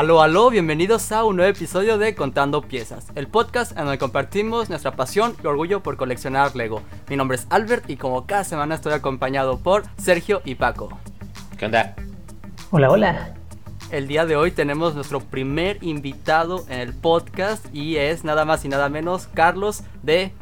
Aló, 0.00 0.22
aló, 0.22 0.48
bienvenidos 0.48 1.12
a 1.12 1.24
un 1.24 1.36
nuevo 1.36 1.50
episodio 1.50 1.98
de 1.98 2.14
Contando 2.14 2.62
Piezas, 2.62 3.08
el 3.16 3.28
podcast 3.28 3.72
en 3.72 3.84
donde 3.84 3.98
compartimos 3.98 4.70
nuestra 4.70 4.96
pasión 4.96 5.36
y 5.44 5.46
orgullo 5.46 5.82
por 5.82 5.98
coleccionar 5.98 6.56
Lego. 6.56 6.80
Mi 7.10 7.16
nombre 7.16 7.36
es 7.36 7.46
Albert 7.50 7.90
y 7.90 7.98
como 7.98 8.24
cada 8.26 8.44
semana 8.44 8.76
estoy 8.76 8.94
acompañado 8.94 9.58
por 9.58 9.82
Sergio 9.98 10.40
y 10.46 10.54
Paco. 10.54 10.88
¿Qué 11.58 11.66
onda? 11.66 11.94
Hola, 12.70 12.90
hola. 12.90 13.34
El 13.90 14.08
día 14.08 14.24
de 14.24 14.36
hoy 14.36 14.52
tenemos 14.52 14.94
nuestro 14.94 15.20
primer 15.20 15.76
invitado 15.84 16.64
en 16.70 16.80
el 16.80 16.94
podcast 16.94 17.66
y 17.74 17.96
es 17.96 18.24
nada 18.24 18.46
más 18.46 18.64
y 18.64 18.68
nada 18.68 18.88
menos 18.88 19.26
Carlos 19.34 19.82
de 20.02 20.32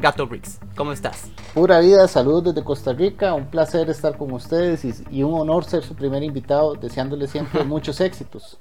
Gato 0.00 0.26
Bricks. 0.26 0.58
¿Cómo 0.76 0.90
estás? 0.90 1.30
Pura 1.54 1.78
vida, 1.78 2.08
saludos 2.08 2.46
desde 2.46 2.64
Costa 2.64 2.92
Rica, 2.92 3.32
un 3.34 3.46
placer 3.46 3.88
estar 3.90 4.18
con 4.18 4.32
ustedes 4.32 4.84
y, 4.84 4.92
y 5.08 5.22
un 5.22 5.34
honor 5.34 5.64
ser 5.66 5.84
su 5.84 5.94
primer 5.94 6.24
invitado, 6.24 6.74
deseándole 6.74 7.28
siempre 7.28 7.62
muchos 7.64 8.00
éxitos. 8.00 8.58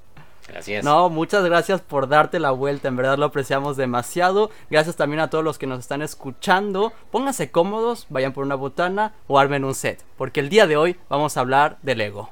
Gracias. 0.47 0.83
No, 0.83 1.09
muchas 1.09 1.43
gracias 1.45 1.81
por 1.81 2.07
darte 2.07 2.39
la 2.39 2.51
vuelta, 2.51 2.87
en 2.87 2.95
verdad 2.95 3.17
lo 3.17 3.25
apreciamos 3.25 3.77
demasiado. 3.77 4.49
Gracias 4.69 4.95
también 4.95 5.21
a 5.21 5.29
todos 5.29 5.43
los 5.43 5.57
que 5.57 5.67
nos 5.67 5.79
están 5.79 6.01
escuchando. 6.01 6.91
Pónganse 7.11 7.51
cómodos, 7.51 8.07
vayan 8.09 8.33
por 8.33 8.45
una 8.45 8.55
botana 8.55 9.13
o 9.27 9.39
armen 9.39 9.63
un 9.63 9.75
set, 9.75 10.03
porque 10.17 10.39
el 10.39 10.49
día 10.49 10.67
de 10.67 10.77
hoy 10.77 10.97
vamos 11.09 11.37
a 11.37 11.41
hablar 11.41 11.77
de 11.81 11.95
Lego. 11.95 12.29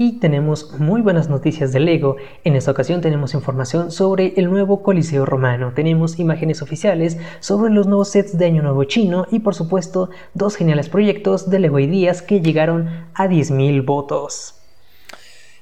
Y 0.00 0.20
tenemos 0.20 0.78
muy 0.78 1.00
buenas 1.00 1.28
noticias 1.28 1.72
de 1.72 1.80
Lego. 1.80 2.18
En 2.44 2.54
esta 2.54 2.70
ocasión 2.70 3.00
tenemos 3.00 3.34
información 3.34 3.90
sobre 3.90 4.34
el 4.36 4.48
nuevo 4.48 4.80
Coliseo 4.84 5.26
Romano. 5.26 5.72
Tenemos 5.74 6.20
imágenes 6.20 6.62
oficiales 6.62 7.18
sobre 7.40 7.72
los 7.72 7.88
nuevos 7.88 8.10
sets 8.10 8.38
de 8.38 8.46
Año 8.46 8.62
Nuevo 8.62 8.84
Chino 8.84 9.26
y 9.32 9.40
por 9.40 9.56
supuesto 9.56 10.10
dos 10.34 10.54
geniales 10.54 10.88
proyectos 10.88 11.50
de 11.50 11.58
Lego 11.58 11.80
Ideas 11.80 12.22
que 12.22 12.40
llegaron 12.40 13.08
a 13.12 13.26
10.000 13.26 13.84
votos. 13.84 14.57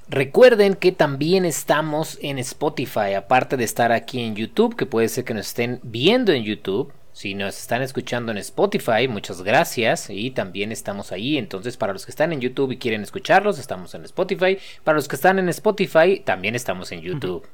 Recuerden 0.09 0.75
que 0.75 0.93
también 0.93 1.43
estamos 1.43 2.17
en 2.21 2.39
Spotify, 2.39 3.13
aparte 3.17 3.57
de 3.57 3.65
estar 3.65 3.91
aquí 3.91 4.21
en 4.21 4.35
YouTube, 4.35 4.77
que 4.77 4.85
puede 4.85 5.09
ser 5.09 5.25
que 5.25 5.33
nos 5.33 5.47
estén 5.47 5.81
viendo 5.83 6.31
en 6.31 6.43
YouTube. 6.43 6.93
Si 7.11 7.33
nos 7.33 7.57
están 7.57 7.81
escuchando 7.81 8.31
en 8.31 8.37
Spotify, 8.37 9.07
muchas 9.09 9.41
gracias. 9.41 10.09
Y 10.09 10.31
también 10.31 10.71
estamos 10.71 11.11
ahí. 11.11 11.37
Entonces, 11.37 11.75
para 11.75 11.91
los 11.91 12.05
que 12.05 12.11
están 12.11 12.31
en 12.31 12.39
YouTube 12.39 12.71
y 12.71 12.77
quieren 12.77 13.01
escucharlos, 13.01 13.59
estamos 13.59 13.93
en 13.95 14.05
Spotify. 14.05 14.57
Para 14.83 14.95
los 14.95 15.09
que 15.09 15.15
están 15.15 15.39
en 15.39 15.49
Spotify, 15.49 16.21
también 16.23 16.55
estamos 16.55 16.91
en 16.93 17.01
YouTube. 17.01 17.45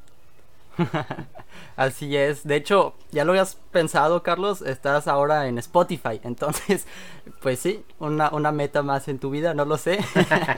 Así 1.75 2.15
es. 2.15 2.45
De 2.45 2.55
hecho, 2.55 2.93
ya 3.11 3.25
lo 3.25 3.31
habías 3.31 3.57
pensado, 3.71 4.21
Carlos. 4.21 4.61
Estás 4.61 5.07
ahora 5.07 5.47
en 5.47 5.57
Spotify. 5.57 6.19
Entonces, 6.23 6.85
pues 7.41 7.59
sí, 7.59 7.83
una, 7.99 8.29
una 8.31 8.51
meta 8.51 8.83
más 8.83 9.07
en 9.07 9.19
tu 9.19 9.29
vida, 9.29 9.53
no 9.53 9.65
lo 9.65 9.77
sé. 9.77 9.99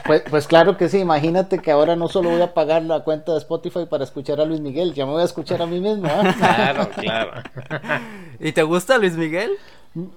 Pues, 0.05 0.23
pues 0.29 0.47
claro 0.47 0.77
que 0.77 0.89
sí. 0.89 0.99
Imagínate 0.99 1.59
que 1.59 1.71
ahora 1.71 1.95
no 1.95 2.07
solo 2.07 2.29
voy 2.29 2.41
a 2.41 2.53
pagar 2.53 2.83
la 2.83 3.03
cuenta 3.03 3.31
de 3.31 3.39
Spotify 3.39 3.85
para 3.89 4.03
escuchar 4.03 4.39
a 4.39 4.45
Luis 4.45 4.59
Miguel, 4.59 4.93
ya 4.93 5.05
me 5.05 5.13
voy 5.13 5.21
a 5.21 5.25
escuchar 5.25 5.61
a 5.61 5.65
mí 5.65 5.79
mismo. 5.79 6.07
¿ah? 6.07 6.33
Claro, 6.37 6.89
claro. 6.89 7.31
¿Y 8.39 8.51
te 8.51 8.63
gusta 8.63 8.97
Luis 8.97 9.15
Miguel? 9.15 9.51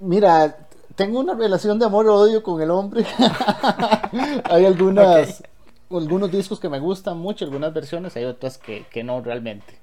Mira, 0.00 0.56
tengo 0.94 1.20
una 1.20 1.34
relación 1.34 1.78
de 1.78 1.86
amor-odio 1.86 2.42
con 2.42 2.60
el 2.60 2.70
hombre. 2.70 3.06
Hay 4.44 4.66
algunas, 4.66 5.42
algunos 5.90 6.30
discos 6.30 6.60
que 6.60 6.68
me 6.68 6.80
gustan 6.80 7.18
mucho, 7.18 7.44
algunas 7.44 7.72
versiones, 7.72 8.16
hay 8.16 8.24
otras 8.24 8.58
que, 8.58 8.84
que 8.90 9.04
no 9.04 9.20
realmente. 9.22 9.78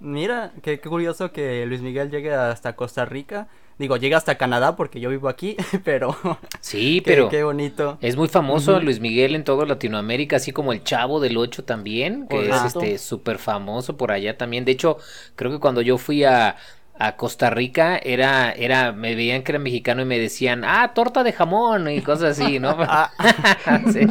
Mira, 0.00 0.52
qué, 0.62 0.80
qué 0.80 0.88
curioso 0.88 1.30
que 1.32 1.66
Luis 1.66 1.82
Miguel 1.82 2.10
llegue 2.10 2.32
hasta 2.34 2.74
Costa 2.76 3.04
Rica. 3.04 3.48
Digo, 3.78 3.96
llega 3.96 4.16
hasta 4.16 4.36
Canadá 4.38 4.76
porque 4.76 5.00
yo 5.00 5.10
vivo 5.10 5.28
aquí, 5.28 5.56
pero... 5.84 6.16
Sí, 6.60 7.00
qué- 7.04 7.04
pero 7.06 7.28
Qué 7.28 7.42
bonito. 7.44 7.98
es 8.00 8.16
muy 8.16 8.28
famoso 8.28 8.80
Luis 8.80 9.00
Miguel 9.00 9.34
en 9.34 9.44
toda 9.44 9.66
Latinoamérica, 9.66 10.36
así 10.36 10.52
como 10.52 10.72
el 10.72 10.82
Chavo 10.84 11.20
del 11.20 11.36
Ocho 11.36 11.64
también, 11.64 12.28
que 12.28 12.48
es 12.48 12.64
este 12.64 12.98
súper 12.98 13.38
famoso 13.38 13.96
por 13.96 14.10
allá 14.12 14.36
también. 14.38 14.64
De 14.64 14.72
hecho, 14.72 14.96
creo 15.36 15.50
que 15.50 15.58
cuando 15.60 15.82
yo 15.82 15.98
fui 15.98 16.24
a, 16.24 16.56
a 17.00 17.16
Costa 17.16 17.48
Rica 17.50 17.98
era, 18.02 18.52
era, 18.52 18.92
me 18.92 19.14
veían 19.14 19.42
que 19.42 19.52
era 19.52 19.58
mexicano 19.58 20.02
y 20.02 20.04
me 20.04 20.18
decían, 20.18 20.64
ah, 20.64 20.92
torta 20.94 21.22
de 21.24 21.32
jamón 21.32 21.88
y 21.90 22.02
cosas 22.02 22.38
así, 22.38 22.58
¿no? 22.60 22.76
Ah, 22.80 23.10
Sí. 23.92 24.06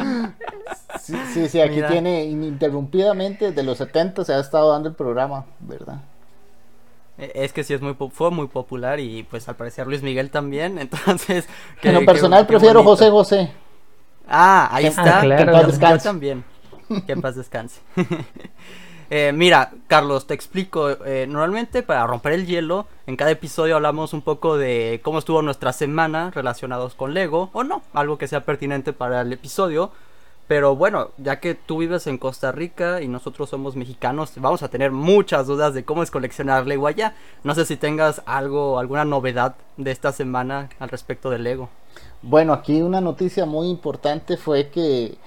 Sí, 1.00 1.16
sí, 1.32 1.48
sí, 1.48 1.60
aquí 1.60 1.76
Mira. 1.76 1.88
tiene 1.88 2.24
ininterrumpidamente 2.24 3.46
desde 3.50 3.62
los 3.62 3.78
70 3.78 4.24
se 4.24 4.34
ha 4.34 4.40
estado 4.40 4.72
dando 4.72 4.88
el 4.88 4.94
programa, 4.94 5.46
¿verdad? 5.60 6.00
Eh, 7.18 7.32
Es 7.34 7.52
que 7.52 7.64
sí 7.64 7.74
es 7.74 7.80
muy 7.80 7.96
fue 8.12 8.30
muy 8.30 8.48
popular 8.48 8.98
y 9.00 9.22
pues 9.24 9.48
al 9.48 9.54
parecer 9.56 9.86
Luis 9.86 10.02
Miguel 10.02 10.30
también, 10.30 10.78
entonces... 10.80 11.48
en 11.82 11.94
lo 11.94 12.04
personal 12.04 12.46
prefiero. 12.46 12.82
José 12.82 13.08
José. 13.10 13.52
Ah, 14.28 14.68
ahí 14.72 14.84
Que- 14.84 14.88
está. 14.88 15.18
ah, 15.18 15.22
claro. 15.22 15.44
que 15.44 15.50
en 15.70 15.80
paz 15.80 15.80
yo 15.80 15.98
también. 16.10 16.44
Que 17.06 17.12
en 17.12 17.20
paz 17.22 17.36
descanse. 17.36 17.80
Eh, 19.10 19.32
mira, 19.34 19.72
Carlos, 19.88 20.28
te 20.28 20.34
explico. 20.34 20.88
eh, 21.04 21.26
normalmente 21.28 21.82
para 21.82 22.06
romper 22.06 22.32
el 22.32 22.46
hielo, 22.46 22.86
en 23.06 23.16
cada 23.16 23.32
episodio 23.32 23.74
hablamos 23.74 24.12
un 24.12 24.22
poco 24.22 24.56
de 24.56 25.00
cómo 25.02 25.18
estuvo 25.18 25.42
nuestra 25.42 25.72
semana 25.72 26.30
relacionados 26.32 26.94
con 26.94 27.12
Lego, 27.12 27.50
o 27.52 27.64
no, 27.64 27.82
algo 27.92 28.18
que 28.18 28.28
sea 28.28 28.44
pertinente 28.44 28.92
para 28.92 29.22
el 29.22 29.32
episodio. 29.32 29.90
Pero 30.46 30.74
bueno, 30.74 31.10
ya 31.16 31.38
que 31.38 31.54
tú 31.54 31.78
vives 31.78 32.08
en 32.08 32.18
Costa 32.18 32.50
Rica 32.50 33.02
y 33.02 33.08
nosotros 33.08 33.50
somos 33.50 33.76
mexicanos, 33.76 34.32
vamos 34.36 34.64
a 34.64 34.68
tener 34.68 34.90
muchas 34.90 35.46
dudas 35.46 35.74
de 35.74 35.84
cómo 35.84 36.02
es 36.02 36.10
coleccionar 36.10 36.66
Lego 36.66 36.88
allá. 36.88 37.14
No 37.44 37.54
sé 37.54 37.64
si 37.64 37.76
tengas 37.76 38.22
algo, 38.26 38.80
alguna 38.80 39.04
novedad 39.04 39.54
de 39.76 39.92
esta 39.92 40.10
semana 40.10 40.68
al 40.80 40.88
respecto 40.88 41.30
de 41.30 41.38
Lego. 41.38 41.68
Bueno, 42.22 42.52
aquí 42.52 42.82
una 42.82 43.00
noticia 43.00 43.46
muy 43.46 43.68
importante 43.68 44.36
fue 44.36 44.70
que 44.70 45.18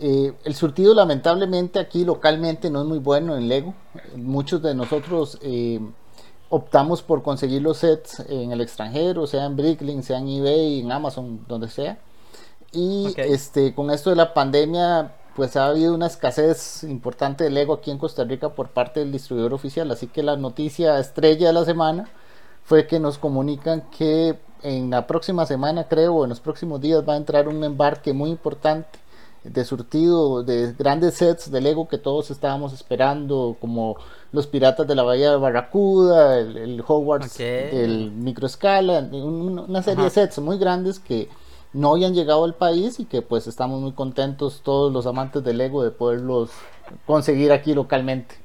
eh, 0.00 0.32
el 0.44 0.54
surtido 0.54 0.94
lamentablemente 0.94 1.78
aquí 1.78 2.04
localmente 2.04 2.70
no 2.70 2.82
es 2.82 2.86
muy 2.86 2.98
bueno 2.98 3.36
en 3.36 3.48
Lego. 3.48 3.74
Muchos 4.16 4.62
de 4.62 4.74
nosotros 4.74 5.38
eh, 5.42 5.80
optamos 6.50 7.02
por 7.02 7.22
conseguir 7.22 7.62
los 7.62 7.78
sets 7.78 8.20
en 8.28 8.52
el 8.52 8.60
extranjero, 8.60 9.26
sea 9.26 9.44
en 9.44 9.56
Bricklink, 9.56 10.02
sea 10.02 10.18
en 10.18 10.28
eBay, 10.28 10.80
en 10.80 10.92
Amazon, 10.92 11.44
donde 11.48 11.68
sea. 11.68 11.98
Y 12.70 13.12
este, 13.16 13.74
con 13.74 13.90
esto 13.90 14.10
de 14.10 14.16
la 14.16 14.34
pandemia, 14.34 15.14
pues 15.34 15.56
ha 15.56 15.66
habido 15.66 15.94
una 15.94 16.06
escasez 16.06 16.84
importante 16.84 17.44
de 17.44 17.50
Lego 17.50 17.74
aquí 17.74 17.90
en 17.90 17.98
Costa 17.98 18.24
Rica 18.24 18.50
por 18.50 18.68
parte 18.68 19.00
del 19.00 19.10
distribuidor 19.10 19.54
oficial. 19.54 19.90
Así 19.90 20.06
que 20.06 20.22
la 20.22 20.36
noticia 20.36 20.98
estrella 20.98 21.48
de 21.48 21.52
la 21.52 21.64
semana 21.64 22.08
fue 22.64 22.86
que 22.86 23.00
nos 23.00 23.18
comunican 23.18 23.82
que 23.90 24.38
en 24.62 24.90
la 24.90 25.06
próxima 25.06 25.46
semana, 25.46 25.88
creo, 25.88 26.14
o 26.16 26.24
en 26.24 26.30
los 26.30 26.40
próximos 26.40 26.80
días 26.80 27.08
va 27.08 27.14
a 27.14 27.16
entrar 27.16 27.48
un 27.48 27.64
embarque 27.64 28.12
muy 28.12 28.30
importante 28.30 28.98
de 29.44 29.64
surtido 29.64 30.42
de 30.42 30.74
grandes 30.78 31.14
sets 31.14 31.50
de 31.50 31.60
Lego 31.60 31.88
que 31.88 31.98
todos 31.98 32.30
estábamos 32.30 32.72
esperando, 32.72 33.56
como 33.60 33.96
los 34.32 34.46
Piratas 34.46 34.86
de 34.86 34.94
la 34.94 35.02
Bahía 35.02 35.30
de 35.30 35.36
Barracuda, 35.36 36.38
el, 36.38 36.56
el 36.56 36.84
Hogwarts, 36.86 37.38
el 37.40 38.10
Microescala, 38.12 38.98
un- 39.12 39.58
una 39.58 39.82
serie 39.82 40.04
de 40.04 40.10
sets 40.10 40.38
muy 40.40 40.58
grandes 40.58 40.98
que 40.98 41.28
no 41.72 41.92
habían 41.92 42.14
llegado 42.14 42.44
al 42.44 42.54
país 42.54 42.98
y 43.00 43.04
que 43.04 43.22
pues 43.22 43.46
estamos 43.46 43.80
muy 43.80 43.92
contentos 43.92 44.60
todos 44.62 44.92
los 44.92 45.06
amantes 45.06 45.42
de 45.44 45.54
Lego 45.54 45.82
de 45.82 45.90
poderlos 45.90 46.50
conseguir 47.06 47.52
aquí 47.52 47.74
localmente. 47.74 48.36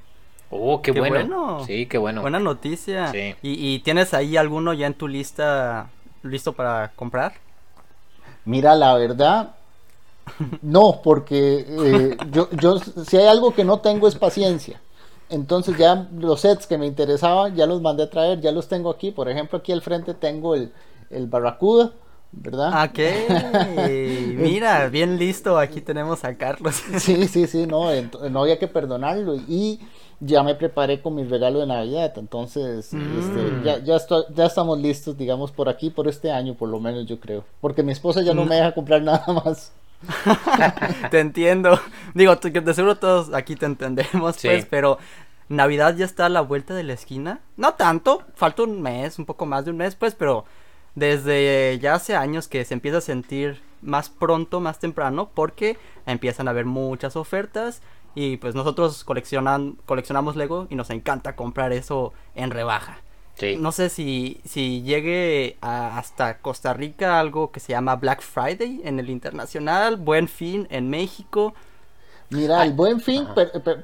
Oh, 0.56 0.82
qué, 0.82 0.94
Qué 0.94 1.00
bueno. 1.00 1.16
bueno. 1.16 1.66
Sí, 1.66 1.88
qué 1.88 1.98
bueno. 1.98 2.22
Buena 2.22 2.40
noticia. 2.40 3.08
Sí. 3.12 3.34
¿Y, 3.42 3.74
y 3.76 3.80
tienes 3.80 4.14
ahí 4.14 4.38
alguno 4.38 4.74
ya 4.74 4.86
en 4.88 4.94
tu 4.94 5.08
lista 5.08 5.90
listo 6.22 6.54
para 6.54 6.92
comprar? 6.96 7.34
Mira, 8.46 8.76
la 8.76 8.94
verdad, 8.96 9.56
no, 10.62 11.02
porque 11.04 11.66
eh, 11.68 12.18
yo, 12.32 12.50
yo, 12.52 12.78
si 12.80 13.18
hay 13.18 13.28
algo 13.28 13.54
que 13.54 13.64
no 13.66 13.80
tengo 13.80 14.08
es 14.08 14.16
paciencia. 14.16 14.82
Entonces 15.30 15.78
ya 15.78 16.08
los 16.18 16.42
sets 16.42 16.68
que 16.68 16.78
me 16.78 16.86
interesaban 16.86 17.56
ya 17.56 17.66
los 17.66 17.82
mandé 17.82 18.04
a 18.04 18.10
traer, 18.10 18.40
ya 18.42 18.52
los 18.52 18.68
tengo 18.68 18.90
aquí. 18.90 19.12
Por 19.12 19.30
ejemplo, 19.30 19.58
aquí 19.60 19.72
al 19.72 19.82
frente 19.82 20.14
tengo 20.14 20.54
el, 20.56 20.72
el 21.10 21.28
Barracuda, 21.28 21.92
¿verdad? 22.32 22.86
Ok. 22.90 23.00
Mira, 24.38 24.88
bien 24.92 25.18
listo. 25.18 25.58
Aquí 25.58 25.82
tenemos 25.82 26.24
a 26.24 26.36
Carlos. 26.38 26.76
Sí, 27.00 27.28
sí, 27.28 27.48
sí, 27.48 27.66
no, 27.66 27.90
no 28.30 28.42
había 28.42 28.60
que 28.60 28.68
perdonarlo. 28.68 29.36
Y 29.36 29.80
ya 30.20 30.44
me 30.44 30.56
preparé 30.56 31.02
con 31.02 31.16
mi 31.16 31.24
regalo 31.24 31.60
de 31.60 31.68
Navidad. 31.68 32.14
Entonces, 32.18 32.94
Mm. 32.94 33.20
este, 33.20 33.66
ya, 33.66 33.80
ya, 33.84 33.96
estoy- 33.96 34.26
ya 34.36 34.46
estamos 34.46 34.78
listos, 34.80 35.18
digamos, 35.18 35.52
por 35.52 35.68
aquí, 35.70 35.90
por 35.90 36.08
este 36.08 36.32
año, 36.32 36.54
por 36.54 36.70
lo 36.70 36.80
menos 36.80 37.06
yo 37.08 37.20
creo. 37.20 37.44
Porque 37.60 37.82
mi 37.84 37.92
esposa 37.92 38.22
ya 38.22 38.34
no 38.34 38.46
Mm. 38.46 38.50
me 38.50 38.56
deja 38.56 38.74
comprar 38.74 39.02
nada 39.04 39.26
más. 39.44 39.72
te 41.12 41.20
entiendo. 41.20 41.80
Digo, 42.14 42.36
de 42.36 42.74
seguro 42.74 42.98
todos 42.98 43.34
aquí 43.34 43.56
te 43.56 43.66
entendemos, 43.66 44.36
Sí. 44.36 44.48
pues, 44.48 44.66
pero 44.66 44.98
Navidad 45.50 45.96
ya 45.96 46.06
está 46.06 46.26
a 46.28 46.30
la 46.30 46.42
vuelta 46.42 46.74
de 46.74 46.84
la 46.84 46.94
esquina. 46.94 47.40
No 47.58 47.74
tanto, 47.74 48.24
falta 48.36 48.64
un 48.64 48.82
mes, 48.82 49.20
un 49.20 49.26
poco 49.26 49.46
más 49.46 49.66
de 49.66 49.72
un 49.72 49.78
mes, 49.78 49.96
pues, 49.96 50.16
pero 50.16 50.46
desde 50.96 51.80
ya 51.82 51.96
hace 51.96 52.16
años 52.16 52.48
que 52.48 52.64
se 52.66 52.74
empieza 52.74 53.00
a 53.00 53.02
sentir 53.02 53.62
más 53.82 54.10
pronto, 54.10 54.60
más 54.60 54.80
temprano, 54.80 55.30
porque 55.34 55.78
empiezan 56.06 56.48
a 56.48 56.52
haber 56.52 56.66
muchas 56.66 57.16
ofertas 57.16 57.82
y 58.16 58.38
pues 58.38 58.54
nosotros 58.56 59.04
coleccionan, 59.04 59.78
coleccionamos 59.86 60.36
Lego 60.36 60.68
y 60.70 60.76
nos 60.76 60.90
encanta 60.92 61.36
comprar 61.36 61.74
eso 61.74 62.14
en 62.36 62.52
rebaja. 62.52 63.00
Sí. 63.36 63.58
No 63.58 63.72
sé 63.72 63.90
si, 63.90 64.40
si 64.46 64.84
llegue 64.84 65.58
a- 65.62 65.98
hasta 65.98 66.38
Costa 66.38 66.74
Rica 66.74 67.20
algo 67.20 67.52
que 67.52 67.60
se 67.60 67.74
llama 67.74 67.96
Black 67.96 68.22
Friday 68.22 68.82
en 68.84 69.00
el 69.00 69.10
internacional, 69.10 69.98
Buen 69.98 70.28
Fin 70.28 70.68
en 70.70 70.90
México. 70.90 71.54
Mira, 72.30 72.64
el 72.64 72.74
buen 72.74 73.00
fin, 73.00 73.28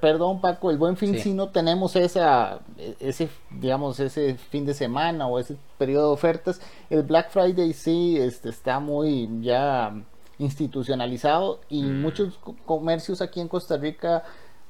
perdón 0.01 0.41
Paco, 0.41 0.71
el 0.71 0.77
buen 0.77 0.97
fin 0.97 1.19
sí. 1.19 1.33
no 1.33 1.49
tenemos 1.49 1.95
esa, 1.95 2.59
ese, 2.99 3.29
digamos, 3.51 3.99
ese 3.99 4.35
fin 4.35 4.65
de 4.65 4.73
semana 4.73 5.27
o 5.27 5.39
ese 5.39 5.55
periodo 5.77 6.07
de 6.07 6.13
ofertas. 6.13 6.59
El 6.89 7.03
Black 7.03 7.29
Friday 7.29 7.73
sí 7.73 8.17
este, 8.17 8.49
está 8.49 8.79
muy 8.79 9.29
ya 9.41 9.93
institucionalizado 10.39 11.59
y 11.69 11.83
mm. 11.83 12.01
muchos 12.01 12.39
comercios 12.65 13.21
aquí 13.21 13.39
en 13.39 13.47
Costa 13.47 13.77
Rica, 13.77 14.23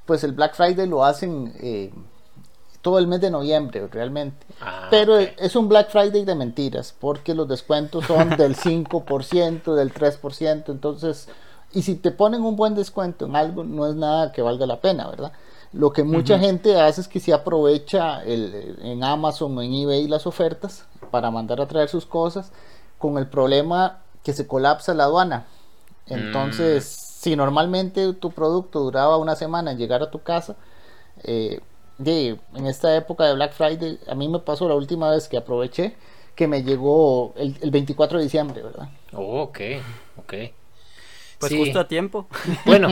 pues 0.05 0.23
el 0.23 0.33
Black 0.33 0.55
Friday 0.55 0.87
lo 0.87 1.05
hacen 1.05 1.53
eh, 1.61 1.91
todo 2.81 2.99
el 2.99 3.07
mes 3.07 3.21
de 3.21 3.31
noviembre 3.31 3.87
realmente. 3.87 4.45
Ah, 4.61 4.87
Pero 4.89 5.17
es 5.17 5.55
un 5.55 5.67
Black 5.67 5.89
Friday 5.89 6.25
de 6.25 6.35
mentiras, 6.35 6.95
porque 6.99 7.33
los 7.33 7.47
descuentos 7.47 8.05
son 8.05 8.29
del 8.37 8.55
5%, 8.55 9.73
del 9.75 9.93
3%, 9.93 10.63
entonces 10.69 11.27
y 11.71 11.83
si 11.83 11.95
te 11.95 12.11
ponen 12.11 12.41
un 12.41 12.55
buen 12.55 12.73
descuento 12.73 13.25
en 13.25 13.35
algo, 13.35 13.63
no 13.63 13.85
es 13.87 13.95
nada 13.95 14.31
que 14.31 14.41
valga 14.41 14.65
la 14.65 14.81
pena, 14.81 15.07
¿verdad? 15.07 15.31
Lo 15.71 15.93
que 15.93 16.03
mucha 16.03 16.39
gente 16.39 16.79
hace 16.79 17.01
es 17.01 17.07
que 17.07 17.19
se 17.19 17.31
aprovecha 17.31 18.23
el, 18.23 18.79
en 18.81 19.03
Amazon 19.03 19.55
o 19.55 19.61
en 19.61 19.71
eBay 19.73 20.07
las 20.07 20.25
ofertas 20.25 20.85
para 21.11 21.29
mandar 21.29 21.61
a 21.61 21.67
traer 21.67 21.89
sus 21.89 22.07
cosas 22.07 22.51
con 22.97 23.19
el 23.19 23.27
problema 23.27 23.99
que 24.23 24.33
se 24.33 24.47
colapsa 24.47 24.95
la 24.95 25.03
aduana. 25.03 25.45
Entonces, 26.07 26.85
mm. 26.85 27.21
si 27.21 27.35
normalmente 27.35 28.13
tu 28.13 28.31
producto 28.31 28.79
duraba 28.79 29.17
una 29.17 29.35
semana 29.35 29.71
en 29.71 29.77
llegar 29.77 30.01
a 30.01 30.09
tu 30.09 30.23
casa, 30.23 30.55
eh, 31.23 31.61
en 32.05 32.65
esta 32.65 32.95
época 32.95 33.25
de 33.25 33.33
Black 33.33 33.53
Friday, 33.53 33.99
a 34.07 34.15
mí 34.15 34.27
me 34.27 34.39
pasó 34.39 34.67
la 34.67 34.75
última 34.75 35.11
vez 35.11 35.27
que 35.27 35.37
aproveché 35.37 35.95
que 36.35 36.47
me 36.47 36.63
llegó 36.63 37.33
el, 37.35 37.57
el 37.61 37.71
24 37.71 38.17
de 38.17 38.23
diciembre, 38.23 38.61
¿verdad? 38.61 38.87
Oh, 39.11 39.41
ok, 39.41 39.59
ok. 40.17 40.33
Pues 41.39 41.53
justo 41.53 41.79
a 41.79 41.87
tiempo. 41.87 42.27
Bueno, 42.65 42.89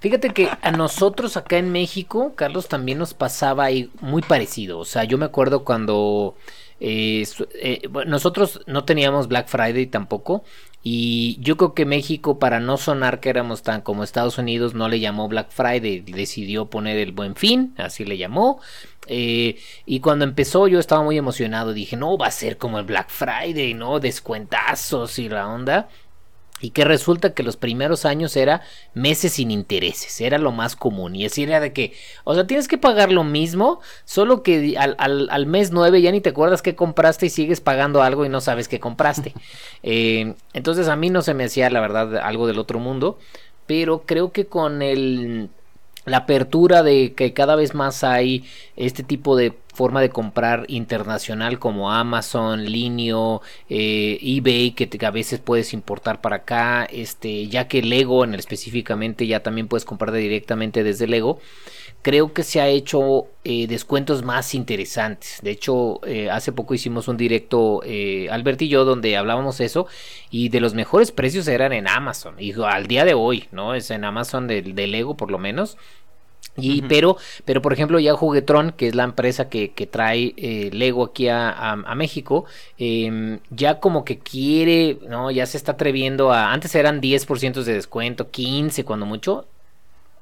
fíjate 0.00 0.30
que 0.30 0.48
a 0.60 0.70
nosotros 0.72 1.36
acá 1.36 1.58
en 1.58 1.70
México, 1.72 2.32
Carlos, 2.34 2.68
también 2.68 2.98
nos 2.98 3.14
pasaba 3.14 3.64
ahí 3.64 3.90
muy 4.00 4.22
parecido. 4.22 4.78
O 4.78 4.84
sea, 4.84 5.04
yo 5.04 5.18
me 5.18 5.26
acuerdo 5.26 5.64
cuando 5.64 6.34
eh, 6.80 7.24
eh, 7.54 7.82
nosotros 8.06 8.60
no 8.66 8.84
teníamos 8.84 9.28
Black 9.28 9.48
Friday 9.48 9.86
tampoco. 9.86 10.42
Y 10.82 11.38
yo 11.40 11.56
creo 11.56 11.74
que 11.74 11.84
México, 11.84 12.38
para 12.38 12.58
no 12.58 12.76
sonar 12.76 13.20
que 13.20 13.30
éramos 13.30 13.62
tan 13.62 13.82
como 13.82 14.02
Estados 14.02 14.38
Unidos, 14.38 14.74
no 14.74 14.88
le 14.88 14.98
llamó 14.98 15.28
Black 15.28 15.50
Friday, 15.50 16.00
decidió 16.00 16.66
poner 16.66 16.98
el 16.98 17.12
buen 17.12 17.36
fin, 17.36 17.74
así 17.76 18.04
le 18.04 18.18
llamó. 18.18 18.60
Eh, 19.06 19.58
y 19.86 20.00
cuando 20.00 20.24
empezó 20.24 20.68
yo 20.68 20.78
estaba 20.80 21.02
muy 21.02 21.16
emocionado, 21.16 21.72
dije, 21.72 21.96
no, 21.96 22.18
va 22.18 22.26
a 22.26 22.30
ser 22.32 22.56
como 22.58 22.78
el 22.78 22.84
Black 22.84 23.10
Friday, 23.10 23.74
¿no? 23.74 24.00
Descuentazos 24.00 25.18
y 25.18 25.28
la 25.28 25.48
onda. 25.48 25.88
Y 26.62 26.70
que 26.70 26.84
resulta 26.84 27.34
que 27.34 27.42
los 27.42 27.56
primeros 27.58 28.06
años 28.06 28.36
era 28.36 28.62
meses 28.94 29.34
sin 29.34 29.50
intereses, 29.50 30.20
era 30.22 30.38
lo 30.38 30.52
más 30.52 30.76
común. 30.76 31.14
Y 31.14 31.26
así 31.26 31.42
era 31.42 31.60
de 31.60 31.74
que, 31.74 31.92
o 32.24 32.34
sea, 32.34 32.46
tienes 32.46 32.68
que 32.68 32.78
pagar 32.78 33.12
lo 33.12 33.24
mismo, 33.24 33.80
solo 34.04 34.42
que 34.42 34.76
al, 34.78 34.96
al, 34.98 35.46
mes 35.46 35.72
9 35.72 36.00
ya 36.00 36.12
ni 36.12 36.20
te 36.20 36.30
acuerdas 36.30 36.62
qué 36.62 36.74
compraste 36.74 37.26
y 37.26 37.30
sigues 37.30 37.60
pagando 37.60 38.00
algo 38.00 38.24
y 38.24 38.30
no 38.30 38.40
sabes 38.40 38.68
qué 38.68 38.80
compraste. 38.80 39.34
Eh, 39.84 40.36
entonces 40.52 40.86
a 40.86 40.94
mí 40.94 41.10
no 41.10 41.22
se 41.22 41.34
me 41.34 41.44
hacía, 41.44 41.68
la 41.68 41.80
verdad, 41.80 42.16
algo 42.18 42.46
del 42.46 42.60
otro 42.60 42.78
mundo. 42.78 43.18
Pero 43.66 44.02
creo 44.06 44.30
que 44.30 44.46
con 44.46 44.80
el 44.80 45.50
la 46.04 46.18
apertura 46.18 46.82
de 46.82 47.14
que 47.14 47.32
cada 47.32 47.56
vez 47.56 47.74
más 47.74 48.02
hay 48.04 48.44
este 48.76 49.02
tipo 49.02 49.36
de 49.36 49.54
forma 49.72 50.00
de 50.00 50.10
comprar 50.10 50.64
internacional 50.68 51.58
como 51.58 51.90
Amazon, 51.90 52.64
Linio, 52.66 53.40
eh, 53.68 54.18
eBay 54.20 54.72
que 54.72 54.88
a 55.06 55.10
veces 55.10 55.40
puedes 55.40 55.72
importar 55.72 56.20
para 56.20 56.36
acá, 56.36 56.84
este, 56.84 57.48
ya 57.48 57.68
que 57.68 57.82
Lego 57.82 58.24
en 58.24 58.34
el 58.34 58.40
específicamente 58.40 59.26
ya 59.26 59.42
también 59.42 59.68
puedes 59.68 59.84
comprar 59.84 60.12
directamente 60.12 60.82
desde 60.82 61.06
Lego. 61.06 61.40
Creo 62.02 62.32
que 62.32 62.42
se 62.42 62.60
ha 62.60 62.68
hecho 62.68 63.28
eh, 63.44 63.66
descuentos 63.66 64.22
más 64.24 64.54
interesantes. 64.54 65.38
De 65.42 65.52
hecho, 65.52 66.00
eh, 66.04 66.30
hace 66.30 66.52
poco 66.52 66.74
hicimos 66.74 67.08
un 67.08 67.16
directo, 67.16 67.80
Albert 68.30 68.62
y 68.62 68.68
yo, 68.68 68.84
donde 68.84 69.16
hablábamos 69.16 69.60
eso. 69.60 69.86
Y 70.30 70.48
de 70.48 70.60
los 70.60 70.74
mejores 70.74 71.12
precios 71.12 71.46
eran 71.48 71.72
en 71.72 71.88
Amazon. 71.88 72.34
Y 72.38 72.52
al 72.60 72.86
día 72.86 73.04
de 73.04 73.14
hoy, 73.14 73.48
¿no? 73.52 73.74
Es 73.74 73.90
en 73.90 74.04
Amazon 74.04 74.48
de, 74.48 74.62
de 74.62 74.86
Lego 74.86 75.16
por 75.16 75.30
lo 75.30 75.38
menos. 75.38 75.78
Y, 76.56 76.82
pero, 76.82 77.16
pero 77.46 77.62
por 77.62 77.72
ejemplo, 77.72 77.98
ya 77.98 78.12
Juguetron, 78.12 78.72
que 78.72 78.88
es 78.88 78.94
la 78.94 79.04
empresa 79.04 79.48
que, 79.48 79.72
que 79.72 79.86
trae 79.86 80.34
eh, 80.36 80.70
Lego 80.72 81.04
aquí 81.04 81.28
a, 81.28 81.50
a, 81.50 81.94
México, 81.94 82.44
em, 82.76 83.38
ya 83.50 83.80
como 83.80 84.04
que 84.04 84.18
quiere, 84.18 84.98
¿no? 85.08 85.30
Ya 85.30 85.46
se 85.46 85.56
está 85.56 85.72
atreviendo 85.72 86.30
a. 86.30 86.52
Antes 86.52 86.74
eran 86.74 87.00
10% 87.00 87.62
de 87.64 87.72
descuento, 87.72 88.30
15% 88.30 88.84
cuando 88.84 89.06
mucho. 89.06 89.46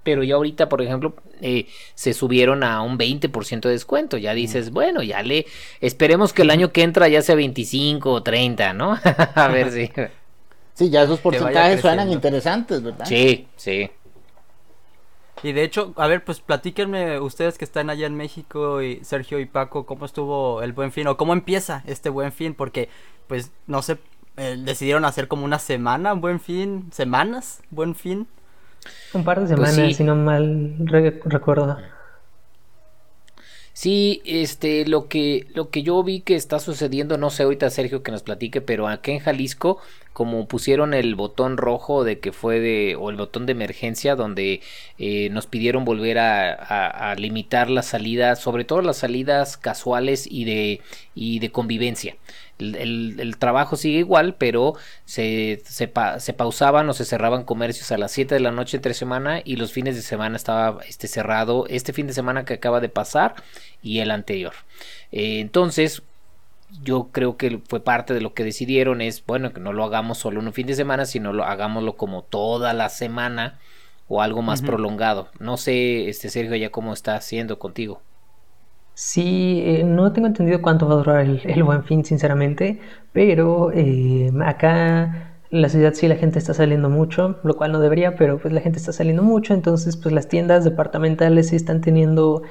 Pero 0.02 0.22
ya 0.22 0.36
ahorita, 0.36 0.68
por 0.68 0.80
ejemplo, 0.80 1.14
eh, 1.40 1.66
se 1.94 2.14
subieron 2.14 2.64
a 2.64 2.80
un 2.82 2.98
20% 2.98 3.60
de 3.60 3.70
descuento. 3.70 4.16
Ya 4.16 4.34
dices, 4.34 4.70
bueno, 4.70 5.02
ya 5.02 5.22
le. 5.22 5.46
Esperemos 5.80 6.32
que 6.32 6.42
el 6.42 6.50
año 6.50 6.72
que 6.72 6.82
entra 6.82 7.08
ya 7.08 7.20
sea 7.22 7.34
25 7.34 8.10
o 8.10 8.22
30, 8.22 8.72
¿no? 8.72 8.98
a 9.34 9.48
ver 9.48 9.70
si. 9.70 9.90
Sí, 10.74 10.88
ya 10.88 11.02
esos 11.02 11.20
porcentajes 11.20 11.80
suenan 11.82 12.10
interesantes, 12.10 12.82
¿verdad? 12.82 13.04
Sí, 13.06 13.46
sí. 13.56 13.90
Y 15.42 15.52
de 15.52 15.64
hecho, 15.64 15.94
a 15.96 16.06
ver, 16.06 16.24
pues 16.24 16.40
platíquenme 16.40 17.18
ustedes 17.18 17.56
que 17.56 17.64
están 17.64 17.88
allá 17.88 18.06
en 18.06 18.14
México 18.14 18.82
y 18.82 19.02
Sergio 19.04 19.38
y 19.38 19.46
Paco, 19.46 19.86
cómo 19.86 20.04
estuvo 20.04 20.62
el 20.62 20.72
buen 20.72 20.92
fin 20.92 21.06
o 21.06 21.16
cómo 21.16 21.32
empieza 21.32 21.82
este 21.86 22.10
buen 22.10 22.32
fin, 22.32 22.54
porque 22.54 22.90
pues 23.26 23.50
no 23.66 23.80
sé, 23.80 23.98
eh, 24.36 24.56
decidieron 24.58 25.04
hacer 25.04 25.28
como 25.28 25.44
una 25.44 25.58
semana, 25.58 26.12
un 26.12 26.20
buen 26.20 26.40
fin, 26.40 26.90
semanas, 26.92 27.62
buen 27.70 27.94
fin. 27.94 28.26
Un 29.12 29.24
par 29.24 29.40
de 29.40 29.54
pues 29.54 29.70
semanas, 29.70 29.96
si 29.96 30.04
no 30.04 30.16
mal 30.16 30.74
recuerdo. 31.24 31.76
Sí, 33.72 34.20
este, 34.26 34.84
lo 34.84 35.08
que, 35.08 35.46
lo 35.54 35.70
que 35.70 35.82
yo 35.82 36.02
vi 36.02 36.20
que 36.20 36.34
está 36.34 36.58
sucediendo, 36.58 37.16
no 37.16 37.30
sé 37.30 37.44
ahorita 37.44 37.70
Sergio 37.70 38.02
que 38.02 38.12
nos 38.12 38.22
platique, 38.22 38.60
pero 38.60 38.88
aquí 38.88 39.12
en 39.12 39.20
Jalisco, 39.20 39.78
como 40.12 40.46
pusieron 40.46 40.92
el 40.92 41.14
botón 41.14 41.56
rojo 41.56 42.04
de 42.04 42.18
que 42.20 42.32
fue 42.32 42.60
de, 42.60 42.94
o 42.96 43.08
el 43.08 43.16
botón 43.16 43.46
de 43.46 43.52
emergencia, 43.52 44.16
donde 44.16 44.60
eh, 44.98 45.30
nos 45.30 45.46
pidieron 45.46 45.86
volver 45.86 46.18
a, 46.18 46.52
a, 47.10 47.14
limitar 47.14 47.70
las 47.70 47.86
salidas, 47.86 48.40
sobre 48.40 48.64
todo 48.64 48.82
las 48.82 48.98
salidas 48.98 49.56
casuales 49.56 50.26
y 50.30 50.44
de, 50.44 50.82
y 51.14 51.38
de 51.38 51.50
convivencia. 51.50 52.16
El, 52.60 53.36
trabajo 53.38 53.76
sigue 53.76 53.98
igual, 53.98 54.34
pero 54.36 54.74
se, 55.04 55.62
se, 55.64 55.88
pausaban 55.88 56.88
o 56.88 56.92
se 56.92 57.04
cerraban 57.04 57.44
comercios 57.44 57.90
a 57.92 57.98
las 57.98 58.12
7 58.12 58.34
de 58.34 58.40
la 58.40 58.52
noche 58.52 58.76
entre 58.76 58.94
semana 58.94 59.40
y 59.44 59.56
los 59.56 59.72
fines 59.72 59.96
de 59.96 60.02
semana 60.02 60.36
estaba 60.36 60.82
este, 60.86 61.08
cerrado 61.08 61.66
este 61.68 61.92
fin 61.92 62.06
de 62.06 62.12
semana 62.12 62.44
que 62.44 62.54
acaba 62.54 62.80
de 62.80 62.88
pasar 62.88 63.34
y 63.82 64.00
el 64.00 64.10
anterior. 64.10 64.52
Eh, 65.12 65.40
entonces, 65.40 66.02
yo 66.82 67.08
creo 67.12 67.36
que 67.36 67.60
fue 67.66 67.82
parte 67.82 68.14
de 68.14 68.20
lo 68.20 68.34
que 68.34 68.44
decidieron 68.44 69.00
es, 69.00 69.24
bueno, 69.26 69.52
que 69.52 69.60
no 69.60 69.72
lo 69.72 69.84
hagamos 69.84 70.18
solo 70.18 70.40
en 70.40 70.46
un 70.46 70.52
fin 70.52 70.66
de 70.66 70.74
semana, 70.74 71.06
sino 71.06 71.32
lo 71.32 71.44
hagámoslo 71.44 71.96
como 71.96 72.22
toda 72.22 72.72
la 72.72 72.88
semana 72.88 73.58
o 74.08 74.22
algo 74.22 74.42
más 74.42 74.62
prolongado. 74.62 75.28
No 75.38 75.56
sé, 75.56 76.08
este 76.08 76.30
Sergio, 76.30 76.56
ya 76.56 76.70
cómo 76.70 76.92
está 76.92 77.14
haciendo 77.14 77.58
contigo. 77.58 78.02
Sí, 79.02 79.62
eh, 79.64 79.82
no 79.82 80.12
tengo 80.12 80.28
entendido 80.28 80.60
cuánto 80.60 80.86
va 80.86 80.92
a 80.92 80.96
durar 80.98 81.20
el, 81.26 81.62
buen 81.62 81.84
fin, 81.84 82.04
sinceramente, 82.04 82.80
pero 83.12 83.72
eh, 83.72 84.30
acá 84.44 85.38
en 85.50 85.62
la 85.62 85.70
ciudad 85.70 85.94
sí 85.94 86.06
la 86.06 86.16
gente 86.16 86.38
está 86.38 86.52
saliendo 86.52 86.90
mucho, 86.90 87.40
lo 87.42 87.56
cual 87.56 87.72
no 87.72 87.80
debería, 87.80 88.14
pero 88.14 88.38
pues 88.38 88.52
la 88.52 88.60
gente 88.60 88.78
está 88.78 88.92
saliendo 88.92 89.22
mucho, 89.22 89.54
entonces 89.54 89.96
pues 89.96 90.14
las 90.14 90.28
tiendas 90.28 90.64
departamentales 90.64 91.48
sí 91.48 91.56
están 91.56 91.80
teniendo 91.80 92.42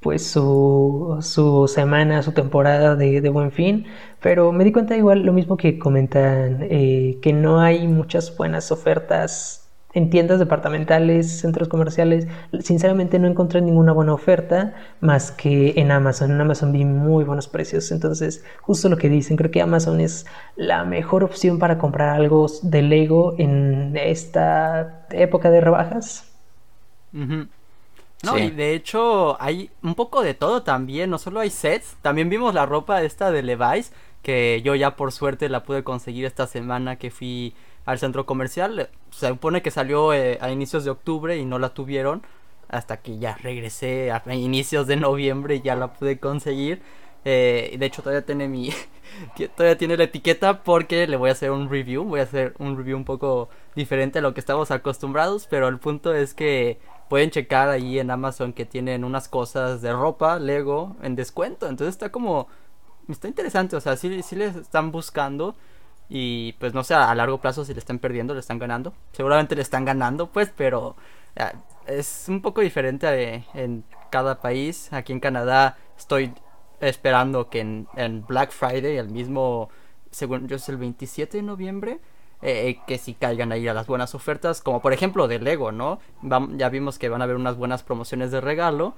pues 0.00 0.26
su, 0.26 1.18
su 1.20 1.68
semana, 1.68 2.22
su 2.24 2.32
temporada 2.32 2.96
de, 2.96 3.20
buen 3.30 3.52
fin, 3.52 3.86
pero 4.20 4.50
me 4.52 4.64
di 4.64 4.72
cuenta 4.72 4.96
igual 4.96 5.22
lo 5.22 5.32
mismo 5.32 5.56
que 5.56 5.78
comentan, 5.78 6.66
eh, 6.68 7.20
que 7.22 7.32
no 7.32 7.60
hay 7.60 7.86
muchas 7.86 8.36
buenas 8.36 8.72
ofertas 8.72 9.61
en 9.94 10.10
tiendas 10.10 10.38
departamentales, 10.38 11.40
centros 11.40 11.68
comerciales, 11.68 12.26
sinceramente 12.60 13.18
no 13.18 13.28
encontré 13.28 13.60
ninguna 13.60 13.92
buena 13.92 14.14
oferta 14.14 14.74
más 15.00 15.32
que 15.32 15.74
en 15.76 15.90
Amazon. 15.90 16.30
En 16.30 16.40
Amazon 16.40 16.72
vi 16.72 16.84
muy 16.84 17.24
buenos 17.24 17.48
precios. 17.48 17.90
Entonces, 17.92 18.44
justo 18.62 18.88
lo 18.88 18.96
que 18.96 19.08
dicen, 19.08 19.36
creo 19.36 19.50
que 19.50 19.60
Amazon 19.60 20.00
es 20.00 20.26
la 20.56 20.84
mejor 20.84 21.24
opción 21.24 21.58
para 21.58 21.78
comprar 21.78 22.10
algo 22.10 22.46
de 22.62 22.82
Lego 22.82 23.34
en 23.38 23.96
esta 23.96 25.06
época 25.10 25.50
de 25.50 25.60
rebajas. 25.60 26.32
No, 27.12 28.38
y 28.38 28.50
de 28.50 28.74
hecho 28.74 29.36
hay 29.42 29.70
un 29.82 29.94
poco 29.94 30.22
de 30.22 30.32
todo 30.32 30.62
también, 30.62 31.10
no 31.10 31.18
solo 31.18 31.40
hay 31.40 31.50
sets, 31.50 31.96
también 32.02 32.30
vimos 32.30 32.54
la 32.54 32.64
ropa 32.66 33.02
esta 33.02 33.30
de 33.30 33.42
Levi's, 33.42 33.92
que 34.22 34.62
yo 34.64 34.74
ya 34.76 34.96
por 34.96 35.12
suerte 35.12 35.48
la 35.48 35.64
pude 35.64 35.82
conseguir 35.82 36.24
esta 36.24 36.46
semana 36.46 36.96
que 36.96 37.10
fui 37.10 37.54
al 37.84 37.98
centro 37.98 38.26
comercial. 38.26 38.90
Se 39.10 39.28
supone 39.28 39.62
que 39.62 39.70
salió 39.70 40.12
eh, 40.12 40.38
a 40.40 40.50
inicios 40.50 40.84
de 40.84 40.90
octubre 40.90 41.36
y 41.36 41.44
no 41.44 41.58
la 41.58 41.70
tuvieron. 41.70 42.22
Hasta 42.68 42.98
que 42.98 43.18
ya 43.18 43.36
regresé 43.36 44.12
a 44.12 44.22
inicios 44.34 44.86
de 44.86 44.96
noviembre 44.96 45.56
y 45.56 45.60
ya 45.62 45.76
la 45.76 45.92
pude 45.92 46.18
conseguir. 46.18 46.82
Eh, 47.24 47.76
de 47.78 47.86
hecho 47.86 48.02
todavía 48.02 48.26
tiene 48.26 48.48
mi 48.48 48.70
todavía 49.56 49.78
tiene 49.78 49.96
la 49.96 50.04
etiqueta 50.04 50.64
porque 50.64 51.06
le 51.06 51.16
voy 51.16 51.28
a 51.28 51.32
hacer 51.32 51.50
un 51.50 51.68
review. 51.68 52.04
Voy 52.04 52.20
a 52.20 52.24
hacer 52.24 52.54
un 52.58 52.76
review 52.76 52.96
un 52.96 53.04
poco 53.04 53.50
diferente 53.76 54.20
a 54.20 54.22
lo 54.22 54.32
que 54.32 54.40
estamos 54.40 54.70
acostumbrados. 54.70 55.46
Pero 55.48 55.68
el 55.68 55.78
punto 55.78 56.14
es 56.14 56.34
que 56.34 56.80
pueden 57.12 57.30
checar 57.30 57.68
ahí 57.68 57.98
en 57.98 58.10
Amazon 58.10 58.54
que 58.54 58.64
tienen 58.64 59.04
unas 59.04 59.28
cosas 59.28 59.82
de 59.82 59.92
ropa, 59.92 60.38
Lego, 60.38 60.96
en 61.02 61.14
descuento. 61.14 61.68
Entonces 61.68 61.94
está 61.94 62.10
como, 62.10 62.48
está 63.06 63.28
interesante, 63.28 63.76
o 63.76 63.80
sea, 63.82 63.96
sí, 63.98 64.22
sí 64.22 64.34
les 64.34 64.56
están 64.56 64.92
buscando. 64.92 65.54
Y 66.14 66.52
pues 66.58 66.74
no 66.74 66.84
sé, 66.84 66.92
a 66.92 67.14
largo 67.14 67.40
plazo 67.40 67.64
si 67.64 67.72
le 67.72 67.78
están 67.78 67.98
perdiendo, 67.98 68.34
le 68.34 68.40
están 68.40 68.58
ganando. 68.58 68.92
Seguramente 69.12 69.56
le 69.56 69.62
están 69.62 69.86
ganando, 69.86 70.26
pues, 70.26 70.52
pero 70.54 70.94
es 71.86 72.26
un 72.28 72.42
poco 72.42 72.60
diferente 72.60 73.46
en 73.54 73.82
cada 74.10 74.42
país. 74.42 74.92
Aquí 74.92 75.14
en 75.14 75.20
Canadá 75.20 75.78
estoy 75.96 76.34
esperando 76.80 77.48
que 77.48 77.60
en, 77.60 78.26
Black 78.26 78.50
Friday, 78.50 78.98
el 78.98 79.08
mismo, 79.08 79.70
según 80.10 80.48
yo 80.48 80.56
es 80.56 80.68
el 80.68 80.76
27 80.76 81.38
de 81.38 81.42
noviembre, 81.42 81.98
eh, 82.42 82.78
que 82.86 82.98
si 82.98 83.14
caigan 83.14 83.50
ahí 83.50 83.66
a 83.66 83.72
las 83.72 83.86
buenas 83.86 84.14
ofertas, 84.14 84.60
como 84.60 84.82
por 84.82 84.92
ejemplo 84.92 85.28
de 85.28 85.38
Lego, 85.38 85.72
¿no? 85.72 85.98
ya 86.58 86.68
vimos 86.68 86.98
que 86.98 87.08
van 87.08 87.22
a 87.22 87.24
haber 87.24 87.36
unas 87.36 87.56
buenas 87.56 87.82
promociones 87.82 88.30
de 88.30 88.42
regalo. 88.42 88.94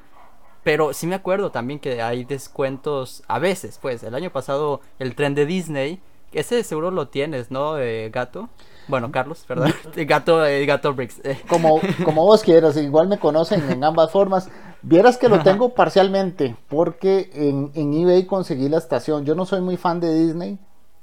Pero 0.65 0.95
sí 0.95 1.07
me 1.07 1.15
acuerdo 1.15 1.53
también 1.53 1.79
que 1.79 2.03
hay 2.03 2.25
descuentos 2.25 3.23
a 3.29 3.39
veces, 3.39 3.79
pues 3.81 4.03
el 4.03 4.17
año 4.17 4.31
pasado 4.31 4.81
el 4.99 5.15
tren 5.15 5.37
de 5.37 5.47
Disney, 5.47 6.01
ese 6.35 6.63
seguro 6.65 6.91
lo 6.91 7.09
tienes, 7.09 7.51
¿no, 7.51 7.79
eh, 7.79 8.11
gato? 8.11 8.49
Bueno, 8.89 9.11
Carlos, 9.11 9.45
perdón. 9.47 9.73
gato, 9.97 10.45
eh, 10.45 10.67
gato 10.67 10.93
Bricks. 10.95 11.21
Como, 11.49 11.81
como 12.05 12.25
vos 12.25 12.43
quieras, 12.43 12.77
igual 12.77 13.09
me 13.09 13.19
conocen 13.19 13.71
en 13.71 13.83
ambas 13.83 14.11
formas. 14.11 14.51
Vieras 14.83 15.17
que 15.17 15.29
lo 15.29 15.43
tengo 15.43 15.71
parcialmente, 15.71 16.57
porque 16.69 17.31
en, 17.33 17.71
en 17.75 17.95
eBay 17.95 18.27
conseguí 18.27 18.69
la 18.69 18.77
estación. 18.77 19.25
Yo 19.25 19.35
no 19.35 19.47
soy 19.47 19.63
muy 19.63 19.79
fan 19.79 20.01
de 20.01 20.15
Disney, 20.15 20.59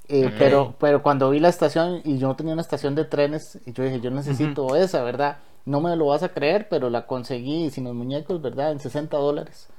eh, 0.08 0.30
pero, 0.38 0.76
pero 0.78 1.02
cuando 1.02 1.30
vi 1.30 1.40
la 1.40 1.50
estación 1.50 2.02
y 2.04 2.18
yo 2.18 2.28
no 2.28 2.36
tenía 2.36 2.54
una 2.54 2.62
estación 2.62 2.96
de 2.96 3.06
trenes, 3.06 3.60
y 3.66 3.72
yo 3.74 3.84
dije, 3.84 4.02
yo 4.02 4.12
necesito 4.12 4.76
esa, 4.76 5.04
¿verdad? 5.04 5.38
No 5.66 5.80
me 5.80 5.96
lo 5.96 6.08
vas 6.08 6.22
a 6.22 6.30
creer, 6.30 6.68
pero 6.70 6.90
la 6.90 7.08
conseguí 7.08 7.70
sin 7.70 7.86
los 7.86 7.96
muñecos, 7.96 8.42
¿verdad? 8.42 8.72
En 8.72 8.80
60 8.80 9.16
dólares. 9.18 9.70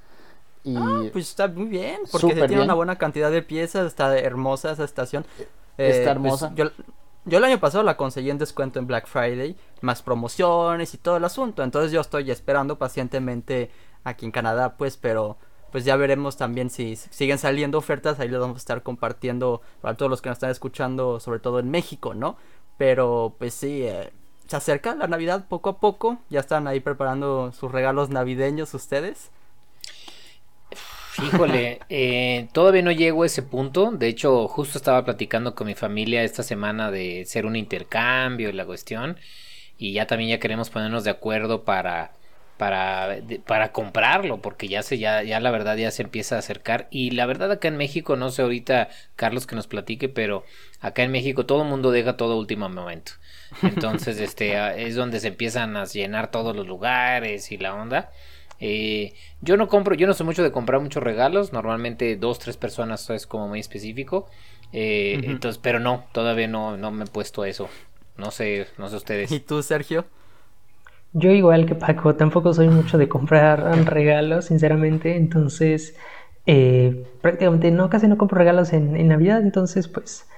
Y 0.65 0.77
ah, 0.77 1.03
pues 1.13 1.29
está 1.29 1.49
muy 1.49 1.67
bien, 1.67 2.01
porque 2.11 2.35
tiene 2.35 2.63
una 2.63 2.75
buena 2.75 2.97
cantidad 2.97 3.31
de 3.31 3.43
piezas, 3.43 3.87
está 3.87 4.17
hermosa 4.19 4.73
esa 4.73 4.85
estación. 4.85 5.25
está 5.37 5.43
eh, 5.43 5.47
pues, 5.77 6.07
hermosa. 6.07 6.53
yo, 6.55 6.67
yo 7.25 7.39
el 7.39 7.45
año 7.45 7.59
pasado 7.59 7.83
la 7.85 7.97
conseguí 7.97 8.31
en 8.31 8.39
descuento 8.39 8.79
en 8.79 8.87
Black 8.87 9.07
Friday, 9.07 9.57
más 9.81 10.03
promociones 10.03 10.95
y 10.95 10.99
todo 10.99 11.17
el 11.17 11.25
asunto. 11.25 11.63
Entonces 11.63 11.93
yo 11.93 12.01
estoy 12.01 12.31
esperando 12.31 12.79
pacientemente 12.79 13.71
aquí 14.05 14.25
en 14.25 14.33
Canadá, 14.33 14.77
pues, 14.77 14.97
pero 14.97 15.37
pues 15.73 15.85
ya 15.85 15.97
veremos 15.97 16.37
también 16.37 16.69
si 16.69 16.97
siguen 16.97 17.39
saliendo 17.39 17.79
ofertas, 17.79 18.21
ahí 18.21 18.29
les 18.29 18.39
vamos 18.39 18.57
a 18.57 18.59
estar 18.59 18.83
compartiendo 18.83 19.63
para 19.81 19.97
todos 19.97 20.11
los 20.11 20.21
que 20.21 20.29
nos 20.29 20.37
están 20.37 20.51
escuchando, 20.51 21.19
sobre 21.19 21.41
todo 21.41 21.59
en 21.59 21.71
México, 21.71 22.13
¿no? 22.13 22.37
Pero 22.77 23.37
pues 23.39 23.55
sí, 23.55 23.83
eh, 23.83 24.13
se 24.47 24.57
acerca 24.57 24.95
la 24.95 25.07
Navidad 25.07 25.47
poco 25.49 25.71
a 25.71 25.79
poco, 25.79 26.19
ya 26.29 26.41
están 26.41 26.67
ahí 26.67 26.81
preparando 26.81 27.53
sus 27.53 27.73
regalos 27.73 28.11
navideños 28.11 28.75
ustedes. 28.75 29.31
Híjole, 31.19 31.81
eh, 31.89 32.49
todavía 32.53 32.83
no 32.83 32.93
llego 32.93 33.23
a 33.23 33.27
ese 33.27 33.43
punto. 33.43 33.91
De 33.91 34.09
hecho, 34.09 34.49
justo 34.49 34.79
estaba 34.79 35.05
platicando 35.05 35.55
con 35.55 35.67
mi 35.67 35.75
familia 35.75 36.23
esta 36.23 36.43
semana 36.43 36.91
de 36.91 37.25
ser 37.27 37.47
un 37.47 37.57
intercambio 37.57 38.49
y 38.49 38.53
la 38.53 38.67
cuestión. 38.67 39.19
Y 39.79 39.93
ya 39.93 40.07
también 40.07 40.31
ya 40.31 40.39
queremos 40.39 40.71
ponernos 40.71 41.05
de 41.05 41.11
acuerdo 41.11 41.65
para 41.65 42.13
para, 42.63 43.17
para 43.45 43.73
comprarlo, 43.73 44.41
porque 44.41 44.69
ya 44.69 44.85
se, 44.85 44.97
ya, 44.97 45.25
ya 45.25 45.41
la 45.41 45.51
verdad 45.51 45.77
ya 45.77 45.91
se 45.91 46.03
empieza 46.03 46.37
a 46.37 46.39
acercar. 46.39 46.87
Y 46.93 47.11
la 47.11 47.27
verdad 47.27 47.51
acá 47.51 47.67
en 47.67 47.77
México, 47.77 48.15
no 48.15 48.31
sé 48.31 48.43
ahorita 48.43 48.89
Carlos 49.17 49.49
que 49.49 49.57
nos 49.57 49.67
platique, 49.67 50.09
pero 50.09 50.45
acá 50.81 51.03
en 51.03 51.11
México 51.11 51.45
todo 51.45 51.63
el 51.63 51.69
mundo 51.69 51.91
deja 51.91 52.17
todo 52.17 52.39
último 52.39 52.69
momento. 52.69 53.13
Entonces, 53.63 54.21
este 54.21 54.87
es 54.87 54.95
donde 54.95 55.19
se 55.19 55.29
empiezan 55.29 55.77
a 55.77 55.87
llenar 55.87 56.31
todos 56.31 56.55
los 56.55 56.67
lugares 56.67 57.51
y 57.51 57.59
la 57.59 57.75
onda. 57.75 58.13
Eh, 58.65 59.15
yo 59.41 59.57
no 59.57 59.67
compro, 59.67 59.97
yo 59.97 60.07
no 60.07 60.15
soy 60.15 60.25
mucho 60.25 60.45
de 60.45 60.53
comprar 60.53 60.81
muchos 60.81 61.03
regalos, 61.03 61.53
normalmente 61.53 62.15
dos, 62.15 62.39
tres 62.39 62.57
personas 62.57 63.11
es 63.11 63.27
como 63.27 63.49
muy 63.49 63.59
específico. 63.59 64.29
Eh, 64.73 65.21
entonces, 65.25 65.61
pero 65.61 65.81
no, 65.81 66.05
todavía 66.13 66.47
no, 66.47 66.77
no 66.77 66.93
me 66.93 67.05
he 67.05 67.09
puesto 67.09 67.45
eso. 67.45 67.69
No 68.17 68.31
sé, 68.31 68.69
no 68.79 68.89
sé 68.89 68.97
ustedes. 68.97 69.33
¿Y 69.33 69.41
tú, 69.41 69.65
Sergio? 69.65 70.05
Yo 71.13 71.33
igual 71.33 71.67
que 71.67 71.75
Paco, 71.75 72.15
tampoco 72.15 72.55
soy 72.55 72.69
mucho 72.69 72.99
de 72.99 73.09
comprar 73.09 73.61
regalos, 73.85 74.45
sinceramente, 74.45 75.17
entonces 75.17 75.97
eh, 76.47 77.05
prácticamente 77.21 77.73
no, 77.73 77.91
casi 77.91 78.07
no 78.07 78.17
compro 78.17 78.39
regalos 78.39 78.73
en, 78.73 79.09
Navidad, 79.09 79.43
entonces 79.43 79.89
pues, 79.89 80.29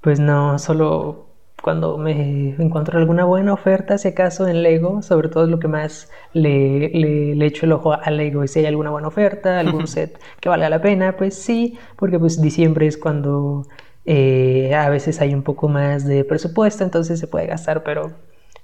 pues 0.00 0.20
no, 0.20 0.58
solo 0.58 1.26
cuando 1.64 1.96
me 1.96 2.50
encuentro 2.58 2.98
alguna 2.98 3.24
buena 3.24 3.54
oferta, 3.54 3.96
si 3.96 4.08
acaso 4.08 4.46
en 4.46 4.62
Lego, 4.62 5.00
sobre 5.00 5.30
todo 5.30 5.44
es 5.44 5.50
lo 5.50 5.58
que 5.58 5.66
más 5.66 6.10
le, 6.34 6.90
le, 6.90 7.46
echo 7.46 7.64
el 7.64 7.72
ojo 7.72 7.94
a 7.94 8.10
Lego, 8.10 8.44
y 8.44 8.48
si 8.48 8.58
hay 8.58 8.66
alguna 8.66 8.90
buena 8.90 9.08
oferta, 9.08 9.60
algún 9.60 9.86
set 9.88 10.20
que 10.40 10.50
valga 10.50 10.68
la 10.68 10.82
pena, 10.82 11.16
pues 11.16 11.34
sí, 11.34 11.78
porque 11.96 12.18
pues 12.18 12.42
diciembre 12.42 12.86
es 12.86 12.98
cuando 12.98 13.66
eh, 14.04 14.74
a 14.74 14.90
veces 14.90 15.22
hay 15.22 15.32
un 15.32 15.42
poco 15.42 15.68
más 15.68 16.04
de 16.04 16.22
presupuesto, 16.24 16.84
entonces 16.84 17.18
se 17.18 17.28
puede 17.28 17.46
gastar, 17.46 17.82
pero 17.82 18.12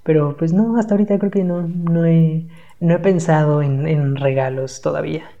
pero 0.03 0.35
pues 0.37 0.53
no, 0.53 0.77
hasta 0.77 0.93
ahorita 0.93 1.17
creo 1.17 1.31
que 1.31 1.43
no, 1.43 1.63
no, 1.63 2.05
he, 2.05 2.45
no 2.79 2.93
he 2.93 2.99
pensado 2.99 3.63
en, 3.63 4.15
regalos 4.15 4.81
todavía. 4.81 5.31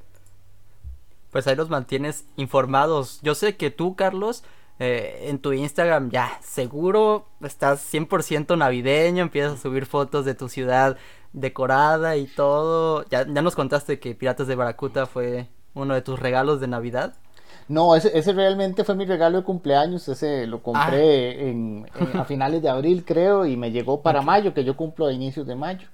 Pues 1.31 1.45
ahí 1.45 1.55
los 1.55 1.69
mantienes 1.69 2.25
informados. 2.37 3.19
Yo 3.21 3.35
sé 3.35 3.55
que 3.55 3.69
tú, 3.69 3.95
Carlos, 3.95 4.43
eh, 4.83 5.29
en 5.29 5.37
tu 5.37 5.53
Instagram 5.53 6.09
ya 6.09 6.39
seguro 6.41 7.27
estás 7.43 7.93
100% 7.93 8.57
navideño, 8.57 9.21
empiezas 9.21 9.53
a 9.53 9.61
subir 9.61 9.85
fotos 9.85 10.25
de 10.25 10.33
tu 10.33 10.49
ciudad 10.49 10.97
decorada 11.33 12.17
y 12.17 12.25
todo. 12.25 13.05
Ya, 13.11 13.27
ya 13.27 13.41
nos 13.43 13.53
contaste 13.55 13.99
que 13.99 14.15
Piratas 14.15 14.47
de 14.47 14.55
Baracuta 14.55 15.05
fue 15.05 15.49
uno 15.75 15.93
de 15.93 16.01
tus 16.01 16.19
regalos 16.19 16.59
de 16.59 16.67
Navidad. 16.67 17.13
No, 17.67 17.95
ese, 17.95 18.17
ese 18.17 18.33
realmente 18.33 18.83
fue 18.83 18.95
mi 18.95 19.05
regalo 19.05 19.37
de 19.37 19.43
cumpleaños. 19.43 20.07
Ese 20.07 20.47
lo 20.47 20.63
compré 20.63 21.29
ah. 21.29 21.43
en, 21.43 21.87
a 22.15 22.25
finales 22.25 22.63
de 22.63 22.69
abril, 22.69 23.05
creo, 23.05 23.45
y 23.45 23.57
me 23.57 23.69
llegó 23.69 24.01
para 24.01 24.23
mayo, 24.23 24.51
que 24.51 24.63
yo 24.63 24.75
cumplo 24.75 25.05
a 25.05 25.13
inicios 25.13 25.45
de 25.45 25.55
mayo. 25.55 25.87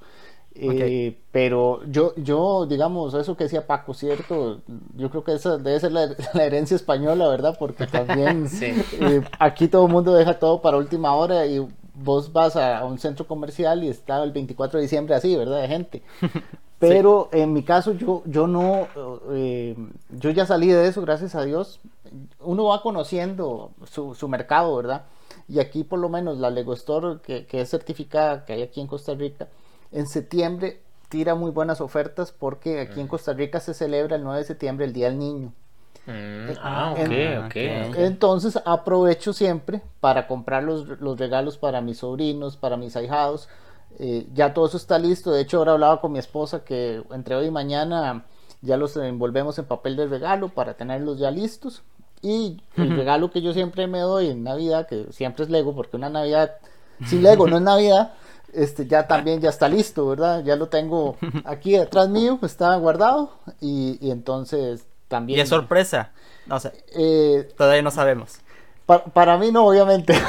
Eh, 0.60 1.18
pero 1.32 1.82
yo, 1.86 2.14
yo, 2.16 2.66
digamos, 2.66 3.14
eso 3.14 3.38
que 3.38 3.46
decía 3.46 3.68
Paco, 3.68 3.94
¿cierto? 3.94 4.62
Yo 4.96 5.10
creo 5.10 5.24
que 5.24 5.34
esa 5.34 5.58
debe 5.58 5.80
ser 5.80 5.92
la, 5.92 6.16
herencia 6.42 6.76
española, 6.76 7.28
¿verdad? 7.28 7.56
Porque 7.60 7.88
también 7.88 8.48
eh, 8.62 9.22
aquí 9.40 9.68
todo 9.68 9.86
el 9.86 9.92
mundo 9.92 10.14
deja 10.14 10.40
todo 10.40 10.62
para 10.62 10.78
última 10.78 11.14
hora 11.14 11.46
y 11.46 11.66
vos 11.94 12.32
vas 12.32 12.56
a, 12.56 12.84
un 12.86 12.98
centro 12.98 13.28
comercial 13.28 13.84
y 13.84 13.90
está 13.90 14.24
el 14.24 14.32
24 14.32 14.80
de 14.80 14.84
diciembre 14.84 15.16
así, 15.16 15.36
¿verdad? 15.36 15.62
De 15.62 15.68
gente. 15.68 16.02
Pero 16.80 17.30
en 17.32 17.54
mi 17.54 17.64
caso 17.64 17.94
yo, 17.94 18.22
yo 18.26 18.46
no, 18.46 18.88
eh, 19.32 19.76
yo 20.12 20.30
ya 20.30 20.46
salí 20.46 20.68
de 20.68 20.88
eso, 20.88 21.02
gracias 21.02 21.34
a 21.34 21.44
Dios. 21.44 21.80
Uno 22.40 22.66
va 22.66 22.84
conociendo 22.84 23.72
su, 23.86 24.14
su 24.14 24.28
mercado, 24.28 24.76
¿verdad? 24.76 25.06
Y 25.50 25.60
aquí 25.60 25.84
por 25.84 25.98
lo 25.98 26.08
menos 26.08 26.38
la 26.38 26.52
Lego 26.52 26.74
Store, 26.74 27.20
que, 27.24 27.48
que, 27.48 27.62
es 27.62 27.70
certificada, 27.70 28.46
que 28.46 28.54
hay 28.54 28.62
aquí 28.62 28.80
en 28.80 28.88
Costa 28.88 29.16
Rica, 29.16 29.48
en 29.92 30.08
septiembre 30.08 30.82
tira 31.10 31.36
muy 31.36 31.52
buenas 31.52 31.82
ofertas 31.82 32.32
porque 32.32 32.82
aquí 32.82 33.00
en 33.00 33.08
Costa 33.08 33.34
Rica 33.34 33.60
se 33.60 33.74
celebra 33.74 34.16
el 34.18 34.24
9 34.24 34.40
de 34.40 34.46
septiembre 34.46 34.86
el 34.86 34.94
Día 34.94 35.08
del 35.08 35.20
Niño. 35.20 35.54
Mm, 36.06 36.10
eh, 36.50 36.56
ah, 36.62 36.96
ok, 37.46 37.56
Entonces 37.98 38.60
aprovecho 38.66 39.34
siempre 39.34 39.82
para 40.00 40.28
comprar 40.28 40.64
los, 40.64 40.88
los 41.02 41.18
regalos 41.20 41.58
para 41.58 41.82
mis 41.82 42.00
sobrinos, 42.00 42.56
para 42.56 42.78
mis 42.78 42.96
ahijados 42.96 43.50
eh, 44.00 44.28
ya 44.34 44.54
todo 44.54 44.68
eso 44.68 44.78
está 44.78 45.00
listo. 45.00 45.32
De 45.32 45.42
hecho, 45.42 45.58
ahora 45.58 45.74
hablaba 45.74 46.02
con 46.02 46.12
mi 46.12 46.20
esposa 46.20 46.64
que 46.64 47.02
entre 47.12 47.36
hoy 47.36 47.48
y 47.48 47.52
mañana 47.52 48.26
ya 48.62 48.78
los 48.78 48.96
envolvemos 48.98 49.58
en 49.60 49.66
papel 49.66 49.96
de 49.96 50.08
regalo 50.08 50.50
para 50.50 50.76
tenerlos 50.76 51.20
ya 51.20 51.32
listos. 51.32 51.84
Y 52.22 52.62
el 52.76 52.96
regalo 52.96 53.30
que 53.30 53.42
yo 53.42 53.54
siempre 53.54 53.86
me 53.88 54.00
doy 54.00 54.30
en 54.30 54.44
Navidad, 54.44 54.88
que 54.88 55.06
siempre 55.12 55.44
es 55.44 55.52
Lego, 55.52 55.76
porque 55.76 55.98
una 55.98 56.10
Navidad 56.10 56.56
sin 57.06 57.22
Lego 57.22 57.48
no 57.48 57.58
es 57.58 57.62
Navidad, 57.62 58.14
este 58.54 58.88
ya 58.88 59.08
también 59.08 59.42
ya 59.42 59.50
está 59.50 59.68
listo, 59.70 60.08
¿verdad? 60.08 60.44
Ya 60.44 60.56
lo 60.56 60.68
tengo 60.68 61.18
aquí 61.46 61.74
detrás 61.74 62.10
mío, 62.10 62.40
está 62.44 62.76
guardado 62.76 63.32
y, 63.62 64.10
entonces 64.10 64.86
también... 65.08 65.40
Y 65.40 65.42
es 65.42 65.50
sorpresa, 65.50 66.12
no 66.48 66.60
sé, 66.60 66.72
eh, 66.96 67.50
todavía 67.56 67.82
no 67.82 67.92
sabemos 67.92 68.40
para 69.14 69.38
mí 69.38 69.52
no, 69.52 69.68
obviamente. 69.68 70.14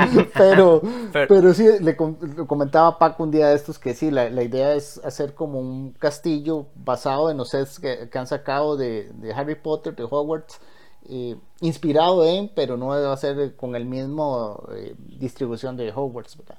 pero, 0.34 0.82
pero, 1.12 1.54
sí, 1.54 1.66
le, 1.80 1.96
comentaba 1.96 2.88
a 2.88 2.98
Paco 2.98 3.22
un 3.22 3.30
día 3.30 3.48
de 3.48 3.56
estos 3.56 3.78
que 3.78 3.94
sí, 3.94 4.10
la, 4.10 4.42
idea 4.42 4.74
es 4.74 5.00
hacer 5.04 5.34
como 5.34 5.58
un 5.58 5.92
castillo 5.92 6.66
basado 6.74 7.30
en 7.30 7.38
los 7.38 7.50
sets 7.50 7.80
que, 7.80 8.08
han 8.12 8.26
sacado 8.26 8.76
de, 8.76 9.10
Harry 9.34 9.54
Potter, 9.54 9.96
de 9.96 10.04
Hogwarts, 10.04 10.60
eh, 11.08 11.36
inspirado 11.60 12.26
en, 12.26 12.50
pero 12.54 12.76
no 12.76 12.88
va 12.88 13.12
a 13.12 13.16
ser 13.16 13.56
con 13.56 13.74
el 13.74 13.86
mismo 13.86 14.62
eh, 14.74 14.94
distribución 14.98 15.76
de 15.76 15.90
Hogwarts, 15.90 16.36
¿verdad? 16.36 16.58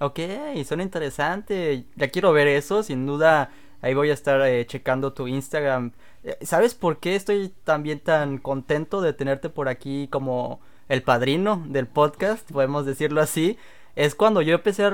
Ok, 0.00 0.20
son 0.64 0.80
interesantes. 0.80 1.84
Ya 1.96 2.08
quiero 2.08 2.32
ver 2.32 2.48
eso, 2.48 2.82
sin 2.82 3.06
duda. 3.06 3.50
Ahí 3.80 3.94
voy 3.94 4.10
a 4.10 4.14
estar 4.14 4.40
eh, 4.42 4.66
checando 4.66 5.12
tu 5.12 5.26
Instagram 5.28 5.92
eh, 6.26 6.36
¿Sabes 6.42 6.74
por 6.74 6.98
qué 6.98 7.14
estoy 7.14 7.52
también 7.62 8.00
tan 8.00 8.38
contento 8.38 9.00
de 9.00 9.12
tenerte 9.12 9.48
por 9.48 9.68
aquí 9.68 10.08
como 10.08 10.60
el 10.88 11.02
padrino 11.02 11.64
del 11.68 11.86
podcast? 11.86 12.50
Podemos 12.50 12.84
decirlo 12.84 13.20
así. 13.20 13.58
Es 13.94 14.16
cuando 14.16 14.42
yo 14.42 14.56
empecé 14.56 14.90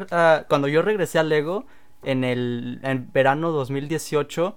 cuando 0.49 0.69
yo 0.69 0.83
regresé 0.83 1.19
a 1.19 1.23
Lego, 1.23 1.65
en 2.03 2.23
el 2.25 2.81
en 2.83 3.11
verano 3.13 3.51
2018. 3.51 4.57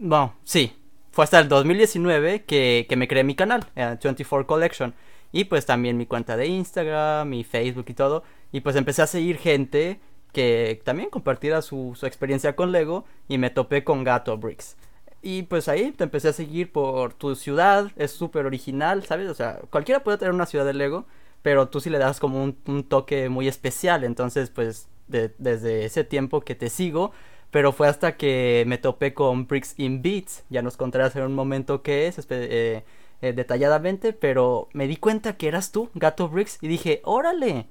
Bueno, 0.00 0.34
sí, 0.42 0.76
fue 1.12 1.24
hasta 1.24 1.38
el 1.38 1.48
2019 1.48 2.44
que, 2.44 2.86
que 2.88 2.96
me 2.96 3.06
creé 3.06 3.22
mi 3.22 3.36
canal, 3.36 3.64
24 3.76 4.40
eh, 4.40 4.46
Collection. 4.46 4.94
Y 5.30 5.44
pues 5.44 5.64
también 5.64 5.96
mi 5.96 6.06
cuenta 6.06 6.36
de 6.36 6.46
Instagram, 6.48 7.28
mi 7.28 7.44
Facebook 7.44 7.86
y 7.88 7.94
todo. 7.94 8.24
Y 8.54 8.60
pues 8.60 8.76
empecé 8.76 9.02
a 9.02 9.08
seguir 9.08 9.38
gente 9.38 9.98
que 10.32 10.80
también 10.84 11.10
compartiera 11.10 11.60
su, 11.60 11.98
experiencia 12.04 12.54
con 12.54 12.70
Lego 12.70 13.04
y 13.26 13.36
me 13.36 13.50
topé 13.50 13.82
con 13.82 14.04
Gato 14.04 14.38
Bricks. 14.38 14.76
Y 15.22 15.42
pues 15.42 15.66
ahí 15.66 15.90
te 15.90 16.04
empecé 16.04 16.28
a 16.28 16.32
seguir 16.32 16.70
por 16.70 17.14
tu 17.14 17.34
ciudad, 17.34 17.90
es 17.96 18.12
súper 18.12 18.46
original, 18.46 19.04
¿sabes? 19.06 19.28
O 19.28 19.34
sea, 19.34 19.58
cualquiera 19.70 20.04
puede 20.04 20.18
tener 20.18 20.32
una 20.32 20.46
ciudad 20.46 20.64
de 20.64 20.72
Lego, 20.72 21.04
pero 21.42 21.68
tú 21.68 21.80
sí 21.80 21.90
le 21.90 21.98
das 21.98 22.20
como 22.20 22.44
un, 22.44 22.84
toque 22.84 23.28
muy 23.28 23.48
especial. 23.48 24.04
Entonces, 24.04 24.50
pues 24.50 24.86
desde 25.08 25.84
ese 25.84 26.04
tiempo 26.04 26.42
que 26.42 26.54
te 26.54 26.70
sigo, 26.70 27.10
pero 27.50 27.72
fue 27.72 27.88
hasta 27.88 28.16
que 28.16 28.62
me 28.68 28.78
topé 28.78 29.14
con 29.14 29.48
Bricks 29.48 29.74
in 29.78 30.00
Beats, 30.00 30.44
ya 30.48 30.62
nos 30.62 30.76
contarás 30.76 31.16
en 31.16 31.24
un 31.24 31.34
momento 31.34 31.82
qué 31.82 32.06
es, 32.06 32.24
eh, 32.30 32.84
eh, 33.20 33.32
detalladamente, 33.32 34.12
pero 34.12 34.68
me 34.74 34.86
di 34.86 34.96
cuenta 34.96 35.36
que 35.36 35.48
eras 35.48 35.72
tú, 35.72 35.90
Gato 35.94 36.28
Bricks, 36.28 36.58
y 36.60 36.68
dije, 36.68 37.00
órale. 37.02 37.66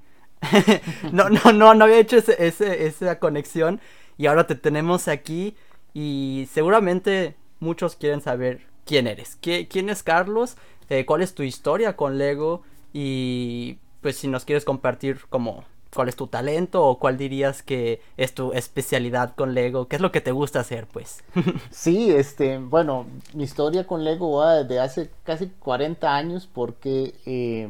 no, 1.12 1.28
no, 1.28 1.52
no, 1.52 1.74
no 1.74 1.84
había 1.84 1.98
hecho 1.98 2.16
esa 2.16 3.18
conexión. 3.18 3.80
Y 4.16 4.26
ahora 4.26 4.46
te 4.46 4.54
tenemos 4.54 5.08
aquí 5.08 5.56
y 5.92 6.48
seguramente 6.52 7.34
muchos 7.60 7.96
quieren 7.96 8.20
saber 8.20 8.66
quién 8.84 9.06
eres, 9.06 9.38
quién 9.40 9.88
es 9.88 10.02
Carlos, 10.02 10.56
eh, 10.88 11.04
cuál 11.06 11.22
es 11.22 11.34
tu 11.34 11.42
historia 11.42 11.96
con 11.96 12.18
Lego 12.18 12.62
y 12.92 13.78
pues 14.00 14.16
si 14.16 14.28
nos 14.28 14.44
quieres 14.44 14.64
compartir 14.64 15.20
como 15.30 15.64
cuál 15.94 16.08
es 16.08 16.16
tu 16.16 16.26
talento 16.26 16.84
o 16.84 16.98
cuál 16.98 17.16
dirías 17.16 17.62
que 17.62 18.00
es 18.16 18.34
tu 18.34 18.52
especialidad 18.52 19.34
con 19.34 19.54
Lego, 19.54 19.88
qué 19.88 19.96
es 19.96 20.02
lo 20.02 20.12
que 20.12 20.20
te 20.20 20.32
gusta 20.32 20.60
hacer, 20.60 20.86
pues. 20.86 21.22
sí, 21.70 22.10
este, 22.10 22.58
bueno, 22.58 23.06
mi 23.32 23.44
historia 23.44 23.86
con 23.86 24.04
Lego 24.04 24.38
va 24.38 24.56
desde 24.56 24.80
hace 24.80 25.10
casi 25.22 25.48
40 25.48 26.14
años 26.14 26.48
porque 26.52 27.14
eh, 27.24 27.68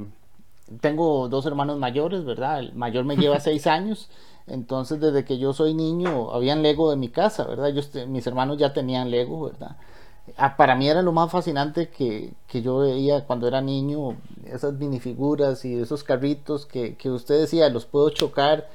tengo 0.80 1.28
dos 1.28 1.46
hermanos 1.46 1.78
mayores, 1.78 2.24
¿verdad? 2.24 2.60
El 2.60 2.74
mayor 2.74 3.04
me 3.04 3.16
lleva 3.16 3.40
6 3.40 3.66
años, 3.66 4.08
entonces 4.46 5.00
desde 5.00 5.24
que 5.24 5.38
yo 5.38 5.52
soy 5.52 5.74
niño 5.74 6.32
habían 6.32 6.62
Lego 6.62 6.90
de 6.90 6.96
mi 6.96 7.08
casa, 7.08 7.44
¿verdad? 7.44 7.72
mis 8.06 8.26
hermanos 8.26 8.58
ya 8.58 8.72
tenían 8.72 9.10
Lego, 9.10 9.44
¿verdad? 9.44 9.76
Ah, 10.38 10.56
para 10.56 10.74
mí 10.74 10.88
era 10.88 11.02
lo 11.02 11.12
más 11.12 11.30
fascinante 11.30 11.90
que, 11.90 12.32
yo 12.52 12.78
veía 12.78 13.26
cuando 13.26 13.46
era 13.46 13.60
niño, 13.60 14.16
esas 14.46 14.72
minifiguras 14.74 15.64
y 15.66 15.74
esos 15.78 16.02
carritos 16.02 16.64
que, 16.64 16.96
que 16.96 17.10
usted 17.10 17.40
decía, 17.40 17.68
los 17.68 17.84
puedo 17.84 18.08
chocar, 18.08 18.68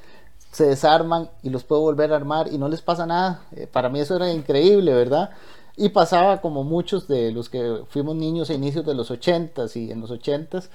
se 0.51 0.65
desarman 0.65 1.29
y 1.43 1.49
los 1.49 1.63
puedo 1.63 1.81
volver 1.81 2.13
a 2.13 2.15
armar 2.15 2.51
y 2.51 2.57
no 2.57 2.67
les 2.69 2.81
pasa 2.81 3.05
nada. 3.05 3.41
Eh, 3.55 3.67
para 3.67 3.89
mí 3.89 3.99
eso 3.99 4.15
era 4.15 4.31
increíble, 4.31 4.93
¿verdad? 4.93 5.31
Y 5.77 5.89
pasaba 5.89 6.41
como 6.41 6.63
muchos 6.63 7.07
de 7.07 7.31
los 7.31 7.49
que 7.49 7.83
fuimos 7.89 8.15
niños 8.15 8.49
a 8.49 8.53
inicios 8.53 8.85
de 8.85 8.95
los 8.95 9.11
ochentas 9.11 9.75
y 9.75 9.91
en 9.91 10.01
los 10.01 10.11
ochentas, 10.11 10.69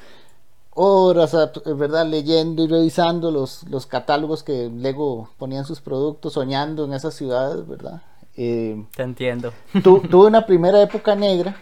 horas, 0.74 1.36
¿verdad? 1.64 2.06
Leyendo 2.06 2.64
y 2.64 2.68
revisando 2.68 3.30
los, 3.30 3.62
los 3.68 3.86
catálogos 3.86 4.42
que 4.42 4.70
Lego 4.70 5.30
ponían 5.38 5.64
sus 5.64 5.80
productos, 5.80 6.32
soñando 6.32 6.84
en 6.84 6.94
esas 6.94 7.14
ciudades, 7.14 7.66
¿verdad? 7.66 8.02
Eh, 8.36 8.84
Te 8.94 9.02
entiendo. 9.02 9.52
tuve 9.82 10.26
una 10.26 10.46
primera 10.46 10.80
época 10.82 11.14
negra 11.14 11.56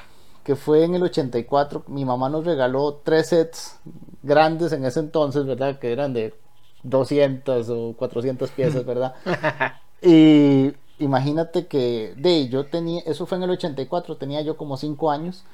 que 0.45 0.57
fue 0.57 0.85
en 0.85 0.95
el 0.95 1.03
84. 1.03 1.85
Mi 1.89 2.05
mamá 2.05 2.29
nos 2.29 2.45
regaló 2.45 3.01
tres 3.05 3.29
sets 3.29 3.79
grandes 4.23 4.73
en 4.73 4.85
ese 4.85 5.01
entonces, 5.01 5.47
¿verdad? 5.47 5.79
Que 5.79 5.93
eran 5.93 6.13
de 6.13 6.35
200 6.83 7.69
o 7.69 7.95
400 7.97 8.51
piezas, 8.51 8.85
¿verdad? 8.85 9.15
y 10.03 10.73
imagínate 10.99 11.67
que, 11.67 12.15
de 12.17 12.49
yo 12.49 12.67
tenía, 12.67 13.03
eso 13.07 13.27
fue 13.27 13.39
en 13.39 13.45
el 13.45 13.51
84, 13.51 14.17
tenía 14.17 14.41
yo 14.43 14.57
como 14.57 14.77
5 14.77 15.11
años. 15.11 15.45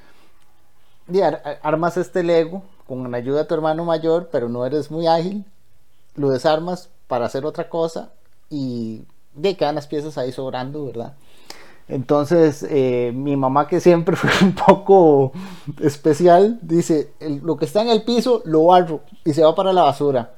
Y 1.12 1.20
armas 1.62 1.96
este 1.96 2.22
Lego 2.22 2.62
con 2.86 3.10
la 3.10 3.18
ayuda 3.18 3.40
de 3.40 3.44
tu 3.44 3.54
hermano 3.54 3.84
mayor, 3.84 4.28
pero 4.30 4.48
no 4.48 4.64
eres 4.66 4.90
muy 4.90 5.06
ágil. 5.06 5.44
Lo 6.14 6.30
desarmas 6.30 6.90
para 7.06 7.26
hacer 7.26 7.44
otra 7.46 7.68
cosa 7.68 8.10
y 8.50 9.02
de 9.34 9.56
quedan 9.56 9.74
las 9.74 9.86
piezas 9.86 10.18
ahí 10.18 10.32
sobrando, 10.32 10.86
¿verdad? 10.86 11.14
Entonces, 11.88 12.66
eh, 12.68 13.12
mi 13.14 13.36
mamá, 13.36 13.66
que 13.66 13.80
siempre 13.80 14.16
fue 14.16 14.30
un 14.42 14.54
poco 14.54 15.32
especial, 15.80 16.58
dice: 16.62 17.12
Lo 17.20 17.56
que 17.56 17.64
está 17.64 17.82
en 17.82 17.88
el 17.88 18.02
piso 18.02 18.42
lo 18.44 18.66
barro 18.66 19.00
y 19.24 19.32
se 19.32 19.42
va 19.42 19.54
para 19.54 19.72
la 19.72 19.82
basura. 19.82 20.34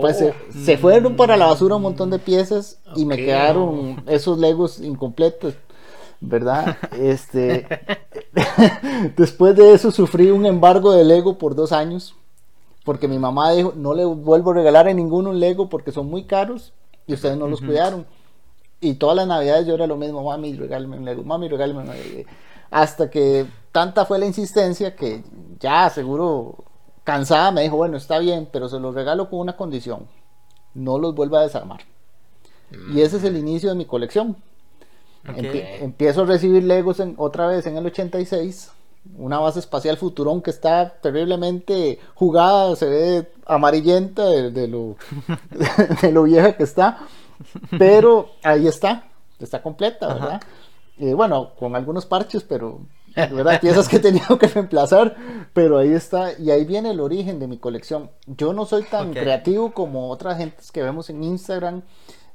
Pues 0.00 0.24
se, 0.64 0.78
fueron 0.78 1.14
para 1.14 1.36
la 1.36 1.46
basura 1.46 1.76
un 1.76 1.82
montón 1.82 2.08
de 2.08 2.18
piezas 2.18 2.78
y 2.96 3.04
me 3.04 3.16
quedaron 3.16 4.02
esos 4.06 4.38
legos 4.38 4.80
incompletos, 4.80 5.54
¿verdad? 6.28 6.76
Este, 6.92 7.66
después 9.16 9.56
de 9.56 9.72
eso 9.72 9.90
sufrí 9.90 10.30
un 10.30 10.46
embargo 10.46 10.92
de 10.92 11.04
Lego 11.04 11.38
por 11.38 11.54
dos 11.54 11.72
años, 11.72 12.14
porque 12.84 13.08
mi 13.08 13.18
mamá 13.18 13.52
dijo: 13.52 13.72
No 13.76 13.94
le 13.94 14.04
vuelvo 14.04 14.50
a 14.50 14.54
regalar 14.54 14.88
a 14.88 14.94
ninguno 14.94 15.30
un 15.30 15.40
Lego 15.40 15.68
porque 15.68 15.92
son 15.92 16.08
muy 16.08 16.24
caros 16.24 16.72
y 17.06 17.14
ustedes 17.14 17.36
no 17.36 17.46
los 17.46 17.60
cuidaron. 17.60 18.06
Y 18.80 18.94
todas 18.94 19.16
las 19.16 19.26
navidades 19.26 19.66
yo 19.66 19.74
era 19.74 19.86
lo 19.86 19.96
mismo, 19.96 20.22
mami, 20.22 20.54
regálame 20.54 20.98
un 20.98 21.04
Lego, 21.04 21.22
mami, 21.22 21.48
regálame 21.48 21.80
un 21.80 21.86
Lego. 21.86 22.28
Hasta 22.70 23.08
que 23.08 23.46
tanta 23.72 24.04
fue 24.04 24.18
la 24.18 24.26
insistencia 24.26 24.94
que 24.94 25.22
ya 25.60 25.88
seguro 25.90 26.64
cansada 27.04 27.50
me 27.50 27.62
dijo, 27.62 27.76
bueno, 27.76 27.96
está 27.96 28.18
bien, 28.18 28.48
pero 28.52 28.68
se 28.68 28.80
los 28.80 28.94
regalo 28.94 29.30
con 29.30 29.40
una 29.40 29.56
condición, 29.56 30.06
no 30.74 30.98
los 30.98 31.14
vuelva 31.14 31.40
a 31.40 31.42
desarmar. 31.42 31.80
Y 32.92 33.02
ese 33.02 33.18
es 33.18 33.24
el 33.24 33.36
inicio 33.36 33.68
de 33.68 33.76
mi 33.76 33.84
colección. 33.84 34.36
Empiezo 35.26 36.22
a 36.22 36.26
recibir 36.26 36.64
Legos 36.64 37.00
en, 37.00 37.14
otra 37.18 37.46
vez 37.46 37.66
en 37.66 37.76
el 37.76 37.86
86 37.86 38.70
una 39.16 39.38
base 39.38 39.58
espacial 39.58 39.96
Futurón 39.96 40.40
que 40.40 40.50
está 40.50 40.88
terriblemente 41.00 41.98
jugada, 42.14 42.74
se 42.76 42.86
ve 42.86 43.32
amarillenta 43.46 44.24
de, 44.24 44.68
lo, 44.68 44.96
de, 46.02 46.12
lo 46.12 46.22
vieja 46.22 46.56
que 46.56 46.62
está, 46.62 47.06
pero 47.78 48.30
ahí 48.42 48.66
está, 48.66 49.04
está 49.38 49.62
completa, 49.62 50.08
¿verdad? 50.08 50.42
Eh, 50.98 51.12
bueno, 51.12 51.50
con 51.58 51.76
algunos 51.76 52.06
parches, 52.06 52.44
pero 52.44 52.80
¿verdad? 53.14 53.60
piezas 53.60 53.88
que 53.88 53.96
he 53.96 54.00
tenido 54.00 54.38
que 54.38 54.46
reemplazar, 54.46 55.16
pero 55.52 55.78
ahí 55.78 55.92
está, 55.92 56.38
y 56.38 56.50
ahí 56.50 56.64
viene 56.64 56.90
el 56.90 57.00
origen 57.00 57.38
de 57.38 57.46
mi 57.46 57.58
colección. 57.58 58.10
Yo 58.26 58.52
no 58.52 58.64
soy 58.64 58.84
tan 58.84 59.12
creativo 59.12 59.72
como 59.72 60.10
otras 60.10 60.38
gentes 60.38 60.72
que 60.72 60.82
vemos 60.82 61.10
en 61.10 61.22
Instagram 61.22 61.82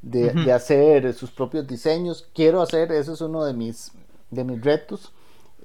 de, 0.01 0.31
de, 0.31 0.51
hacer 0.53 1.13
sus 1.13 1.31
propios 1.31 1.67
diseños. 1.67 2.27
Quiero 2.33 2.61
hacer, 2.61 2.91
eso 2.91 3.13
es 3.13 3.21
uno 3.21 3.43
de 3.43 3.53
mis, 3.53 3.91
de 4.31 4.43
mis 4.43 4.61
retos 4.61 5.11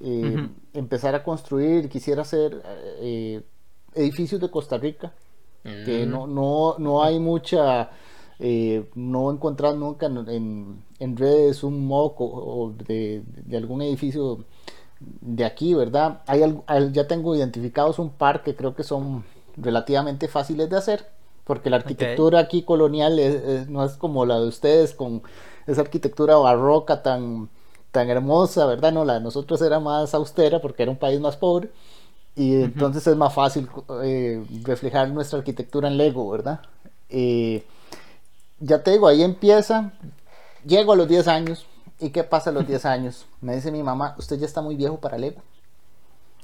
eh, 0.01 0.49
empezar 0.73 1.15
a 1.15 1.23
construir, 1.23 1.89
quisiera 1.89 2.23
hacer 2.23 2.61
eh, 3.01 3.43
edificios 3.95 4.41
de 4.41 4.51
Costa 4.51 4.77
Rica, 4.77 5.13
que 5.63 6.05
mm. 6.05 6.11
no, 6.11 6.27
no, 6.27 6.75
no 6.79 7.03
hay 7.03 7.19
mucha, 7.21 7.91
eh, 8.39 8.91
no 8.95 9.31
encontrar 9.31 9.77
nunca 9.77 10.07
en, 10.07 10.83
en, 10.99 11.17
redes 11.17 11.63
un 11.63 11.87
moco 11.87 12.25
o 12.25 12.73
de, 12.73 13.23
algún 13.57 13.83
edificio 13.83 14.45
de 15.01 15.45
aquí, 15.45 15.75
¿verdad? 15.75 16.23
Hay, 16.27 16.43
ya 16.93 17.07
tengo 17.07 17.37
identificados 17.37 17.99
un 17.99 18.11
par 18.11 18.43
que 18.43 18.57
creo 18.57 18.75
que 18.75 18.83
son 18.83 19.25
relativamente 19.57 20.27
fáciles 20.27 20.69
de 20.69 20.77
hacer, 20.77 21.07
porque 21.45 21.71
la 21.71 21.77
arquitectura 21.77 22.41
aquí 22.41 22.63
colonial 22.63 23.19
no 23.69 23.85
es 23.85 23.93
como 23.93 24.27
la 24.27 24.39
de 24.41 24.49
ustedes 24.49 24.95
con 24.95 25.23
esa 25.67 25.83
arquitectura 25.83 26.37
barroca 26.37 27.03
tan 27.03 27.49
tan 27.93 28.11
hermosa, 28.11 28.67
¿verdad? 28.67 28.93
No, 28.93 29.05
la 29.05 29.15
de 29.15 29.21
nosotros 29.21 29.63
era 29.63 29.79
más 29.79 30.15
austera 30.15 30.61
porque 30.61 30.83
era 30.83 30.91
un 30.91 30.99
país 30.99 31.21
más 31.21 31.37
pobre 31.37 31.71
y 32.37 32.63
entonces 32.63 33.07
es 33.07 33.17
más 33.17 33.33
fácil 33.33 33.69
eh, 34.03 34.45
reflejar 34.65 35.09
nuestra 35.11 35.39
arquitectura 35.39 35.89
en 35.89 35.97
Lego, 35.97 36.29
¿verdad? 36.31 36.61
Eh, 37.09 37.65
ya 38.59 38.83
te 38.83 38.91
digo, 38.93 39.07
ahí 39.07 39.23
empieza, 39.23 39.93
llego 40.67 40.93
a 40.93 40.97
los 40.97 41.07
10 41.07 41.29
años 41.29 41.67
y 42.01 42.11
¿qué 42.11 42.25
pasa 42.25 42.51
a 42.51 42.53
los 42.53 42.67
10 42.67 42.85
años? 42.85 43.27
Me 43.41 43.55
dice 43.55 43.71
mi 43.71 43.83
mamá, 43.83 44.17
usted 44.19 44.39
ya 44.39 44.47
está 44.47 44.61
muy 44.61 44.75
viejo 44.75 44.99
para 44.99 45.17
Lego. 45.17 45.41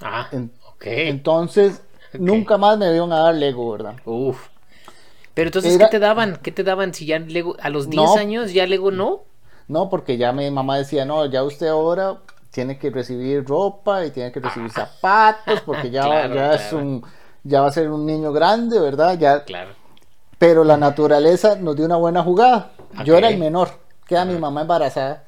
Ah, 0.01 0.29
ok. 0.69 0.85
Entonces, 0.87 1.83
nunca 2.17 2.57
más 2.57 2.79
me 2.79 2.89
vieron 2.91 3.13
a 3.13 3.19
dar 3.19 3.35
Lego, 3.35 3.73
¿verdad? 3.73 3.97
Uf. 4.05 4.49
Pero 5.41 5.49
entonces, 5.49 5.79
¿qué 5.79 5.87
te 5.87 5.99
daban? 5.99 6.39
¿Qué 6.43 6.53
te 6.53 6.63
daban 6.63 6.93
si 6.93 7.07
ya 7.07 7.19
Lego, 7.19 7.57
a 7.63 7.71
los 7.71 7.89
10 7.89 8.19
años 8.19 8.53
ya 8.53 8.67
Lego 8.67 8.91
no? 8.91 9.23
No, 9.69 9.89
porque 9.89 10.19
ya 10.19 10.33
mi 10.33 10.51
mamá 10.51 10.77
decía, 10.77 11.07
no, 11.07 11.25
ya 11.25 11.43
usted 11.45 11.69
ahora 11.69 12.19
tiene 12.51 12.79
que 12.79 12.91
recibir 12.91 13.47
ropa 13.47 14.05
y 14.05 14.11
tiene 14.11 14.33
que 14.33 14.41
recibir 14.41 14.71
ah. 14.75 14.85
zapatos 14.85 15.63
porque 15.63 15.91
ya, 15.97 16.27
ya 16.27 16.57
es 16.57 16.71
un 16.75 17.03
ya 17.43 17.63
va 17.63 17.69
a 17.69 17.73
ser 17.73 17.91
un 17.91 18.05
niño 18.05 18.35
grande, 18.35 18.79
¿verdad? 18.79 19.19
Ya 19.19 19.43
Claro. 19.43 19.71
Pero 20.37 20.63
la 20.63 20.77
naturaleza 20.77 21.57
nos 21.57 21.75
dio 21.75 21.87
una 21.87 21.97
buena 21.97 22.23
jugada. 22.23 22.73
Yo 23.07 23.17
era 23.17 23.31
el 23.31 23.39
menor, 23.39 23.71
queda 24.07 24.27
mi 24.27 24.39
mamá 24.39 24.61
embarazada. 24.61 25.25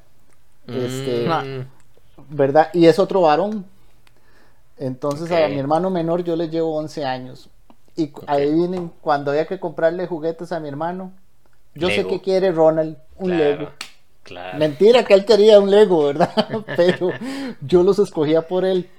Este, 0.67 1.27
mm. 1.27 2.35
¿verdad? 2.35 2.69
Y 2.73 2.85
es 2.85 2.99
otro 2.99 3.21
varón. 3.21 3.65
Entonces 4.77 5.31
a 5.31 5.47
mi 5.47 5.57
hermano 5.57 5.89
menor 5.89 6.23
yo 6.23 6.35
le 6.35 6.49
llevo 6.49 6.77
11 6.77 7.03
años. 7.03 7.49
Y 7.95 8.11
ahí 8.27 8.53
vienen, 8.53 8.91
cuando 9.01 9.31
había 9.31 9.45
que 9.45 9.59
comprarle 9.59 10.07
juguetes 10.07 10.51
a 10.51 10.59
mi 10.59 10.67
hermano, 10.67 11.11
yo 11.75 11.89
sé 11.89 12.05
que 12.07 12.21
quiere 12.21 12.51
Ronald 12.51 12.97
un 13.17 13.27
Claro, 13.31 13.43
Lego. 13.43 13.69
Claro. 14.23 14.57
Mentira 14.57 15.03
que 15.03 15.13
él 15.13 15.25
quería 15.25 15.59
un 15.59 15.69
Lego, 15.69 16.05
¿verdad? 16.05 16.33
Pero 16.77 17.11
yo 17.61 17.83
los 17.83 17.99
escogía 17.99 18.47
por 18.47 18.65
él. 18.65 18.89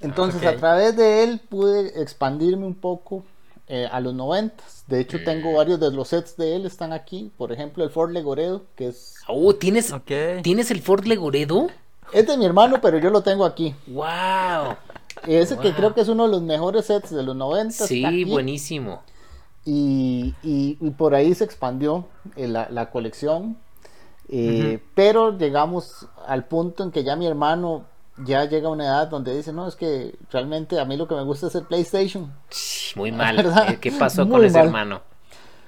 Entonces, 0.00 0.44
a 0.44 0.56
través 0.56 0.96
de 0.96 1.22
él 1.24 1.40
pude 1.48 2.00
expandirme 2.02 2.66
un 2.66 2.74
poco 2.74 3.24
eh, 3.68 3.88
a 3.90 4.00
los 4.00 4.12
noventas. 4.14 4.82
De 4.88 4.98
hecho, 5.00 5.18
Mm. 5.18 5.24
tengo 5.24 5.52
varios 5.54 5.78
de 5.78 5.90
los 5.92 6.08
sets 6.08 6.36
de 6.36 6.56
él, 6.56 6.66
están 6.66 6.92
aquí. 6.92 7.30
Por 7.38 7.52
ejemplo, 7.52 7.84
el 7.84 7.90
Ford 7.90 8.10
Legoredo, 8.10 8.62
que 8.76 8.88
es, 8.88 9.14
Oh, 9.28 9.54
¿tienes. 9.54 9.94
¿tienes 10.42 10.70
el 10.72 10.82
Ford 10.82 11.04
Legoredo? 11.06 11.68
es 12.12 12.26
de 12.26 12.36
mi 12.36 12.44
hermano, 12.44 12.80
pero 12.82 12.98
yo 12.98 13.08
lo 13.10 13.22
tengo 13.22 13.44
aquí. 13.44 13.74
¡Wow! 13.86 14.76
Ese 15.26 15.58
que 15.58 15.72
creo 15.74 15.94
que 15.94 16.00
es 16.02 16.08
uno 16.08 16.24
de 16.24 16.30
los 16.30 16.42
mejores 16.42 16.86
sets 16.86 17.10
de 17.10 17.22
los 17.22 17.36
noventas. 17.36 17.86
Sí, 17.88 17.98
está 17.98 18.08
aquí. 18.08 18.24
buenísimo. 18.24 19.02
y, 19.64 20.34
y- 20.42 20.76
y 20.80 20.90
por 20.90 21.14
ahí 21.14 21.34
se 21.34 21.44
expandió 21.44 22.06
eh, 22.36 22.48
la, 22.48 22.68
la 22.70 22.90
colección. 22.90 23.56
Eh, 24.28 24.80
Pero 24.94 25.36
llegamos 25.36 26.08
al 26.26 26.44
punto 26.46 26.82
en 26.82 26.90
que 26.90 27.04
ya 27.04 27.16
mi 27.16 27.26
hermano 27.26 27.84
ya 28.24 28.44
llega 28.46 28.68
a 28.68 28.70
una 28.72 28.84
edad 28.84 29.08
donde 29.08 29.36
dice, 29.36 29.52
no, 29.52 29.66
es 29.68 29.76
que 29.76 30.14
realmente 30.30 30.78
a 30.80 30.84
mí 30.84 30.96
lo 30.96 31.06
que 31.06 31.14
me 31.14 31.22
gusta 31.24 31.46
es 31.48 31.54
el 31.54 31.64
PlayStation. 31.64 32.32
Muy 32.96 33.12
mal. 33.12 33.36
¿Verdad? 33.42 33.70
Eh, 33.70 33.78
¿Qué 33.80 33.92
pasó 33.92 34.24
Muy 34.24 34.32
con 34.38 34.44
ese 34.44 34.58
mal. 34.58 34.66
hermano? 34.66 35.00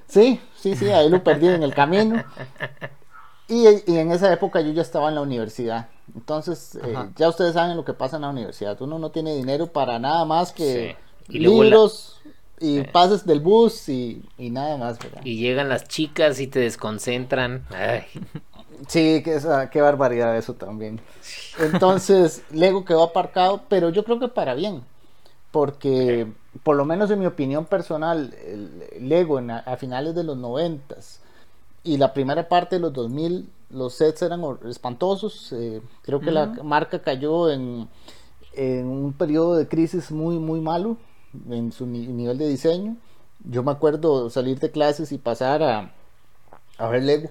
Sí, 0.09 0.41
sí, 0.57 0.77
sí, 0.77 0.91
ahí 0.91 1.09
lo 1.09 1.23
perdí 1.25 1.49
en 1.49 1.63
el 1.63 1.75
camino. 1.75 2.23
Y, 3.47 3.67
y 3.87 3.99
en 3.99 4.11
esa 4.11 4.33
época 4.33 4.63
yo 4.63 4.73
ya 4.73 4.81
estaba 4.81 5.11
en 5.11 5.17
la 5.17 5.21
universidad. 5.21 5.89
Entonces, 6.15 6.77
eh, 6.83 6.95
ya 7.17 7.29
ustedes 7.29 7.55
saben 7.55 7.77
lo 7.77 7.85
que 7.85 7.93
pasa 7.95 8.17
en 8.17 8.23
la 8.23 8.31
universidad. 8.31 8.81
Uno 8.81 8.99
no 8.99 9.11
tiene 9.11 9.35
dinero 9.35 9.67
para 9.67 9.99
nada 9.99 10.25
más 10.25 10.53
que 10.53 10.97
Sí. 11.29 11.35
Y 11.37 11.39
la- 11.41 11.49
libros 11.49 12.21
y 12.61 12.83
pases 12.83 13.27
del 13.27 13.41
bus 13.41 13.89
y, 13.89 14.23
y 14.39 14.51
nada 14.51 14.77
más, 14.77 14.99
¿verdad? 14.99 15.21
Y 15.25 15.39
llegan 15.39 15.69
las 15.69 15.89
chicas 15.89 16.39
y 16.41 16.47
te 16.47 16.61
desconcentran. 16.61 17.65
Ay, 17.71 18.03
Sí, 18.89 19.23
que 19.25 19.35
esa- 19.35 19.71
qué 19.71 19.81
barbaridad 19.81 20.37
eso 20.37 20.55
también. 20.55 21.01
Entonces, 21.59 22.43
Lego 22.51 22.85
quedó 22.85 23.05
aparcado, 23.05 23.63
pero 23.69 23.89
yo 23.91 24.05
creo 24.05 24.19
que 24.19 24.29
para 24.29 24.55
bien, 24.55 24.83
porque 25.51 26.27
por 26.63 26.77
lo 26.77 26.85
menos 26.85 27.11
en 27.11 27.21
mi 27.21 27.27
opinión 27.27 27.65
personal, 27.67 28.35
el 28.47 29.09
Lego 29.09 29.39
en 29.39 29.51
a, 29.51 29.59
a 29.59 29.77
finales 29.77 30.15
de 30.15 30.25
los 30.25 30.37
noventas 30.37 31.21
y 31.83 31.99
la 31.99 32.13
primera 32.13 32.49
parte 32.49 32.77
de 32.77 32.81
los 32.81 32.93
2000, 32.93 33.49
los 33.75 33.95
sets 33.95 34.23
eran 34.23 34.43
espantosos. 34.69 35.53
eh, 35.53 35.83
creo 36.03 36.21
que 36.21 36.31
la 36.31 36.47
marca 36.63 37.03
cayó 37.03 37.51
en, 37.51 37.89
en 38.55 38.87
un 38.87 39.13
periodo 39.13 39.57
de 39.57 39.69
crisis 39.69 40.11
muy, 40.11 40.39
muy 40.39 40.61
malo 40.61 40.97
en 41.51 41.73
su 41.73 41.87
ni- 41.87 42.07
nivel 42.07 42.39
de 42.39 42.49
diseño. 42.49 42.97
Yo 43.45 43.63
me 43.63 43.73
acuerdo 43.73 44.31
salir 44.31 44.59
de 44.61 44.71
clases 44.71 45.13
y 45.13 45.19
pasar 45.19 45.63
a, 45.63 45.93
a 46.79 46.89
ver 46.89 47.03
Lego 47.03 47.29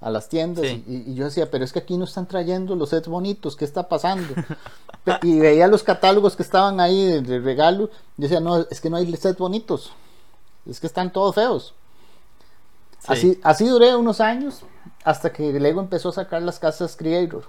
a 0.00 0.10
las 0.10 0.28
tiendas 0.28 0.66
Sí. 0.66 0.84
y, 0.86 1.12
y 1.12 1.14
yo 1.14 1.24
decía, 1.26 1.50
pero 1.50 1.64
es 1.64 1.72
que 1.72 1.78
aquí 1.78 1.96
no 1.96 2.04
están 2.04 2.26
trayendo 2.26 2.76
los 2.76 2.90
sets 2.90 3.08
bonitos, 3.08 3.56
¿qué 3.56 3.64
está 3.64 3.88
pasando? 3.88 4.28
Y 5.22 5.38
veía 5.38 5.66
los 5.68 5.82
catálogos 5.82 6.34
que 6.34 6.42
estaban 6.42 6.80
ahí 6.80 7.04
de, 7.04 7.20
de 7.20 7.38
regalo, 7.38 7.88
yo 8.16 8.22
decía, 8.22 8.40
no, 8.40 8.56
es 8.70 8.80
que 8.80 8.88
no 8.88 8.96
hay 8.96 9.14
sets 9.16 9.38
bonitos, 9.38 9.92
es 10.64 10.80
que 10.80 10.86
están 10.86 11.12
todos 11.12 11.34
feos. 11.34 11.74
Sí. 13.00 13.06
Así, 13.08 13.40
así 13.42 13.68
duré 13.68 13.94
unos 13.94 14.22
años 14.22 14.60
hasta 15.04 15.32
que 15.32 15.52
Lego 15.60 15.80
empezó 15.80 16.08
a 16.08 16.12
sacar 16.12 16.42
las 16.42 16.58
casas 16.58 16.96
Creator. 16.96 17.44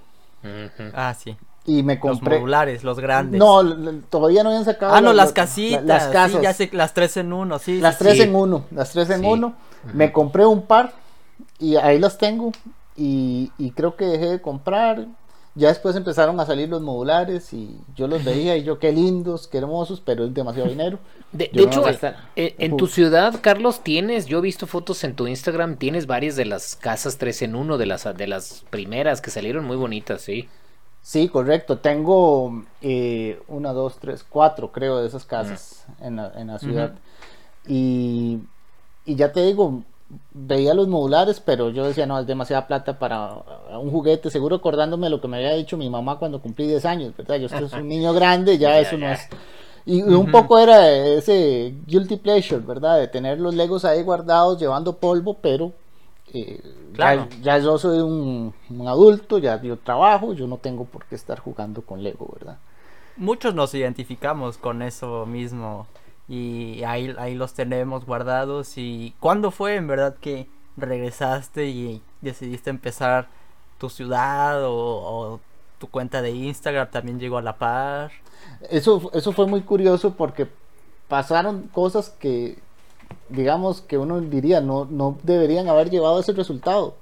Ah, 0.94 1.14
sí. 1.18 1.36
y 1.64 1.82
me 1.82 1.94
Los 1.96 2.02
compré... 2.02 2.36
modulares, 2.38 2.84
los 2.84 3.00
grandes. 3.00 3.38
No, 3.40 3.64
todavía 4.08 4.44
no 4.44 4.50
habían 4.50 4.64
sacado 4.64 4.94
Ah, 4.94 5.00
no, 5.00 5.08
la- 5.08 5.24
las 5.24 5.28
la- 5.30 5.34
casitas. 5.34 5.84
la- 5.84 5.94
las 5.94 6.06
casas. 6.08 6.36
Sí, 6.36 6.42
ya 6.42 6.52
sé, 6.52 6.70
las 6.72 6.94
tres 6.94 7.16
en 7.16 7.32
uno, 7.32 7.58
sí. 7.58 7.80
Las 7.80 7.96
sí, 7.96 8.04
tres 8.04 8.16
sí. 8.18 8.22
en 8.22 8.36
uno, 8.36 8.64
las 8.70 8.92
tres 8.92 9.10
en 9.10 9.20
Sí. 9.22 9.26
uno. 9.26 9.54
Me 9.92 10.12
compré 10.12 10.46
un 10.46 10.62
par 10.62 10.92
y 11.58 11.74
ahí 11.76 11.98
las 11.98 12.18
tengo. 12.18 12.52
Y, 12.96 13.50
y 13.58 13.72
creo 13.72 13.96
que 13.96 14.04
dejé 14.04 14.26
de 14.26 14.40
comprar. 14.40 15.06
Ya 15.56 15.68
después 15.68 15.96
empezaron 15.96 16.38
a 16.38 16.44
salir 16.44 16.68
los 16.68 16.82
modulares 16.82 17.54
y 17.54 17.80
yo 17.94 18.08
los 18.08 18.22
veía 18.24 18.58
y 18.58 18.62
yo 18.62 18.78
qué 18.78 18.92
lindos, 18.92 19.48
qué 19.48 19.56
hermosos, 19.58 20.02
pero 20.04 20.26
es 20.26 20.34
demasiado 20.34 20.68
dinero. 20.68 20.98
De, 21.32 21.50
Yo 21.50 21.64
de 21.64 21.66
no 21.66 21.88
hecho, 21.88 22.14
eh, 22.36 22.54
en 22.58 22.76
tu 22.76 22.86
ciudad, 22.86 23.40
Carlos, 23.40 23.82
tienes, 23.82 24.26
yo 24.26 24.38
he 24.38 24.42
visto 24.42 24.66
fotos 24.66 25.02
en 25.02 25.16
tu 25.16 25.26
Instagram, 25.26 25.76
tienes 25.78 26.06
varias 26.06 26.36
de 26.36 26.44
las 26.44 26.76
casas 26.76 27.16
3 27.16 27.42
en 27.42 27.54
1, 27.54 27.78
de 27.78 27.86
las, 27.86 28.04
de 28.04 28.26
las 28.26 28.64
primeras 28.68 29.22
que 29.22 29.30
salieron 29.30 29.64
muy 29.64 29.76
bonitas, 29.76 30.20
sí. 30.20 30.46
Sí, 31.00 31.28
correcto. 31.28 31.78
Tengo 31.78 32.64
eh, 32.82 33.40
una, 33.48 33.72
dos, 33.72 33.98
tres, 33.98 34.24
cuatro, 34.28 34.72
creo, 34.72 34.98
de 34.98 35.08
esas 35.08 35.24
casas 35.24 35.86
en, 36.02 36.16
la, 36.16 36.32
en 36.36 36.48
la 36.48 36.58
ciudad. 36.58 36.94
y, 37.66 38.40
y 39.06 39.14
ya 39.14 39.32
te 39.32 39.42
digo, 39.46 39.84
veía 40.32 40.74
los 40.74 40.88
modulares, 40.88 41.40
pero 41.40 41.70
yo 41.70 41.86
decía, 41.86 42.06
no, 42.06 42.18
es 42.18 42.26
demasiada 42.26 42.66
plata 42.66 42.98
para 42.98 43.34
uh, 43.34 43.78
un 43.80 43.90
juguete. 43.90 44.30
Seguro 44.30 44.56
acordándome 44.56 45.06
de 45.06 45.10
lo 45.10 45.20
que 45.20 45.28
me 45.28 45.38
había 45.38 45.54
dicho 45.54 45.76
mi 45.76 45.90
mamá 45.90 46.18
cuando 46.18 46.40
cumplí 46.40 46.66
10 46.66 46.84
años, 46.84 47.16
¿verdad? 47.16 47.36
Yo 47.36 47.48
soy 47.48 47.80
un 47.80 47.88
niño 47.88 48.12
grande, 48.12 48.58
ya 48.58 48.78
eso 48.80 48.96
no 48.96 49.10
es. 49.10 49.28
Y, 49.84 50.02
un 50.02 50.30
poco 50.32 50.58
era 50.58 50.90
ese 50.90 51.74
guilty 51.86 52.16
pleasure, 52.16 52.60
¿verdad? 52.60 52.98
De 52.98 53.08
tener 53.08 53.38
los 53.38 53.54
Legos 53.54 53.84
ahí 53.84 54.02
guardados, 54.02 54.58
llevando 54.58 54.96
polvo, 54.96 55.34
pero 55.34 55.72
eh, 56.32 56.60
Claro. 56.92 57.28
ya, 57.42 57.58
ya 57.58 57.58
yo 57.58 57.78
soy 57.78 58.00
un, 58.00 58.52
un 58.70 58.88
adulto, 58.88 59.38
ya 59.38 59.60
yo 59.62 59.76
trabajo, 59.76 60.32
yo 60.32 60.46
no 60.46 60.56
tengo 60.56 60.86
por 60.86 61.04
qué 61.04 61.14
estar 61.14 61.38
jugando 61.38 61.82
con 61.82 62.02
Lego, 62.02 62.28
¿verdad? 62.32 62.58
Muchos 63.16 63.54
nos 63.54 63.74
identificamos 63.74 64.58
con 64.58 64.82
eso 64.82 65.24
mismo. 65.24 65.86
Y 66.28 66.82
ahí, 66.82 67.14
ahí 67.18 67.34
los 67.34 67.54
tenemos 67.54 68.04
guardados. 68.04 68.76
¿Y 68.76 69.14
cuándo 69.20 69.50
fue 69.50 69.76
en 69.76 69.86
verdad 69.86 70.16
que 70.20 70.48
regresaste 70.76 71.68
y 71.68 72.02
decidiste 72.20 72.70
empezar 72.70 73.28
tu 73.78 73.88
ciudad 73.88 74.62
o, 74.64 75.40
tu 75.78 75.88
cuenta 75.88 76.22
de 76.22 76.30
Instagram 76.30 76.90
también 76.90 77.20
llegó 77.20 77.38
a 77.38 77.42
la 77.42 77.58
par? 77.58 78.10
Eso, 78.70 79.10
eso 79.12 79.32
fue 79.32 79.46
muy 79.46 79.62
curioso 79.62 80.14
porque 80.14 80.48
pasaron 81.08 81.68
cosas 81.68 82.10
que, 82.10 82.58
digamos, 83.28 83.82
que 83.82 83.98
uno 83.98 84.20
diría 84.20 84.60
no, 84.60 84.86
no 84.86 85.18
deberían 85.22 85.68
haber 85.68 85.90
llevado 85.90 86.16
a 86.16 86.20
ese 86.20 86.32
resultado. 86.32 86.94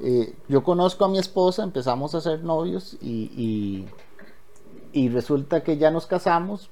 Eh, 0.00 0.34
yo 0.48 0.62
conozco 0.62 1.04
a 1.04 1.08
mi 1.08 1.18
esposa, 1.18 1.64
empezamos 1.64 2.14
a 2.14 2.20
ser 2.20 2.42
novios 2.44 2.96
y, 3.00 3.86
y 4.92 5.08
resulta 5.08 5.62
que 5.62 5.76
ya 5.76 5.90
nos 5.90 6.06
casamos. 6.06 6.70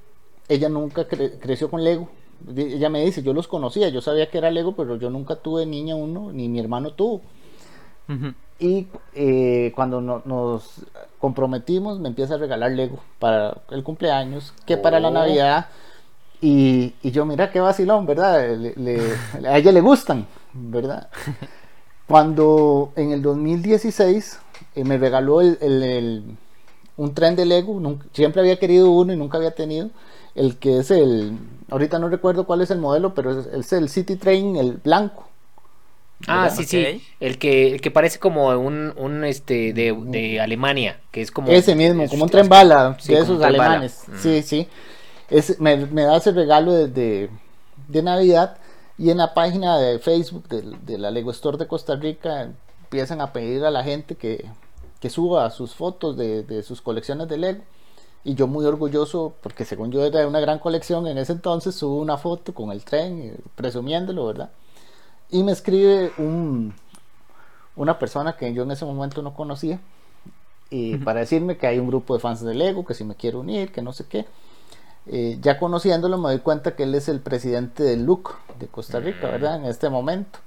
Ella 0.49 0.69
nunca 0.69 1.09
cre- 1.09 1.39
creció 1.41 1.71
con 1.71 1.83
Lego. 1.85 2.09
Ella 2.55 2.89
me 2.91 3.05
dice, 3.05 3.23
yo 3.23 3.33
los 3.33 3.49
conocía, 3.49 3.89
yo 3.89 4.01
sabía 4.01 4.31
que 4.31 4.39
era 4.39 4.51
Lego, 4.51 4.77
pero 4.77 4.97
yo 4.97 5.11
nunca 5.11 5.37
tuve 5.37 5.67
niña 5.67 5.97
uno, 5.97 6.31
ni 6.33 6.49
mi 6.49 6.61
hermano 6.61 6.93
tuvo. 6.93 7.23
Y 8.59 8.87
eh, 9.15 9.73
cuando 9.75 10.01
no- 10.01 10.23
nos 10.25 10.81
comprometimos, 11.19 11.99
me 11.99 12.09
empieza 12.09 12.35
a 12.35 12.39
regalar 12.39 12.71
Lego 12.73 13.01
para 13.19 13.59
el 13.71 13.83
cumpleaños, 13.83 14.55
que 14.65 14.77
para 14.77 15.01
la 15.01 15.09
Oh. 15.09 15.13
Navidad. 15.13 15.67
Y, 16.41 16.93
y 17.03 17.11
yo, 17.11 17.25
mira 17.25 17.51
qué 17.51 17.61
vacilón, 17.61 18.07
¿verdad? 18.07 18.57
Le- 18.57 18.75
le- 18.77 19.49
a 19.49 19.57
ella 19.59 19.73
le 19.73 19.81
gustan, 19.81 20.27
¿verdad? 20.53 21.09
Cuando 22.07 22.93
en 22.97 23.11
el 23.13 23.23
2016 23.23 24.39
eh, 24.77 24.85
me 24.85 24.99
regaló 24.99 25.41
el, 25.41 25.59
el- 25.61 25.83
el- 25.83 26.25
un 26.97 27.15
tren 27.15 27.35
de 27.37 27.45
Lego, 27.47 27.81
nunca- 27.81 28.07
siempre 28.13 28.41
había 28.41 28.59
querido 28.59 28.91
uno 28.91 29.13
y 29.13 29.17
nunca 29.17 29.39
había 29.39 29.55
tenido, 29.55 29.91
el 30.37 30.57
que 30.59 30.79
es 30.79 30.91
el, 30.91 31.39
ahorita 31.71 31.99
no 31.99 32.09
recuerdo 32.09 32.47
cuál 32.47 32.61
es 32.61 32.71
el 32.71 32.79
modelo, 32.79 33.15
pero 33.15 33.39
es, 33.41 33.47
es 33.47 33.73
el 33.73 33.89
City 33.89 34.17
Train, 34.17 34.57
el 34.57 34.75
blanco. 34.75 35.29
Ah, 36.27 36.49
sí, 36.49 36.65
sí. 36.65 37.03
El 37.21 37.39
que, 37.39 37.75
el 37.75 37.81
que 37.83 37.91
parece 37.91 38.19
como 38.19 38.49
un, 38.49 38.95
un 38.97 39.25
este 39.25 39.73
de, 39.75 39.95
de 40.07 40.41
Alemania, 40.41 40.99
que 41.11 41.21
es 41.21 41.31
como 41.31 41.53
Ese 41.53 41.75
mismo, 41.75 42.05
es- 42.05 42.11
como 42.11 42.25
un 42.25 42.31
tren 42.31 42.49
bala 42.49 42.97
sí, 42.99 43.13
de 43.13 43.21
esos 43.21 43.43
alemanes. 43.43 44.05
Mm. 44.09 44.19
Sí, 44.19 44.43
sí. 44.43 44.69
Es, 45.29 45.61
me, 45.61 45.77
me 45.77 46.03
da 46.03 46.17
ese 46.17 46.33
regalo 46.33 46.73
de, 46.73 46.89
de, 46.89 47.31
de 47.89 48.03
Navidad 48.03 48.57
y 48.97 49.11
en 49.11 49.19
la 49.19 49.35
página 49.35 49.77
de 49.79 49.99
Facebook 49.99 50.49
de, 50.49 50.63
de 50.87 50.99
la 50.99 51.11
Lego 51.11 51.31
Store 51.33 51.59
de 51.59 51.67
Costa 51.67 51.97
Rica 51.97 52.49
empiezan 52.85 53.21
a 53.21 53.33
pedir 53.35 53.65
a 53.65 53.71
la 53.71 53.85
gente 53.85 54.15
que, 54.15 54.47
que 55.01 55.11
suba 55.11 55.51
sus 55.51 55.75
fotos 55.75 56.17
de, 56.17 56.45
de 56.45 56.63
sus 56.63 56.81
colecciones 56.81 57.29
de 57.29 57.37
Lego. 57.37 57.63
Y 58.29 58.35
yo 58.35 58.49
muy 58.49 58.65
orgulloso, 58.67 59.35
porque 59.41 59.65
según 59.65 59.93
yo 59.93 60.05
era 60.05 60.27
una 60.27 60.41
gran 60.41 60.59
colección 60.59 61.07
en 61.07 61.17
ese 61.17 61.33
entonces, 61.33 61.77
subo 61.77 62.01
una 62.01 62.17
foto 62.19 62.53
con 62.53 62.73
el 62.73 62.83
tren, 62.85 63.21
eh, 63.23 63.37
presumiéndolo, 63.55 64.27
¿verdad? 64.27 64.51
Y 65.31 65.45
me 65.45 65.53
escribe 65.53 66.13
un, 66.19 66.75
una 67.77 67.99
persona 68.01 68.37
que 68.37 68.53
yo 68.53 68.65
en 68.65 68.73
ese 68.73 68.85
momento 68.85 69.23
no 69.23 69.33
conocía, 69.35 69.79
y 70.71 70.97
para 70.99 71.21
decirme 71.21 71.57
que 71.57 71.69
hay 71.69 71.79
un 71.79 71.87
grupo 71.87 72.15
de 72.15 72.21
fans 72.21 72.43
de 72.43 72.53
Lego, 72.55 72.85
que 72.85 72.95
si 72.95 73.05
me 73.05 73.15
quiero 73.15 73.39
unir, 73.41 73.71
que 73.71 73.83
no 73.83 73.93
sé 73.93 74.07
qué. 74.09 74.27
Eh, 75.07 75.39
ya 75.41 75.59
conociéndolo 75.59 76.19
me 76.19 76.31
doy 76.31 76.41
cuenta 76.41 76.75
que 76.75 76.83
él 76.83 76.95
es 76.97 77.09
el 77.09 77.21
presidente 77.21 77.85
del 77.85 78.05
LUC 78.05 78.35
de 78.59 78.67
Costa 78.67 78.99
Rica, 78.99 79.29
Mm. 79.29 79.31
¿verdad? 79.31 79.57
En 79.57 79.67
este 79.67 79.89
momento. 79.89 80.41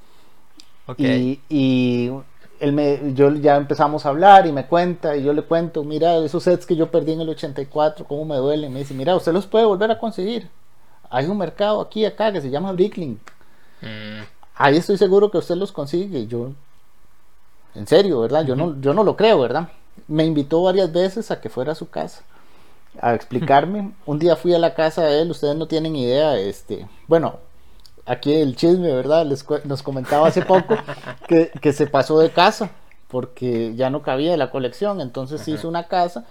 Ok. 0.88 1.00
Y, 1.00 1.40
y 1.50 2.12
él 2.60 2.74
me, 2.74 3.14
yo 3.14 3.32
ya 3.36 3.56
empezamos 3.56 4.06
a 4.06 4.10
hablar 4.10 4.46
y 4.46 4.52
me 4.52 4.66
cuenta 4.66 5.16
y 5.16 5.24
yo 5.24 5.34
le 5.34 5.44
cuento, 5.44 5.84
mira, 5.84 6.18
esos 6.18 6.44
sets 6.44 6.66
que 6.66 6.76
yo 6.76 6.92
perdí 6.92 7.14
en 7.14 7.22
el 7.22 7.30
84, 7.30 8.06
cómo 8.06 8.26
me 8.26 8.36
duelen. 8.36 8.74
Me 8.74 8.80
dice, 8.80 8.94
mira, 8.94 9.16
usted 9.16 9.34
los 9.34 9.48
puede 9.48 9.66
volver 9.66 9.92
a 9.92 10.00
conseguir. 10.00 10.50
Hay 11.10 11.26
un 11.26 11.38
mercado 11.38 11.82
aquí, 11.82 12.06
acá, 12.06 12.32
que 12.32 12.42
se 12.42 12.50
llama 12.50 12.72
Bricklink. 12.72 13.20
Mm, 13.82 14.24
ahí 14.56 14.78
estoy 14.78 14.98
seguro 14.98 15.32
que 15.32 15.38
usted 15.38 15.56
los 15.56 15.72
consigue. 15.72 16.28
Yo, 16.28 16.52
en 17.76 17.88
serio, 17.88 18.20
¿verdad? 18.20 18.46
Yo, 18.46 18.56
no, 18.56 18.80
yo 18.80 18.94
no 18.94 19.04
lo 19.04 19.16
creo, 19.16 19.40
¿verdad? 19.40 19.70
Me 20.08 20.26
invitó 20.26 20.64
varias 20.64 20.92
veces 20.92 21.32
a 21.32 21.42
que 21.42 21.50
fuera 21.50 21.72
a 21.72 21.76
su 21.76 21.90
casa 21.90 22.24
a 23.02 23.14
explicarme. 23.14 23.92
Un 24.06 24.20
día 24.20 24.36
fui 24.36 24.54
a 24.54 24.60
la 24.60 24.74
casa 24.74 25.04
de 25.04 25.22
él, 25.22 25.32
ustedes 25.32 25.56
no 25.56 25.68
tienen 25.68 25.96
idea, 25.96 26.38
este, 26.38 26.88
bueno, 27.08 27.40
aquí 28.10 28.34
el 28.34 28.56
chisme, 28.56 28.94
¿verdad? 28.94 29.26
Les, 29.26 29.46
nos 29.66 29.84
comentaba 29.84 30.28
hace 30.28 30.42
poco 30.42 30.76
que, 31.28 31.52
que, 31.62 31.74
se 31.74 31.88
pasó 31.88 32.20
de 32.20 32.32
casa 32.32 32.72
porque 33.08 33.76
ya 33.76 33.90
no 33.90 34.02
cabía 34.02 34.36
la 34.38 34.52
colección, 34.52 35.02
entonces 35.02 35.48
hizo 35.48 35.68
una 35.68 35.88
casa 35.88 36.26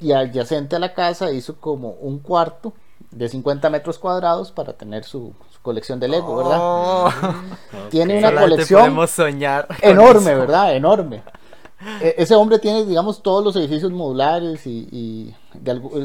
y 0.00 0.12
adyacente 0.12 0.76
a 0.76 0.78
la 0.78 0.94
casa 0.94 1.32
hizo 1.32 1.56
como 1.56 1.90
un 1.90 2.18
cuarto 2.20 2.72
de 3.10 3.28
50 3.28 3.68
metros 3.70 3.98
cuadrados 3.98 4.52
para 4.52 4.72
tener 4.74 5.04
su, 5.04 5.34
colección 5.62 6.00
de 6.00 6.08
Lego, 6.08 6.36
¿verdad? 6.36 6.58
Oh. 6.60 7.10
Tiene 7.90 8.18
una 8.18 8.34
colección 8.34 9.08
soñar 9.08 9.68
enorme, 9.82 10.34
¿verdad? 10.34 10.74
Enorme. 10.74 11.22
E, 12.00 12.14
ese 12.18 12.34
hombre 12.34 12.58
tiene, 12.58 12.84
digamos, 12.84 13.22
todos 13.22 13.44
los 13.44 13.54
edificios 13.56 13.92
modulares 13.92 14.66
y, 14.66 15.34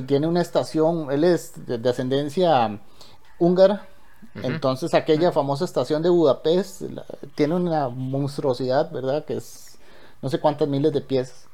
tiene 0.06 0.28
una 0.28 0.42
estación, 0.42 1.12
él 1.12 1.24
es 1.24 1.66
de, 1.66 1.90
ascendencia 1.90 2.80
húngara, 3.40 3.88
entonces 4.36 4.94
aquella 4.94 5.32
famosa 5.32 5.66
estación 5.66 6.02
de 6.02 6.10
Budapest 6.10 6.84
tiene 7.36 7.56
una 7.56 7.90
monstruosidad, 7.90 8.92
¿verdad? 8.92 9.26
Que 9.26 9.38
es 9.38 9.78
no 10.22 10.30
sé 10.30 10.40
cuántas 10.40 10.68
miles 10.68 10.94
de 10.94 11.02
piezas. 11.02 11.48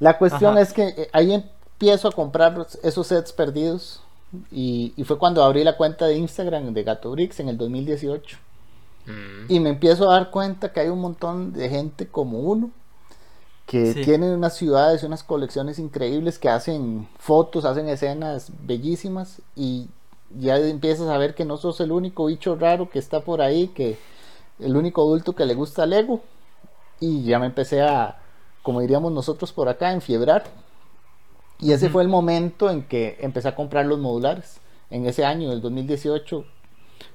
La 0.00 0.18
cuestión 0.18 0.58
es 0.58 0.72
que 0.72 0.88
eh, 0.88 1.08
ahí 1.12 1.32
empiezo 1.32 2.08
a 2.08 2.12
comprar 2.12 2.66
esos 2.82 3.06
sets 3.06 3.32
perdidos 3.32 4.02
y, 4.50 4.92
fue 5.04 5.18
cuando 5.18 5.42
abrí 5.42 5.64
la 5.64 5.76
cuenta 5.76 6.06
de 6.06 6.16
Instagram 6.16 6.74
de 6.74 6.82
Gato 6.82 7.10
Bricks 7.12 7.40
en 7.40 7.48
el 7.48 7.56
2018. 7.56 8.36
Mm. 9.06 9.52
Y 9.52 9.60
me 9.60 9.70
empiezo 9.70 10.10
a 10.10 10.14
dar 10.14 10.30
cuenta 10.30 10.72
que 10.72 10.80
hay 10.80 10.88
un 10.88 11.00
montón 11.00 11.52
de 11.52 11.68
gente 11.68 12.06
como 12.06 12.40
uno 12.40 12.70
que 13.66 13.92
tienen 13.92 14.30
unas 14.30 14.56
ciudades 14.56 15.02
unas 15.02 15.22
colecciones 15.22 15.78
increíbles 15.78 16.38
que 16.38 16.48
hacen 16.48 17.06
fotos, 17.18 17.66
hacen 17.66 17.86
escenas 17.88 18.50
bellísimas 18.62 19.42
y 19.54 19.88
ya 20.38 20.56
empiezas 20.58 21.08
a 21.08 21.18
ver 21.18 21.34
que 21.34 21.44
no 21.44 21.56
sos 21.56 21.80
el 21.80 21.92
único 21.92 22.26
bicho 22.26 22.56
raro 22.56 22.90
que 22.90 22.98
está 22.98 23.20
por 23.20 23.40
ahí, 23.40 23.68
que 23.68 23.98
el 24.58 24.76
único 24.76 25.02
adulto 25.02 25.34
que 25.34 25.46
le 25.46 25.54
gusta 25.54 25.86
Lego 25.86 26.20
y 27.00 27.22
ya 27.24 27.38
me 27.38 27.46
empecé 27.46 27.82
a, 27.82 28.20
como 28.62 28.80
diríamos 28.80 29.12
nosotros 29.12 29.52
por 29.52 29.68
acá, 29.68 29.92
enfiebrar. 29.92 30.44
Y 31.60 31.72
ese 31.72 31.88
fue 31.88 32.02
el 32.02 32.08
momento 32.08 32.70
en 32.70 32.82
que 32.84 33.16
empecé 33.20 33.48
a 33.48 33.54
comprar 33.54 33.86
los 33.86 33.98
modulares. 33.98 34.60
En 34.90 35.06
ese 35.06 35.24
año, 35.24 35.52
el 35.52 35.60
2018, 35.60 36.44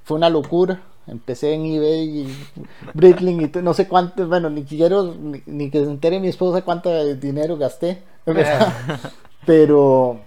fue 0.04 0.16
una 0.16 0.28
locura 0.28 0.82
Empecé 1.06 1.52
en 1.52 1.66
eBay 1.66 2.20
y 2.20 2.36
Bricklink 2.94 3.56
y 3.56 3.62
no 3.62 3.74
sé 3.74 3.86
cuánto, 3.88 4.26
bueno, 4.26 4.48
ni 4.48 4.64
quiero 4.64 5.14
ni, 5.14 5.70
que 5.70 5.84
se 5.84 5.90
entere 5.90 6.18
mi 6.18 6.28
esposa 6.28 6.62
cuánto 6.62 7.14
dinero 7.16 7.58
gasté. 7.58 8.02
pero 9.46 10.20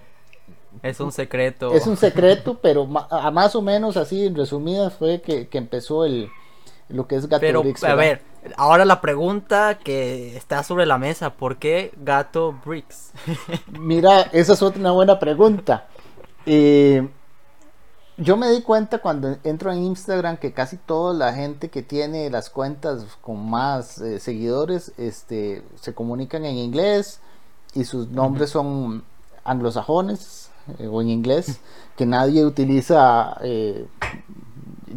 es 0.82 1.00
un 1.00 1.12
secreto. 1.12 1.72
Es 1.72 1.86
un 1.86 1.96
secreto, 1.96 2.58
pero 2.60 2.88
a 3.10 3.30
más 3.30 3.54
o 3.54 3.62
menos 3.62 3.96
así, 3.96 4.26
en 4.26 4.34
resumidas, 4.34 4.94
fue 4.94 5.20
que, 5.20 5.48
empezó 5.52 6.04
el 6.04 6.30
lo 6.88 7.06
que 7.06 7.16
es 7.16 7.28
Gato 7.28 7.40
pero, 7.40 7.62
A 7.82 7.94
ver, 7.94 8.22
ahora 8.56 8.86
la 8.86 9.02
pregunta 9.02 9.78
que 9.78 10.36
está 10.36 10.62
sobre 10.62 10.86
la 10.86 10.96
mesa, 10.96 11.34
¿por 11.34 11.58
qué 11.58 11.92
Gato 11.98 12.58
Bricks? 12.64 13.12
Mira, 13.78 14.22
esa 14.32 14.54
es 14.54 14.62
otra 14.62 14.80
una 14.80 14.92
buena 14.92 15.18
pregunta. 15.18 15.86
Eh, 16.46 17.06
yo 18.16 18.36
me 18.36 18.50
di 18.50 18.62
cuenta 18.62 18.98
cuando 18.98 19.36
entro 19.44 19.70
en 19.70 19.84
Instagram 19.84 20.38
que 20.38 20.52
casi 20.52 20.76
toda 20.76 21.14
la 21.14 21.34
gente 21.34 21.68
que 21.68 21.82
tiene 21.82 22.30
las 22.30 22.50
cuentas 22.50 23.04
con 23.20 23.48
más 23.48 24.00
eh, 24.00 24.18
seguidores 24.18 24.92
este, 24.96 25.62
se 25.80 25.94
comunican 25.94 26.44
en 26.44 26.56
inglés 26.56 27.20
y 27.74 27.84
sus 27.84 28.08
nombres 28.08 28.50
son 28.50 29.04
anglosajones 29.44 30.47
eh, 30.78 30.86
o 30.86 31.00
en 31.00 31.10
inglés 31.10 31.60
que 31.96 32.06
nadie 32.06 32.44
utiliza. 32.44 33.36
Eh, 33.42 33.86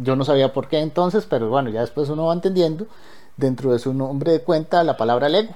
yo 0.02 0.16
no 0.16 0.24
sabía 0.24 0.52
por 0.52 0.68
qué 0.68 0.80
entonces, 0.80 1.26
pero 1.28 1.48
bueno, 1.48 1.70
ya 1.70 1.80
después 1.80 2.08
uno 2.08 2.26
va 2.26 2.34
entendiendo 2.34 2.86
dentro 3.36 3.72
de 3.72 3.78
su 3.78 3.92
nombre 3.92 4.32
de 4.32 4.40
cuenta 4.40 4.82
la 4.84 4.96
palabra 4.96 5.28
Lego. 5.28 5.54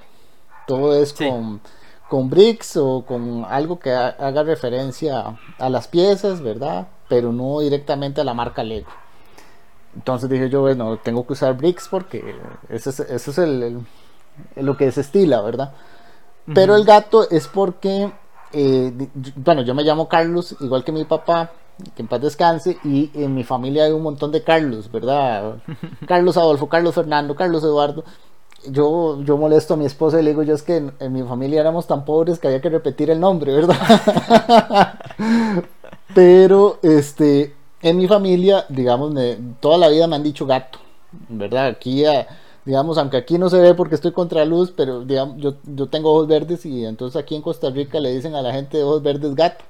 Todo 0.67 0.95
es 0.95 1.13
con, 1.13 1.61
con 2.09 2.29
bricks 2.29 2.77
o 2.77 3.05
con 3.07 3.45
algo 3.49 3.79
que 3.79 3.93
haga 3.93 4.43
referencia 4.43 5.39
a 5.59 5.71
las 5.71 5.89
piezas, 5.89 6.41
¿verdad? 6.43 6.89
pero 7.09 7.33
no 7.33 7.61
directamente 7.61 8.21
a 8.21 8.25
la 8.25 8.35
marca 8.35 8.63
Lego. 8.63 8.89
Entonces 9.95 10.29
dije 10.29 10.51
yo, 10.51 10.61
bueno, 10.61 10.99
tengo 10.99 11.27
que 11.27 11.33
usar 11.33 11.57
bricks 11.57 11.89
porque 11.89 12.37
ese 12.69 12.91
es, 12.91 13.39
el, 13.39 13.81
lo 14.57 14.77
que 14.77 14.91
se 14.93 15.01
estila, 15.01 15.41
¿verdad? 15.41 15.73
Pero 16.55 16.77
el 16.77 16.85
gato 16.85 17.29
es 17.31 17.49
porque, 17.49 18.13
eh, 18.53 18.93
bueno, 19.37 19.63
yo 19.63 19.75
me 19.75 19.83
llamo 19.83 20.09
Carlos, 20.09 20.57
igual 20.61 20.85
que 20.85 20.93
mi 20.93 21.05
papá, 21.05 21.51
que 21.95 22.03
en 22.03 22.09
paz 22.09 22.21
descanse, 22.21 22.79
y 22.85 23.11
en 23.15 23.35
mi 23.35 23.45
familia 23.45 23.85
hay 23.85 23.93
un 23.93 24.03
montón 24.03 24.33
de 24.33 24.43
Carlos, 24.43 24.91
¿verdad? 24.91 25.57
Carlos 26.07 26.37
Adolfo, 26.37 26.69
Carlos 26.69 26.95
Fernando, 26.95 27.35
Carlos 27.35 27.63
Eduardo. 27.63 28.05
Yo, 28.69 29.23
yo 29.23 29.37
molesto 29.37 29.75
a 29.75 29.77
mi 29.77 29.85
esposa 29.85 30.19
y 30.19 30.25
le 30.25 30.31
digo 30.31 30.43
yo 30.43 30.55
es 30.55 30.63
que 30.63 30.77
en, 30.77 30.93
en 30.99 31.13
mi 31.13 31.23
familia 31.23 31.61
éramos 31.61 31.87
tan 31.87 32.05
pobres 32.05 32.41
que 32.41 32.49
había 32.49 32.61
que 32.61 32.71
repetir 32.71 33.11
el 33.11 33.21
nombre, 33.21 33.55
¿verdad? 33.55 33.77
Pero, 36.15 36.79
este, 36.83 37.55
en 37.83 37.97
mi 37.99 38.09
familia, 38.09 38.65
digamos, 38.69 39.15
toda 39.61 39.79
la 39.79 39.89
vida 39.89 40.07
me 40.07 40.17
han 40.17 40.23
dicho 40.23 40.47
gato, 40.47 40.79
¿verdad? 41.29 41.67
Aquí, 41.67 42.05
digamos, 42.67 42.99
aunque 42.99 43.17
aquí 43.17 43.39
no 43.39 43.49
se 43.49 43.61
ve 43.61 43.75
porque 43.75 43.95
estoy 43.95 44.11
contra 44.11 44.45
luz, 44.45 44.73
pero 44.77 45.05
digamos, 45.05 45.37
yo, 45.39 45.55
yo 45.65 45.87
tengo 45.87 46.13
ojos 46.13 46.27
verdes 46.27 46.67
y 46.67 46.85
entonces 46.85 47.19
aquí 47.19 47.37
en 47.37 47.43
Costa 47.43 47.71
Rica 47.71 48.01
le 48.01 48.13
dicen 48.13 48.35
a 48.35 48.43
la 48.43 48.53
gente 48.53 48.77
de 48.77 48.83
ojos 48.83 49.03
verdes 49.03 49.35
gato. 49.35 49.65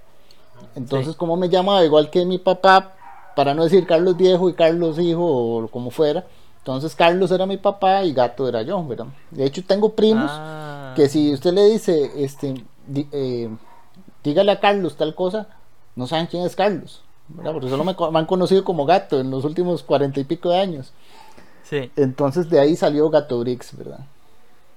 Entonces, 0.75 1.15
como 1.15 1.37
me 1.37 1.51
llamaba 1.51 1.85
igual 1.85 2.11
que 2.11 2.25
mi 2.25 2.39
papá, 2.39 2.95
para 3.37 3.55
no 3.55 3.65
decir 3.65 3.87
Carlos 3.87 4.17
viejo 4.17 4.49
y 4.49 4.55
Carlos 4.55 4.99
hijo 4.99 5.25
o 5.25 5.69
como 5.69 5.91
fuera, 5.91 6.25
entonces 6.59 6.95
Carlos 6.97 7.31
era 7.31 7.45
mi 7.47 7.59
papá 7.59 8.03
y 8.03 8.13
gato 8.15 8.49
era 8.49 8.63
yo, 8.63 8.83
¿verdad? 8.85 9.07
De 9.31 9.45
hecho, 9.45 9.63
tengo 9.65 9.91
primos 9.91 10.31
ah. 10.31 10.95
que 10.97 11.09
si 11.09 11.33
usted 11.35 11.53
le 11.53 11.65
dice, 11.67 12.11
este, 12.17 12.65
eh, 13.13 13.51
dígale 14.25 14.53
a 14.53 14.59
Carlos 14.59 14.97
tal 14.97 15.15
cosa, 15.15 15.49
no 15.95 16.07
saben 16.07 16.27
quién 16.27 16.45
es 16.45 16.57
Carlos, 16.57 17.03
porque 17.45 17.69
solo 17.69 17.85
me, 17.85 17.95
han 18.19 18.27
conocido 18.27 18.65
como 18.65 18.87
gato 18.87 19.21
en 19.21 19.31
los 19.31 19.45
últimos 19.45 19.83
cuarenta 19.83 20.19
y 20.19 20.25
pico 20.25 20.49
de 20.49 20.59
años. 20.59 20.93
Sí. 21.68 21.90
Entonces 21.96 22.48
de 22.48 22.61
ahí 22.61 22.76
salió 22.76 23.11
Gato 23.11 23.40
Brix, 23.40 23.76
¿verdad? 23.76 24.00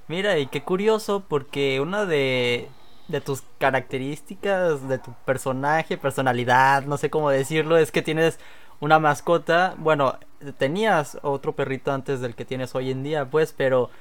Mira, 0.07 0.39
y 0.39 0.47
qué 0.47 0.63
curioso, 0.63 1.23
porque 1.27 1.79
una 1.79 2.05
de, 2.05 2.67
de 3.07 3.21
tus 3.21 3.43
características, 3.59 4.87
de 4.87 4.97
tu 4.97 5.13
personaje, 5.25 5.97
personalidad, 5.97 6.83
no 6.83 6.97
sé 6.97 7.09
cómo 7.11 7.29
decirlo, 7.29 7.77
es 7.77 7.91
que 7.91 8.01
tienes 8.01 8.39
una 8.79 8.97
mascota. 8.97 9.75
Bueno, 9.77 10.17
tenías 10.57 11.19
otro 11.21 11.53
perrito 11.53 11.91
antes 11.91 12.21
del 12.21 12.33
que 12.33 12.45
tienes 12.45 12.73
hoy 12.73 12.89
en 12.89 13.03
día, 13.03 13.29
pues, 13.29 13.53
pero 13.55 13.91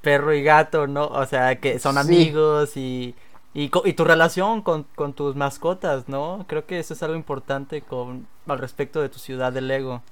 perro 0.00 0.32
y 0.32 0.42
gato, 0.44 0.86
¿no? 0.86 1.06
O 1.06 1.26
sea, 1.26 1.56
que 1.56 1.78
son 1.80 1.98
amigos 1.98 2.76
y 2.76 3.16
y, 3.56 3.70
y 3.86 3.92
tu 3.94 4.04
relación 4.04 4.60
con, 4.60 4.84
tus 5.14 5.34
mascotas, 5.34 6.10
¿no? 6.10 6.44
Creo 6.46 6.66
que 6.66 6.78
eso 6.78 6.92
es 6.92 7.02
algo 7.02 7.16
importante 7.16 7.80
con, 7.80 8.26
al 8.46 8.58
respecto 8.58 9.00
de 9.00 9.08
tu 9.08 9.18
ciudad 9.18 9.50
de 9.50 9.62
Lego. 9.62 10.02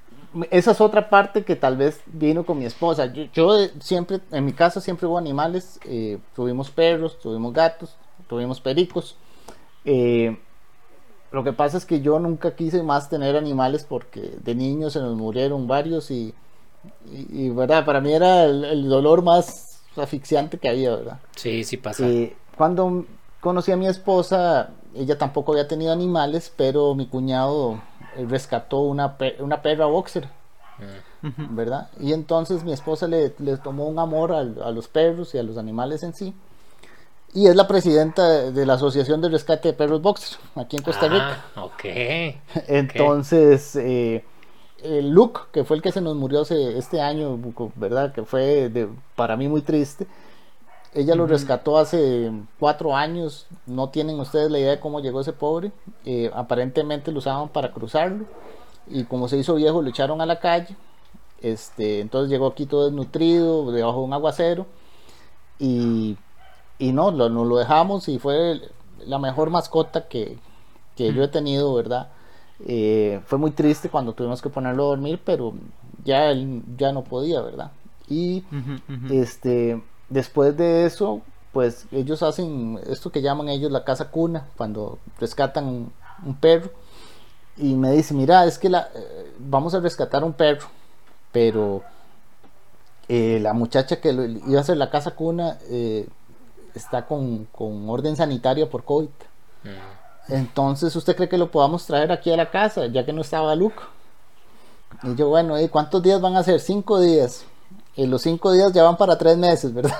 Esa 0.51 0.73
es 0.73 0.81
otra 0.81 1.09
parte 1.09 1.45
que 1.45 1.55
tal 1.57 1.77
vez 1.77 2.01
vino 2.07 2.45
con 2.45 2.59
mi 2.59 2.65
esposa. 2.65 3.07
Yo, 3.07 3.57
siempre, 3.81 4.21
en 4.33 4.45
mi 4.45 4.53
casa 4.53 4.81
siempre 4.81 5.07
hubo 5.07 5.19
animales. 5.19 5.79
Eh, 5.85 6.19
tuvimos 6.35 6.71
perros, 6.71 7.19
tuvimos 7.21 7.53
gatos, 7.53 7.97
tuvimos 8.29 8.61
pericos. 8.61 9.17
Eh, 9.85 10.37
lo 11.31 11.45
que 11.45 11.53
pasa 11.53 11.77
es 11.77 11.85
que 11.85 12.01
yo 12.01 12.19
nunca 12.19 12.55
quise 12.55 12.83
más 12.83 13.09
tener 13.09 13.37
animales 13.37 13.85
porque 13.89 14.35
de 14.43 14.55
niño 14.55 14.91
se 14.91 15.01
nos 15.01 15.17
murieron 15.17 15.67
varios 15.67 16.11
y, 16.11 16.33
y, 17.11 17.51
verdad, 17.51 17.85
para 17.85 18.01
mí 18.01 18.13
era 18.13 18.45
el, 18.45 18.89
dolor 18.89 19.23
más 19.23 19.83
asfixiante 19.97 20.59
que 20.59 20.69
había, 20.69 20.95
¿verdad? 20.95 21.21
Sí, 21.37 21.65
sí 21.65 21.77
pasa. 21.77 22.07
Eh, 22.07 22.37
cuando 22.57 23.05
conocí 23.41 23.73
a 23.73 23.77
mi 23.77 23.87
esposa, 23.87 24.71
ella 24.95 25.19
tampoco 25.19 25.53
había 25.53 25.67
tenido 25.67 25.93
animales, 25.93 26.53
pero 26.57 26.95
mi 26.95 27.07
cuñado 27.07 27.75
eh, 27.75 27.79
rescató 28.29 28.81
una, 28.81 29.17
una 29.39 29.63
perra 29.63 29.87
boxer, 29.87 30.29
mm. 31.23 31.55
¿verdad? 31.55 31.89
Y 32.01 32.13
entonces 32.13 32.65
mi 32.65 32.73
esposa 32.73 33.09
le, 33.09 33.31
tomó 33.63 33.87
un 33.87 33.99
amor 33.99 34.33
a, 34.33 34.43
los 34.43 34.89
perros 34.89 35.35
y 35.35 35.39
a 35.39 35.43
los 35.43 35.59
animales 35.59 36.03
en 36.03 36.15
sí. 36.15 36.35
Y 37.33 37.49
es 37.49 37.57
la 37.57 37.67
presidenta 37.67 38.51
de 38.53 38.67
la 38.67 38.75
Asociación 38.75 39.21
de 39.21 39.29
Rescate 39.29 39.69
de 39.69 39.75
Perros 39.75 40.01
Boxer, 40.01 40.39
aquí 40.55 40.77
en 40.77 40.83
Costa 40.83 41.09
Rica. 41.09 41.45
Ah, 41.57 41.65
ok. 41.65 41.85
Entonces, 42.69 43.75
eh, 43.75 44.25
el 44.85 45.11
Luke, 45.11 45.41
que 45.53 45.65
fue 45.65 45.77
el 45.77 45.83
que 45.83 45.91
se 45.91 46.01
nos 46.01 46.15
murió 46.15 46.43
este 46.43 47.01
año, 47.01 47.37
¿verdad? 47.75 48.13
Que 48.13 48.23
fue 48.23 48.69
de, 48.69 48.89
para 49.17 49.37
mí 49.37 49.49
muy 49.49 49.63
triste 49.63 50.07
ella 50.95 51.15
lo 51.15 51.27
rescató 51.27 51.79
hace 51.79 52.33
cuatro 52.59 52.97
años. 52.97 53.47
No 53.67 53.89
tienen 53.91 54.21
ustedes 54.21 54.51
la 54.51 54.59
idea 54.59 54.71
de 54.73 54.81
cómo 54.81 55.01
llegó 55.01 55.21
ese 55.21 55.33
pobre. 55.33 55.73
Eh, 56.05 56.31
aparentemente 56.35 57.13
lo 57.13 57.19
usaban 57.19 57.49
para 57.49 57.73
cruzarlo. 57.73 58.25
Y 58.89 59.05
como 59.05 59.29
se 59.29 59.37
hizo 59.39 59.55
viejo, 59.55 59.83
lo 59.83 59.91
echaron 59.91 60.21
a 60.21 60.27
la 60.27 60.41
calle. 60.41 60.77
Este, 61.43 62.01
entonces 62.01 62.31
llegó 62.31 62.47
aquí 62.47 62.67
todo 62.67 62.87
desnutrido, 62.87 63.71
debajo 63.73 63.99
de 64.01 64.05
un 64.05 64.13
aguacero. 64.13 64.67
Y, 65.59 66.17
y 66.79 66.93
no, 66.93 67.11
lo, 67.11 67.29
nos 67.29 67.47
lo 67.47 67.57
dejamos 67.57 68.09
y 68.09 68.19
fue 68.19 68.61
la 69.07 69.19
mejor 69.19 69.51
mascota 69.51 70.09
que, 70.09 70.39
que 70.97 71.13
yo 71.13 71.23
he 71.23 71.29
tenido, 71.29 71.75
¿verdad? 71.75 72.09
Eh, 72.67 73.21
fue 73.27 73.39
muy 73.39 73.51
triste 73.51 73.89
cuando 73.89 74.13
tuvimos 74.13 74.41
que 74.41 74.49
ponerlo 74.49 74.85
a 74.85 74.89
dormir, 74.89 75.21
pero 75.25 75.55
ya 76.05 76.31
él 76.31 76.63
ya 76.77 76.93
no 76.93 77.05
podía, 77.05 77.41
¿verdad? 77.41 77.73
Y 78.09 78.45
este 79.11 79.83
después 80.09 80.57
de 80.57 80.87
eso, 80.87 81.23
pues 81.53 81.87
ellos 81.93 82.23
hacen 82.23 82.81
esto 82.89 83.11
que 83.11 83.23
llaman 83.23 83.49
ellos 83.49 83.71
la 83.71 83.85
casa 83.85 84.11
cuna, 84.11 84.49
cuando 84.57 84.99
rescatan 85.21 85.67
un, 86.25 86.35
perro. 86.41 86.71
Y 87.57 87.75
me 87.75 87.93
dice, 87.93 88.15
mira, 88.15 88.45
es 88.47 88.59
que 88.59 88.69
la, 88.69 88.89
eh, 88.95 89.33
vamos 89.39 89.75
a 89.75 89.81
rescatar 89.81 90.25
un 90.25 90.33
perro, 90.33 90.67
pero 91.33 91.83
eh, 93.09 93.39
la 93.41 93.53
muchacha 93.53 94.01
que 94.01 94.13
iba 94.13 94.59
a 94.59 94.61
hacer 94.61 94.77
la 94.77 94.91
casa 94.91 95.13
cuna 95.13 95.59
está 96.75 97.07
con, 97.07 97.45
con, 97.47 97.89
orden 97.89 98.17
sanitario 98.17 98.69
por 98.69 98.85
COVID. 98.85 99.09
Entonces, 100.29 100.95
¿usted 100.97 101.15
cree 101.17 101.29
que 101.29 101.39
lo 101.39 101.51
podamos 101.51 101.87
traer 101.87 102.11
aquí 102.11 102.33
a 102.33 102.37
la 102.37 102.51
casa, 102.51 102.87
ya 102.87 103.05
que 103.05 103.13
no 103.13 103.21
estaba 103.21 103.55
Luke? 103.55 103.83
Y 105.03 105.15
yo, 105.17 105.29
bueno, 105.29 105.61
¿y 105.61 105.69
cuántos 105.69 106.03
días 106.03 106.21
van 106.21 106.37
a 106.37 106.43
ser? 106.43 106.61
Cinco 106.61 107.01
días. 107.01 107.45
Y 107.97 108.07
los 108.07 108.23
cinco 108.23 108.53
días 108.53 108.73
ya 108.73 108.83
van 108.83 108.97
para 108.97 109.17
tres 109.17 109.37
meses, 109.37 109.73
¿verdad? 109.73 109.93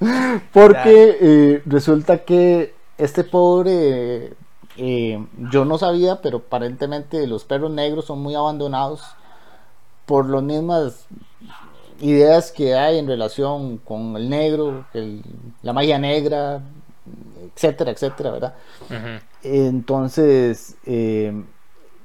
Porque 0.52 1.18
eh, 1.20 1.62
resulta 1.64 2.24
que 2.24 2.74
este 2.98 3.22
pobre, 3.22 4.34
eh, 4.76 5.26
yo 5.50 5.64
no 5.64 5.78
sabía, 5.78 6.20
pero 6.20 6.38
aparentemente 6.38 7.26
los 7.26 7.44
perros 7.44 7.70
negros 7.70 8.06
son 8.06 8.20
muy 8.20 8.34
abandonados 8.34 9.02
por 10.06 10.28
las 10.28 10.42
mismas 10.42 11.06
ideas 12.00 12.50
que 12.50 12.74
hay 12.74 12.98
en 12.98 13.06
relación 13.06 13.78
con 13.78 14.16
el 14.16 14.28
negro, 14.28 14.84
la 15.62 15.72
magia 15.72 15.98
negra, 15.98 16.60
etcétera, 17.54 17.92
etcétera, 17.92 18.30
¿verdad? 18.32 18.54
Entonces, 19.42 20.76
eh, 20.84 21.32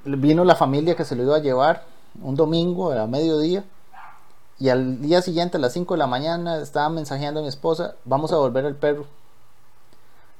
vino 0.05 0.45
la 0.45 0.55
familia 0.55 0.95
que 0.95 1.03
se 1.03 1.15
lo 1.15 1.23
iba 1.23 1.37
a 1.37 1.41
llevar 1.41 1.83
un 2.21 2.35
domingo 2.35 2.91
a 2.91 3.07
mediodía 3.07 3.63
y 4.59 4.69
al 4.69 5.01
día 5.01 5.21
siguiente 5.21 5.57
a 5.57 5.59
las 5.59 5.73
5 5.73 5.93
de 5.93 5.97
la 5.97 6.07
mañana 6.07 6.57
estaba 6.57 6.89
mensajeando 6.89 7.39
a 7.39 7.43
mi 7.43 7.49
esposa, 7.49 7.95
vamos 8.03 8.33
a 8.33 8.37
volver 8.37 8.65
al 8.65 8.75
perro. 8.75 9.05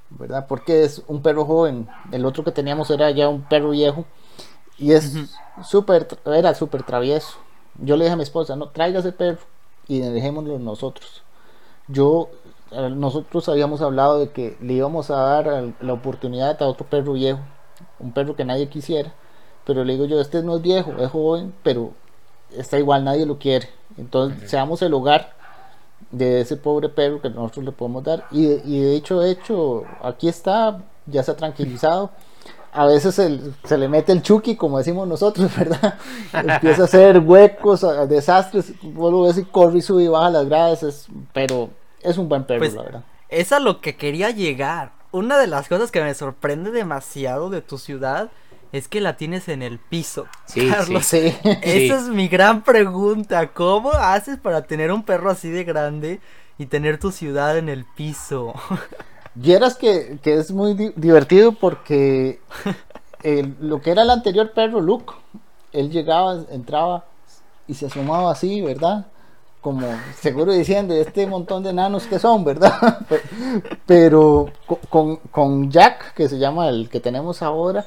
¿Verdad? 0.09 0.47
Porque 0.47 0.83
es 0.83 1.03
un 1.07 1.21
perro 1.21 1.45
joven, 1.45 1.87
el 2.11 2.25
otro 2.25 2.43
que 2.43 2.51
teníamos 2.51 2.89
era 2.89 3.11
ya 3.11 3.29
un 3.29 3.43
perro 3.43 3.69
viejo 3.69 4.05
y 4.77 4.91
es 4.91 5.13
súper, 5.63 6.07
era 6.25 6.53
súper 6.55 6.83
travieso. 6.83 7.37
Yo 7.75 7.95
le 7.95 8.05
dije 8.05 8.13
a 8.13 8.17
mi 8.17 8.23
esposa, 8.23 8.55
no, 8.55 8.69
traiga 8.69 8.99
ese 8.99 9.11
perro 9.11 9.39
y 9.87 9.99
dejémoslo 9.99 10.59
nosotros. 10.59 11.23
Yo 11.87 12.29
nosotros 12.71 13.47
habíamos 13.49 13.81
hablado 13.81 14.19
de 14.19 14.31
que 14.31 14.57
le 14.61 14.73
íbamos 14.73 15.09
a 15.11 15.15
dar 15.15 15.73
la 15.79 15.93
oportunidad 15.93 16.61
a 16.61 16.67
otro 16.67 16.85
perro 16.85 17.13
viejo, 17.13 17.39
un 17.99 18.11
perro 18.11 18.35
que 18.35 18.45
nadie 18.45 18.67
quisiera, 18.67 19.13
pero 19.65 19.83
le 19.83 19.93
digo 19.93 20.05
yo, 20.05 20.19
este 20.19 20.43
no 20.43 20.57
es 20.57 20.61
viejo, 20.61 20.91
es 20.99 21.09
joven, 21.09 21.53
pero 21.63 21.93
está 22.55 22.77
igual, 22.77 23.03
nadie 23.03 23.25
lo 23.25 23.37
quiere. 23.37 23.69
Entonces, 23.97 24.49
seamos 24.49 24.81
el 24.81 24.93
hogar 24.93 25.33
de 26.11 26.41
ese 26.41 26.55
pobre 26.55 26.89
perro 26.89 27.21
que 27.21 27.29
nosotros 27.29 27.65
le 27.65 27.71
podemos 27.71 28.03
dar. 28.03 28.25
Y, 28.31 28.45
de 28.45 28.95
hecho, 28.95 29.19
de 29.19 29.31
hecho, 29.31 29.83
aquí 30.01 30.27
está, 30.27 30.81
ya 31.05 31.23
se 31.23 31.31
ha 31.31 31.35
tranquilizado. 31.35 32.11
A 32.71 32.85
veces 32.85 33.15
se, 33.15 33.77
le 33.77 33.87
mete 33.87 34.11
el 34.11 34.21
chuki, 34.21 34.55
como 34.55 34.77
decimos 34.77 35.07
nosotros, 35.07 35.51
¿verdad? 35.57 35.95
Empieza 36.33 36.83
a 36.83 36.85
hacer 36.85 37.19
huecos, 37.19 37.85
desastres, 38.07 38.73
vuelvo 38.81 39.25
a 39.25 39.29
decir, 39.29 39.47
corre 39.49 39.79
y 39.79 39.81
sube 39.81 40.03
y 40.03 40.07
baja 40.07 40.29
las 40.29 40.47
gradas, 40.47 41.07
pero 41.33 41.69
es 42.01 42.17
un 42.17 42.29
buen 42.29 42.43
perro, 42.43 42.59
pues, 42.59 42.75
la 42.75 42.83
verdad. 42.83 43.03
Es 43.27 43.51
a 43.51 43.59
lo 43.59 43.81
que 43.81 43.95
quería 43.95 44.29
llegar. 44.31 44.91
Una 45.11 45.39
de 45.39 45.47
las 45.47 45.67
cosas 45.67 45.89
que 45.89 46.01
me 46.01 46.13
sorprende 46.13 46.69
demasiado 46.69 47.49
de 47.49 47.61
tu 47.61 47.79
ciudad 47.79 48.29
es 48.71 48.87
que 48.87 49.01
la 49.01 49.17
tienes 49.17 49.47
en 49.47 49.61
el 49.61 49.79
piso. 49.79 50.27
Sí, 50.45 50.69
Carlos. 50.69 51.05
Sí. 51.05 51.35
Esa 51.61 51.97
es 51.97 52.07
mi 52.09 52.27
gran 52.27 52.63
pregunta. 52.63 53.51
¿Cómo 53.53 53.91
haces 53.91 54.37
para 54.37 54.63
tener 54.63 54.91
un 54.91 55.03
perro 55.03 55.31
así 55.31 55.49
de 55.49 55.63
grande 55.63 56.19
y 56.57 56.67
tener 56.67 56.99
tu 56.99 57.11
ciudad 57.11 57.57
en 57.57 57.69
el 57.69 57.85
piso? 57.85 58.53
Vieras 59.35 59.75
que, 59.75 60.19
que 60.21 60.35
es 60.35 60.51
muy 60.51 60.73
divertido 60.95 61.53
porque 61.53 62.39
lo 63.59 63.81
que 63.81 63.91
era 63.91 64.03
el 64.03 64.09
anterior 64.09 64.51
perro, 64.51 64.81
Luke, 64.81 65.13
él 65.71 65.91
llegaba, 65.91 66.43
entraba 66.51 67.05
y 67.67 67.75
se 67.75 67.85
asomaba 67.85 68.31
así, 68.31 68.61
¿verdad? 68.61 69.07
como 69.61 69.87
seguro 70.17 70.53
diciendo, 70.53 70.93
este 70.93 71.27
montón 71.27 71.63
de 71.63 71.71
enanos 71.71 72.07
que 72.07 72.19
son, 72.19 72.43
¿verdad? 72.43 73.05
Pero 73.85 74.51
con, 74.89 75.17
con, 75.17 75.69
Jack, 75.69 76.13
que 76.13 76.29
se 76.29 76.39
llama 76.39 76.69
el 76.69 76.89
que 76.89 76.99
tenemos 76.99 77.41
ahora, 77.41 77.85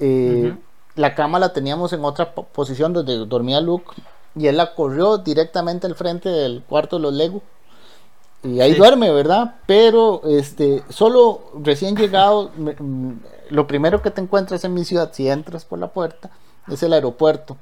eh, 0.00 0.54
la 0.94 1.14
cama 1.14 1.38
la 1.38 1.52
teníamos 1.52 1.92
en 1.92 2.04
otra 2.04 2.34
posición 2.34 2.92
donde 2.92 3.16
dormía 3.26 3.60
Luke 3.60 3.92
y 4.36 4.46
él 4.46 4.56
la 4.56 4.74
corrió 4.74 5.18
directamente 5.18 5.86
al 5.86 5.94
frente 5.94 6.28
del 6.28 6.62
cuarto 6.62 6.96
de 6.96 7.02
los 7.02 7.14
Lego. 7.14 7.42
Y 8.42 8.60
ahí 8.60 8.74
duerme, 8.74 9.10
¿verdad? 9.10 9.56
Pero 9.66 10.22
este, 10.24 10.84
solo 10.90 11.42
recién 11.60 11.96
llegado, 11.96 12.50
mm, 12.56 13.12
lo 13.50 13.66
primero 13.66 14.00
que 14.00 14.10
te 14.10 14.20
encuentras 14.20 14.64
en 14.64 14.74
mi 14.74 14.84
ciudad, 14.84 15.10
si 15.12 15.28
entras 15.28 15.64
por 15.64 15.78
la 15.78 15.88
puerta, 15.88 16.30
es 16.68 16.82
el 16.82 16.92
aeropuerto. 16.92 17.56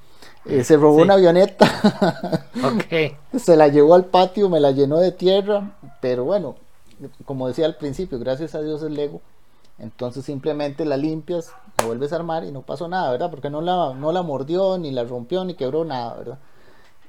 Eh, 0.45 0.65
se 0.65 0.77
robó 0.77 0.97
una 1.03 1.15
avioneta. 1.15 2.47
Se 3.39 3.57
la 3.57 3.69
llevó 3.69 3.95
al 3.95 4.05
patio, 4.05 4.49
me 4.49 4.61
la 4.61 4.71
llenó 4.71 4.99
de 4.99 5.13
tierra. 5.13 5.77
Pero 6.01 6.25
bueno, 6.25 6.57
como 7.25 7.49
decía 7.49 7.67
al 7.67 7.77
principio, 7.77 8.19
gracias 8.19 8.55
a 8.55 8.63
Dios 8.63 8.83
el 8.83 8.95
Lego. 8.95 9.21
Entonces 9.79 10.25
simplemente 10.25 10.85
la 10.85 10.97
limpias, 10.97 11.53
la 11.79 11.87
vuelves 11.87 12.13
a 12.13 12.17
armar 12.17 12.45
y 12.45 12.53
no 12.53 12.63
pasó 12.63 12.89
nada, 12.89 13.11
¿verdad? 13.11 13.31
Porque 13.31 13.51
no 13.51 13.61
la, 13.61 13.95
no 13.95 14.13
la 14.13 14.23
mordió, 14.23 14.79
ni 14.79 14.91
la 14.91 15.05
rompió, 15.05 15.45
ni 15.45 15.55
quebró 15.55 15.85
nada, 15.85 16.15
¿verdad? 16.15 16.39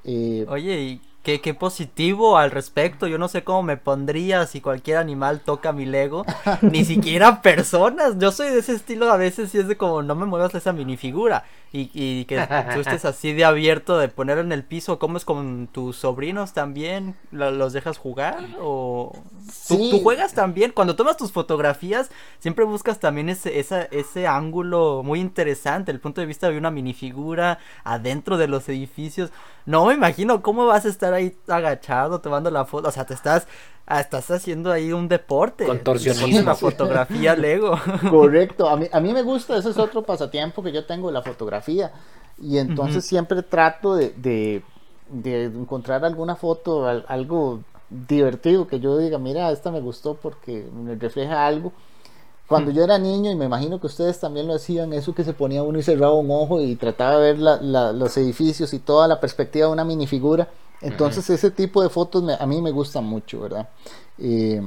Eh, 0.03 0.45
Oye, 0.49 0.81
¿y 0.81 1.01
qué, 1.37 1.53
positivo 1.53 2.37
al 2.37 2.51
respecto. 2.51 3.07
Yo 3.07 3.17
no 3.17 3.27
sé 3.27 3.43
cómo 3.43 3.61
me 3.63 3.75
pondría 3.75 4.45
si 4.47 4.61
cualquier 4.61 4.97
animal 4.97 5.41
toca 5.41 5.73
mi 5.73 5.85
Lego. 5.85 6.25
Ni 6.61 6.85
siquiera 6.85 7.41
personas. 7.41 8.17
Yo 8.17 8.31
soy 8.31 8.49
de 8.49 8.59
ese 8.59 8.73
estilo 8.73 9.11
a 9.11 9.17
veces 9.17 9.53
y 9.53 9.59
es 9.59 9.67
de 9.67 9.75
como 9.75 10.01
no 10.01 10.15
me 10.15 10.25
muevas 10.25 10.55
esa 10.55 10.71
minifigura. 10.71 11.43
Y, 11.73 11.91
y 11.93 12.23
que 12.25 12.37
tú 12.73 12.79
estés 12.79 13.03
así 13.03 13.33
de 13.33 13.43
abierto 13.43 13.97
de 13.97 14.07
ponerlo 14.07 14.41
en 14.41 14.53
el 14.53 14.63
piso. 14.63 14.99
¿Cómo 14.99 15.17
es 15.17 15.25
con 15.25 15.67
tus 15.67 15.97
sobrinos 15.97 16.53
también? 16.53 17.15
¿Los 17.31 17.73
dejas 17.73 17.97
jugar? 17.97 18.37
¿O 18.61 19.11
¿Tú, 19.67 19.99
juegas 20.01 20.33
también? 20.33 20.71
Cuando 20.71 20.95
tomas 20.95 21.17
tus 21.17 21.33
fotografías, 21.33 22.09
siempre 22.39 22.63
buscas 22.63 22.99
también 22.99 23.27
ese, 23.29 23.59
esa, 23.59 23.83
ese 23.83 24.27
ángulo 24.27 25.01
muy 25.03 25.19
interesante. 25.19 25.91
El 25.91 25.99
punto 25.99 26.21
de 26.21 26.27
vista 26.27 26.49
de 26.49 26.57
una 26.57 26.71
minifigura 26.71 27.59
adentro 27.83 28.37
de 28.37 28.47
los 28.47 28.69
edificios. 28.69 29.31
No 29.67 29.85
me 29.85 29.95
imagino 29.95 30.41
cómo 30.41 30.65
vas 30.65 30.85
a 30.85 30.87
estar 30.87 31.13
ahí 31.13 31.37
agachado 31.45 32.21
tomando 32.21 32.49
la 32.49 32.63
foto. 32.63 32.87
O 32.87 32.91
sea, 32.91 33.05
te 33.05 33.13
estás, 33.13 33.49
ah, 33.85 33.99
estás 33.99 34.31
haciendo 34.31 34.71
ahí 34.71 34.93
un 34.93 35.09
deporte. 35.09 35.65
Contorsionismo. 35.65 36.41
La 36.41 36.55
fotografía 36.55 37.35
Lego. 37.35 37.77
Correcto. 38.09 38.69
A 38.69 38.77
mí, 38.77 38.87
a 38.89 39.01
mí 39.01 39.11
me 39.11 39.23
gusta, 39.23 39.57
ese 39.57 39.71
es 39.71 39.77
otro 39.77 40.03
pasatiempo 40.03 40.63
que 40.63 40.71
yo 40.71 40.85
tengo, 40.85 41.11
la 41.11 41.21
fotografía. 41.21 41.91
Y 42.41 42.59
entonces 42.59 43.03
siempre 43.03 43.43
trato 43.43 43.95
de, 43.95 44.11
de, 44.11 44.63
de, 45.09 45.43
encontrar 45.43 46.05
alguna 46.05 46.37
foto, 46.37 46.87
algo 46.87 47.59
divertido 47.89 48.67
que 48.69 48.79
yo 48.79 48.97
diga, 48.97 49.17
mira, 49.17 49.51
esta 49.51 49.69
me 49.69 49.81
gustó 49.81 50.13
porque 50.15 50.65
me 50.73 50.95
refleja 50.95 51.45
algo. 51.45 51.73
Cuando 52.47 52.71
yo 52.71 52.83
era 52.83 52.97
niño, 52.97 53.29
y 53.29 53.35
me 53.35 53.45
imagino 53.45 53.79
que 53.79 53.87
ustedes 53.87 54.19
también 54.19 54.47
lo 54.47 54.53
hacían, 54.53 54.93
eso 54.93 55.13
que 55.13 55.25
se 55.25 55.33
ponía 55.33 55.63
uno 55.63 55.79
y 55.79 55.83
cerraba 55.83 56.13
un 56.13 56.31
ojo 56.31 56.61
y 56.61 56.77
trataba 56.77 57.17
de 57.19 57.33
ver 57.33 57.39
los 57.39 58.17
edificios 58.17 58.73
y 58.73 58.79
toda 58.79 59.07
la 59.07 59.19
perspectiva 59.19 59.67
de 59.67 59.73
una 59.73 59.83
minifigura. 59.83 60.47
Entonces 60.81 61.29
ese 61.29 61.51
tipo 61.51 61.83
de 61.83 61.89
fotos 61.89 62.23
a 62.39 62.45
mí 62.45 62.61
me 62.61 62.71
gustan 62.71 63.03
mucho, 63.03 63.41
¿verdad? 63.41 63.67
Eh, 64.17 64.61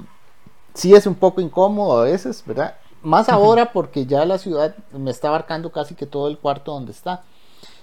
sí 0.74 0.94
es 0.94 1.06
un 1.06 1.14
poco 1.14 1.40
incómodo 1.40 2.00
a 2.00 2.04
veces, 2.04 2.42
¿verdad? 2.46 2.74
Más 3.02 3.30
ahora 3.30 3.72
porque 3.72 4.04
ya 4.04 4.26
la 4.26 4.36
ciudad 4.36 4.74
me 4.92 5.10
está 5.10 5.28
abarcando 5.28 5.72
casi 5.72 5.94
que 5.94 6.04
todo 6.04 6.28
el 6.28 6.36
cuarto 6.36 6.72
donde 6.72 6.92
está. 6.92 7.22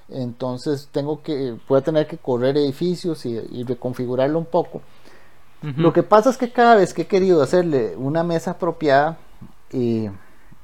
Entonces 0.09 0.89
tengo 0.91 1.23
que, 1.23 1.57
voy 1.67 1.79
a 1.79 1.83
tener 1.83 2.07
que 2.07 2.17
correr 2.17 2.55
edificios 2.57 3.25
y, 3.25 3.63
reconfigurarlo 3.63 4.37
un 4.37 4.45
poco. 4.45 4.81
Lo 5.61 5.91
que 5.91 6.03
pasa 6.03 6.29
es 6.29 6.37
que 6.37 6.51
cada 6.51 6.75
vez 6.75 6.93
que 6.93 7.01
he 7.01 7.07
querido 7.07 7.41
hacerle 7.41 7.95
una 7.97 8.23
mesa 8.23 8.51
apropiada, 8.51 9.17
y 9.71 10.09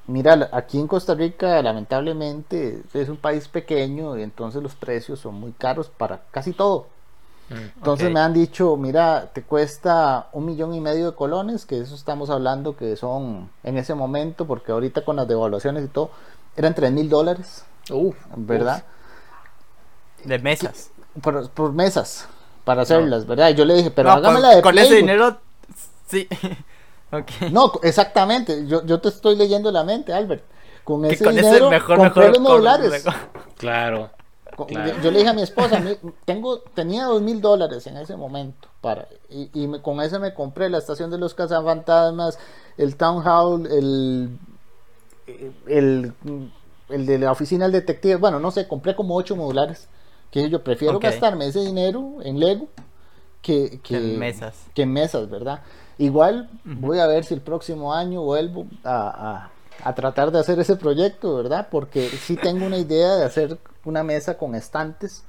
mira, 0.07 0.49
aquí 0.51 0.79
en 0.79 0.87
Costa 0.87 1.13
Rica 1.15 1.61
lamentablemente 1.61 2.83
es 2.93 3.09
un 3.09 3.17
país 3.17 3.47
pequeño 3.47 4.17
y 4.17 4.23
entonces 4.23 4.61
los 4.63 4.75
precios 4.75 5.19
son 5.19 5.35
muy 5.35 5.51
caros 5.53 5.89
para 5.89 6.21
casi 6.31 6.53
todo. 6.53 6.87
Mm, 7.49 7.55
entonces 7.77 8.09
me 8.11 8.19
han 8.21 8.33
dicho, 8.33 8.77
mira, 8.77 9.31
te 9.33 9.43
cuesta 9.43 10.27
un 10.33 10.45
millón 10.45 10.73
y 10.73 10.81
medio 10.81 11.11
de 11.11 11.15
colones, 11.15 11.65
que 11.65 11.79
eso 11.79 11.95
estamos 11.95 12.29
hablando 12.29 12.75
que 12.77 12.95
son 12.95 13.49
en 13.63 13.77
ese 13.77 13.93
momento, 13.95 14.45
porque 14.45 14.71
ahorita 14.71 15.03
con 15.03 15.17
las 15.17 15.27
devaluaciones 15.27 15.83
y 15.85 15.87
todo, 15.89 16.11
eran 16.55 16.73
tres 16.75 16.91
mil 16.91 17.09
dólares. 17.09 17.65
¿Verdad? 18.35 18.83
De 20.23 20.39
mesas. 20.39 20.91
por, 21.21 21.49
por 21.49 21.73
mesas 21.73 22.27
para 22.63 22.83
hacerlas, 22.83 23.25
¿verdad? 23.27 23.49
Y 23.49 23.55
yo 23.55 23.65
le 23.65 23.73
dije, 23.75 23.91
pero 23.91 24.09
No, 24.09 24.15
hágame 24.15 24.33
con, 24.33 24.41
la 24.41 24.55
de 24.55 24.61
con 24.61 24.77
ese 24.77 24.95
plywood". 24.95 24.95
dinero, 24.95 25.37
sí. 26.07 26.27
No, 27.51 27.71
exactamente. 27.83 28.65
Yo, 28.67 28.85
yo 28.85 28.99
te 28.99 29.09
estoy 29.09 29.35
leyendo 29.35 29.71
la 29.71 29.83
mente, 29.83 30.13
Albert. 30.13 30.43
Con 30.83 31.05
ese 31.05 31.23
con 31.23 31.33
ese 31.37 31.45
dinero 31.47 31.69
mejor, 31.69 31.97
compré 31.97 32.23
mejor. 32.23 32.31
los 32.33 32.39
modulares. 32.41 33.03
con- 33.03 33.13
Claro. 33.57 34.09
Con- 34.55 34.67
Claro. 34.67 34.93
yo, 34.97 35.01
yo 35.03 35.11
le 35.11 35.17
dije 35.19 35.29
a 35.29 35.33
mi 35.33 35.41
esposa, 35.41 35.79
"Mi- 35.79 35.97
tengo, 36.25 36.59
tenía 36.59 37.05
dos 37.05 37.21
mil 37.21 37.41
dólares 37.41 37.87
en 37.87 37.97
ese 37.97 38.15
momento 38.17 38.67
para 38.81 39.07
y, 39.29 39.49
y 39.53 39.67
me- 39.67 39.81
con 39.81 39.99
eso 40.01 40.19
me 40.19 40.33
compré 40.33 40.69
la 40.69 40.77
estación 40.77 41.09
de 41.09 41.17
los 41.17 41.33
cazafantasmas, 41.33 42.37
el 42.77 42.95
town 42.97 43.23
hall, 43.25 43.65
el, 43.65 44.37
el, 45.67 46.13
el 46.89 47.05
de 47.05 47.17
la 47.17 47.31
oficina 47.31 47.65
del 47.65 47.71
detective. 47.73 48.15
Bueno, 48.17 48.39
no 48.39 48.51
sé, 48.51 48.67
compré 48.67 48.95
como 48.95 49.15
ocho 49.15 49.35
modulares. 49.35 49.87
Que 50.31 50.49
yo 50.49 50.63
prefiero 50.63 50.99
gastarme 50.99 51.45
ese 51.47 51.59
dinero 51.59 52.15
en 52.23 52.39
Lego 52.39 52.67
que, 53.43 53.79
que 53.83 53.97
En 53.97 54.17
mesas. 54.19 54.65
que 54.73 54.81
en 54.81 54.91
mesas, 54.91 55.29
¿verdad? 55.29 55.61
Igual 55.97 56.49
voy 56.65 56.99
a 56.99 57.07
ver 57.07 57.23
si 57.23 57.33
el 57.33 57.41
próximo 57.41 57.93
año 57.93 58.21
vuelvo 58.21 58.65
a, 58.83 59.49
a- 59.83 59.89
a 59.89 59.95
tratar 59.95 60.31
de 60.31 60.39
hacer 60.39 60.59
ese 60.59 60.75
proyecto, 60.75 61.35
¿verdad? 61.35 61.67
Porque 61.71 62.07
sí 62.09 62.35
tengo 62.37 62.65
una 62.65 62.77
idea 62.77 63.15
de 63.15 63.25
hacer 63.25 63.57
una 63.85 64.03
mesa 64.03 64.37
con 64.37 64.55
estantes 64.55 65.23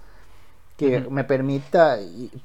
que 0.77 1.01
me 1.11 1.25
permita 1.25 1.99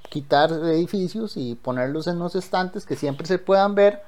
quitar 0.10 0.52
edificios 0.52 1.36
y 1.38 1.56
ponerlos 1.56 2.08
en 2.08 2.20
los 2.20 2.36
estantes 2.36 2.86
que 2.86 2.96
siempre 2.96 3.26
se 3.28 3.38
puedan 3.40 3.74
ver, 3.76 4.02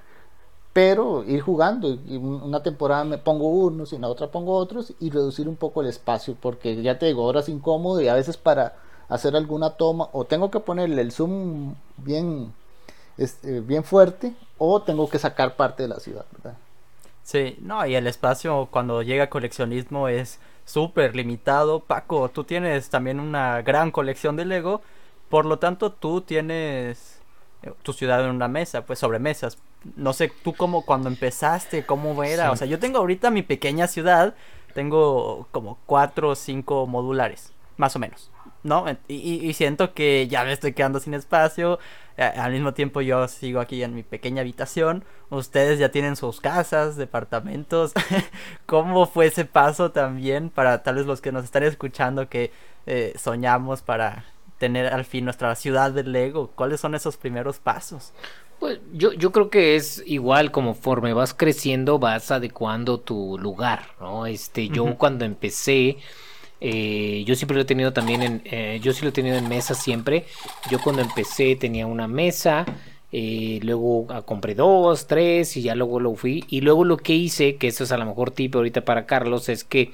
pero 0.74 1.24
ir 1.24 1.41
jugando. 1.41 1.89
Y 1.89 2.18
un- 2.18 2.41
una 2.43 2.64
temporada 2.64 3.03
me 3.03 3.18
pongo 3.18 3.49
unos 3.49 3.91
y 3.91 3.95
en 3.97 4.01
la 4.01 4.07
otra 4.07 4.28
pongo 4.32 4.53
otros 4.55 4.93
y 4.99 5.09
reducir 5.09 5.47
un 5.49 5.55
poco 5.55 5.82
el 5.82 5.88
espacio, 5.88 6.36
porque 6.39 6.82
ya 6.82 6.97
te 6.97 7.07
digo, 7.07 7.24
ahora 7.24 7.41
es 7.41 7.49
incómodo 7.49 8.01
y 8.01 8.07
a 8.07 8.14
veces 8.14 8.38
para 8.38 8.76
hacer 9.09 9.36
alguna 9.36 9.72
toma 9.72 10.07
o 10.14 10.24
tengo 10.26 10.49
que 10.49 10.59
ponerle 10.62 11.01
el 11.01 11.12
zoom 11.12 11.76
bien, 11.97 12.53
este, 13.18 13.62
bien 13.62 13.84
fuerte 13.84 14.34
o 14.57 14.82
tengo 14.82 15.09
que 15.09 15.20
sacar 15.20 15.55
parte 15.55 15.84
de 15.84 15.89
la 15.89 15.99
ciudad, 15.99 16.26
¿verdad? 16.32 16.57
Sí, 17.24 17.57
no, 17.62 17.86
y 17.86 17.95
el 17.95 18.07
espacio 18.07 18.68
cuando 18.72 19.01
llega 19.03 19.30
coleccionismo 19.30 20.07
es 20.07 20.39
súper 20.66 21.16
limitado. 21.16 21.80
Paco, 21.82 22.30
tú 22.30 22.43
tienes 22.43 22.89
también 22.89 23.20
una 23.20 23.62
gran 23.62 23.91
colección 23.91 24.36
de 24.36 24.45
Lego, 24.45 24.82
por 25.30 25.45
lo 25.45 25.59
tanto 25.59 25.91
tú 25.91 26.22
tienes 26.22 27.20
eh, 27.64 27.72
tu 27.84 27.93
ciudad 27.93 28.24
en 28.26 28.32
una 28.32 28.47
mesa, 28.47 28.86
pues 28.86 28.99
sobre 28.99 29.20
mesas. 29.20 29.57
No 29.95 30.14
sé, 30.14 30.32
tú 30.43 30.53
cómo 30.53 30.84
cuando 30.86 31.09
empezaste, 31.09 31.86
cómo 31.86 32.24
era. 32.24 32.45
Sí. 32.47 32.51
O 32.51 32.55
sea, 32.55 32.68
yo 32.68 32.80
tengo 32.80 32.97
ahorita 32.99 33.32
mi 33.32 33.43
pequeña 33.43 33.88
ciudad, 33.88 34.36
tengo 34.74 35.47
como 35.51 35.78
cuatro 35.86 36.30
o 36.30 36.36
cinco 36.36 36.86
modulares, 36.88 37.51
más 37.78 37.95
o 37.95 37.99
menos. 37.99 38.30
¿No? 38.64 38.86
Y- 39.07 39.16
y 39.47 39.53
siento 39.53 39.93
que 39.95 40.28
ya 40.28 40.43
me 40.43 40.51
estoy 40.53 40.74
quedando 40.74 40.99
sin 40.99 41.16
espacio. 41.16 41.80
Eh, 42.18 42.24
al 42.24 42.51
mismo 42.51 42.74
tiempo 42.74 43.01
yo 43.01 43.28
sigo 43.28 43.59
aquí 43.59 43.84
en 43.84 43.95
mi 43.95 44.03
pequeña 44.03 44.41
habitación. 44.41 45.03
Ustedes 45.30 45.80
ya 45.80 45.89
tienen 45.89 46.16
sus 46.16 46.41
casas, 46.41 46.97
departamentos. 46.97 47.93
¿Cómo 48.66 49.05
fue 49.05 49.28
ese 49.28 49.45
paso 49.45 49.91
también 49.91 50.49
para 50.49 50.84
tal 50.84 50.95
vez 50.95 51.05
los 51.05 51.22
que 51.22 51.32
nos 51.32 51.43
están 51.43 51.64
escuchando 51.64 52.30
que 52.30 52.51
eh, 52.86 53.14
soñamos 53.18 53.82
para 53.82 54.26
tener 54.57 54.88
al 54.88 55.05
fin 55.05 55.26
nuestra 55.26 55.55
ciudad 55.55 55.91
del 55.91 56.12
Lego? 56.12 56.51
¿Cuáles 56.55 56.80
son 56.80 56.95
esos 56.95 57.18
primeros 57.18 57.59
pasos? 57.59 58.14
Pues 58.62 58.80
yo, 58.93 59.12
yo 59.14 59.32
creo 59.32 59.49
que 59.49 59.76
es 59.76 60.03
igual 60.05 60.51
conforme 60.51 61.14
vas 61.14 61.34
creciendo 61.34 61.97
vas 61.97 62.30
adecuando 62.30 62.99
tu 62.99 63.39
lugar, 63.39 63.88
¿no? 63.99 64.28
Este, 64.28 64.70
yo 64.70 64.97
cuando 64.99 65.26
empecé, 65.26 65.97
eh, 66.62 67.24
yo 67.26 67.36
siempre 67.36 67.55
lo 67.55 67.62
he 67.64 67.66
tenido 67.66 67.91
también 67.93 68.22
en, 68.24 68.41
eh, 68.45 68.80
yo 68.82 68.93
sí 68.93 69.01
lo 69.03 69.09
he 69.09 69.12
tenido 69.12 69.38
en 69.38 69.49
mesa 69.49 69.74
siempre. 69.74 70.26
Yo 70.70 70.80
cuando 70.82 71.01
empecé 71.01 71.55
tenía 71.55 71.88
una 71.88 72.07
mesa, 72.07 72.66
eh, 73.12 73.59
luego 73.64 74.05
ah, 74.09 74.22
compré 74.22 74.55
dos, 74.55 75.07
tres 75.07 75.57
y 75.57 75.64
ya 75.64 75.76
luego 75.76 75.99
lo 75.99 76.14
fui. 76.16 76.45
Y 76.49 76.62
luego 76.62 76.86
lo 76.86 76.97
que 76.97 77.14
hice, 77.14 77.55
que 77.57 77.68
eso 77.68 77.84
es 77.84 77.91
a 77.91 77.97
lo 77.97 78.05
mejor 78.05 78.32
tip 78.32 78.55
ahorita 78.55 78.86
para 78.86 79.05
Carlos, 79.05 79.49
es 79.49 79.64
que 79.64 79.91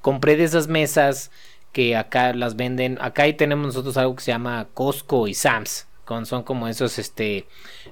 compré 0.00 0.36
de 0.36 0.44
esas 0.44 0.68
mesas 0.68 1.30
que 1.72 1.96
acá 1.96 2.32
las 2.34 2.56
venden. 2.56 2.98
Acá 3.00 3.22
ahí 3.24 3.34
tenemos 3.34 3.66
nosotros 3.66 3.96
algo 3.96 4.16
que 4.16 4.22
se 4.24 4.32
llama 4.32 4.68
Costco 4.74 5.28
y 5.28 5.34
Sam's. 5.34 5.86
Son 6.24 6.42
como 6.42 6.68
esos, 6.68 6.98
este, 6.98 7.44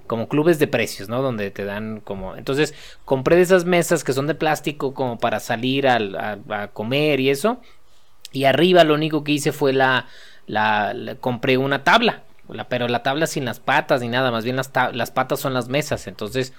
como 0.07 0.27
clubes 0.27 0.59
de 0.59 0.67
precios, 0.67 1.11
¿no? 1.11 1.21
Donde 1.21 1.51
te 1.51 1.67
dan 1.67 2.01
como... 2.01 2.35
Entonces, 2.35 2.73
compré 3.05 3.37
de 3.37 3.43
esas 3.43 3.67
mesas 3.67 4.05
que 4.05 4.15
son 4.15 4.27
de 4.27 4.35
plástico 4.35 4.95
como 4.95 5.19
para 5.19 5.39
salir 5.39 5.87
al- 5.87 6.17
a, 6.17 6.39
a 6.49 6.69
comer 6.69 7.21
y 7.21 7.29
eso. 7.29 7.61
Y 8.37 8.45
arriba 8.45 8.85
lo 8.85 8.95
único 8.95 9.25
que 9.25 9.33
hice 9.33 9.53
fue 9.53 9.73
la, 9.73 10.07
la, 10.47 10.95
compré 11.21 11.59
una 11.59 11.85
tabla, 11.85 12.23
la- 12.49 12.69
pero 12.69 12.89
la 12.89 13.03
tabla 13.03 13.27
sin 13.27 13.45
las 13.45 13.61
patas 13.61 14.01
ni 14.01 14.09
nada, 14.09 14.31
más 14.31 14.45
bien 14.45 14.57
las, 14.57 14.71
las 14.93 15.11
patas 15.11 15.41
son 15.41 15.55
las 15.55 15.69
mesas, 15.69 16.07
entonces 16.07 16.53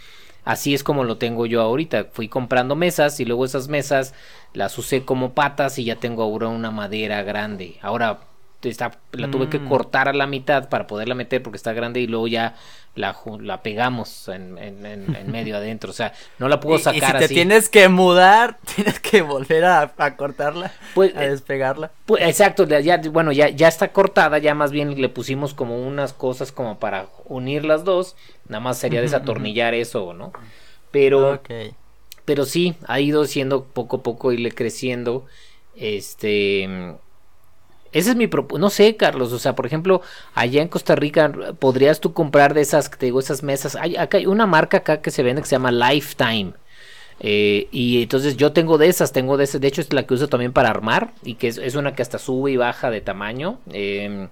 así 0.45 0.73
es 0.73 0.84
como 0.84 1.03
lo 1.03 1.17
tengo 1.17 1.45
yo 1.45 1.61
ahorita. 1.61 2.05
Fui 2.11 2.28
comprando 2.30 2.75
mesas 2.75 3.19
y 3.19 3.25
luego 3.25 3.45
esas 3.45 3.67
mesas 3.67 4.13
las 4.53 4.78
usé 4.78 5.03
como 5.05 5.34
patas 5.34 5.78
y 5.80 5.84
ya 5.86 5.97
tengo 5.97 6.23
ahora 6.23 6.47
una 6.47 6.71
madera 6.71 7.21
grande. 7.23 7.78
Ahora 7.82 8.19
está, 8.62 8.91
la 9.12 9.30
tuve 9.30 9.49
que 9.49 9.60
Mm. 9.60 9.68
cortar 9.70 10.08
a 10.08 10.14
la 10.14 10.28
mitad 10.28 10.70
para 10.70 10.88
poderla 10.88 11.16
meter 11.16 11.43
porque 11.43 11.58
está 11.58 11.74
grande 11.74 11.99
y 12.01 12.08
luego 12.08 12.28
ya 12.28 12.55
la, 12.95 13.16
la 13.41 13.62
pegamos 13.62 14.28
en, 14.28 14.58
en- 14.58 14.86
en- 14.86 15.16
en 15.16 15.32
medio 15.32 15.55
adentro. 15.58 15.91
O 15.91 15.93
sea, 15.93 16.14
no 16.39 16.47
la 16.49 16.60
puedo 16.60 16.78
Y- 16.78 16.80
y, 16.80 16.84
sacar 16.84 17.12
si 17.14 17.18
te 17.20 17.26
así. 17.26 17.34
tienes 17.36 17.70
que 17.70 17.88
mudar, 17.89 18.58
tienes 18.76 18.99
que 18.99 19.22
volver 19.22 19.66
a, 19.66 19.93
a 19.97 20.16
cortarla, 20.18 20.72
Pues, 20.95 21.16
a 21.16 21.24
eh, 21.26 21.30
despegarla. 21.30 21.91
Pues, 22.08 22.24
exacto, 22.24 22.66
ya, 22.68 22.97
bueno, 23.12 23.32
ya, 23.32 23.49
ya 23.49 23.68
está 23.68 23.89
cortada, 23.93 24.39
ya 24.39 24.55
más 24.55 24.72
bien 24.72 24.99
le 24.99 25.10
pusimos 25.10 25.53
como 25.53 25.78
unas 25.88 26.14
cosas 26.14 26.51
como 26.51 26.80
para 26.80 27.08
unir 27.26 27.64
las 27.66 27.84
dos, 27.84 28.16
nada 28.49 28.62
más 28.62 28.80
sería 28.80 29.01
desatornillar 29.01 29.74
eso, 29.76 30.14
¿no? 30.14 30.32
Pero, 30.91 31.41
pero 32.26 32.45
sí, 32.45 32.76
ha 32.88 32.99
ido 32.99 33.26
siendo 33.26 33.66
poco 33.66 33.97
a 33.97 34.03
poco 34.03 34.32
irle 34.32 34.51
creciendo, 34.51 35.26
este... 35.76 36.95
Ese 37.91 38.11
es 38.11 38.15
mi 38.15 38.27
propósito, 38.27 38.59
no 38.59 38.69
sé, 38.69 38.95
Carlos, 38.95 39.33
o 39.33 39.39
sea, 39.39 39.55
por 39.55 39.65
ejemplo, 39.65 40.01
allá 40.35 40.61
en 40.61 40.67
Costa 40.67 40.95
Rica, 40.95 41.31
¿podrías 41.59 41.99
tú 41.99 42.13
comprar 42.13 42.53
de 42.53 42.61
esas, 42.61 42.89
te 42.91 43.07
digo, 43.07 43.19
esas 43.19 43.43
mesas? 43.43 43.75
Hay, 43.75 43.95
acá 43.95 44.17
hay 44.17 44.25
una 44.25 44.45
marca 44.45 44.77
acá 44.77 45.01
que 45.01 45.11
se 45.11 45.23
vende 45.23 45.41
que 45.41 45.47
se 45.47 45.55
llama 45.55 45.71
Lifetime. 45.71 46.53
Eh, 47.19 47.67
y 47.71 48.03
entonces 48.03 48.38
yo 48.38 48.53
tengo 48.53 48.77
de 48.77 48.88
esas, 48.89 49.11
tengo 49.11 49.38
de 49.38 49.45
esas, 49.45 49.59
de 49.61 49.67
hecho 49.67 49.81
es 49.81 49.91
la 49.91 50.03
que 50.05 50.13
uso 50.13 50.27
también 50.29 50.53
para 50.53 50.69
armar 50.69 51.13
y 51.23 51.35
que 51.35 51.47
es, 51.47 51.75
una 51.75 51.95
que 51.95 52.03
hasta 52.03 52.19
sube 52.19 52.51
y 52.51 52.57
baja 52.57 52.91
de 52.91 53.01
tamaño. 53.01 53.59
eh, 53.71 54.29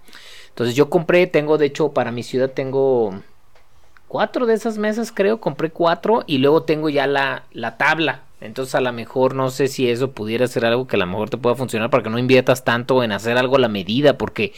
entonces 0.49 0.76
yo 0.76 0.89
compré, 0.89 1.28
tengo 1.28 1.58
de 1.58 1.66
hecho 1.66 1.91
para 1.91 2.12
mi 2.12 2.24
ciudad 2.24 2.49
tengo 2.49 3.22
cuatro 4.08 4.45
de 4.45 4.53
esas 4.53 4.78
mesas 4.78 5.12
creo, 5.12 5.41
compré 5.41 5.70
cuatro 5.70 6.24
y 6.28 6.38
luego 6.38 6.64
tengo 6.64 6.89
ya 6.89 7.08
la, 7.08 7.43
la 7.51 7.78
tabla. 7.78 8.25
Entonces 8.42 8.76
a 8.76 8.82
lo 8.82 8.92
mejor 8.94 9.36
no 9.36 9.50
sé 9.50 9.68
si 9.68 9.90
eso 9.90 10.12
pudiera 10.12 10.48
ser 10.48 10.66
algo 10.66 10.88
que 10.88 10.96
a 10.96 11.00
lo 11.00 11.08
mejor 11.08 11.30
te 11.30 11.38
pueda 11.38 11.56
funcionar 11.56 11.90
para 11.90 12.04
que 12.04 12.10
no 12.10 12.20
inviertas 12.20 12.64
tanto 12.64 13.04
en 13.04 13.12
hacer 13.12 13.38
algo 13.38 13.56
a 13.56 13.60
la 13.60 13.70
medida 13.70 14.18
porque... 14.18 14.54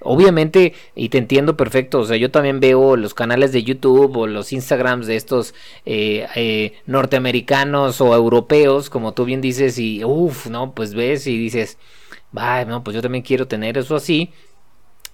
Obviamente, 0.00 0.74
y 0.94 1.08
te 1.08 1.18
entiendo 1.18 1.56
perfecto, 1.56 1.98
o 1.98 2.04
sea, 2.04 2.16
yo 2.16 2.30
también 2.30 2.60
veo 2.60 2.96
los 2.96 3.14
canales 3.14 3.50
de 3.50 3.64
YouTube 3.64 4.16
o 4.16 4.26
los 4.28 4.52
Instagrams 4.52 5.08
de 5.08 5.16
estos 5.16 5.54
eh, 5.86 6.28
eh, 6.36 6.74
norteamericanos 6.86 8.00
o 8.00 8.14
europeos, 8.14 8.90
como 8.90 9.12
tú 9.12 9.24
bien 9.24 9.40
dices, 9.40 9.76
y 9.76 10.04
uff, 10.04 10.46
no, 10.46 10.72
pues 10.72 10.94
ves 10.94 11.26
y 11.26 11.36
dices, 11.36 11.78
va, 12.36 12.64
no, 12.64 12.84
pues 12.84 12.94
yo 12.94 13.02
también 13.02 13.24
quiero 13.24 13.48
tener 13.48 13.76
eso 13.76 13.96
así, 13.96 14.30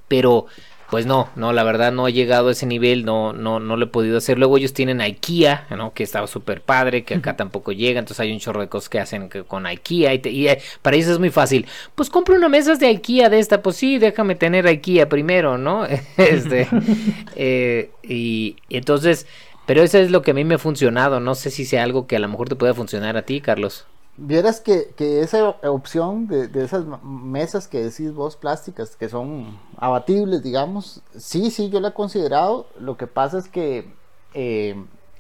pero 0.06 0.46
pues 0.94 1.06
no, 1.06 1.28
no, 1.34 1.52
la 1.52 1.64
verdad 1.64 1.90
no 1.90 2.06
he 2.06 2.12
llegado 2.12 2.50
a 2.50 2.52
ese 2.52 2.66
nivel, 2.66 3.04
no, 3.04 3.32
no, 3.32 3.58
no 3.58 3.76
lo 3.76 3.86
he 3.86 3.88
podido 3.88 4.18
hacer. 4.18 4.38
Luego 4.38 4.58
ellos 4.58 4.74
tienen 4.74 5.00
IKEA, 5.00 5.66
¿no? 5.76 5.92
Que 5.92 6.04
estaba 6.04 6.28
súper 6.28 6.60
padre, 6.62 7.02
que 7.02 7.14
acá 7.14 7.36
tampoco 7.36 7.72
llega, 7.72 7.98
entonces 7.98 8.20
hay 8.20 8.30
un 8.32 8.38
chorro 8.38 8.60
de 8.60 8.68
cosas 8.68 8.88
que 8.88 9.00
hacen 9.00 9.28
que- 9.28 9.42
con 9.42 9.66
IKEA 9.66 10.14
y, 10.14 10.20
te- 10.20 10.30
y, 10.30 10.46
eh, 10.46 10.60
para 10.82 10.94
ellos 10.96 11.08
es 11.08 11.18
muy 11.18 11.30
fácil. 11.30 11.66
Pues 11.96 12.10
compra 12.10 12.36
una 12.36 12.48
mesa 12.48 12.76
de 12.76 12.86
IKEA 12.86 13.28
de 13.28 13.40
esta, 13.40 13.60
pues 13.60 13.74
sí, 13.74 13.98
déjame 13.98 14.36
tener 14.36 14.68
IKEA 14.68 15.08
primero, 15.08 15.58
¿no? 15.58 15.84
este, 16.16 16.68
eh, 17.34 17.90
y, 18.04 18.54
y 18.68 18.76
entonces, 18.76 19.26
pero 19.66 19.82
eso 19.82 19.98
es 19.98 20.12
lo 20.12 20.22
que 20.22 20.30
a 20.30 20.34
mí 20.34 20.44
me 20.44 20.54
ha 20.54 20.58
funcionado, 20.58 21.18
no 21.18 21.34
sé 21.34 21.50
si 21.50 21.64
sea 21.64 21.82
algo 21.82 22.06
que 22.06 22.14
a 22.14 22.20
lo 22.20 22.28
mejor 22.28 22.48
te 22.48 22.54
pueda 22.54 22.72
funcionar 22.72 23.16
a 23.16 23.22
ti, 23.22 23.40
Carlos. 23.40 23.84
Vieras 24.16 24.60
que, 24.60 24.94
que 24.96 25.20
esa 25.22 25.48
op- 25.48 25.64
opción 25.64 26.28
de, 26.28 26.46
de 26.46 26.64
esas 26.64 26.84
mesas 27.02 27.66
que 27.66 27.82
decís 27.82 28.14
vos 28.14 28.36
plásticas, 28.36 28.94
que 28.96 29.08
son 29.08 29.58
abatibles, 29.76 30.42
digamos, 30.42 31.00
sí, 31.18 31.50
sí, 31.50 31.68
yo 31.68 31.80
la 31.80 31.88
he 31.88 31.92
considerado. 31.94 32.66
Lo 32.78 32.96
que 32.96 33.08
pasa 33.08 33.38
es 33.38 33.48
que 33.48 33.92
eh, 34.34 34.76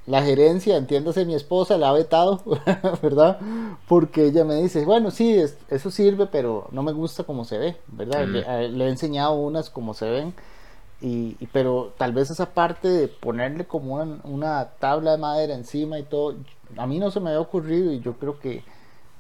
la 0.06 0.22
gerencia, 0.22 0.76
entiéndase 0.76 1.24
mi 1.24 1.34
esposa, 1.34 1.76
la 1.76 1.88
ha 1.88 1.92
vetado, 1.92 2.40
¿verdad? 3.02 3.40
Porque 3.88 4.26
ella 4.26 4.44
me 4.44 4.56
dice, 4.62 4.84
bueno, 4.84 5.10
sí, 5.10 5.34
es- 5.34 5.58
eso 5.70 5.90
sirve, 5.90 6.26
pero 6.26 6.68
no 6.70 6.82
me 6.84 6.92
gusta 6.92 7.24
como 7.24 7.44
se 7.44 7.58
ve, 7.58 7.76
¿verdad? 7.88 8.26
Mm. 8.28 8.32
Le, 8.76 8.84
he 8.84 8.88
enseñado 8.88 9.34
unas 9.34 9.70
como 9.70 9.94
se 9.94 10.08
ven. 10.08 10.34
Y, 11.00 11.36
y- 11.40 11.46
pero 11.52 11.92
tal 11.98 12.12
vez 12.12 12.30
esa 12.30 12.54
parte 12.54 12.88
de 12.88 13.08
ponerle 13.08 13.66
como 13.66 13.94
una, 13.94 14.20
una 14.24 14.70
tabla 14.78 15.12
de 15.12 15.18
madera 15.18 15.54
encima 15.54 15.98
y 15.98 16.04
todo, 16.04 16.36
a 16.76 16.86
mí 16.86 16.98
no 16.98 17.10
se 17.10 17.20
me 17.20 17.30
había 17.30 17.40
ocurrido 17.40 17.92
y 17.92 18.00
yo 18.00 18.14
creo 18.14 18.38
que, 18.40 18.62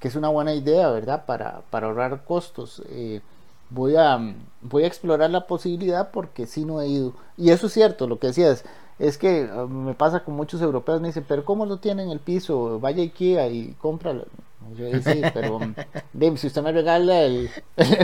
que 0.04 0.08
es 0.08 0.16
una 0.16 0.28
buena 0.28 0.52
idea, 0.52 0.90
¿verdad? 0.90 1.24
Para, 1.24 1.62
para 1.70 1.86
ahorrar 1.86 2.24
costos. 2.26 2.82
Eh, 2.90 3.22
voy 3.70 3.96
a, 3.96 4.20
voy 4.60 4.82
a 4.82 4.86
explorar 4.86 5.30
la 5.30 5.46
posibilidad 5.46 6.10
porque 6.10 6.44
sí 6.46 6.66
no 6.66 6.82
he 6.82 6.88
ido. 6.88 7.14
Y 7.38 7.48
eso 7.48 7.68
es 7.68 7.72
cierto, 7.72 8.06
lo 8.06 8.18
que 8.18 8.26
decías, 8.26 8.66
es 8.98 9.16
que 9.16 9.48
ah, 9.50 9.64
me 9.64 9.94
pasa 9.94 10.22
con 10.22 10.36
muchos 10.36 10.60
europeos, 10.60 11.00
me 11.00 11.06
dicen, 11.08 11.24
pero 11.26 11.42
¿cómo 11.46 11.64
lo 11.64 11.78
tienen 11.78 12.08
en 12.08 12.12
el 12.12 12.18
piso? 12.18 12.78
Vaya 12.80 13.02
Ikea 13.02 13.48
y 13.48 13.74
compra. 13.80 14.12
Yo 14.76 14.90
sí, 15.02 15.22
pero 15.32 15.58
si 16.36 16.48
usted 16.48 16.62
me 16.62 16.72
regala 16.72 17.22
el, 17.22 17.48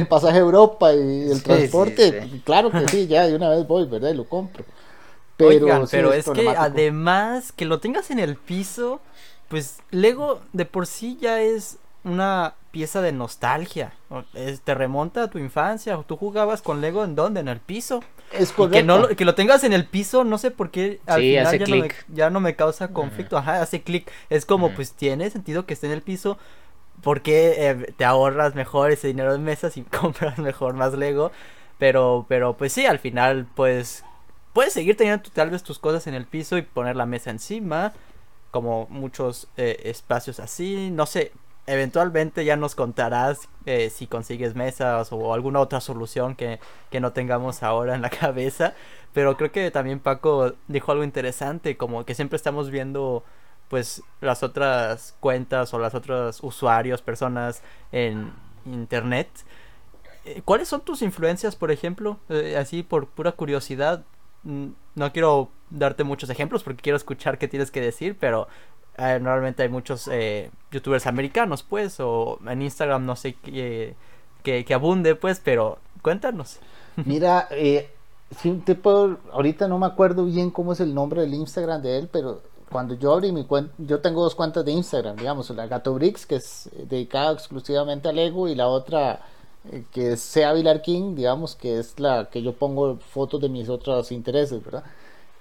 pasaje 0.09 0.39
a 0.39 0.41
Europa 0.41 0.95
y 0.95 1.31
el 1.31 1.43
transporte, 1.43 2.31
claro 2.47 2.71
que 2.71 2.89
sí, 2.89 3.09
ya 3.09 3.27
de 3.27 3.37
una 3.37 3.51
vez 3.51 3.67
voy, 3.67 3.85
¿verdad? 3.85 4.09
Y 4.09 4.15
lo 4.15 4.25
compro. 4.25 4.65
Pero, 5.37 5.87
pero 5.91 6.15
es, 6.15 6.31
que 6.31 6.49
además 6.49 7.53
que 7.53 7.67
lo 7.67 7.79
tengas 7.79 8.11
en 8.11 8.21
el 8.21 8.37
piso, 8.37 9.03
pues 9.49 9.81
Lego 9.91 10.41
de 10.55 10.65
por 10.65 10.87
sí 10.87 11.19
ya 11.21 11.43
es 11.43 11.77
una 12.05 12.55
pieza 12.71 13.03
de 13.03 13.13
nostalgia. 13.13 13.93
te 14.65 14.75
remonta 14.75 15.25
a 15.25 15.31
tu 15.31 15.39
infancia. 15.39 15.99
Tú 16.07 16.17
jugabas 16.17 16.63
con 16.63 16.81
Lego 16.81 17.05
en 17.05 17.15
dónde? 17.15 17.41
En 17.41 17.49
el 17.49 17.61
piso. 17.61 18.03
Es 18.33 18.53
correcto. 18.53 18.77
que, 18.79 18.83
no, 18.85 19.09
que 19.09 19.25
lo 19.25 19.35
tengas 19.35 19.65
en 19.65 19.73
el 19.73 19.87
piso, 19.87 20.23
no 20.23 20.39
sé 20.39 20.53
por 20.53 20.71
qué 20.71 21.01
al 21.07 21.21
final 21.21 21.59
ya 21.59 21.67
no, 21.67 21.77
me, 21.77 21.89
ya 22.09 22.31
no, 22.31 22.41
me, 22.41 22.57
causa 22.57 22.89
conflicto. 22.89 23.37
Ajá, 23.37 23.61
hace 23.61 23.83
clic. 23.83 24.11
Es 24.29 24.47
como, 24.47 24.71
pues 24.71 24.93
tiene 24.93 25.31
sentido 25.31 25.67
que 25.67 25.75
esté 25.75 25.87
en 25.87 25.93
el 25.93 26.03
piso. 26.03 26.39
Porque 27.03 27.55
eh, 27.57 27.95
te 27.97 28.05
ahorras 28.05 28.55
mejor 28.55 28.91
ese 28.91 29.09
dinero 29.09 29.35
en 29.35 29.43
mesas 29.43 29.77
y 29.77 29.83
compras 30.01 30.39
mejor 30.39 30.75
más 30.75 30.95
Lego. 30.95 31.33
Pero, 31.79 32.27
pero 32.29 32.57
pues 32.57 32.73
sí, 32.73 32.87
al 32.87 32.99
final, 32.99 33.47
pues 33.55 34.05
puedes 34.53 34.73
seguir 34.73 34.97
teniendo 34.97 35.31
tal 35.33 35.51
vez 35.51 35.63
tus 35.63 35.79
cosas 35.79 36.07
en 36.07 36.15
el 36.15 36.27
piso 36.27 36.59
y 36.59 36.63
poner 36.63 36.97
la 36.97 37.07
mesa 37.07 37.31
encima. 37.31 37.93
Como 38.51 38.87
muchos 38.91 39.49
eh, 39.57 39.81
espacios 39.85 40.41
así. 40.41 40.91
No 40.91 41.07
sé, 41.07 41.33
eventualmente 41.67 42.45
ya 42.45 42.57
nos 42.57 42.75
contarás 42.75 43.49
eh, 43.67 43.91
si 43.91 44.07
consigues 44.07 44.55
mesas 44.55 45.13
o 45.13 45.35
alguna 45.35 45.61
otra 45.61 45.81
solución 45.81 46.35
que, 46.35 46.59
no 47.01 47.13
tengamos 47.13 47.63
ahora 47.63 47.95
en 47.95 48.03
la 48.03 48.11
cabeza. 48.21 48.75
Pero 49.13 49.37
creo 49.37 49.53
que 49.53 49.71
también 49.71 50.01
Paco 50.01 50.55
dijo 50.69 50.93
algo 50.93 51.05
interesante, 51.05 51.77
como 51.77 52.05
que 52.05 52.15
siempre 52.15 52.37
estamos 52.37 52.71
viendo 52.71 53.25
pues 53.69 54.03
las 54.21 54.43
otras 54.43 55.15
cuentas 55.21 55.73
o 55.75 55.79
las 55.79 55.95
otros 55.95 56.41
usuarios, 56.43 57.03
personas 57.03 57.63
en 57.93 58.33
internet. 58.67 59.29
Eh, 60.25 60.43
¿Cuáles 60.45 60.69
son 60.69 60.81
tus 60.83 61.03
influencias, 61.03 61.57
por 61.57 61.71
ejemplo? 61.71 62.19
Eh, 62.29 62.57
así 62.59 62.83
por 62.83 63.07
pura 63.09 63.33
curiosidad. 63.33 64.05
Mm, 64.43 64.71
no 64.95 65.13
quiero 65.13 65.51
darte 65.71 66.05
muchos 66.05 66.31
ejemplos 66.31 66.63
porque 66.63 66.83
quiero 66.83 66.97
escuchar 66.97 67.39
qué 67.39 67.49
tienes 67.49 67.71
que 67.71 67.81
decir, 67.81 68.17
pero 68.19 68.49
eh, 68.99 69.18
normalmente 69.20 69.62
hay 69.62 69.68
muchos 69.68 70.09
eh, 70.09 70.51
youtubers 70.70 71.07
americanos, 71.07 71.62
pues, 71.62 71.99
o 72.01 72.38
en 72.47 72.62
Instagram 72.62 73.05
no 73.05 73.16
sé 73.16 73.34
qué 73.34 73.95
que, 74.43 74.74
abunde, 74.74 75.14
pues, 75.14 75.41
pero 75.43 75.78
cuéntanos. 76.03 76.59
Mira, 77.05 77.49
eh, 77.51 77.91
te 78.64 78.74
puedo, 78.74 79.18
ahorita 79.32 79.68
no 79.68 79.78
me 79.78 79.86
acuerdo 79.86 80.24
bien 80.24 80.51
cómo 80.51 80.72
es 80.72 80.80
el 80.80 80.95
nombre 80.95 81.22
del 81.22 81.34
Instagram 81.34 81.82
de 81.82 81.99
él, 81.99 82.09
pero 82.11 82.43
cuando 82.70 82.95
yo 82.95 83.12
abrí 83.12 83.32
mi 83.32 83.45
cuenta, 83.45 83.72
yo 83.78 84.01
tengo 84.01 84.22
dos 84.22 84.34
cuentas 84.34 84.64
de 84.64 84.72
Instagram, 84.72 85.16
digamos, 85.16 85.51
la 85.51 85.66
Gato 85.66 85.95
Bricks, 85.95 86.26
que 86.26 86.36
es 86.36 86.70
dedicada 86.88 87.32
exclusivamente 87.32 88.09
al 88.09 88.16
Lego, 88.16 88.49
y 88.49 88.55
la 88.55 88.68
otra 88.68 89.20
eh, 89.72 89.84
que 89.91 90.12
es 90.12 90.20
Sea 90.20 90.53
Vilar 90.53 90.80
King, 90.82 91.14
digamos, 91.14 91.57
que 91.57 91.78
es 91.78 91.99
la 91.99 92.28
que 92.30 92.43
yo 92.43 92.55
pongo 92.55 92.97
fotos 92.97 93.41
de 93.41 93.49
mis 93.49 93.68
otros 93.68 94.12
intereses, 94.12 94.62
¿verdad? 94.64 94.84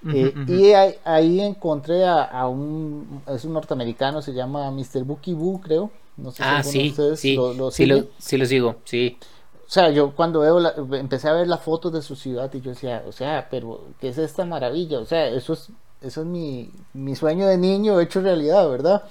Eh, 0.08 0.34
y 0.48 0.72
ahí, 1.04 1.42
encontré 1.42 2.06
a, 2.06 2.48
un, 2.48 3.22
es 3.28 3.44
un 3.44 3.54
norteamericano, 3.54 4.22
se 4.22 4.34
llama 4.34 4.72
Mr. 4.72 5.04
Bookie 5.04 5.34
Boo, 5.34 5.60
creo. 5.60 5.92
No 6.16 6.32
sé 6.32 6.44
ah, 6.44 6.64
sí, 6.64 6.94
sí, 7.16 7.36
lo, 7.36 7.54
lo 7.54 7.72
sí, 7.72 7.86
lo, 7.86 8.06
sí 8.18 8.46
sigo, 8.46 8.76
sí. 8.84 9.18
O 9.66 9.72
sea, 9.72 9.90
yo 9.92 10.12
cuando 10.16 10.40
veo 10.42 10.60
la, 10.60 10.74
empecé 10.94 11.30
a 11.30 11.34
ver 11.34 11.48
las 11.48 11.62
fotos 11.62 11.94
de 11.94 12.02
su 12.02 12.16
ciudad 12.16 12.52
y 12.54 12.60
yo 12.60 12.72
decía, 12.72 13.04
o 13.08 13.12
sea, 13.12 13.48
pero 13.50 13.82
¿qué 14.02 14.10
es 14.10 14.18
esta 14.18 14.44
maravilla? 14.44 15.00
O 15.00 15.06
sea, 15.06 15.28
eso 15.28 15.54
es, 15.54 15.70
eso 16.02 16.22
es 16.22 16.28
mi, 16.28 16.72
mi 16.94 17.16
sueño 17.16 17.48
de 17.48 17.58
niño 17.58 18.00
hecho 18.00 18.22
realidad, 18.22 18.68
¿verdad? 18.70 19.04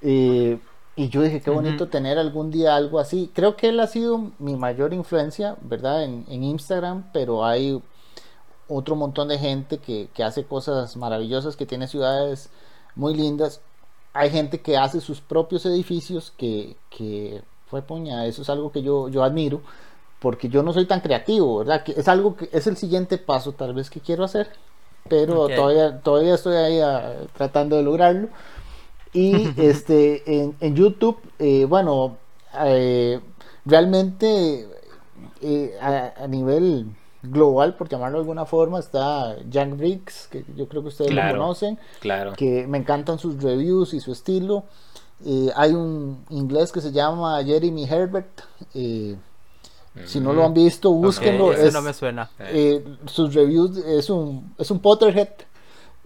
Eh, 0.00 0.58
y 0.96 1.08
yo 1.08 1.22
dije, 1.22 1.40
qué 1.40 1.50
bonito 1.50 1.88
tener 1.88 2.18
algún 2.18 2.50
día 2.50 2.76
algo 2.76 2.98
así. 2.98 3.30
Creo 3.34 3.56
que 3.56 3.68
él 3.68 3.78
ha 3.78 3.86
sido 3.86 4.30
mi 4.38 4.56
mayor 4.56 4.92
influencia, 4.92 5.56
¿verdad? 5.60 6.04
En, 6.04 6.24
en 6.28 6.44
Instagram, 6.44 7.10
pero 7.12 7.44
hay 7.44 7.80
otro 8.70 8.96
montón 8.96 9.28
de 9.28 9.38
gente 9.38 9.78
que, 9.78 10.08
hace 10.22 10.44
cosas 10.44 10.96
maravillosas, 10.96 11.56
que 11.56 11.66
tiene 11.66 11.88
ciudades 11.88 12.48
muy 12.94 13.14
lindas. 13.14 13.60
Hay 14.12 14.30
gente 14.30 14.60
que 14.60 14.76
hace 14.76 15.00
sus 15.00 15.20
propios 15.20 15.66
edificios, 15.66 16.32
que, 16.36 16.76
que 16.88 17.42
fue 17.66 17.82
puña, 17.82 18.26
eso 18.26 18.42
es 18.42 18.50
algo 18.50 18.72
que 18.72 18.82
yo, 18.82 19.08
yo 19.08 19.22
admiro, 19.22 19.60
porque 20.20 20.48
yo 20.48 20.62
no 20.62 20.72
soy 20.72 20.86
tan 20.86 21.00
creativo, 21.00 21.58
¿verdad? 21.58 21.82
Que 21.82 21.92
es 21.92 22.08
algo 22.08 22.36
que 22.36 22.48
es 22.52 22.66
el 22.66 22.76
siguiente 22.76 23.18
paso 23.18 23.52
tal 23.52 23.74
vez 23.74 23.90
que 23.90 24.00
quiero 24.00 24.24
hacer, 24.24 24.48
pero 25.08 25.48
todavía, 25.48 26.00
todavía 26.00 26.34
estoy 26.34 26.56
ahí 26.56 26.80
ah, 26.80 27.14
tratando 27.36 27.76
de 27.76 27.82
lograrlo. 27.82 28.28
Y 29.12 29.32
este, 29.60 30.52
en, 30.60 30.74
YouTube, 30.74 31.18
eh, 31.38 31.64
bueno, 31.64 32.16
eh, 32.64 33.20
realmente 33.64 34.68
eh, 35.42 35.78
a, 35.80 36.26
nivel 36.28 36.86
global, 37.22 37.74
por 37.74 37.88
llamarlo 37.88 38.18
de 38.18 38.22
alguna 38.22 38.46
forma, 38.46 38.78
está 38.78 39.36
Jack 39.48 39.76
Briggs, 39.76 40.28
que 40.28 40.44
yo 40.56 40.68
creo 40.68 40.82
que 40.82 40.88
ustedes 40.88 41.12
lo 41.12 41.22
conocen, 41.30 41.78
claro. 42.00 42.32
que 42.36 42.66
me 42.66 42.78
encantan 42.78 43.18
sus 43.18 43.42
reviews 43.42 43.94
y 43.94 44.00
su 44.00 44.12
estilo. 44.12 44.64
Eh, 45.24 45.50
hay 45.54 45.72
un 45.72 46.24
inglés 46.30 46.72
que 46.72 46.80
se 46.80 46.92
llama 46.92 47.42
Jeremy 47.44 47.84
Herbert. 47.84 48.40
Eh, 48.74 49.16
si 50.06 50.20
no 50.20 50.32
lo 50.32 50.44
han 50.44 50.54
visto, 50.54 50.92
búsquenlo. 50.92 51.52
no 51.72 51.82
me 51.82 51.92
suena. 51.92 52.30
Eh, 52.38 52.84
sus 53.06 53.34
reviews 53.34 53.76
es 53.76 54.08
un, 54.08 54.54
es 54.56 54.70
un 54.70 54.80
Potterhead. 54.80 55.28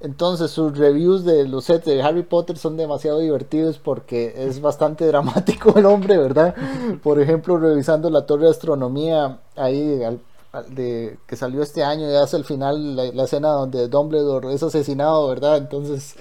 Entonces 0.01 0.51
sus 0.51 0.77
reviews 0.77 1.25
de 1.25 1.47
los 1.49 1.65
sets 1.65 1.87
de 1.87 2.03
Harry 2.03 2.25
Potter 2.25 2.59
son 2.59 2.77
demasiado 2.77 3.21
divertidos 3.21 3.79
porque 3.79 4.35
es 4.37 4.61
bastante 4.61 5.07
dramático 5.07 5.79
el 5.79 5.87
hombre, 5.87 6.19
¿verdad? 6.19 6.55
Por 7.03 7.21
ejemplo, 7.21 7.57
revisando 7.57 8.11
la 8.11 8.27
torre 8.27 8.45
de 8.45 8.51
astronomía, 8.51 9.39
ahí 9.57 10.03
al, 10.03 10.21
de 10.63 11.19
que 11.27 11.37
salió 11.37 11.63
este 11.63 11.83
año 11.83 12.11
y 12.11 12.15
hace 12.15 12.37
el 12.37 12.45
final 12.45 12.97
la, 12.97 13.25
escena 13.25 13.49
donde 13.51 13.89
Dumbledore 13.89 14.53
es 14.53 14.63
asesinado, 14.63 15.29
¿verdad? 15.29 15.59
Entonces 15.59 16.17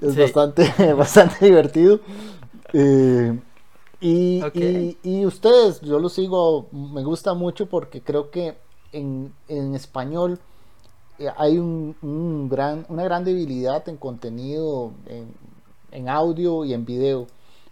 es 0.00 0.16
bastante, 0.16 0.92
bastante 0.94 1.44
divertido. 1.46 2.00
Eh, 2.72 3.38
y, 4.00 4.42
y, 5.02 5.26
ustedes, 5.26 5.80
yo 5.80 5.98
lo 5.98 6.08
sigo, 6.08 6.68
me 6.70 7.02
gusta 7.02 7.34
mucho 7.34 7.66
porque 7.66 8.00
creo 8.00 8.30
que 8.30 8.56
en, 8.92 9.32
en 9.48 9.74
español 9.74 10.38
eh, 11.18 11.28
hay 11.36 11.58
un, 11.58 11.96
un, 12.02 12.48
gran, 12.48 12.86
una 12.88 13.02
gran 13.04 13.24
debilidad 13.24 13.88
en 13.88 13.96
contenido, 13.96 14.92
en, 15.06 15.34
en 15.90 16.08
audio 16.08 16.64
y 16.64 16.74
en 16.74 16.84
video. 16.84 17.26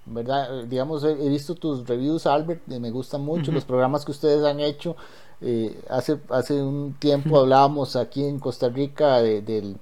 ¿verdad? 0.06 0.64
Digamos, 0.64 1.02
he, 1.04 1.14
visto 1.28 1.54
tus 1.54 1.86
reviews, 1.86 2.26
Albert, 2.26 2.62
y 2.68 2.78
me 2.78 2.90
gustan 2.90 3.22
mucho 3.22 3.50
los 3.50 3.64
programas 3.64 4.04
que 4.04 4.12
ustedes 4.12 4.44
han 4.44 4.60
hecho. 4.60 4.96
Eh, 5.42 5.78
hace, 5.90 6.18
hace 6.30 6.62
un 6.62 6.94
tiempo 6.94 7.38
hablábamos 7.38 7.94
aquí 7.96 8.24
en 8.24 8.38
Costa 8.38 8.68
Rica 8.70 9.20
del, 9.20 9.76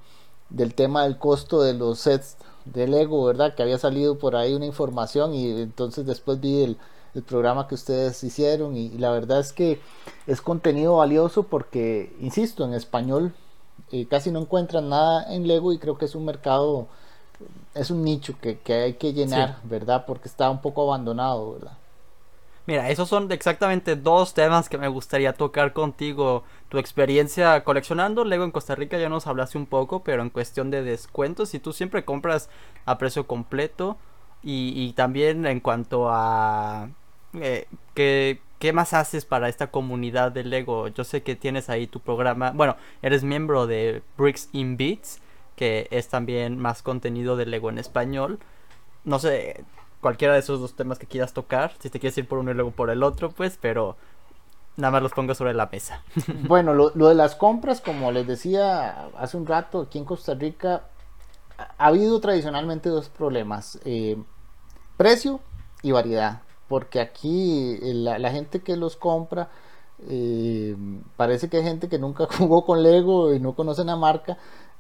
del, 0.51 0.75
tema 0.75 1.05
del 1.05 1.17
costo 1.17 1.63
de 1.63 1.75
los 1.75 2.01
sets 2.01 2.37
de 2.65 2.89
Lego, 2.89 3.25
¿verdad? 3.25 3.55
Que 3.55 3.63
había 3.63 3.79
salido 3.79 4.19
por 4.19 4.35
ahí 4.35 4.55
una 4.55 4.67
información 4.67 5.33
y 5.35 5.49
entonces 5.51 6.07
después 6.07 6.41
vi 6.41 6.63
el, 6.63 6.77
el 7.15 7.23
programa 7.23 7.69
que 7.69 7.77
ustedes 7.77 8.23
hicieron 8.25 8.77
y, 8.77 8.91
la 8.99 9.11
verdad 9.11 9.39
es 9.39 9.53
que 9.53 9.81
es 10.27 10.41
contenido 10.41 10.97
valioso 10.97 11.45
porque, 11.45 12.15
insisto, 12.21 12.65
en 12.65 12.75
español 12.75 13.33
eh, 13.93 14.07
casi 14.07 14.33
no 14.33 14.41
encuentran 14.41 14.89
nada 14.89 15.33
en 15.33 15.47
Lego 15.47 15.73
y 15.73 15.79
creo 15.79 15.97
que 15.97 16.07
es 16.07 16.17
un 16.17 16.25
mercado, 16.25 16.89
es 17.75 17.91
un 17.91 18.03
nicho 18.03 18.35
que, 18.41 18.59
que 18.59 18.75
hay 18.75 18.95
que 18.95 19.13
llenar, 19.13 19.61
¿verdad? 19.63 20.05
Porque 20.07 20.27
está 20.27 20.51
un 20.51 20.61
poco 20.61 20.83
abandonado, 20.83 21.53
¿verdad? 21.53 21.79
Mira, 22.67 22.89
esos 22.89 23.11
son 23.11 23.31
exactamente 23.31 23.95
dos 23.95 24.33
temas 24.33 24.71
que 24.71 24.79
me 24.79 24.89
gustaría 24.89 25.35
tocar 25.35 25.75
contigo. 25.75 26.45
Tu 26.71 26.79
experiencia 26.79 27.62
coleccionando 27.62 28.25
Lego 28.25 28.45
en 28.45 28.53
Costa 28.53 28.75
Rica 28.75 28.99
ya 28.99 29.11
nos 29.11 29.27
hablaste 29.27 29.59
un 29.59 29.67
poco, 29.67 30.03
pero 30.03 30.23
en 30.23 30.31
cuestión 30.31 30.71
de 30.71 30.83
descuentos, 30.83 31.51
si 31.51 31.59
tú 31.59 31.75
siempre 31.75 32.07
compras 32.07 32.49
a 32.87 32.97
precio 32.97 33.27
completo 33.27 33.99
y, 34.43 34.93
también 34.95 35.47
en 35.47 35.61
cuanto 35.61 36.09
a 36.11 36.89
eh, 37.35 37.67
¿qué, 37.95 38.41
¿qué, 38.59 38.73
más 38.73 38.93
haces 38.95 39.25
para 39.27 39.49
esta 39.49 39.71
comunidad 39.71 40.33
de 40.33 40.45
Lego? 40.45 40.89
Yo 40.89 41.05
sé 41.05 41.23
que 41.23 41.37
tienes 41.37 41.69
ahí 41.71 41.87
tu 41.87 42.01
programa, 42.01 42.53
bueno, 42.53 42.77
eres 43.03 43.25
miembro 43.25 43.67
de 43.67 44.03
Bricks 44.17 44.49
in 44.53 44.77
Beats, 44.77 45.21
que 45.57 45.89
es 45.91 46.09
también 46.09 46.59
más 46.59 46.83
contenido 46.83 47.37
de 47.37 47.47
Lego 47.47 47.71
en 47.71 47.79
español. 47.79 48.39
No 49.05 49.19
sé, 49.19 49.65
cualquiera 50.05 50.35
de 50.35 50.41
esos 50.41 50.61
dos 50.61 50.75
temas 50.75 50.99
que 50.99 51.07
quieras 51.07 51.33
tocar. 51.33 51.73
Si 51.79 51.89
te 51.89 51.99
quieres 51.99 52.19
ir 52.19 52.29
por 52.29 52.39
uno 52.39 52.51
y 52.51 52.55
luego 52.55 52.73
por 52.73 52.91
el 52.91 53.03
otro, 53.03 53.31
pues, 53.31 53.59
pero 53.59 53.97
nada 54.77 54.91
más 54.91 55.03
los 55.03 55.13
pongo 55.13 55.35
sobre 55.35 55.55
la 55.55 55.67
mesa. 55.73 56.03
bueno, 56.47 56.75
lo, 56.75 56.91
de 56.91 57.15
las 57.15 57.35
compras, 57.35 57.81
como 57.81 58.13
les 58.13 58.27
decía 58.27 59.09
hace 59.17 59.39
un 59.39 59.47
rato, 59.47 59.81
aquí 59.81 59.97
en 59.97 60.05
Costa 60.05 60.35
Rica 60.35 60.83
ha 61.57 61.87
habido 61.87 62.21
tradicionalmente 62.21 62.91
dos 62.91 63.09
problemas. 63.09 63.81
Eh, 63.87 64.23
precio 64.99 65.41
y 65.81 65.93
variedad. 65.93 66.43
Porque 66.69 67.01
aquí 67.01 67.79
la, 67.81 68.31
gente 68.31 68.61
que 68.61 68.77
los 68.77 68.97
compra 68.97 69.49
Eh, 70.07 70.77
parece 71.17 71.49
que 71.49 71.59
hay 71.59 71.63
gente 71.63 71.89
que 71.89 71.99
nunca 71.99 72.27
jugó 72.39 72.67
con 72.67 72.83
Lego 72.83 73.33
y 73.33 73.41
no 73.41 73.55
conoce 73.55 73.85
la 73.85 73.97
marca 73.97 74.37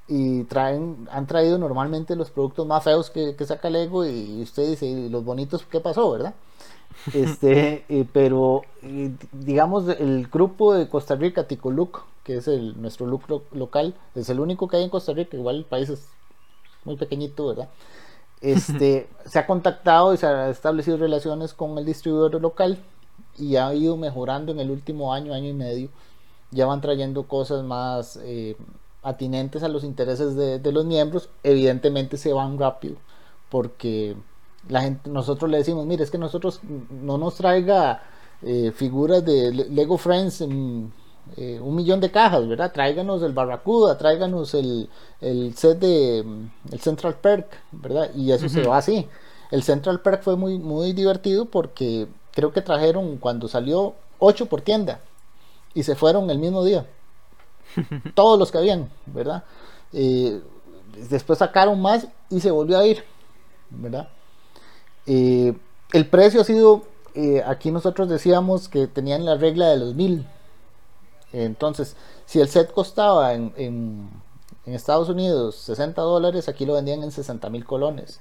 y 0.06 0.44
traen, 0.44 1.08
han 1.10 1.26
traído 1.26 1.58
normalmente 1.58 2.14
los 2.14 2.30
productos 2.30 2.66
más 2.66 2.84
feos 2.84 3.10
que, 3.10 3.34
saca 3.44 3.70
Lego 3.70 4.04
y 4.04 4.42
usted 4.42 4.68
dice, 4.68 4.86
¿y 4.86 5.08
los 5.08 5.24
bonitos 5.24 5.64
qué 5.66 5.80
pasó, 5.80 6.10
verdad? 6.10 6.34
Este, 7.12 7.84
eh, 7.88 8.06
pero 8.12 8.62
digamos 9.32 9.88
el 9.88 10.28
grupo 10.28 10.74
de 10.74 10.88
Costa 10.88 11.16
Rica, 11.16 11.48
Ticoluc, 11.48 12.04
que 12.22 12.36
es 12.36 12.46
el, 12.46 12.80
nuestro 12.80 13.06
look 13.06 13.22
local, 13.52 13.94
es 14.14 14.28
el 14.28 14.38
único 14.38 14.68
que 14.68 14.76
hay 14.76 14.84
en 14.84 14.90
Costa 14.90 15.12
Rica, 15.12 15.36
igual 15.36 15.56
el 15.56 15.64
país 15.64 15.88
es 15.88 16.06
muy 16.84 16.96
pequeñito, 16.96 17.48
¿verdad? 17.48 17.68
Este, 18.40 19.08
se 19.26 19.38
ha 19.38 19.46
contactado 19.46 20.14
y 20.14 20.18
se 20.18 20.26
ha 20.26 20.50
establecido 20.50 20.96
relaciones 20.96 21.52
con 21.52 21.76
el 21.78 21.84
distribuidor 21.84 22.40
local 22.40 22.78
y 23.38 23.56
ha 23.56 23.74
ido 23.74 23.96
mejorando 23.96 24.52
en 24.52 24.60
el 24.60 24.70
último 24.70 25.12
año, 25.12 25.34
año 25.34 25.48
y 25.48 25.54
medio. 25.54 25.88
Ya 26.50 26.66
van 26.66 26.80
trayendo 26.80 27.24
cosas 27.24 27.64
más 27.64 28.18
eh, 28.22 28.56
atinentes 29.04 29.62
a 29.62 29.68
los 29.68 29.84
intereses 29.84 30.34
de, 30.34 30.72
los 30.72 30.84
miembros, 30.84 31.28
evidentemente 31.42 32.16
se 32.16 32.32
van 32.32 32.58
rápido 32.58 32.96
porque 33.50 34.16
la 34.68 34.80
gente, 34.80 35.10
nosotros 35.10 35.50
le 35.50 35.58
decimos, 35.58 35.86
mire, 35.86 36.02
es 36.02 36.10
que 36.10 36.18
nosotros 36.18 36.60
no 36.90 37.18
nos 37.18 37.36
traiga 37.36 38.02
eh, 38.42 38.72
figuras 38.74 39.24
de 39.24 39.52
Lego 39.52 39.98
Friends 39.98 40.40
en 40.40 40.92
eh, 41.36 41.60
un 41.62 41.74
millón 41.74 42.00
de 42.00 42.10
cajas, 42.10 42.48
¿verdad? 42.48 42.72
Tráiganos 42.72 43.22
el 43.22 43.32
Barracuda, 43.32 43.96
tráiganos 43.96 44.54
el, 44.54 44.88
el 45.20 45.54
set 45.54 45.78
de 45.78 46.18
el 46.72 46.80
Central 46.80 47.16
Perk, 47.20 47.46
¿verdad? 47.72 48.10
Y 48.14 48.32
eso 48.32 48.48
se 48.48 48.66
va 48.66 48.78
así. 48.78 49.08
El 49.50 49.62
Central 49.62 50.00
Perk 50.00 50.22
fue 50.22 50.36
muy, 50.36 50.58
muy 50.58 50.92
divertido 50.92 51.46
porque 51.46 52.08
creo 52.32 52.52
que 52.52 52.60
trajeron 52.60 53.18
cuando 53.18 53.48
salió 53.48 53.94
8 54.18 54.46
por 54.46 54.62
tienda 54.62 55.00
y 55.74 55.82
se 55.82 55.94
fueron 55.94 56.30
el 56.30 56.38
mismo 56.38 56.64
día. 56.64 56.86
todos 58.14 58.38
los 58.38 58.50
que 58.50 58.58
habían, 58.58 58.90
¿verdad? 59.06 59.44
Eh, 59.92 60.42
después 61.08 61.38
sacaron 61.38 61.80
más 61.80 62.06
y 62.30 62.40
se 62.40 62.50
volvió 62.50 62.78
a 62.78 62.86
ir, 62.86 63.04
¿verdad? 63.70 64.08
Eh, 65.06 65.56
el 65.92 66.08
precio 66.08 66.40
ha 66.40 66.44
sido, 66.44 66.82
eh, 67.14 67.42
aquí 67.46 67.70
nosotros 67.70 68.08
decíamos 68.08 68.68
que 68.68 68.86
tenían 68.86 69.24
la 69.24 69.36
regla 69.36 69.68
de 69.68 69.76
los 69.78 69.94
mil. 69.94 70.26
Entonces, 71.32 71.96
si 72.26 72.40
el 72.40 72.48
set 72.48 72.72
costaba 72.72 73.34
en, 73.34 73.52
en, 73.56 74.24
Estados 74.66 75.10
Unidos 75.10 75.56
60 75.56 76.00
dólares, 76.00 76.48
aquí 76.48 76.64
lo 76.64 76.72
vendían 76.72 77.02
en 77.02 77.10
60 77.10 77.50
mil 77.50 77.66
colones. 77.66 78.18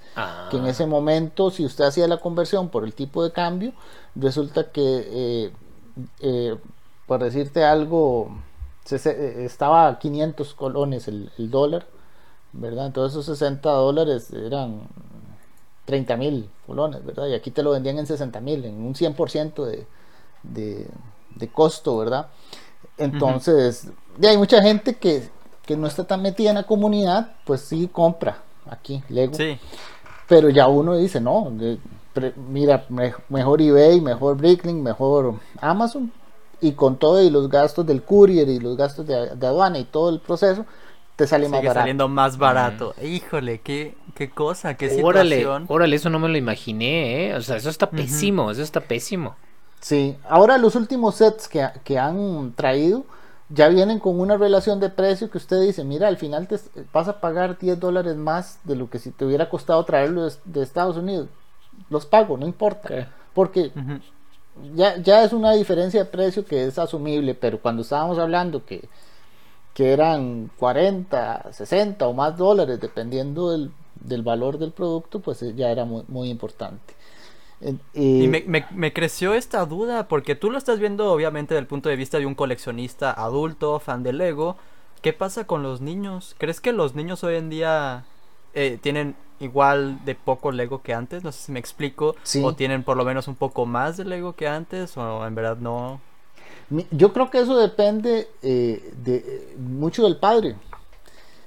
Que 0.51 0.57
en 0.57 0.65
ese 0.65 0.85
momento, 0.85 1.51
si 1.51 1.63
usted 1.63 1.85
hacía 1.85 2.05
la 2.07 2.17
conversión 2.17 2.67
por 2.67 2.83
el 2.83 2.93
tipo 2.93 3.23
de 3.23 3.31
cambio, 3.31 3.71
resulta 4.13 4.69
que, 4.69 5.53
por 7.07 7.23
decirte 7.23 7.63
algo, 7.63 8.29
eh, 8.91 9.45
estaba 9.45 9.87
a 9.87 9.99
500 9.99 10.53
colones 10.53 11.07
el, 11.07 11.31
dólar, 11.37 11.85
¿verdad? 12.51 12.87
Entonces 12.87 13.19
esos 13.19 13.37
60 13.37 13.69
dólares 13.69 14.31
eran 14.31 14.81
30 15.85 16.17
mil 16.17 16.49
colones, 16.67 17.03
¿verdad? 17.05 17.27
Y 17.27 17.33
aquí 17.33 17.51
te 17.51 17.63
lo 17.63 17.71
vendían 17.71 17.97
en 17.99 18.07
60 18.07 18.39
mil, 18.41 18.65
en 18.65 18.75
un 18.83 18.93
100% 18.93 19.65
de, 19.65 19.87
de, 20.43 20.87
de 21.35 21.47
costo, 21.47 21.97
¿verdad? 21.97 22.27
Entonces, 22.97 23.87
hay 24.21 24.37
mucha 24.37 24.61
gente 24.61 24.95
que, 24.95 25.29
que 25.65 25.75
no 25.75 25.87
está 25.87 26.03
tan 26.03 26.21
metida 26.21 26.49
en 26.49 26.55
la 26.55 26.63
comunidad, 26.63 27.31
pues 27.45 27.61
sí 27.61 27.89
compra 27.91 28.43
aquí 28.69 29.03
Lego. 29.09 29.33
Sí. 29.33 29.57
Pero 30.27 30.49
ya 30.49 30.67
uno 30.67 30.95
dice, 30.95 31.19
no, 31.19 31.51
mira, 32.49 32.85
mejor 33.29 33.61
eBay, 33.61 33.99
mejor 34.01 34.37
Bricklink, 34.37 34.81
mejor 34.81 35.35
Amazon, 35.59 36.11
y 36.63 36.71
con 36.71 36.95
todo 36.97 37.21
y 37.21 37.29
los 37.29 37.49
gastos 37.49 37.85
del 37.85 38.03
courier 38.03 38.47
y 38.47 38.57
los 38.59 38.77
gastos 38.77 39.05
de, 39.05 39.15
aduana 39.15 39.77
y 39.79 39.83
todo 39.83 40.09
el 40.09 40.21
proceso, 40.21 40.65
te 41.17 41.27
sale 41.27 41.49
más 41.49 41.61
barato. 41.61 41.79
saliendo 41.81 42.07
más 42.07 42.37
barato. 42.37 42.95
Híjole, 43.03 43.59
qué, 43.59 43.97
qué 44.15 44.29
cosa, 44.29 44.75
qué 44.75 44.89
situación. 44.89 45.65
Órale, 45.67 45.95
eso 45.97 46.09
no 46.09 46.19
me 46.19 46.29
lo 46.29 46.37
imaginé, 46.37 47.27
¿eh? 47.27 47.35
O 47.35 47.41
sea, 47.41 47.57
eso 47.57 47.69
está 47.69 47.89
pésimo, 47.89 48.49
eso 48.49 48.61
está 48.61 48.79
pésimo. 48.79 49.35
Sí, 49.81 50.15
ahora 50.29 50.57
los 50.57 50.75
últimos 50.75 51.15
sets 51.15 51.49
que, 51.49 51.67
que, 51.83 51.99
han 51.99 52.53
traído 52.55 53.03
ya 53.49 53.67
vienen 53.67 53.99
con 53.99 54.17
una 54.17 54.37
relación 54.37 54.79
de 54.79 54.89
precio 54.89 55.29
que 55.29 55.37
usted 55.37 55.59
dice, 55.59 55.83
mira, 55.83 56.07
al 56.07 56.15
final 56.15 56.47
te 56.47 56.57
vas 56.93 57.09
a 57.09 57.19
pagar 57.19 57.59
10 57.59 57.77
dólares 57.77 58.15
más 58.15 58.59
de 58.63 58.77
lo 58.77 58.89
que 58.89 58.99
si 58.99 59.11
te 59.11 59.25
hubiera 59.25 59.49
costado 59.49 59.83
traerlo 59.83 60.29
de, 60.45 60.63
Estados 60.63 60.95
Unidos. 60.95 61.27
Los 61.89 62.05
pago, 62.05 62.37
no 62.37 62.47
importa. 62.47 63.09
Porque 63.33 63.73
ya, 64.75 64.97
ya 64.97 65.23
es 65.23 65.33
una 65.33 65.53
diferencia 65.53 66.03
de 66.03 66.09
precio 66.09 66.45
que 66.45 66.65
es 66.65 66.77
asumible, 66.77 67.33
pero 67.33 67.59
cuando 67.59 67.81
estábamos 67.81 68.19
hablando 68.19 68.65
que, 68.65 68.87
que 69.73 69.91
eran 69.91 70.51
40, 70.57 71.51
60 71.51 72.07
o 72.07 72.13
más 72.13 72.37
dólares, 72.37 72.79
dependiendo 72.79 73.51
del, 73.51 73.71
del 73.99 74.21
valor 74.21 74.57
del 74.57 74.71
producto, 74.71 75.19
pues 75.19 75.41
eh, 75.41 75.53
ya 75.55 75.71
era 75.71 75.85
muy, 75.85 76.03
muy 76.07 76.29
importante. 76.29 76.93
y 77.93 78.27
me, 78.27 78.93
creció 78.93 79.33
esta 79.33 79.65
duda, 79.65 80.07
porque 80.07 80.35
tú 80.35 80.51
lo 80.51 80.57
estás 80.57 80.79
viendo 80.79 81.11
obviamente 81.11 81.53
desde 81.53 81.61
el 81.61 81.67
punto 81.67 81.89
de 81.89 81.95
vista 81.95 82.19
de 82.19 82.25
un 82.25 82.35
coleccionista 82.35 83.11
adulto, 83.11 83.79
fan 83.79 84.03
de 84.03 84.13
Lego. 84.13 84.57
¿Qué 85.01 85.13
pasa 85.13 85.45
con 85.45 85.63
los 85.63 85.81
niños? 85.81 86.35
¿Crees 86.37 86.61
que 86.61 86.71
los 86.71 86.95
niños 86.95 87.23
hoy 87.23 87.35
en 87.35 87.49
día 87.49 88.05
eh, 88.53 88.77
tienen 88.81 89.15
igual 89.39 90.03
de 90.05 90.15
poco 90.15 90.51
Lego 90.51 90.81
que 90.81 90.93
antes, 90.93 91.23
no 91.23 91.31
sé 91.31 91.45
si 91.45 91.51
me 91.51 91.59
explico, 91.59 92.15
o 92.43 92.53
tienen 92.53 92.83
por 92.83 92.97
lo 92.97 93.05
menos 93.05 93.27
un 93.27 93.35
poco 93.35 93.65
más 93.65 93.97
de 93.97 94.05
Lego 94.05 94.33
que 94.33 94.47
antes, 94.47 94.95
o 94.97 95.25
en 95.25 95.35
verdad 95.35 95.57
no. 95.57 95.99
Yo 96.91 97.13
creo 97.13 97.29
que 97.29 97.39
eso 97.39 97.57
depende 97.57 98.27
eh, 98.41 98.93
de 99.03 99.55
mucho 99.57 100.03
del 100.03 100.17
padre. 100.17 100.55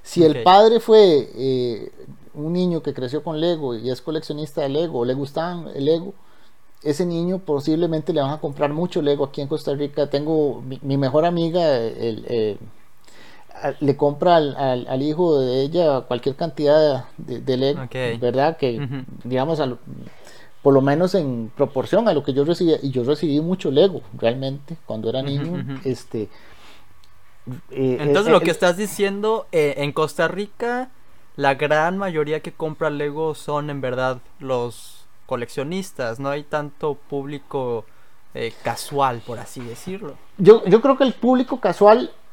Si 0.03 0.23
el 0.23 0.43
padre 0.43 0.79
fue 0.79 1.29
eh, 1.35 1.91
un 2.33 2.53
niño 2.53 2.81
que 2.81 2.93
creció 2.93 3.23
con 3.23 3.41
Lego 3.41 3.75
y 3.75 3.89
es 3.89 4.01
coleccionista 4.01 4.61
de 4.61 4.69
Lego, 4.69 4.99
o 4.99 5.05
le 5.05 5.13
gustaban 5.13 5.67
el 5.75 5.85
Lego, 5.85 6.13
ese 6.83 7.05
niño 7.05 7.39
posiblemente 7.39 8.13
le 8.13 8.21
van 8.21 8.31
a 8.31 8.39
comprar 8.39 8.71
mucho 8.71 9.01
Lego 9.01 9.25
aquí 9.25 9.41
en 9.41 9.47
Costa 9.47 9.73
Rica. 9.73 10.09
Tengo 10.09 10.61
mi, 10.61 10.97
mejor 10.97 11.25
amiga, 11.25 11.75
el, 11.77 12.57
le 13.79 13.97
compra 13.97 14.37
al, 14.37 15.01
hijo 15.01 15.39
de 15.39 15.61
ella 15.61 16.01
cualquier 16.01 16.35
cantidad 16.35 17.05
de, 17.17 17.39
de 17.41 17.57
Lego, 17.57 17.87
¿verdad? 18.19 18.57
Que, 18.57 19.03
digamos, 19.23 19.61
por 20.61 20.73
lo 20.73 20.81
menos 20.81 21.15
en 21.15 21.51
proporción 21.55 22.07
a 22.07 22.13
lo 22.13 22.23
que 22.23 22.33
yo 22.33 22.43
recibía, 22.45 22.77
y 22.81 22.91
yo 22.91 23.03
recibí 23.03 23.39
mucho 23.41 23.71
Lego, 23.71 24.01
realmente, 24.17 24.77
cuando 24.85 25.09
era 25.09 25.21
niño, 25.21 25.79
este... 25.83 26.29
Eh, 27.71 27.97
Entonces, 28.01 28.31
lo 28.31 28.41
que 28.41 28.51
estás 28.51 28.75
diciendo, 28.75 29.47
eh, 29.53 29.75
en 29.77 29.93
Costa 29.93 30.27
Rica, 30.27 30.89
la 31.37 31.55
gran 31.55 31.97
mayoría 31.97 32.41
que 32.41 32.51
compra 32.51 32.89
Lego 32.89 33.35
son, 33.35 33.69
en 33.69 33.79
verdad, 33.79 34.19
los 34.39 35.05
coleccionistas, 35.25 36.19
no 36.19 36.29
hay 36.29 36.43
tanto 36.43 36.95
público... 36.95 37.85
Eh, 38.33 38.53
casual, 38.61 39.23
por 39.25 39.39
así 39.39 39.61
decirlo. 39.61 40.13
Yo, 40.37 40.63
yo 40.65 40.79
creo 40.81 40.95
que 40.95 41.05
el 41.05 41.13
público 41.13 41.59
casual 41.59 42.11
eh, 42.11 42.26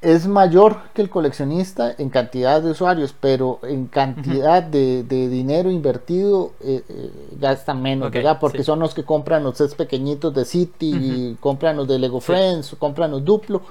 es 0.00 0.26
mayor 0.26 0.78
que 0.94 1.02
el 1.02 1.08
coleccionista 1.08 1.94
en 1.96 2.10
cantidad 2.10 2.60
de 2.60 2.72
usuarios, 2.72 3.14
pero 3.18 3.60
en 3.62 3.86
cantidad 3.86 4.62
de, 4.62 5.04
dinero 5.04 5.70
invertido 5.70 6.52
eh, 6.60 6.82
eh, 6.88 7.10
gastan 7.38 7.80
menos, 7.80 8.10
¿verdad? 8.10 8.38
Porque 8.40 8.64
son 8.64 8.80
los 8.80 8.94
que 8.94 9.04
compran 9.04 9.44
los 9.44 9.58
sets 9.58 9.76
pequeñitos 9.76 10.34
de 10.34 10.44
City, 10.44 11.36
compran 11.38 11.76
los 11.76 11.86
de 11.86 12.00
Lego 12.00 12.20
Friends, 12.20 12.74
compran 12.78 13.12
los 13.12 13.24
Duplo 13.24 13.62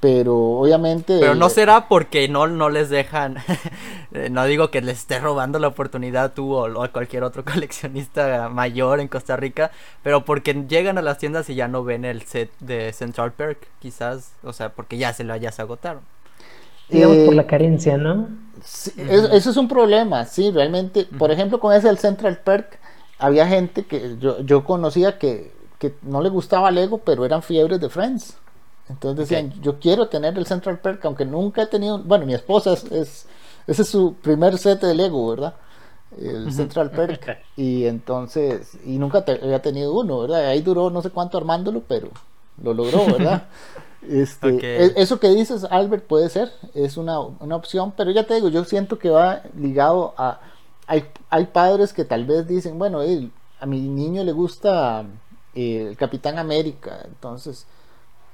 pero 0.00 0.34
obviamente 0.34 1.18
pero 1.20 1.34
no 1.34 1.50
será 1.50 1.86
porque 1.86 2.26
no 2.28 2.46
no 2.46 2.70
les 2.70 2.88
dejan 2.88 3.36
eh, 4.14 4.30
no 4.30 4.46
digo 4.46 4.70
que 4.70 4.80
les 4.80 4.98
esté 4.98 5.20
robando 5.20 5.58
la 5.58 5.68
oportunidad 5.68 6.32
tú 6.32 6.56
o, 6.56 6.90
cualquier 6.90 7.22
otro 7.22 7.44
coleccionista 7.52 8.48
mayor 8.48 9.00
en 9.00 9.08
Costa 9.08 9.36
Rica 9.36 9.70
pero 10.02 10.24
porque 10.24 10.54
llegan 10.68 10.96
a 10.96 11.02
las 11.02 11.18
tiendas 11.18 11.50
y 11.50 11.54
ya 11.54 11.68
no 11.68 11.84
ven 11.84 12.06
el 12.06 12.22
set 12.22 12.50
de 12.60 12.92
Central 12.94 13.32
Perk 13.32 13.68
quizás 13.78 14.32
o 14.42 14.54
sea 14.54 14.70
porque 14.70 14.96
ya 14.96 15.12
se 15.12 15.22
lo 15.22 15.36
ya 15.36 15.52
se 15.52 15.62
agotaron. 15.62 16.02
Digamos 16.88 17.18
por 17.18 17.34
la 17.34 17.42
eh, 17.42 17.46
carencia 17.46 17.96
no 17.98 18.28
eso 18.60 19.50
es 19.50 19.56
un 19.56 19.68
problema 19.68 20.24
sí 20.24 20.50
realmente 20.50 21.04
por 21.04 21.30
ejemplo 21.30 21.60
con 21.60 21.74
ese 21.74 21.88
del 21.88 21.98
Central 21.98 22.38
Perk 22.38 22.78
había 23.18 23.46
gente 23.46 23.84
que 23.84 24.16
yo, 24.18 24.40
yo 24.40 24.64
conocía 24.64 25.18
que, 25.18 25.52
que 25.78 25.94
no 26.02 26.22
le 26.22 26.30
gustaba 26.30 26.70
Lego 26.70 26.98
pero 26.98 27.26
eran 27.26 27.42
fiebres 27.42 27.80
de 27.80 27.90
Friends 27.90 28.38
entonces 28.90 29.28
decían, 29.28 29.52
yo 29.62 29.78
quiero 29.78 30.08
tener 30.08 30.36
el 30.36 30.46
Central 30.46 30.80
Perk, 30.80 31.04
aunque 31.04 31.24
nunca 31.24 31.62
he 31.62 31.66
tenido, 31.66 31.98
bueno, 31.98 32.26
mi 32.26 32.34
esposa 32.34 32.72
es, 32.72 33.26
ese 33.66 33.82
es 33.82 33.88
su 33.88 34.14
primer 34.14 34.58
set 34.58 34.80
de 34.80 34.94
Lego, 34.94 35.28
¿verdad? 35.28 35.54
El 36.20 36.52
Central 36.52 36.90
Perk. 36.96 37.38
Y 37.56 37.84
entonces, 37.84 38.76
y 38.84 38.98
nunca 38.98 39.24
había 39.26 39.62
tenido 39.62 39.94
uno, 39.94 40.20
¿verdad? 40.20 40.46
Ahí 40.46 40.60
duró 40.60 40.90
no 40.90 41.02
sé 41.02 41.10
cuánto 41.10 41.38
armándolo, 41.38 41.82
pero 41.86 42.08
lo 42.62 42.74
logró, 42.74 43.06
¿verdad? 43.06 43.44
Este, 44.08 44.86
e, 44.86 44.94
Eso 44.96 45.20
que 45.20 45.28
dices, 45.28 45.62
Albert, 45.64 46.06
puede 46.06 46.30
ser, 46.30 46.50
es 46.72 46.96
una, 46.96 47.20
opción, 47.20 47.92
pero 47.94 48.10
ya 48.10 48.26
te 48.26 48.34
digo, 48.34 48.48
yo 48.48 48.64
siento 48.64 48.98
que 48.98 49.10
va 49.10 49.42
ligado 49.54 50.14
a... 50.16 50.40
Hay, 50.86 51.04
hay 51.28 51.44
padres 51.44 51.92
que 51.92 52.06
tal 52.06 52.24
vez 52.24 52.48
dicen, 52.48 52.78
bueno, 52.78 53.00
a 53.60 53.66
mi 53.66 53.80
niño 53.82 54.24
le 54.24 54.32
gusta 54.32 55.04
eh, 55.54 55.88
el 55.90 55.98
Capitán 55.98 56.38
América, 56.38 57.02
entonces 57.04 57.66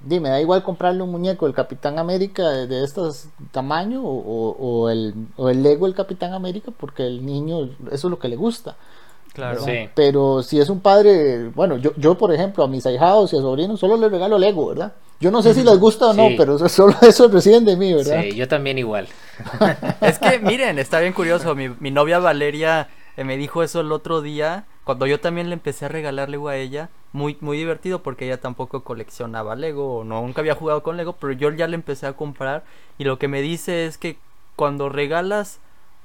dime, 0.01 0.29
da 0.29 0.41
igual 0.41 0.63
comprarle 0.63 1.03
un 1.03 1.11
muñeco 1.11 1.47
del 1.47 1.55
Capitán 1.55 1.99
América 1.99 2.49
de, 2.51 2.67
de 2.67 2.85
estos 2.85 3.27
tamaño 3.53 4.03
o, 4.03 4.09
o- 4.19 4.57
o 4.59 4.91
el, 4.91 5.15
o 5.37 5.49
el 5.49 5.63
Lego 5.63 5.87
del 5.87 5.95
Capitán 5.95 6.33
América, 6.35 6.71
porque 6.77 7.07
el 7.07 7.25
niño 7.25 7.71
eso 7.91 8.07
es 8.09 8.11
lo 8.11 8.19
que 8.19 8.29
le 8.29 8.37
gusta. 8.37 8.77
Claro. 9.33 9.63
Sí. 9.63 9.89
Pero 9.95 10.43
si 10.43 10.59
es 10.61 10.71
un 10.71 10.81
padre, 10.81 11.49
bueno, 11.55 11.77
yo, 11.77 11.93
yo 11.97 12.17
por 12.17 12.33
ejemplo 12.33 12.65
a 12.65 12.69
mis 12.69 12.87
ahijados 12.87 13.33
y 13.33 13.37
a 13.37 13.41
sobrinos 13.41 13.79
solo 13.81 13.97
les 13.99 14.11
regalo 14.11 14.39
Lego, 14.39 14.69
¿verdad? 14.69 14.93
Yo 15.21 15.31
no 15.31 15.43
sé 15.43 15.55
si 15.55 15.63
les 15.63 15.79
gusta 15.79 16.07
o 16.09 16.13
no, 16.15 16.29
Sí. 16.29 16.35
pero 16.39 16.59
solo 16.69 16.95
eso 17.03 17.29
reciben 17.29 17.65
de 17.65 17.77
mí, 17.77 17.93
¿verdad? 17.95 18.23
Sí, 18.23 18.35
yo 18.37 18.49
también 18.49 18.79
igual. 18.79 19.09
Es 20.01 20.19
que 20.19 20.39
miren, 20.39 20.79
está 20.79 21.01
bien 21.01 21.13
curioso. 21.13 21.55
Mi, 21.55 21.69
mi 21.69 21.91
novia 21.91 22.19
Valeria 22.19 22.89
me 23.25 23.37
dijo 23.37 23.63
eso 23.63 23.81
el 23.81 23.93
otro 23.93 24.21
día. 24.21 24.67
Cuando 24.85 25.07
yo 25.07 25.21
también 25.21 25.49
le 25.49 25.55
empecé 25.55 25.87
a 25.87 25.89
regalar 25.89 26.29
Lego 26.29 26.49
a 26.49 26.57
ella. 26.57 26.91
Muy, 27.13 27.39
muy 27.41 27.57
divertido 27.57 28.03
porque 28.03 28.27
ella 28.27 28.41
tampoco 28.41 28.85
coleccionaba 28.85 29.57
Lego. 29.57 29.99
O 29.99 30.05
no, 30.05 30.21
nunca 30.23 30.43
había 30.43 30.55
jugado 30.55 30.83
con 30.83 30.97
Lego. 30.97 31.15
Pero 31.15 31.33
yo 31.33 31.51
ya 31.51 31.67
le 31.67 31.77
empecé 31.77 32.07
a 32.07 32.13
comprar. 32.13 32.65
Y 32.99 33.05
lo 33.05 33.19
que 33.19 33.29
me 33.29 33.41
dice 33.41 33.87
es 33.87 33.99
que 33.99 34.19
cuando 34.55 34.89
regalas 34.89 35.61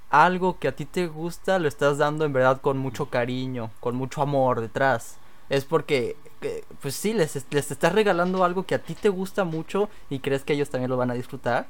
algo 0.09 0.59
que 0.59 0.67
a 0.67 0.75
ti 0.75 0.85
te 0.85 1.07
gusta, 1.07 1.59
lo 1.59 1.67
estás 1.67 1.97
dando 1.97 2.25
en 2.25 2.33
verdad 2.33 2.61
con 2.61 2.77
mucho 2.77 3.09
cariño, 3.09 3.71
con 3.79 3.95
mucho 3.95 4.21
amor 4.21 4.61
detrás. 4.61 5.17
Es 5.49 5.65
porque, 5.65 6.15
eh, 6.41 6.63
pues 6.81 6.95
sí, 6.95 7.13
les, 7.13 7.45
les 7.49 7.71
estás 7.71 7.93
regalando 7.93 8.43
algo 8.43 8.65
que 8.65 8.75
a 8.75 8.79
ti 8.79 8.93
te 8.93 9.09
gusta 9.09 9.43
mucho 9.43 9.89
y 10.09 10.19
crees 10.19 10.43
que 10.43 10.53
ellos 10.53 10.69
también 10.69 10.89
lo 10.89 10.97
van 10.97 11.11
a 11.11 11.15
disfrutar. 11.15 11.67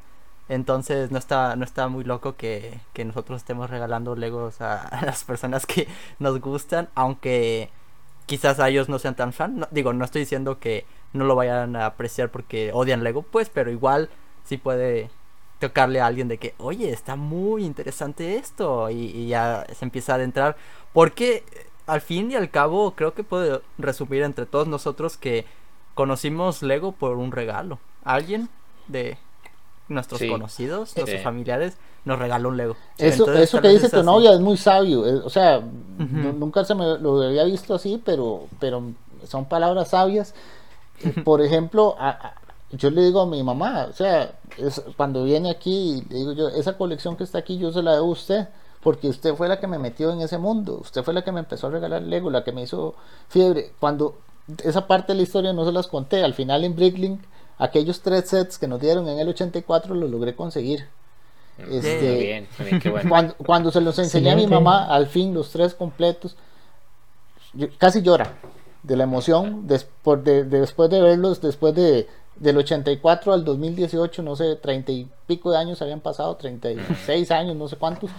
Entonces 0.51 1.11
no 1.11 1.17
está, 1.17 1.55
no 1.55 1.63
está 1.63 1.87
muy 1.87 2.03
loco 2.03 2.35
que, 2.35 2.79
que 2.93 3.05
nosotros 3.05 3.37
estemos 3.41 3.69
regalando 3.69 4.15
Legos 4.15 4.59
a, 4.61 5.01
las 5.05 5.23
personas 5.23 5.65
que 5.65 5.87
nos 6.19 6.39
gustan, 6.41 6.89
aunque 6.95 7.69
quizás 8.25 8.59
a 8.59 8.69
ellos 8.69 8.89
no 8.89 8.99
sean 8.99 9.15
tan 9.15 9.33
fan. 9.33 9.59
No- 9.59 9.67
digo, 9.71 9.93
no 9.93 10.05
estoy 10.05 10.21
diciendo 10.21 10.59
que 10.59 10.85
no 11.13 11.25
lo 11.25 11.35
vayan 11.35 11.75
a 11.75 11.85
apreciar 11.87 12.29
porque 12.31 12.71
odian 12.73 13.03
Lego, 13.03 13.21
pues, 13.23 13.49
pero 13.49 13.71
igual 13.71 14.09
sí 14.45 14.57
puede 14.57 15.09
tocarle 15.59 16.01
a 16.01 16.07
alguien 16.07 16.27
de 16.27 16.37
que, 16.37 16.53
oye, 16.57 16.91
está 16.91 17.15
muy 17.15 17.63
interesante 17.65 18.35
esto 18.37 18.89
y, 18.89 18.95
y 19.15 19.27
ya 19.27 19.65
se 19.73 19.85
empieza 19.85 20.13
a 20.13 20.15
adentrar. 20.15 20.57
Porque 20.93 21.43
eh, 21.53 21.67
al 21.87 22.01
fin 22.01 22.31
y 22.31 22.35
al 22.35 22.49
cabo 22.49 22.91
creo 22.95 23.13
que 23.13 23.23
puede 23.23 23.61
resumir 23.77 24.23
entre 24.23 24.45
todos 24.45 24.67
nosotros 24.67 25.17
que 25.17 25.45
conocimos 25.93 26.61
Lego 26.63 26.91
por 26.93 27.17
un 27.17 27.31
regalo. 27.31 27.79
Alguien 28.03 28.49
de 28.87 29.17
nuestros 29.91 30.19
Sí. 30.19 30.29
conocidos, 30.29 30.95
nuestros 30.95 31.09
Sí. 31.09 31.17
familiares, 31.23 31.77
nos 32.05 32.17
regaló 32.17 32.49
un 32.49 32.57
Lego. 32.57 32.75
Eso, 32.97 33.23
Entonces, 33.23 33.43
eso 33.43 33.61
que 33.61 33.67
dice 33.69 33.85
es 33.85 33.91
tu 33.91 33.97
así. 33.99 34.05
novia 34.05 34.33
es 34.33 34.39
muy 34.39 34.57
sabio. 34.57 35.05
eh, 35.05 35.21
o 35.23 35.29
sea, 35.29 35.61
nu- 35.97 36.33
nunca 36.33 36.65
se 36.65 36.73
me 36.75 36.97
lo 36.97 37.21
había 37.21 37.43
visto 37.43 37.75
así, 37.75 38.01
pero, 38.03 38.45
pero 38.59 38.81
son 39.27 39.45
palabras 39.45 39.89
sabias. 39.89 40.33
Eh, 41.03 41.21
Por 41.23 41.41
ejemplo, 41.41 41.95
a- 41.99 42.09
a- 42.09 42.33
yo 42.71 42.89
le 42.89 43.01
digo 43.03 43.21
a 43.21 43.25
mi 43.27 43.43
mamá, 43.43 43.87
o 43.89 43.93
sea, 43.93 44.33
es- 44.57 44.81
cuando 44.97 45.23
viene 45.23 45.49
aquí, 45.49 46.03
le 46.09 46.15
digo 46.17 46.31
yo, 46.33 46.49
esa 46.49 46.77
colección 46.77 47.15
que 47.17 47.23
está 47.23 47.37
aquí 47.39 47.57
yo 47.57 47.71
se 47.71 47.81
la 47.83 47.93
debo 47.93 48.07
a 48.07 48.11
usted, 48.11 48.47
porque 48.81 49.07
usted 49.09 49.35
fue 49.35 49.47
la 49.47 49.59
que 49.59 49.67
me 49.67 49.77
metió 49.77 50.11
en 50.11 50.21
ese 50.21 50.37
mundo, 50.39 50.79
usted 50.81 51.03
fue 51.03 51.13
la 51.13 51.23
que 51.23 51.31
me 51.31 51.39
empezó 51.41 51.67
a 51.67 51.69
regalar 51.71 52.01
Lego, 52.01 52.29
la 52.31 52.43
que 52.43 52.51
me 52.51 52.63
hizo 52.63 52.95
fiebre. 53.29 53.73
Cuando 53.79 54.15
esa 54.63 54.87
parte 54.87 55.11
de 55.13 55.17
la 55.17 55.21
historia 55.23 55.53
no 55.53 55.65
se 55.65 55.71
las 55.71 55.85
conté, 55.87 56.23
al 56.23 56.33
final 56.33 56.63
en 56.63 56.75
Bricklink, 56.75 57.21
aquellos 57.64 58.01
tres 58.01 58.30
sets 58.30 58.57
que 58.57 58.68
nos 58.68 58.80
dieron 58.82 59.07
en 59.07 59.20
el 59.20 59.28
84 59.30 59.93
los 59.95 60.09
logré 60.09 60.36
conseguir. 60.36 60.88
Este, 61.57 62.18
bien, 62.18 62.47
bien, 62.59 62.80
qué 62.80 62.89
bueno. 62.89 63.09
cuando, 63.09 63.36
cuando 63.36 63.72
se 63.72 63.82
los 63.82 63.97
enseñé 63.99 64.32
a 64.32 64.36
mi 64.36 64.47
mamá, 64.47 64.86
al 64.88 65.07
fin 65.07 65.34
los 65.34 65.51
tres 65.51 65.74
completos, 65.76 66.36
yo- 67.53 67.68
casi 67.78 68.01
llora 68.01 68.34
de 68.84 68.95
la 68.97 69.03
emoción 69.03 69.68
des- 69.68 69.86
por 70.03 70.24
de- 70.24 70.43
de- 70.43 70.59
después 70.62 70.89
de 70.89 71.01
verlos, 71.01 71.41
después 71.41 71.76
de 71.76 72.07
del 72.38 72.57
84 72.57 73.34
al 73.34 73.43
2018, 73.45 74.24
no 74.24 74.36
sé, 74.36 74.55
30 74.55 74.91
y 74.91 75.07
pico 75.28 75.51
de 75.51 75.57
años 75.57 75.80
habían 75.84 75.99
pasado, 75.99 76.36
36 76.38 77.30
años, 77.30 77.55
no 77.55 77.68
sé 77.68 77.76
cuántos. 77.76 78.09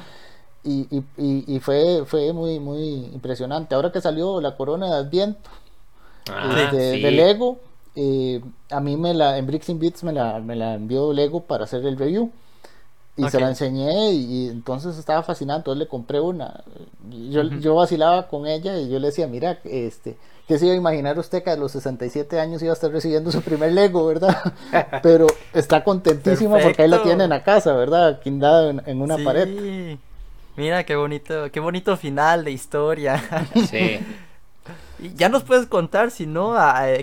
Y, 0.62 0.86
y, 0.96 1.02
y, 1.16 1.56
y 1.56 1.58
fue, 1.58 2.04
fue 2.06 2.32
muy, 2.32 2.60
muy 2.60 3.06
impresionante. 3.12 3.74
Ahora 3.74 3.90
que 3.90 4.00
salió 4.00 4.40
la 4.40 4.54
corona 4.56 4.86
de 4.86 4.94
Adviento, 4.94 5.50
Ah, 6.30 6.70
de, 6.70 6.92
sí. 6.96 7.00
de 7.02 7.10
Lego. 7.10 7.58
Eh, 7.96 8.40
a 8.70 8.80
mí 8.80 8.96
me 8.96 9.14
la, 9.14 9.38
en 9.38 9.46
Bricks 9.46 9.68
and 9.70 9.78
Bits 9.80 10.02
me 10.04 10.12
la, 10.12 10.38
me 10.40 10.56
la 10.56 10.74
envió 10.74 11.12
Lego 11.12 11.42
para 11.42 11.64
hacer 11.64 11.84
el 11.86 11.96
review. 11.98 12.30
Y 13.14 13.28
se 13.28 13.38
la 13.38 13.48
enseñé 13.50 14.12
y, 14.12 14.24
y 14.24 14.48
entonces 14.48 14.96
estaba 14.96 15.22
fascinante, 15.22 15.60
entonces 15.60 15.80
le 15.80 15.86
compré 15.86 16.18
una. 16.18 16.64
Yo, 17.30 17.42
yo 17.42 17.74
vacilaba 17.74 18.26
con 18.26 18.46
ella 18.46 18.78
y 18.78 18.88
yo 18.88 18.98
le 18.98 19.08
decía, 19.08 19.26
mira, 19.26 19.58
este, 19.64 20.16
¿qué 20.48 20.58
se 20.58 20.64
iba 20.64 20.72
a 20.74 20.78
imaginar 20.78 21.18
usted 21.18 21.42
que 21.42 21.50
a 21.50 21.56
los 21.56 21.72
67 21.72 22.40
años 22.40 22.62
iba 22.62 22.72
a 22.72 22.74
estar 22.74 22.90
recibiendo 22.90 23.30
su 23.30 23.42
primer 23.42 23.72
Lego, 23.72 24.06
verdad? 24.06 24.34
Pero 25.02 25.26
está 25.52 25.84
contentísima 25.84 26.58
porque 26.58 26.80
ahí 26.82 26.88
la 26.88 26.96
Perfecto. 26.96 27.02
tiene 27.02 27.24
en 27.24 27.30
la 27.30 27.44
casa, 27.44 27.74
¿verdad? 27.74 28.18
Quindada 28.22 28.70
en, 28.70 28.82
en 28.86 29.02
una 29.02 29.18
Sí. 29.18 29.24
pared. 29.24 29.98
Mira 30.56 30.84
qué 30.84 30.96
bonito, 30.96 31.50
qué 31.52 31.60
bonito 31.60 31.98
final 31.98 32.44
de 32.44 32.52
historia. 32.52 33.22
Sí. 33.70 33.98
Ya 35.16 35.28
nos 35.28 35.42
puedes 35.44 35.66
contar, 35.66 36.10
si 36.10 36.26
no, 36.26 36.54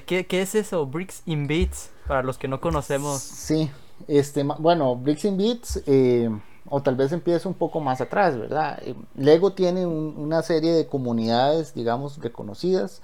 ¿qué, 0.05 0.25
qué 0.27 0.41
es 0.41 0.55
eso? 0.55 0.85
Bricks 0.85 1.21
in 1.25 1.47
Beats, 1.47 1.89
para 2.07 2.23
los 2.23 2.37
que 2.37 2.47
no 2.47 2.59
conocemos. 2.61 3.19
Sí, 3.21 3.69
este, 4.07 4.43
bueno, 4.43 4.95
Bricks 4.95 5.25
and 5.25 5.37
Beats, 5.37 5.81
eh, 5.85 6.29
o 6.69 6.81
tal 6.81 6.95
vez 6.95 7.11
empiece 7.11 7.47
un 7.47 7.53
poco 7.55 7.79
más 7.79 7.99
atrás, 8.01 8.37
¿verdad? 8.37 8.79
Eh, 8.83 8.95
Lego 9.15 9.53
tiene 9.53 9.85
un- 9.85 10.15
una 10.17 10.41
serie 10.43 10.71
de 10.73 10.87
comunidades, 10.87 11.73
digamos, 11.73 12.17
reconocidas. 12.19 13.01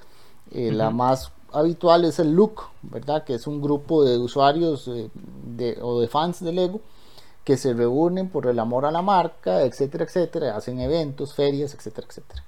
Eh, 0.51 0.71
La 0.71 0.89
más 0.91 1.31
habitual 1.51 2.05
es 2.05 2.19
el 2.19 2.33
Look, 2.33 2.61
¿verdad? 2.83 3.23
Que 3.23 3.33
es 3.33 3.47
un 3.47 3.61
grupo 3.61 4.03
de 4.03 4.17
usuarios 4.19 4.87
eh, 4.87 5.09
de- 5.55 5.77
o 5.81 5.99
de 6.01 6.07
fans 6.07 6.43
de 6.43 6.51
Lego 6.51 6.81
que 7.43 7.57
se 7.57 7.73
reúnen 7.73 8.29
por 8.29 8.47
el 8.47 8.57
amor 8.59 8.85
a 8.85 8.91
la 8.91 9.01
marca, 9.01 9.61
etcétera, 9.63 10.03
etcétera, 10.05 10.55
hacen 10.55 10.79
eventos, 10.79 11.33
ferias, 11.33 11.73
etcétera, 11.73 12.07
etcétera. 12.09 12.43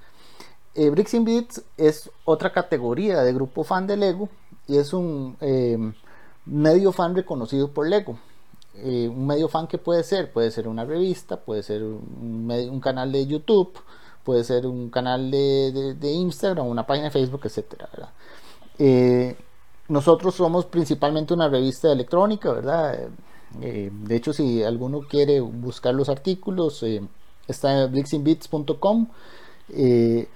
Eh, 0.78 0.92
Bricks 0.92 1.16
and 1.16 1.26
Beats 1.26 1.64
es 1.76 2.12
otra 2.24 2.52
categoría 2.52 3.24
de 3.24 3.34
grupo 3.34 3.64
fan 3.64 3.88
de 3.88 3.98
Lego 3.98 4.30
y 4.68 4.78
es 4.78 4.94
un 4.94 5.36
eh, 5.42 5.76
medio 6.46 6.92
fan 6.92 7.16
reconocido 7.16 7.72
por 7.72 7.90
Lego. 7.90 8.20
Eh, 8.76 9.08
un 9.08 9.26
medio 9.26 9.48
fan 9.48 9.66
que 9.66 9.80
puede 9.80 10.04
ser, 10.04 10.32
puede 10.32 10.52
ser 10.52 10.68
una 10.68 10.86
revista, 10.86 11.38
puede 11.38 11.64
ser 11.64 11.82
un, 11.82 12.80
canal 12.80 13.12
de 13.12 13.26
YouTube, 13.26 13.74
puede 14.24 14.44
ser 14.44 14.68
un 14.68 14.92
canal 14.92 15.32
de, 15.32 15.98
Instagram, 16.00 16.68
una 16.68 16.86
página 16.86 17.06
de 17.06 17.12
Facebook, 17.12 17.42
etcétera. 17.46 17.90
Eh, 18.78 19.36
nosotros 19.88 20.36
somos 20.36 20.66
principalmente 20.66 21.34
una 21.34 21.50
revista 21.50 21.92
electrónica, 21.92 22.52
¿verdad? 22.52 23.10
De 23.60 24.16
hecho, 24.16 24.32
si 24.32 24.62
alguno 24.62 25.00
quiere 25.00 25.40
buscar 25.40 25.96
los 25.96 26.08
artículos, 26.08 26.86
está 27.48 27.82
en 27.82 27.92
bricksinbits.com. 27.92 29.08
Eh, 29.70 30.28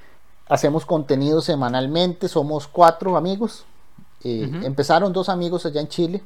hacemos 0.52 0.86
contenido 0.86 1.42
semanalmente, 1.42 2.28
somos 2.28 2.68
cuatro 2.68 3.16
amigos. 3.16 3.64
Eh. 4.24 4.52
Empezaron 4.64 5.14
dos 5.14 5.30
amigos 5.30 5.66
allá 5.66 5.80
en 5.80 5.88
Chile, 5.88 6.22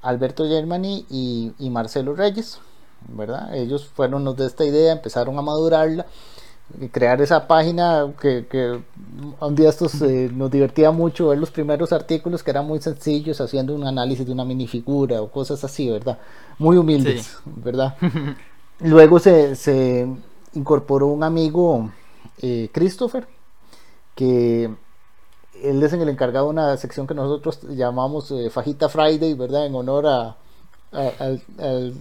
Alberto 0.00 0.46
Germany 0.46 1.04
y, 1.10 1.52
y 1.58 1.68
Marcelo 1.68 2.14
Reyes, 2.14 2.60
¿verdad? 3.08 3.52
Ellos 3.54 3.86
fueron 3.88 4.22
los 4.24 4.36
de 4.36 4.46
esta 4.46 4.64
idea, 4.64 4.92
empezaron 4.92 5.36
a 5.38 5.42
madurarla, 5.42 6.06
y 6.80 6.88
crear 6.88 7.20
esa 7.20 7.48
página 7.48 8.12
que, 8.20 8.46
que 8.46 8.80
un 9.40 9.54
día 9.56 9.70
estos 9.70 10.00
eh, 10.02 10.30
nos 10.32 10.50
divertía 10.52 10.92
mucho 10.92 11.28
ver 11.28 11.38
los 11.38 11.50
primeros 11.50 11.92
artículos 11.92 12.44
que 12.44 12.52
eran 12.52 12.64
muy 12.66 12.78
sencillos, 12.80 13.40
haciendo 13.40 13.74
un 13.74 13.86
análisis 13.86 14.24
de 14.24 14.32
una 14.32 14.44
minifigura 14.44 15.20
o 15.20 15.30
cosas 15.32 15.64
así, 15.64 15.90
¿verdad? 15.90 16.18
Muy 16.58 16.76
humildes, 16.76 17.26
Sí. 17.26 17.36
¿verdad? 17.44 17.96
Luego 18.80 19.18
se, 19.18 19.56
se 19.56 20.06
incorporó 20.54 21.08
un 21.08 21.24
amigo, 21.24 21.90
eh, 22.40 22.68
Christopher, 22.72 23.26
que 24.18 24.68
él 25.62 25.80
es 25.82 25.92
el 25.92 26.08
encargado 26.08 26.46
de 26.46 26.50
una 26.50 26.76
sección 26.76 27.06
que 27.06 27.14
nosotros 27.14 27.60
llamamos 27.70 28.32
eh, 28.32 28.50
Fajita 28.50 28.88
Friday, 28.88 29.34
¿verdad? 29.34 29.66
En 29.66 29.76
honor 29.76 30.06
a, 30.08 30.36
a- 30.92 31.12
al, 31.20 31.42
al- 31.60 31.94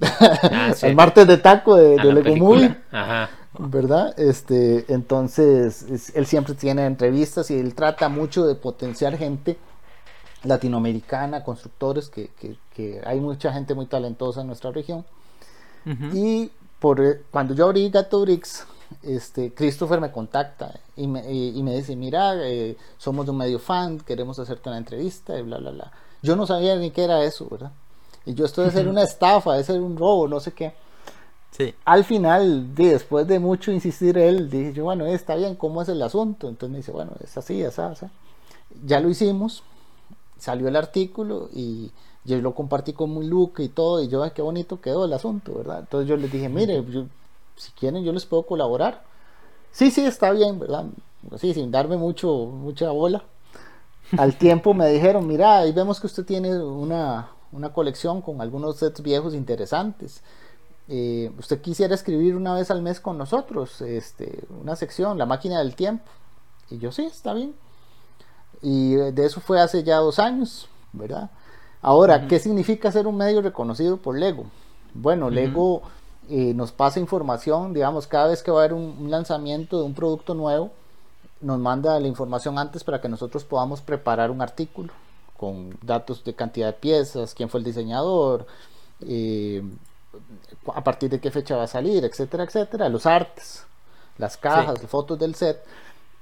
Ah, 0.52 0.74
sí. 0.76 0.88
al 0.88 0.96
martes 0.96 1.28
de 1.28 1.38
taco 1.38 1.76
de, 1.76 1.90
de 1.90 2.04
la 2.06 2.14
Lego 2.16 2.36
Movie. 2.38 2.70
película. 2.70 2.84
Ajá. 3.04 3.30
¿verdad? 3.60 4.20
Este, 4.20 4.86
entonces, 4.92 5.84
es- 5.84 6.16
él 6.16 6.26
siempre 6.26 6.56
tiene 6.56 6.86
entrevistas 6.88 7.52
y 7.52 7.60
él 7.60 7.76
trata 7.76 8.10
mucho 8.10 8.48
de 8.48 8.56
potenciar 8.56 9.16
gente 9.16 9.58
latinoamericana, 10.44 11.44
constructores, 11.44 12.10
que, 12.10 12.30
que- 12.40 12.58
que 12.74 13.02
hay 13.06 13.20
mucha 13.20 13.54
gente 13.54 13.74
muy 13.76 13.86
talentosa 13.86 14.42
en 14.42 14.48
nuestra 14.48 14.72
región. 14.72 15.06
Y 16.14 16.52
por, 16.80 17.00
eh, 17.00 17.22
cuando 17.32 17.54
yo 17.54 17.66
abrí 17.66 17.90
Gato 17.90 18.22
Bricks, 18.22 18.66
este, 19.04 19.54
Christopher 19.54 20.00
me 20.02 20.12
contacta 20.12 20.74
y 20.96 21.08
me, 21.08 21.32
y- 21.32 21.58
y 21.58 21.64
me 21.64 21.76
dice, 21.76 21.96
mira, 21.96 22.34
eh, 22.48 22.78
somos 22.98 23.26
de 23.26 23.32
un 23.32 23.38
medio 23.38 23.60
fan, 23.60 24.00
queremos 24.00 24.40
hacerte 24.40 24.70
una 24.70 24.78
entrevista 24.78 25.38
y 25.38 25.42
bla, 25.44 25.58
bla, 25.58 25.72
bla. 25.72 25.92
Yo 26.22 26.36
no 26.36 26.48
sabía 26.48 26.76
ni 26.78 26.92
qué 26.92 27.04
era 27.04 27.24
eso, 27.24 27.48
¿verdad? 27.50 27.72
Y 28.26 28.34
yo 28.34 28.46
esto 28.46 28.62
de 28.62 28.72
ser 28.72 28.88
una 28.88 29.04
estafa, 29.04 29.54
de 29.56 29.64
ser 29.64 29.80
un 29.82 29.98
robo, 29.98 30.28
no 30.28 30.40
sé 30.40 30.52
qué 30.52 30.74
Sí. 31.52 31.74
al 31.86 32.04
final, 32.04 32.76
después 32.76 33.26
de 33.28 33.40
mucho 33.40 33.72
insistir 33.72 34.18
él, 34.18 34.50
dije 34.50 34.74
yo, 34.74 34.84
bueno, 34.84 35.06
está 35.08 35.36
bien, 35.36 35.56
¿cómo 35.56 35.82
es 35.82 35.90
el 35.90 36.02
asunto? 36.04 36.50
Entonces 36.50 36.72
me 36.72 36.78
dice, 36.78 36.92
bueno, 36.92 37.12
es 37.24 37.36
así, 37.38 37.64
así, 37.64 37.82
así. 37.82 38.06
Ya 38.86 39.00
lo 39.00 39.10
hicimos. 39.10 39.64
salió 40.40 40.68
el 40.68 40.76
artículo 40.76 41.50
y 41.54 41.92
yo 42.26 42.38
lo 42.42 42.54
compartí 42.54 42.94
con 42.94 43.10
muy 43.10 43.26
look 43.28 43.54
y 43.60 43.70
todo, 43.70 44.04
y 44.04 44.08
yo, 44.08 44.24
qué 44.34 44.42
bonito 44.44 44.80
quedó 44.82 45.06
el 45.06 45.14
asunto, 45.14 45.54
¿verdad? 45.56 45.80
Entonces 45.80 46.08
yo 46.10 46.16
les 46.18 46.32
dije, 46.32 46.48
mire, 46.50 46.84
si 47.58 47.72
quieren 47.74 48.04
yo 48.04 48.14
les 48.14 48.26
puedo 48.26 48.44
colaborar. 48.44 49.04
Sí, 49.72 49.92
sí, 49.92 50.06
está 50.06 50.32
bien, 50.32 50.60
¿verdad? 50.60 50.86
Sí, 51.38 51.54
sin 51.54 51.72
darme 51.72 51.98
mucho, 51.98 52.46
mucha 52.46 52.90
bola. 52.92 53.24
Al 54.18 54.36
tiempo 54.38 54.74
me 54.74 54.88
dijeron, 54.88 55.28
mira, 55.28 55.60
ahí 55.60 55.72
vemos 55.72 56.00
que 56.00 56.08
usted 56.08 56.26
tiene 56.26 56.58
una, 56.58 57.30
una 57.52 57.74
colección 57.74 58.22
con 58.22 58.42
algunos 58.42 58.78
sets 58.78 59.02
viejos 59.02 59.34
interesantes. 59.34 60.24
Eh, 60.88 61.32
usted 61.38 61.62
quisiera 61.62 61.94
escribir 61.94 62.36
una 62.36 62.54
vez 62.54 62.72
al 62.72 62.82
mes 62.82 63.02
con 63.02 63.18
nosotros, 63.18 63.82
este, 63.82 64.46
una 64.62 64.76
sección, 64.76 65.18
la 65.18 65.26
máquina 65.26 65.60
del 65.60 65.76
tiempo. 65.76 66.06
Y 66.70 66.78
yo 66.78 66.92
sí, 66.92 67.06
está 67.06 67.34
bien. 67.34 67.56
Y 68.62 68.96
de 68.96 69.26
eso 69.26 69.42
fue 69.42 69.60
hace 69.62 69.84
ya 69.84 69.98
dos 69.98 70.20
años, 70.20 70.70
¿verdad? 70.94 71.30
Ahora, 71.82 72.28
¿qué 72.28 72.40
significa 72.40 72.92
ser 72.92 73.06
un 73.08 73.18
medio 73.18 73.42
reconocido 73.42 73.98
por 73.98 74.18
Lego? 74.18 74.46
Bueno, 74.94 75.30
Lego 75.30 75.84
eh, 76.30 76.54
nos 76.54 76.72
pasa 76.72 77.00
información, 77.00 77.74
digamos, 77.74 78.08
cada 78.08 78.28
vez 78.28 78.44
que 78.44 78.52
va 78.52 78.62
a 78.62 78.64
haber 78.66 78.74
un, 78.74 79.10
lanzamiento 79.10 79.80
de 79.80 79.86
un 79.86 79.94
producto 79.94 80.34
nuevo, 80.34 80.72
nos 81.42 81.60
manda 81.60 82.00
la 82.00 82.08
información 82.08 82.58
antes 82.58 82.84
para 82.84 83.00
que 83.00 83.10
nosotros 83.10 83.44
podamos 83.44 83.82
preparar 83.82 84.32
un 84.32 84.42
artículo 84.42 84.92
con 85.38 85.78
datos 85.82 86.24
de 86.24 86.34
cantidad 86.34 86.68
de 86.68 86.74
piezas, 86.74 87.34
quién 87.34 87.50
fue 87.50 87.60
el 87.60 87.64
diseñador, 87.64 88.48
eh, 89.02 89.64
a 90.74 90.84
partir 90.84 91.10
de 91.10 91.20
qué 91.20 91.32
fecha 91.32 91.56
va 91.56 91.64
a 91.64 91.68
salir, 91.68 92.04
etcétera, 92.04 92.44
etcétera, 92.44 92.90
los 92.90 93.06
artes, 93.06 93.66
las 94.18 94.36
cajas, 94.36 94.82
las 94.82 94.90
fotos 94.90 95.20
del 95.20 95.36
set 95.36 95.64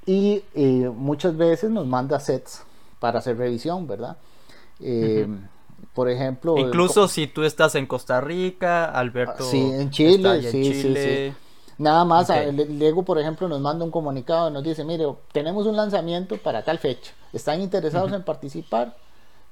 y 0.06 0.43
eh, 0.53 0.91
muchas 0.93 1.36
veces 1.36 1.72
nos 1.72 1.88
manda 1.88 2.20
sets 2.20 2.64
para 2.99 3.20
hacer 3.20 3.38
revisión, 3.38 3.88
¿verdad? 3.88 4.18
Eh, 4.80 5.28
por 5.96 6.10
ejemplo... 6.10 6.58
Incluso 6.58 7.08
si 7.08 7.26
tú 7.26 7.43
estás 7.43 7.74
en 7.74 7.88
Costa 7.88 8.22
Rica, 8.22 8.86
Alberto... 8.86 9.43
Sí, 9.43 9.62
en 9.62 9.89
Chile, 9.89 10.43
sí, 10.52 10.74
sí, 10.74 10.93
sí. 10.96 11.34
Nada 11.78 12.06
más, 12.06 12.30
Lego, 12.54 13.04
por 13.04 13.18
ejemplo, 13.18 13.48
nos 13.48 13.60
manda 13.62 13.84
un 13.84 13.91
comunicado 13.91 14.50
y 14.50 14.54
nos 14.54 14.64
dice, 14.64 14.84
mire, 14.84 15.06
tenemos 15.32 15.66
un 15.66 15.76
lanzamiento 15.76 16.38
para 16.38 16.64
tal 16.64 16.78
fecha. 16.80 17.14
¿Están 17.34 17.62
interesados 17.62 18.12
en 18.14 18.24
participar? 18.24 18.96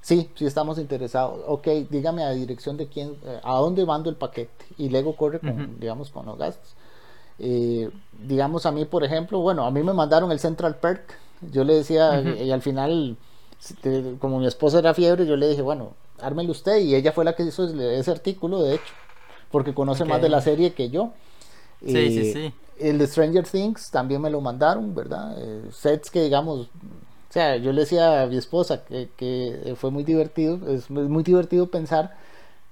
Sí, 0.02 0.30
sí 0.36 0.46
estamos 0.46 0.78
interesados. 0.80 1.40
Ok, 1.48 1.68
dígame 1.90 2.24
a 2.24 2.32
dirección 2.32 2.76
de 2.76 2.88
quién, 2.88 3.16
eh, 3.26 3.40
a 3.42 3.56
dónde 3.56 3.86
mando 3.86 4.10
el 4.10 4.18
paquete. 4.18 4.66
Y 4.78 4.90
Lego 4.90 5.16
corre 5.16 5.40
con, 5.40 5.80
digamos, 5.80 6.12
con 6.12 6.26
los 6.26 6.38
gastos. 6.38 6.76
Eh, 7.40 7.90
digamos 8.22 8.66
a 8.66 8.72
mí, 8.72 8.84
por 8.86 9.04
ejemplo, 9.04 9.40
bueno, 9.40 9.66
a 9.66 9.72
mí 9.72 9.82
me 9.82 9.94
mandaron 9.94 10.32
el 10.32 10.40
Central 10.40 10.76
Perk. 10.76 11.18
Yo 11.52 11.64
le 11.64 11.76
decía, 11.76 12.22
y 12.22 12.52
al 12.52 12.62
final, 12.62 13.18
como 14.20 14.40
mi 14.40 14.48
esposa 14.48 14.80
era 14.80 14.94
fiebre, 14.94 15.26
yo 15.26 15.36
le 15.36 15.48
dije, 15.48 15.62
bueno, 15.62 15.94
ármelo 16.22 16.52
usted. 16.52 16.78
Y 16.80 16.96
ella 16.96 17.12
fue 17.12 17.26
la 17.26 17.36
que 17.36 17.44
hizo 17.44 17.66
ese 17.66 18.12
artículo, 18.12 18.62
de 18.62 18.76
hecho, 18.76 18.94
porque 19.52 19.74
conoce 19.74 20.06
más 20.06 20.22
de 20.22 20.30
la 20.30 20.42
serie 20.42 20.74
que 20.74 20.90
yo. 20.90 21.14
Sí, 21.86 21.92
sí, 22.12 22.20
eh, 22.20 22.34
sí. 22.34 22.54
El 22.80 22.98
de 22.98 23.08
Stranger 23.08 23.48
Things 23.48 23.92
también 23.92 24.22
me 24.22 24.30
lo 24.30 24.42
mandaron, 24.42 24.96
¿verdad? 24.96 25.36
Eh, 25.38 25.70
sets 25.72 26.10
que, 26.10 26.24
digamos, 26.24 26.62
o 26.62 27.34
sea, 27.34 27.58
yo 27.58 27.72
le 27.72 27.82
decía 27.82 28.24
a 28.24 28.28
mi 28.28 28.38
esposa 28.38 28.84
que, 28.86 29.10
que 29.16 29.76
fue 29.78 29.92
muy 29.92 30.04
divertido, 30.04 30.60
es 30.70 30.90
muy 30.90 31.24
divertido 31.24 31.68
pensar 31.68 32.16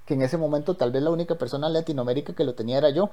que 0.05 0.13
en 0.13 0.21
ese 0.21 0.37
momento 0.37 0.75
tal 0.75 0.91
vez 0.91 1.03
la 1.03 1.09
única 1.11 1.35
persona 1.35 1.67
en 1.67 1.73
Latinoamérica 1.73 2.33
que 2.33 2.43
lo 2.43 2.53
tenía 2.53 2.77
era 2.77 2.89
yo 2.89 3.11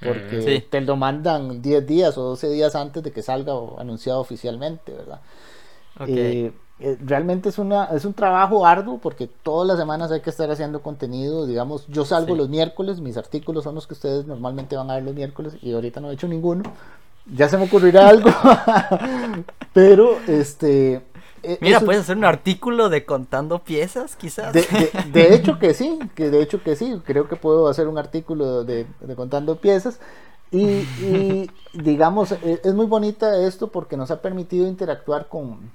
porque 0.00 0.66
te 0.68 0.80
lo 0.82 0.96
mandan 0.96 1.62
10 1.62 1.86
días 1.86 2.18
o 2.18 2.22
12 2.22 2.50
días 2.50 2.74
antes 2.74 3.02
de 3.02 3.12
que 3.12 3.22
salga 3.22 3.54
anunciado 3.78 4.20
oficialmente, 4.20 4.92
¿verdad? 4.92 5.20
Eh, 6.00 6.06
eh, 6.08 6.52
realmente 6.78 7.48
es, 7.48 7.58
una, 7.58 7.86
es 7.86 8.04
un 8.04 8.12
trabajo 8.12 8.66
arduo 8.66 8.98
porque 8.98 9.26
todas 9.26 9.66
las 9.66 9.78
semanas 9.78 10.12
hay 10.12 10.20
que 10.20 10.30
estar 10.30 10.50
haciendo 10.50 10.82
contenido, 10.82 11.46
digamos, 11.46 11.86
yo 11.88 12.04
salgo 12.04 12.34
los 12.34 12.50
miércoles, 12.50 13.00
mis 13.00 13.16
artículos 13.16 13.64
son 13.64 13.74
los 13.74 13.86
que 13.86 13.94
ustedes 13.94 14.26
normalmente 14.26 14.76
van 14.76 14.90
a 14.90 14.94
ver 14.94 15.04
los 15.04 15.14
miércoles 15.14 15.56
y 15.62 15.72
ahorita 15.72 16.00
no 16.00 16.10
he 16.10 16.14
hecho 16.14 16.28
ninguno, 16.28 16.64
ya 17.34 17.48
se 17.48 17.56
me 17.56 17.64
ocurrirá 17.64 18.08
algo, 18.10 18.30
pero 19.72 20.18
este 20.26 21.02
e, 21.46 21.58
Mira, 21.60 21.80
puedes 21.80 22.02
hacer 22.02 22.16
un 22.16 22.24
artículo 22.24 22.88
de 22.88 23.04
contando 23.04 23.60
piezas, 23.60 24.16
quizás. 24.16 24.52
De, 24.52 24.64
hecho 25.34 25.58
que 25.60 25.74
sí, 25.74 25.98
que 26.16 26.28
de 26.28 26.42
hecho 26.42 26.62
que 26.62 26.74
sí, 26.74 27.00
creo 27.04 27.28
que 27.28 27.36
puedo 27.36 27.68
hacer 27.68 27.86
un 27.86 27.98
artículo 27.98 28.64
de, 28.64 28.86
contando 29.14 29.56
piezas. 29.56 30.00
Y, 30.50 31.48
digamos, 31.72 32.32
e, 32.32 32.60
es 32.64 32.74
muy 32.74 32.86
bonita 32.86 33.46
esto 33.46 33.68
porque 33.68 33.96
nos 33.96 34.10
ha 34.10 34.20
permitido 34.22 34.66
interactuar 34.66 35.28
con, 35.28 35.70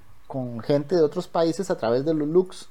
gente 0.64 0.96
de 0.96 1.02
otros 1.02 1.28
países 1.28 1.70
a 1.70 1.78
través 1.78 2.06
de 2.06 2.14
los 2.14 2.28
looks. 2.28 2.68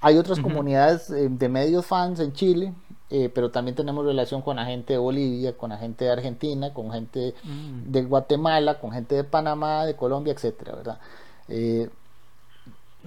Hay 0.00 0.16
otras 0.16 0.38
comunidades 0.38 1.10
eh, 1.10 1.28
de 1.28 1.48
medios 1.48 1.84
fans 1.84 2.20
en 2.20 2.32
Chile, 2.32 2.72
eh, 3.10 3.30
pero 3.34 3.50
también 3.50 3.74
tenemos 3.74 4.04
relación 4.04 4.42
con 4.42 4.56
la 4.56 4.64
gente 4.64 4.92
de 4.92 4.98
Bolivia, 4.98 5.56
con 5.56 5.70
la 5.70 5.76
gente 5.76 6.04
de 6.04 6.12
Argentina, 6.12 6.72
con 6.72 6.92
gente 6.92 7.34
mm. 7.42 7.90
de 7.90 8.04
Guatemala, 8.04 8.78
con 8.78 8.92
gente 8.92 9.16
de 9.16 9.24
Panamá, 9.24 9.86
de 9.86 9.96
Colombia, 9.96 10.32
etcétera, 10.32 10.76
¿verdad? 10.76 11.00
Eh, 11.48 11.88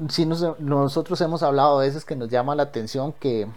sí 0.10 0.26
nosotros 0.26 1.22
hemos 1.22 1.44
hablado 1.44 1.80
a 1.80 1.84
veces 1.84 2.06
que 2.06 2.16
nos 2.16 2.30
llama 2.30 2.56
la 2.56 2.64
atención 2.64 3.14
que 3.14 3.48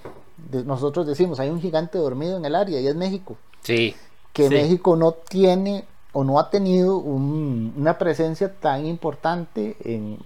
nosotros 0.64 1.06
decimos, 1.06 1.40
hay 1.40 1.48
un 1.48 1.60
gigante 1.60 1.98
dormido 1.98 2.36
en 2.36 2.44
el 2.44 2.54
área 2.54 2.80
y 2.80 2.86
es 2.86 2.94
México. 2.94 3.36
Sí. 3.62 3.94
Que 4.32 4.50
México 4.50 4.96
no 4.96 5.12
tiene 5.12 5.84
o 6.12 6.24
no 6.24 6.38
ha 6.38 6.50
tenido 6.50 6.98
una 6.98 7.98
presencia 7.98 8.52
tan 8.52 8.86
importante 8.86 9.76
en, 9.84 10.18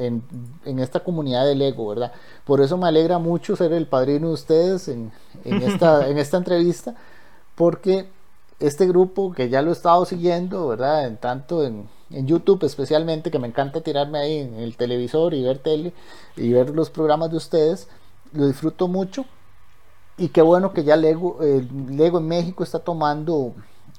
en, 0.00 0.78
esta 0.78 1.00
comunidad 1.00 1.46
del 1.46 1.62
ego, 1.62 1.88
¿verdad? 1.88 2.12
Por 2.44 2.60
eso 2.60 2.76
me 2.76 2.88
alegra 2.88 3.18
mucho 3.18 3.56
ser 3.56 3.72
el 3.72 3.86
padrino 3.86 4.28
de 4.28 4.34
ustedes 4.34 4.88
en, 4.88 5.12
en 5.44 5.62
esta, 5.62 6.08
en 6.08 6.18
esta 6.18 6.36
entrevista, 6.36 6.94
porque 7.54 8.08
este 8.58 8.86
grupo 8.86 9.32
que 9.32 9.48
ya 9.48 9.62
lo 9.62 9.70
he 9.70 9.72
estado 9.72 10.04
siguiendo, 10.04 10.68
¿verdad? 10.68 11.06
En 11.06 11.16
tanto 11.16 11.64
en, 11.64 11.88
en 12.10 12.26
YouTube 12.26 12.64
especialmente, 12.64 13.30
que 13.30 13.38
me 13.38 13.48
encanta 13.48 13.80
tirarme 13.80 14.18
ahí 14.18 14.38
en 14.38 14.54
el 14.54 14.76
televisor 14.76 15.34
y 15.34 15.42
ver 15.42 15.58
tele 15.58 15.92
y 16.36 16.52
ver 16.52 16.70
los 16.70 16.90
programas 16.90 17.30
de 17.30 17.36
ustedes, 17.36 17.88
lo 18.32 18.46
disfruto 18.46 18.88
mucho. 18.88 19.24
Y 20.16 20.28
qué 20.28 20.42
bueno 20.42 20.72
que 20.72 20.84
ya 20.84 20.96
Lego, 20.96 21.38
Lego 21.88 22.18
en 22.18 22.28
México 22.28 22.62
está 22.62 22.80
tomando 22.80 23.54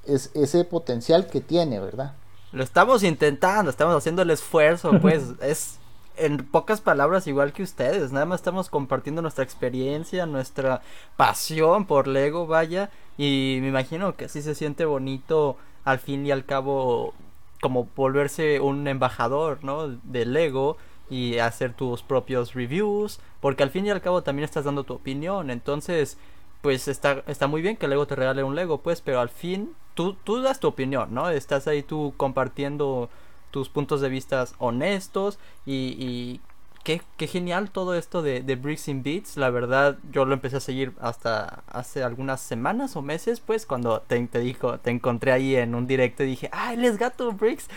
ese 0.06 0.64
potencial 0.66 1.28
que 1.28 1.42
tiene, 1.42 1.80
¿verdad? 1.80 2.14
Lo 2.52 2.64
estamos 2.64 3.02
intentando, 3.04 3.72
estamos 3.72 3.96
haciendo 3.96 4.22
el 4.22 4.30
esfuerzo, 4.30 4.92
pues 5.02 5.24
es 5.42 5.80
en 6.18 6.38
pocas 6.38 6.82
palabras 6.82 7.28
igual 7.28 7.54
que 7.54 7.64
ustedes, 7.64 8.12
nada 8.12 8.26
más 8.26 8.40
estamos 8.40 8.70
compartiendo 8.70 9.22
nuestra 9.22 9.44
experiencia, 9.44 10.26
nuestra 10.26 10.82
pasión 11.18 11.86
por 11.86 12.08
Lego, 12.08 12.48
vaya, 12.48 12.90
y 13.18 13.60
me 13.62 13.70
imagino 13.70 14.16
que 14.16 14.26
así 14.26 14.42
se 14.42 14.56
siente 14.56 14.86
bonito 14.86 15.58
al 15.84 16.00
fin 16.00 16.26
y 16.26 16.32
al 16.32 16.46
cabo 16.46 17.14
como 17.62 17.88
volverse 17.96 18.60
un 18.60 18.88
embajador, 18.88 19.64
¿no? 19.64 19.88
De 19.88 20.26
Lego 20.26 20.78
y 21.10 21.38
hacer 21.40 21.74
tus 21.74 22.02
propios 22.02 22.54
reviews, 22.54 23.20
porque 23.40 23.64
al 23.64 23.70
fin 23.70 23.86
y 23.86 23.90
al 23.90 24.02
cabo 24.02 24.24
también 24.24 24.46
estás 24.46 24.66
dando 24.66 24.84
tu 24.84 24.94
opinión, 24.94 25.50
entonces 25.50 26.18
pues 26.62 26.88
está, 26.88 27.24
está 27.28 27.48
muy 27.48 27.62
bien 27.62 27.76
que 27.76 27.88
Lego 27.88 28.06
te 28.06 28.16
regale 28.16 28.44
un 28.44 28.56
Lego, 28.56 28.82
pues, 28.82 29.02
pero 29.02 29.20
al 29.20 29.30
fin 29.30 29.74
tú, 29.94 30.14
tú 30.14 30.42
das 30.42 30.60
tu 30.60 30.68
opinión, 30.68 31.14
¿no? 31.14 31.30
Estás 31.30 31.68
ahí 31.68 31.84
tú 31.84 32.14
compartiendo 32.18 33.10
tus 33.52 33.70
puntos 33.70 34.02
de 34.02 34.10
vista 34.10 34.46
honestos 34.58 35.38
y, 35.66 35.96
y 36.00 36.42
qué, 36.84 37.02
qué 37.18 37.28
genial 37.28 37.72
todo 37.72 37.96
esto 37.96 38.22
de, 38.22 38.42
de 38.42 38.56
Bricks 38.56 38.88
in 38.88 39.04
Beats. 39.04 39.38
La 39.38 39.50
verdad, 39.50 39.98
yo 40.12 40.26
lo 40.26 40.34
empecé 40.34 40.58
a 40.58 40.60
seguir 40.60 40.94
hasta 41.00 41.64
hace 41.68 42.04
algunas 42.04 42.42
semanas 42.42 42.96
o 42.96 43.02
meses, 43.02 43.40
pues, 43.40 43.66
cuando 43.66 44.02
te, 44.02 44.20
te 44.28 44.40
dijo, 44.40 44.80
te 44.80 44.90
encontré 44.92 45.32
ahí 45.32 45.56
en 45.56 45.76
un 45.76 45.88
directo 45.88 46.24
y 46.24 46.28
dije, 46.28 46.50
¡ay, 46.52 46.78
les 46.78 46.98
gato 46.98 47.32
Bricks! 47.32 47.68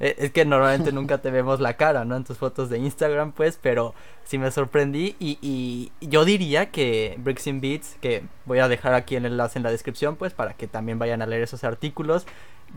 Eh, 0.00 0.14
es 0.18 0.32
que 0.32 0.44
normalmente 0.44 0.92
nunca 0.92 1.18
te 1.18 1.30
vemos 1.30 1.60
la 1.60 1.74
cara, 1.76 2.04
¿no? 2.04 2.16
En 2.16 2.24
tus 2.24 2.38
fotos 2.38 2.70
de 2.70 2.78
Instagram, 2.78 3.32
pues, 3.32 3.58
pero 3.60 3.94
sí 4.24 4.38
me 4.38 4.50
sorprendí 4.50 5.16
y, 5.18 5.38
y 5.40 5.90
yo 6.00 6.24
diría 6.24 6.70
que 6.70 7.16
Bricks 7.18 7.46
in 7.46 7.60
Beats, 7.60 7.96
que 8.00 8.24
voy 8.44 8.60
a 8.60 8.68
dejar 8.68 8.94
aquí 8.94 9.16
el 9.16 9.26
enlace 9.26 9.58
en 9.58 9.64
la 9.64 9.70
descripción, 9.70 10.16
pues, 10.16 10.32
para 10.32 10.54
que 10.54 10.68
también 10.68 10.98
vayan 10.98 11.22
a 11.22 11.26
leer 11.26 11.42
esos 11.42 11.64
artículos. 11.64 12.26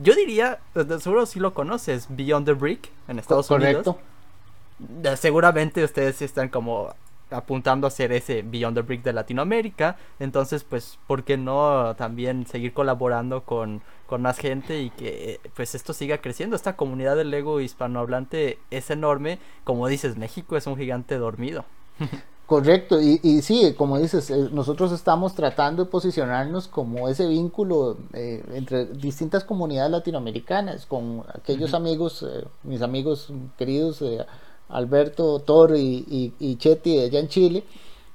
Yo 0.01 0.13
diría, 0.13 0.59
seguro 0.99 1.25
si 1.25 1.39
lo 1.39 1.53
conoces, 1.53 2.07
Beyond 2.09 2.45
the 2.45 2.53
Brick 2.53 2.91
en 3.07 3.17
Estados 3.19 3.49
Unidos 3.49 3.95
seguramente 5.15 5.83
ustedes 5.83 6.21
están 6.21 6.49
como 6.49 6.93
apuntando 7.31 7.87
a 7.87 7.91
ser 7.91 8.11
ese 8.11 8.43
Beyond 8.43 8.77
the 8.77 8.81
Brick 8.81 9.03
de 9.03 9.13
Latinoamérica. 9.13 9.97
Entonces, 10.19 10.63
pues, 10.63 10.99
¿por 11.07 11.23
qué 11.23 11.37
no 11.37 11.95
también 11.97 12.45
seguir 12.45 12.73
colaborando 12.73 13.43
con, 13.43 13.81
con, 14.07 14.21
más 14.21 14.37
gente 14.37 14.81
y 14.81 14.89
que 14.91 15.39
pues 15.55 15.75
esto 15.75 15.93
siga 15.93 16.19
creciendo? 16.19 16.55
Esta 16.55 16.75
comunidad 16.75 17.15
del 17.15 17.31
Lego 17.31 17.61
hispanohablante 17.61 18.59
es 18.71 18.89
enorme. 18.89 19.39
Como 19.63 19.87
dices, 19.87 20.17
México 20.17 20.55
es 20.57 20.67
un 20.67 20.77
gigante 20.77 21.17
dormido. 21.17 21.65
Correcto, 22.45 23.01
y, 23.01 23.19
y 23.23 23.41
sí, 23.41 23.73
como 23.75 23.97
dices, 23.97 24.29
eh, 24.29 24.49
nosotros 24.51 24.91
estamos 24.91 25.33
tratando 25.33 25.85
de 25.85 25.89
posicionarnos 25.89 26.67
como 26.67 27.09
ese 27.09 27.27
vínculo 27.27 27.97
eh, 28.13 28.43
entre 28.53 28.85
distintas 28.85 29.43
comunidades 29.43 29.91
latinoamericanas, 29.91 30.85
con 30.85 31.23
aquellos 31.33 31.73
amigos, 31.73 32.21
eh, 32.21 32.45
mis 32.61 32.83
amigos 32.83 33.33
queridos 33.57 34.03
Alberto, 34.69 35.39
Toro 35.39 35.75
y, 35.75 36.33
y, 36.39 36.55
Cheti 36.57 36.99
allá 36.99 37.19
en 37.19 37.27
Chile. 37.27 37.63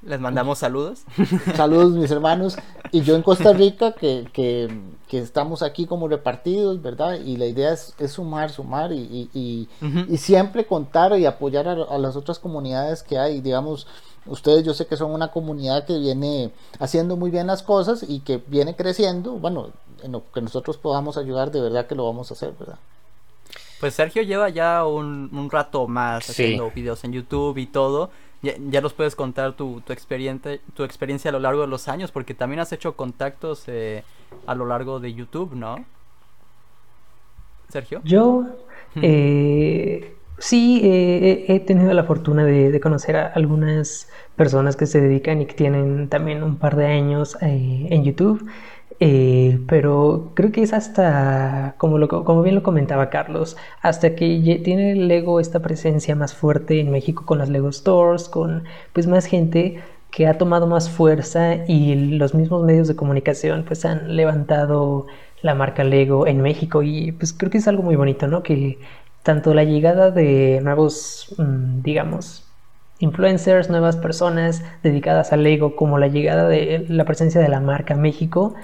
Les 0.03 0.19
mandamos 0.19 0.59
saludos. 0.59 1.03
Saludos 1.57 1.93
mis 1.93 2.11
hermanos. 2.11 2.57
Y 2.91 3.03
yo 3.03 3.17
en 3.17 3.23
Costa 3.23 3.53
Rica, 3.53 3.93
que, 3.93 4.27
que, 4.33 4.69
que 5.09 5.19
estamos 5.19 5.63
aquí 5.63 5.85
como 5.85 6.09
repartidos, 6.09 6.81
¿verdad? 6.81 7.21
Y 7.21 7.37
la 7.37 7.47
idea 7.47 7.73
es, 7.73 7.95
es 7.99 8.13
sumar, 8.13 8.51
sumar 8.51 8.93
y, 8.93 9.29
y, 9.35 9.69
y, 9.83 10.17
siempre 10.17 10.67
contar 10.67 11.19
y 11.19 11.27
apoyar 11.27 11.69
a, 11.69 11.73
a, 11.73 11.99
las 11.99 12.17
otras 12.17 12.39
comunidades 12.39 13.03
que 13.03 13.19
hay. 13.19 13.43
Digamos, 13.43 13.87
ustedes 14.25 14.65
yo 14.65 14.73
sé 14.73 14.87
que 14.87 14.97
son 14.97 15.11
una 15.11 15.33
comunidad 15.33 15.85
que 15.85 15.99
viene 15.99 16.51
haciendo 16.79 17.17
muy 17.17 17.31
bien 17.31 17.47
las 17.47 17.63
cosas 17.63 18.03
y 18.09 18.21
que 18.21 18.43
viene 18.47 18.75
creciendo. 18.75 19.33
Bueno, 19.33 19.69
en 20.03 20.13
lo 20.13 20.31
que 20.33 20.41
nosotros 20.41 20.79
podamos 20.79 21.19
ayudar, 21.19 21.51
de 21.51 21.61
verdad 21.61 21.87
que 21.87 21.95
lo 21.95 22.07
vamos 22.07 22.31
a 22.31 22.35
hacer, 22.35 22.55
¿verdad? 22.59 22.79
Pues 23.81 23.95
Sergio 23.95 24.23
lleva 24.23 24.51
ya 24.51 24.85
un, 24.85 25.31
un 25.33 25.51
rato 25.51 25.89
más 25.89 26.29
haciendo 26.29 26.71
videos 26.71 27.03
en 27.05 27.13
YouTube 27.13 27.57
y 27.57 27.67
todo. 27.67 28.11
Ya, 28.43 28.53
ya 28.69 28.83
nos 28.83 28.93
puedes 28.93 29.17
contar 29.17 29.55
tu, 29.55 29.81
tu, 29.81 29.93
experiencia, 29.93 30.59
tu 30.75 30.85
experiencia 30.85 31.31
a 31.31 31.33
lo 31.33 31.41
largo 31.41 31.63
de 31.63 31.67
los 31.67 31.89
años, 31.89 32.13
porque 32.13 32.35
también 32.35 32.61
has 32.61 32.73
hecho 32.73 32.95
contactos 32.95 33.65
eh, 33.67 34.05
a 34.47 34.55
lo 34.55 34.67
largo 34.67 35.01
de 35.01 35.15
YouTube, 35.15 35.55
¿no? 35.55 35.85
Sergio. 37.69 38.01
Yo, 38.05 38.47
eh, 38.97 40.15
sí, 40.39 40.81
eh, 40.85 41.47
he 41.49 41.61
tenido 41.61 41.93
la 41.95 42.05
fortuna 42.05 42.45
de, 42.45 42.71
de, 42.71 42.81
conocer 42.81 43.17
a 43.17 43.27
algunas 43.29 44.11
personas 44.37 44.77
que 44.77 44.87
se 44.87 45.01
dedican 45.01 45.41
y 45.41 45.47
que 45.47 45.55
tienen 45.55 46.09
también 46.09 46.43
un 46.43 46.57
par 46.57 46.77
de 46.77 46.87
años 46.87 47.37
en 47.41 48.05
YouTube. 48.05 48.47
Eh, 49.03 49.61
pero 49.67 50.33
creo 50.35 50.53
que 50.53 50.63
es 50.63 50.75
hasta, 50.75 51.75
como, 51.79 51.97
lo, 51.99 52.09
como 52.09 52.43
bien 52.43 52.55
lo 52.55 52.63
comentaba 52.63 53.09
Carlos, 53.09 53.57
hasta 53.81 54.15
que 54.15 54.61
tiene 54.63 54.95
Lego 54.95 55.41
esta 55.41 55.61
presencia 55.61 56.15
más 56.15 56.35
fuerte 56.35 56.81
en 56.81 56.91
México 56.91 57.25
con 57.25 57.39
las 57.39 57.49
Lego 57.49 57.73
Stores, 57.73 58.29
con 58.29 58.65
pues 58.93 59.07
más 59.07 59.25
gente 59.25 59.83
que 60.11 60.27
ha 60.27 60.37
tomado 60.39 60.67
más 60.67 60.91
fuerza 60.91 61.65
y 61.67 61.95
los 62.19 62.35
mismos 62.35 62.65
medios 62.65 62.89
de 62.89 62.97
comunicación 62.97 63.65
pues 63.67 63.85
han 63.87 64.17
levantado 64.17 65.07
la 65.43 65.55
marca 65.55 65.85
Lego 65.85 66.27
en 66.27 66.43
México 66.43 66.83
y 66.83 67.13
pues 67.13 67.33
creo 67.33 67.51
que 67.51 67.59
es 67.59 67.69
algo 67.69 67.83
muy 67.83 67.97
bonito, 67.97 68.27
¿no? 68.27 68.43
Que 68.43 68.79
tanto 69.23 69.55
la 69.55 69.65
llegada 69.65 70.11
de 70.11 70.61
nuevos, 70.63 71.35
mm, 71.39 71.83
digamos, 71.83 72.45
influencers, 72.99 73.71
nuevas 73.71 73.97
personas 73.97 74.63
dedicadas 74.83 75.33
a 75.33 75.37
Lego, 75.37 75.77
como 75.77 75.99
la 75.99 76.09
llegada 76.09 76.49
de 76.49 76.85
la 76.89 77.05
presencia 77.05 77.41
de 77.41 77.49
la 77.49 77.61
marca 77.61 77.95
México, 77.97 78.55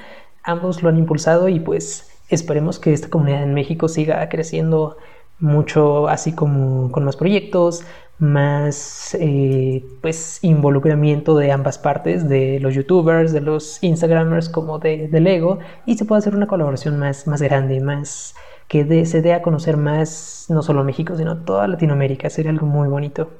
ambos 0.47 0.82
lo 0.82 0.88
han 0.88 0.97
impulsado 0.97 1.49
y 1.49 1.61
pues 1.61 2.11
esperemos 2.30 2.78
que 2.78 2.92
esta 2.92 3.11
comunidad 3.11 3.42
en 3.42 3.53
México 3.53 3.88
siga 3.88 4.26
creciendo 4.28 4.97
mucho, 5.38 6.09
así 6.09 6.32
como 6.32 6.90
con 6.90 7.05
más 7.05 7.16
proyectos, 7.16 7.84
más 8.18 9.14
eh, 9.20 9.84
pues 10.01 10.38
involucramiento 10.42 11.36
de 11.36 11.53
ambas 11.53 11.78
partes, 11.78 12.28
de 12.28 12.59
los 12.61 12.74
youtubers, 12.74 13.32
de 13.32 13.42
los 13.42 13.82
instagramers 13.82 14.49
como 14.49 14.78
de, 14.78 15.09
Lego, 15.20 15.59
y 15.84 15.99
se 15.99 16.07
pueda 16.07 16.20
hacer 16.20 16.34
una 16.34 16.47
colaboración 16.47 16.99
más, 16.99 17.26
más 17.26 17.42
grande, 17.42 17.80
más 17.80 18.34
que 18.68 19.05
se 19.05 19.22
dé 19.22 19.34
a 19.34 19.42
conocer 19.42 19.76
más 19.76 20.47
no 20.49 20.62
solo 20.62 20.82
México, 20.84 21.16
sino 21.16 21.38
toda 21.44 21.68
Latinoamérica, 21.68 22.30
sería 22.30 22.51
algo 22.51 22.66
muy 22.66 22.88
bonito. 22.88 23.30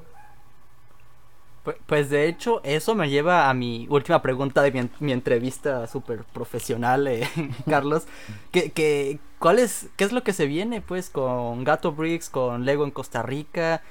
Pues 1.85 2.09
de 2.09 2.27
hecho, 2.27 2.61
eso 2.63 2.95
me 2.95 3.09
lleva 3.09 3.49
a 3.49 3.53
mi 3.53 3.87
última 3.89 4.21
pregunta 4.21 4.61
de 4.61 4.89
mi, 4.99 5.11
entrevista 5.11 5.87
súper 5.87 6.23
profesional, 6.23 7.07
eh, 7.07 7.27
Carlos. 7.69 8.07
Que, 8.51 9.19
¿cuál 9.39 9.59
es, 9.59 9.87
¿Qué 9.95 10.03
es 10.03 10.11
lo 10.11 10.23
que 10.23 10.33
se 10.33 10.45
viene 10.45 10.81
pues 10.81 11.09
con 11.09 11.63
Gato 11.63 11.91
Bricks, 11.91 12.29
con 12.29 12.65
Lego 12.65 12.85
en 12.85 12.91
Costa 12.91 13.21
Rica? 13.21 13.81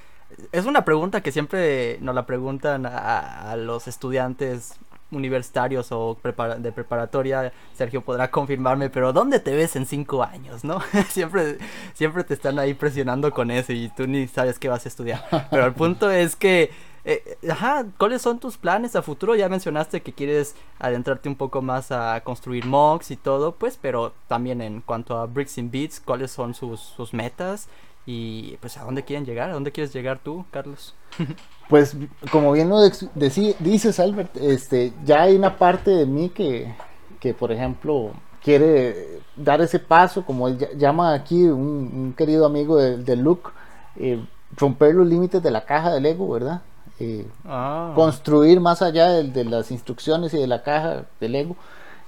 Es 0.53 0.65
una 0.65 0.85
pregunta 0.85 1.21
que 1.21 1.33
siempre 1.33 1.99
nos 2.01 2.15
la 2.15 2.27
preguntan 2.27 2.87
a, 2.87 3.55
los 3.57 3.87
estudiantes 3.89 4.75
universitarios 5.13 5.93
o 5.93 6.19
de 6.59 6.73
preparatoria, 6.73 7.53
Sergio 7.75 8.03
podrá 8.03 8.29
confirmarme, 8.29 8.91
pero 8.91 9.13
¿dónde 9.13 9.39
te 9.39 9.55
ves 9.55 9.77
en 9.77 9.87
cinco 9.87 10.25
años, 10.25 10.65
no? 10.65 10.81
siempre, 11.11 11.59
siempre 11.95 12.25
te 12.25 12.35
están 12.35 12.59
ahí 12.59 12.75
presionando 12.75 13.31
con 13.31 13.53
eso 13.53 13.73
y 13.73 13.89
tú 13.97 14.09
ni 14.09 14.27
sabes 14.27 14.59
qué 14.59 14.69
vas 14.69 14.85
a 14.85 14.89
estudiar. 14.89 15.25
Pero 15.49 15.65
el 15.65 15.75
punto 15.75 16.11
es 16.11 16.35
que 16.35 16.73
eh, 17.09 17.39
ajá, 17.49 17.87
¿cuáles 17.99 18.21
son 18.21 18.41
tus 18.41 18.57
planes 18.57 18.97
a 18.97 19.03
futuro? 19.03 19.37
Ya 19.37 19.49
mencionaste 19.49 20.01
que 20.03 20.13
quieres 20.13 20.57
adentrarte 20.81 21.29
un 21.29 21.37
poco 21.37 21.63
más 21.63 21.93
a 21.93 22.21
construir 22.25 22.67
mocks 22.67 23.13
y 23.13 23.17
todo, 23.17 23.53
pues, 23.53 23.79
pero 23.81 24.13
también 24.27 24.61
en 24.61 24.81
cuanto 24.81 25.17
a 25.17 25.27
Bricks 25.27 25.57
and 25.59 25.71
Beats, 25.71 26.01
¿cuáles 26.01 26.33
son 26.33 26.53
sus, 26.53 26.81
sus 26.81 27.15
metas? 27.15 27.69
Y 28.07 28.57
pues, 28.57 28.77
¿a 28.77 28.85
dónde 28.85 29.05
quieren 29.05 29.25
llegar? 29.25 29.51
¿A 29.51 29.53
dónde 29.53 29.71
quieres 29.71 29.93
llegar 29.93 30.19
tú, 30.19 30.45
Carlos? 30.51 30.97
pues, 31.69 31.97
como 32.33 32.51
bien 32.51 32.69
lo 32.69 32.81
dices, 32.81 34.01
Albert, 34.01 34.37
este, 34.39 34.93
ya 35.05 35.23
hay 35.23 35.37
una 35.37 35.57
parte 35.57 35.93
de 35.93 36.07
mí 36.07 36.29
que, 36.31 36.75
que 37.21 37.35
por 37.35 37.53
ejemplo, 37.53 38.11
quiere 38.43 39.21
dar 39.37 39.61
ese 39.61 39.79
paso, 39.79 40.25
como 40.25 40.49
él 40.49 40.59
llama 40.77 41.15
aquí 41.15 41.45
un, 41.45 42.15
querido 42.17 42.47
amigo 42.47 42.77
del 42.77 43.05
de 43.05 43.15
Luke, 43.15 43.51
eh, 43.95 44.25
romper 44.57 44.95
los 44.97 45.07
límites 45.07 45.41
de 45.41 45.53
la 45.53 45.65
caja 45.65 45.93
del 45.93 46.07
ego, 46.07 46.29
¿verdad? 46.29 46.63
Eh, 46.99 47.27
ah. 47.45 47.93
construir 47.95 48.59
más 48.59 48.81
allá 48.81 49.11
de, 49.11 49.45
las 49.45 49.71
instrucciones 49.71 50.33
y 50.33 50.39
de 50.39 50.47
la 50.47 50.63
caja 50.63 51.05
del 51.21 51.33
Lego 51.33 51.57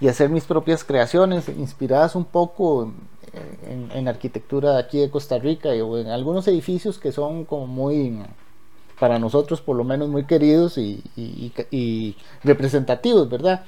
y 0.00 0.08
hacer 0.08 0.30
mis 0.30 0.44
propias 0.44 0.82
creaciones 0.82 1.46
inspiradas 1.50 2.14
un 2.14 2.24
poco 2.24 2.90
en, 3.94 4.08
arquitectura 4.08 4.78
aquí 4.78 4.98
de 4.98 5.10
Costa 5.10 5.38
Rica 5.38 5.68
o 5.70 5.98
en 5.98 6.06
algunos 6.08 6.48
edificios 6.48 6.98
que 6.98 7.12
son 7.12 7.44
como 7.44 7.66
muy 7.66 8.18
para 8.98 9.18
nosotros 9.18 9.60
por 9.60 9.76
lo 9.76 9.84
menos 9.84 10.08
muy 10.08 10.24
queridos 10.24 10.78
y, 10.78 12.16
representativos, 12.42 13.28
¿verdad? 13.28 13.64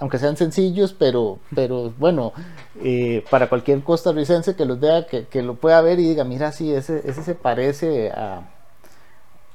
Aunque 0.00 0.18
sean 0.18 0.36
sencillos, 0.36 0.94
pero, 0.98 1.38
pero 1.54 1.94
bueno, 1.98 2.34
eh, 2.82 3.24
para 3.30 3.48
cualquier 3.48 3.82
costarricense 3.82 4.54
que 4.54 4.66
los 4.66 4.80
vea, 4.80 5.06
que, 5.06 5.26
que, 5.26 5.42
lo 5.42 5.54
pueda 5.54 5.80
ver 5.80 5.98
y 5.98 6.08
diga, 6.08 6.24
mira, 6.24 6.52
sí, 6.52 6.72
ese, 6.72 7.08
ese 7.08 7.22
se 7.22 7.34
parece 7.34 8.10
a, 8.10 8.51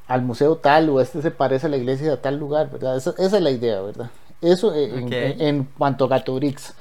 al 0.07 0.21
museo 0.21 0.57
tal 0.57 0.89
o 0.89 1.01
este 1.01 1.21
se 1.21 1.31
parece 1.31 1.67
a 1.67 1.69
la 1.69 1.77
iglesia 1.77 2.09
de 2.09 2.17
tal 2.17 2.37
lugar, 2.37 2.69
¿verdad? 2.71 2.95
Esa, 2.95 3.13
es 3.17 3.31
la 3.31 3.51
idea, 3.51 3.81
¿verdad? 3.81 4.09
Eso 4.41 4.73
en, 4.73 5.65
cuanto 5.77 6.05
a 6.05 6.07
Gato 6.07 6.35
Bricks. 6.35 6.73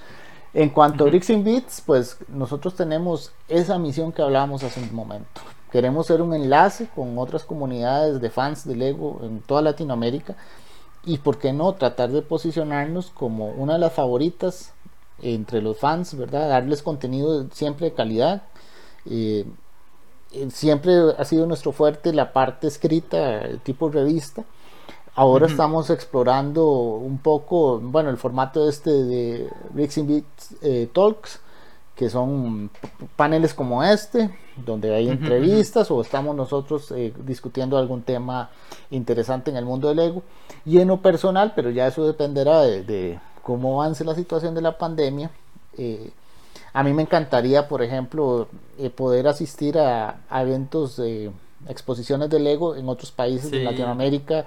En 0.55 0.71
cuanto 0.71 1.05
a 1.05 1.09
Bricks 1.09 1.31
in 1.31 1.45
Beats, 1.45 1.83
pues 1.85 2.19
nosotros 2.29 2.75
tenemos 2.75 3.33
esa 3.49 3.79
misión 3.79 4.13
que 4.13 4.23
hablábamos 4.23 4.63
hace 4.63 4.81
un 4.81 4.95
momento. 4.95 5.41
Queremos 5.71 6.07
ser 6.07 6.23
un 6.23 6.33
enlace 6.33 6.89
con 6.95 7.19
otras 7.19 7.45
comunidades 7.45 8.21
de 8.21 8.31
fans 8.31 8.67
de 8.67 8.77
Lego 8.77 9.21
en 9.23 9.41
toda 9.41 9.61
Latinoamérica 9.61 10.37
y, 11.05 11.19
¿por 11.19 11.39
qué 11.39 11.53
no?, 11.53 11.75
tratar 11.75 12.11
de 12.11 12.23
posicionarnos 12.23 13.11
como 13.11 13.49
una 13.51 13.75
de 13.75 13.81
las 13.81 13.93
favoritas 13.93 14.73
entre 15.21 15.61
los 15.61 15.79
fans, 15.79 16.17
¿verdad? 16.17 16.49
Darles 16.49 16.83
contenido 16.83 17.47
siempre 17.51 17.91
de 17.91 17.95
calidad. 17.95 18.43
Eh, 19.05 19.45
eh, 19.45 19.45
siempre 20.51 20.93
ha 21.17 21.25
sido 21.25 21.47
nuestro 21.47 21.73
fuerte 21.73 22.13
la 22.13 22.33
parte 22.33 22.67
escrita, 22.67 23.43
tipo 23.63 23.89
revista. 23.89 24.45
Ahora 25.15 25.47
estamos 25.47 25.89
explorando 25.89 26.69
un 26.69 27.17
poco, 27.19 27.81
bueno, 27.81 28.11
el 28.11 28.19
formato 28.19 28.69
este 28.69 28.91
de 28.91 29.51
Bricks 29.71 30.07
Beats 30.07 30.55
eh, 30.61 30.91
Talks, 30.93 31.41
que 31.95 32.11
son 32.11 32.71
paneles 33.17 33.55
como 33.55 33.83
este, 33.83 34.39
donde 34.63 34.95
hay 34.95 35.09
entrevistas 35.09 35.91
o 35.91 36.03
estamos 36.03 36.37
nosotros 36.37 36.93
eh, 36.93 37.15
discutiendo 37.25 37.79
algún 37.79 38.03
tema 38.03 38.51
interesante 38.91 39.51
en 39.51 39.57
el 39.57 39.65
mundo 39.65 39.89
del 39.89 40.01
ego. 40.01 40.23
Y 40.67 40.81
en 40.81 40.89
lo 40.89 41.01
personal, 41.01 41.55
pero 41.57 41.71
ya 41.71 41.87
eso 41.87 42.07
dependerá 42.07 42.61
de, 42.61 43.19
cómo 43.43 43.81
avance 43.81 44.05
la 44.05 44.15
situación 44.15 44.55
de 44.55 44.61
la 44.61 44.77
pandemia. 44.77 45.31
A 46.77 46.83
mí 46.83 46.93
me 46.93 47.01
encantaría, 47.01 47.69
por 47.69 47.83
ejemplo, 47.83 48.49
eh, 48.77 48.91
poder 48.91 49.29
asistir 49.29 49.79
a, 49.79 50.21
eventos 50.31 50.99
de 50.99 51.31
exposiciones 51.71 52.29
de 52.29 52.39
Lego 52.39 52.77
en 52.77 52.87
otros 52.91 53.11
países 53.11 53.51
de 53.51 53.65
Latinoamérica. 53.65 54.45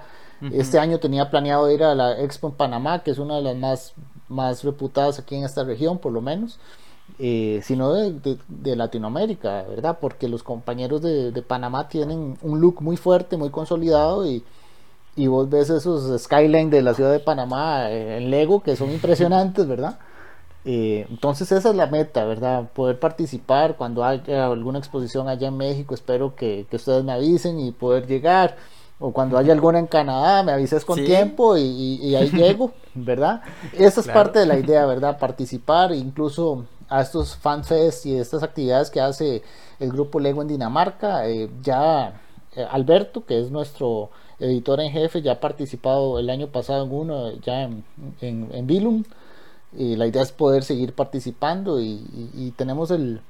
Este 0.52 0.78
año 0.78 1.00
tenía 1.00 1.28
planeado 1.28 1.68
ir 1.72 1.82
a 1.82 1.92
la 1.96 2.20
Expo 2.20 2.46
en 2.46 2.54
Panamá, 2.54 3.02
que 3.02 3.10
es 3.10 3.18
una 3.18 3.34
de 3.34 3.42
las 3.42 3.56
más, 3.56 3.94
más 4.28 4.62
reputadas 4.62 5.18
aquí 5.18 5.34
en 5.34 5.42
esta 5.42 5.64
región, 5.64 5.98
por 5.98 6.12
lo 6.12 6.20
menos. 6.20 6.60
Eh, 7.18 7.62
sino 7.64 7.92
de, 7.94 8.38
Latinoamérica, 8.76 9.64
¿verdad? 9.64 9.98
Porque 10.00 10.28
los 10.28 10.44
compañeros 10.44 11.02
de, 11.02 11.42
Panamá 11.42 11.88
tienen 11.88 12.38
un 12.42 12.60
look 12.60 12.80
muy 12.80 12.96
fuerte, 12.96 13.38
muy 13.38 13.50
consolidado 13.50 14.24
y, 14.24 14.44
y 15.16 15.26
vos 15.26 15.50
ves 15.50 15.68
esos 15.68 16.22
skyline 16.22 16.70
de 16.70 16.82
la 16.82 16.94
ciudad 16.94 17.10
de 17.10 17.18
Panamá 17.18 17.90
eh, 17.90 18.18
en 18.18 18.30
Lego 18.30 18.62
que 18.62 18.76
son 18.76 18.92
impresionantes, 18.92 19.66
¿verdad? 19.66 19.98
Eh, 20.64 21.06
entonces 21.08 21.50
esa 21.52 21.70
es 21.70 21.74
la 21.74 21.86
meta, 21.86 22.24
¿verdad? 22.24 22.70
Poder 22.72 22.98
participar 22.98 23.76
cuando 23.76 24.04
haya 24.04 24.46
alguna 24.46 24.78
exposición 24.78 25.28
allá 25.28 25.48
en 25.48 25.56
México, 25.56 25.94
espero 25.94 26.34
que, 26.34 26.66
ustedes 26.72 27.04
me 27.04 27.12
avisen 27.12 27.58
y 27.58 27.72
poder 27.72 28.06
llegar. 28.06 28.56
O 29.02 29.12
cuando 29.12 29.38
haya 29.38 29.54
alguna 29.54 29.78
en 29.78 29.86
Canadá, 29.86 30.42
me 30.42 30.52
avises 30.52 30.84
con 30.84 31.02
tiempo 31.02 31.56
y, 31.56 32.14
ahí 32.14 32.30
llego, 32.34 32.72
¿verdad? 32.94 33.40
Esa 33.72 34.00
es 34.00 34.08
parte 34.08 34.40
de 34.40 34.46
la 34.46 34.58
idea, 34.58 34.84
¿verdad? 34.84 35.18
Participar 35.18 35.92
incluso 35.92 36.66
a 36.90 37.00
estos 37.00 37.36
fanfests 37.36 38.04
y 38.04 38.18
estas 38.18 38.42
actividades 38.42 38.90
que 38.90 39.00
hace 39.00 39.42
el 39.78 39.90
grupo 39.90 40.20
Lego 40.20 40.42
en 40.42 40.48
Dinamarca. 40.48 41.26
Eh, 41.28 41.48
ya 41.62 42.20
eh, 42.56 42.66
Alberto, 42.68 43.24
que 43.24 43.40
es 43.40 43.50
nuestro 43.50 44.10
editor 44.40 44.80
en 44.80 44.90
jefe, 44.90 45.22
ya 45.22 45.32
ha 45.32 45.40
participado 45.40 46.18
el 46.18 46.28
año 46.28 46.48
pasado 46.48 46.84
en 46.84 46.92
uno, 46.92 47.30
ya 47.40 47.62
en, 47.62 47.84
en, 48.20 48.66
Bilum. 48.66 49.04
Y 49.72 49.96
la 49.96 50.06
idea 50.06 50.22
es 50.22 50.32
poder 50.32 50.64
seguir 50.64 50.94
participando 50.94 51.80
y, 51.80 52.52
tenemos 52.56 52.90
el, 52.90 53.20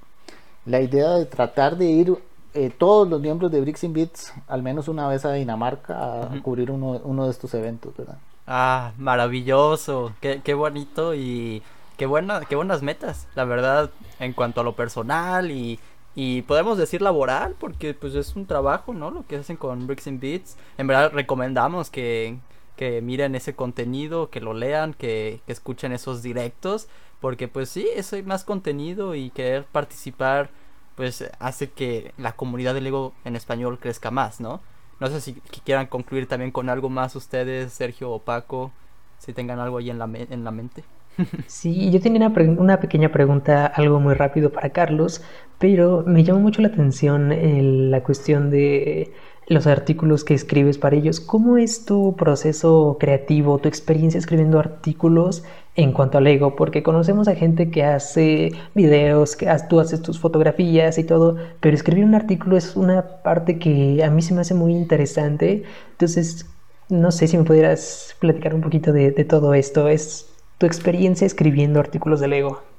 la 0.65 0.81
idea 0.81 1.11
de 1.11 1.27
tratar 1.27 1.77
de 1.77 1.85
ir 1.87 2.17
eh, 2.55 2.71
todos 2.77 3.09
los 3.09 3.21
miembros 3.21 3.53
de 3.53 3.61
Bricks 3.61 3.85
in 3.85 3.93
Bits 3.93 4.33
al 4.49 4.63
menos 4.63 4.89
una 4.89 5.07
vez 5.07 5.25
a 5.25 5.33
Dinamarca 5.33 6.23
a, 6.23 6.43
cubrir 6.43 6.71
uno, 6.71 7.01
uno, 7.05 7.27
de 7.27 7.31
estos 7.31 7.55
eventos, 7.55 7.97
¿verdad? 7.97 8.19
Ah, 8.47 8.93
maravilloso, 8.99 10.13
qué, 10.21 10.41
qué 10.43 10.55
bonito 10.55 11.15
y 11.15 11.63
qué, 11.97 12.07
buena, 12.07 12.41
qué 12.49 12.57
buenas 12.57 12.83
metas, 12.83 13.29
la 13.35 13.45
verdad, 13.45 13.91
en 14.19 14.33
cuanto 14.33 14.63
a 14.63 14.65
lo 14.65 14.75
personal 14.75 15.51
y, 15.51 15.79
y 16.15 16.43
podemos 16.43 16.77
decir 16.77 17.03
laboral, 17.03 17.55
porque 17.59 17.95
pues 17.95 18.15
es 18.15 18.35
un 18.35 18.47
trabajo, 18.47 18.93
¿no? 18.93 19.11
Lo 19.11 19.27
que 19.27 19.37
hacen 19.37 19.57
con 19.57 19.87
Bricks 19.87 20.09
and 20.09 20.21
Beats. 20.21 20.57
En 20.77 20.87
verdad 20.87 21.13
recomendamos 21.13 21.91
que, 21.91 22.39
que 22.81 23.03
miren 23.03 23.35
ese 23.35 23.55
contenido, 23.55 24.31
que 24.31 24.41
lo 24.41 24.55
lean, 24.55 24.95
que, 24.95 25.43
que 25.45 25.53
escuchen 25.53 25.93
esos 25.93 26.23
directos, 26.23 26.89
porque 27.21 27.47
pues 27.47 27.69
sí, 27.69 27.87
eso 27.95 28.17
hay 28.17 28.23
más 28.23 28.43
contenido 28.43 29.15
y 29.15 29.29
querer 29.29 29.65
participar 29.65 30.49
pues 30.97 31.31
hace 31.41 31.69
que 31.69 32.15
la 32.17 32.33
comunidad 32.33 32.73
de 32.73 32.81
Lego 32.81 33.13
en 33.27 33.37
español 33.37 33.79
crezca 33.79 34.11
más, 34.11 34.41
¿no? 34.41 34.63
No 34.99 35.09
sé 35.09 35.21
si 35.21 35.35
quieran 35.63 35.89
concluir 35.89 36.27
también 36.27 36.53
con 36.53 36.71
algo 36.71 36.89
más 36.89 37.15
ustedes, 37.17 37.71
Sergio 37.71 38.11
o 38.13 38.21
Paco, 38.21 38.73
si 39.19 39.35
tengan 39.35 39.59
algo 39.59 39.77
ahí 39.77 39.91
en 39.91 39.99
la, 39.99 40.07
en 40.15 40.43
la 40.43 40.51
mente. 40.51 40.83
Sí, 41.49 41.91
yo 41.91 42.01
tenía 42.01 42.29
una, 42.29 42.81
pequeña 42.81 43.13
pregunta, 43.13 43.67
algo 43.67 44.01
muy 44.01 44.15
rápido 44.15 44.51
para 44.53 44.71
Carlos, 44.71 45.23
pero 45.59 46.03
me 46.07 46.25
llamó 46.25 46.41
mucho 46.41 46.63
la 46.63 46.69
atención 46.69 47.91
la 47.91 48.03
cuestión 48.03 48.51
de 48.51 49.13
los 49.51 49.67
artículos 49.67 50.23
que 50.23 50.33
escribes 50.33 50.79
para 50.79 50.97
ellos. 50.97 51.19
¿Cómo 51.19 51.59
es 51.59 51.85
tu 51.85 52.15
proceso 52.17 52.97
creativo, 53.01 53.59
tu 53.59 53.69
experiencia 53.69 54.17
escribiendo 54.17 54.61
artículos 54.61 55.43
en 55.75 55.93
cuanto 55.93 56.19
al 56.19 56.25
Lego? 56.25 56.55
Porque 56.55 56.85
conocemos 56.85 57.27
a 57.27 57.35
gente 57.35 57.69
que 57.69 57.83
hace 57.83 58.53
videos, 58.77 59.35
que 59.35 59.49
tú 59.69 59.81
haces 59.81 60.03
tus 60.03 60.21
fotografías 60.21 60.99
y 60.99 61.05
todo, 61.05 61.37
pero 61.59 61.75
escribir 61.75 62.05
un 62.05 62.15
artículo 62.15 62.57
es 62.57 62.77
una 62.77 63.23
parte 63.25 63.59
que 63.59 64.05
a 64.05 64.11
mí 64.11 64.23
se 64.23 64.35
me 64.35 64.43
hace 64.43 64.55
muy 64.55 64.73
interesante. 64.73 65.65
Entonces, 65.93 66.47
no 66.89 67.11
sé 67.11 67.27
si 67.27 67.37
me 67.37 67.43
pudieras 67.43 68.15
platicar 68.21 68.55
un 68.55 68.61
poquito 68.61 68.93
de, 68.93 69.11
de 69.11 69.25
todo 69.25 69.55
esto. 69.55 69.89
Es 69.89 70.29
tu 70.59 70.67
experiencia 70.67 71.27
escribiendo 71.27 71.81
artículos 71.81 72.21
de 72.21 72.29
Lego. 72.29 72.70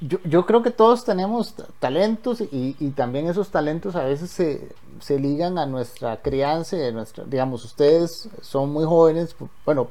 Yo, 0.00 0.18
yo 0.24 0.44
creo 0.44 0.62
que 0.62 0.70
todos 0.70 1.04
tenemos 1.04 1.54
talentos 1.78 2.40
y, 2.40 2.72
también 2.96 3.28
esos 3.28 3.50
talentos 3.50 3.94
a 3.94 4.04
veces 4.04 4.30
se, 4.30 4.68
se 5.00 5.18
ligan 5.20 5.56
a 5.56 5.66
nuestra 5.66 6.20
crianza, 6.20 6.76
nuestra, 6.92 7.24
digamos, 7.24 7.64
ustedes 7.64 8.28
son 8.40 8.70
muy 8.70 8.84
jóvenes, 8.84 9.36
bueno, 9.64 9.88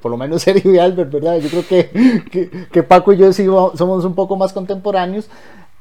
por 0.00 0.10
lo 0.10 0.16
menos 0.16 0.42
Sergio 0.42 0.74
y 0.74 0.78
Albert, 0.78 1.10
¿verdad? 1.10 1.38
Yo 1.38 1.48
creo 1.48 1.66
que, 1.66 2.68
que, 2.70 2.82
Paco 2.82 3.12
y 3.12 3.18
yo 3.18 3.32
sí 3.32 3.46
somos 3.46 4.04
un 4.04 4.14
poco 4.14 4.36
más 4.36 4.52
contemporáneos, 4.52 5.28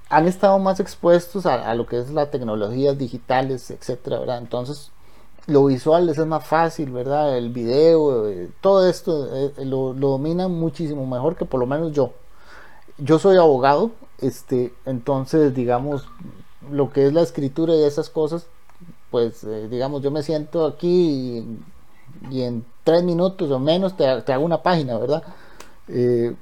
han 0.10 0.28
estado 0.28 0.58
más 0.60 0.80
expuestos 0.80 1.46
a, 1.46 1.70
a, 1.70 1.76
lo 1.76 1.86
que 1.86 2.00
es 2.00 2.10
la 2.12 2.32
tecnologías 2.32 2.98
digitales, 2.98 3.72
etcétera, 3.72 4.20
¿verdad? 4.20 4.40
Entonces, 4.40 4.92
lo 5.48 5.66
visual 5.66 6.06
les 6.06 6.18
es 6.18 6.26
más 6.26 6.46
fácil, 6.46 6.92
¿verdad? 6.92 7.38
El 7.38 7.50
video, 7.50 8.28
eh, 8.28 8.50
todo 8.62 8.88
esto 8.88 9.36
eh, 9.36 9.66
lo, 9.66 9.94
lo, 9.94 10.10
dominan 10.10 10.52
muchísimo 10.52 11.06
mejor 11.06 11.36
que 11.36 11.46
por 11.46 11.60
lo 11.60 11.66
menos 11.66 11.92
yo. 11.94 12.14
Yo 12.98 13.20
soy 13.20 13.38
abogado, 13.38 13.92
este, 14.20 14.74
entonces 14.86 15.54
digamos 15.56 16.08
lo 16.70 16.92
que 16.92 17.08
es 17.08 17.14
la 17.14 17.22
escritura 17.22 17.76
y 17.76 17.84
esas 17.84 18.10
cosas, 18.10 18.46
pues 19.10 19.44
eh, 19.44 19.68
digamos 19.70 20.02
yo 20.02 20.12
me 20.12 20.24
siento 20.24 20.66
aquí 20.66 21.46
y, 22.30 22.42
en 22.42 22.66
tres 22.84 23.04
minutos 23.04 23.50
o 23.50 23.60
menos 23.60 23.98
te, 23.98 24.06
hago 24.06 24.46
una 24.46 24.62
página, 24.62 24.98
¿verdad? 24.98 25.24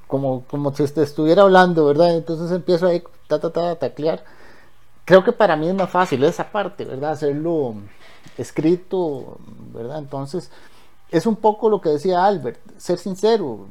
como, 0.08 0.44
como 0.44 0.76
si 0.76 0.84
estuviera 0.84 1.42
hablando, 1.42 1.86
¿verdad? 1.86 2.16
Entonces 2.16 2.52
empiezo 2.52 2.86
ahí, 2.86 3.02
ta, 3.28 3.40
ta, 3.40 3.50
ta, 3.52 3.72
a 3.72 3.76
taclear. 3.76 4.24
Creo 5.06 5.24
que 5.24 5.32
para 5.32 5.56
mí 5.56 5.68
es 5.68 5.74
más 5.74 5.90
fácil 5.90 6.24
esa 6.24 6.52
parte, 6.52 6.86
¿verdad? 6.86 7.14
Hacerlo 7.14 7.74
escrito, 8.38 9.38
¿verdad? 9.74 10.00
Entonces, 10.00 10.52
es 11.10 11.26
un 11.26 11.36
poco 11.36 11.70
lo 11.70 11.82
que 11.82 11.90
decía 11.90 12.26
Albert, 12.26 12.60
ser 12.78 12.98
sincero. 13.00 13.68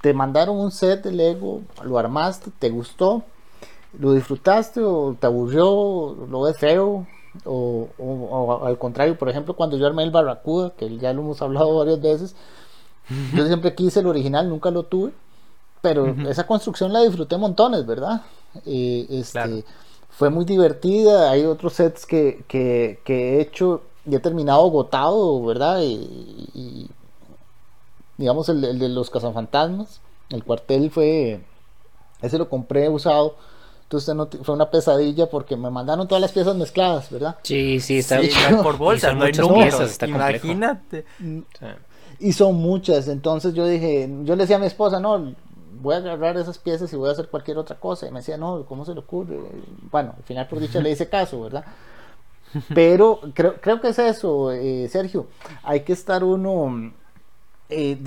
Te 0.00 0.14
mandaron 0.14 0.56
un 0.58 0.70
set 0.70 1.02
de 1.02 1.12
Lego, 1.12 1.62
lo 1.82 1.98
armaste, 1.98 2.50
te 2.58 2.70
gustó, 2.70 3.22
lo 3.98 4.12
disfrutaste 4.12 4.80
o 4.80 5.16
te 5.18 5.26
aburrió, 5.26 6.16
lo 6.30 6.42
ves 6.42 6.56
feo, 6.58 7.06
o, 7.44 8.60
al 8.64 8.78
contrario, 8.78 9.18
por 9.18 9.28
ejemplo, 9.28 9.54
cuando 9.54 9.76
yo 9.76 9.86
armé 9.86 10.02
el 10.02 10.10
Barracuda, 10.10 10.72
que 10.76 10.96
ya 10.98 11.12
lo 11.12 11.22
hemos 11.22 11.42
hablado 11.42 11.76
varias 11.78 12.00
veces, 12.00 12.36
yo 13.34 13.46
siempre 13.46 13.74
quise 13.74 14.00
el 14.00 14.06
original, 14.06 14.48
nunca 14.48 14.70
lo 14.70 14.84
tuve, 14.84 15.12
pero 15.80 16.06
esa 16.28 16.46
construcción 16.46 16.92
la 16.92 17.02
disfruté 17.02 17.36
montones, 17.38 17.86
¿verdad? 17.86 18.22
Eh, 18.66 19.06
este, 19.10 19.64
fue 20.10 20.30
muy 20.30 20.44
divertida. 20.44 21.30
Hay 21.30 21.44
otros 21.44 21.74
sets 21.74 22.04
que, 22.06 22.44
que, 22.48 22.98
he 23.06 23.40
hecho 23.40 23.82
y 24.04 24.14
he 24.14 24.18
terminado 24.18 24.66
agotado, 24.66 25.44
¿verdad? 25.44 25.80
Y, 25.82 26.90
digamos 28.18 28.48
el, 28.50 28.78
de 28.78 28.88
los 28.88 29.08
cazafantasmas, 29.08 30.00
el 30.28 30.44
cuartel 30.44 30.90
fue, 30.90 31.40
ese 32.20 32.38
lo 32.38 32.48
compré 32.48 32.88
usado. 32.88 33.36
Entonces 33.84 34.14
fue 34.42 34.54
una 34.54 34.70
pesadilla 34.70 35.30
porque 35.30 35.56
me 35.56 35.70
mandaron 35.70 36.06
todas 36.06 36.20
las 36.20 36.32
piezas 36.32 36.54
mezcladas, 36.54 37.10
¿verdad? 37.10 37.38
Sí, 37.42 37.80
sí, 37.80 37.98
está 37.98 38.20
por 38.62 38.76
bolsas, 38.76 39.16
no 39.16 39.24
hay 39.24 39.32
números, 39.32 39.98
imagínate. 40.06 41.06
Y 42.20 42.32
son 42.32 42.56
muchas, 42.56 43.08
entonces 43.08 43.54
yo 43.54 43.66
dije, 43.66 44.10
yo 44.24 44.36
le 44.36 44.42
decía 44.42 44.56
a 44.56 44.58
mi 44.58 44.66
esposa, 44.66 45.00
no, 45.00 45.34
voy 45.80 45.94
a 45.94 45.98
agarrar 45.98 46.36
esas 46.36 46.58
piezas 46.58 46.92
y 46.92 46.96
voy 46.96 47.08
a 47.08 47.12
hacer 47.12 47.28
cualquier 47.28 47.58
otra 47.58 47.76
cosa. 47.76 48.06
Y 48.06 48.10
me 48.10 48.20
decía, 48.20 48.36
no, 48.36 48.64
¿cómo 48.66 48.84
se 48.84 48.94
le 48.94 49.00
ocurre? 49.00 49.38
Bueno, 49.90 50.14
al 50.16 50.22
final 50.24 50.46
por 50.48 50.60
dicha 50.60 50.80
le 50.80 50.90
hice 50.90 51.08
caso, 51.08 51.40
¿verdad? 51.40 51.64
Pero 52.74 53.20
creo, 53.34 53.56
creo 53.60 53.80
que 53.80 53.88
es 53.88 53.98
eso, 53.98 54.52
eh, 54.52 54.88
Sergio. 54.88 55.26
Hay 55.62 55.80
que 55.80 55.92
estar 55.92 56.24
uno, 56.24 56.92
eh, 57.68 57.98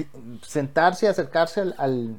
sentarse 0.41 1.07
acercarse 1.07 1.61
al, 1.77 2.15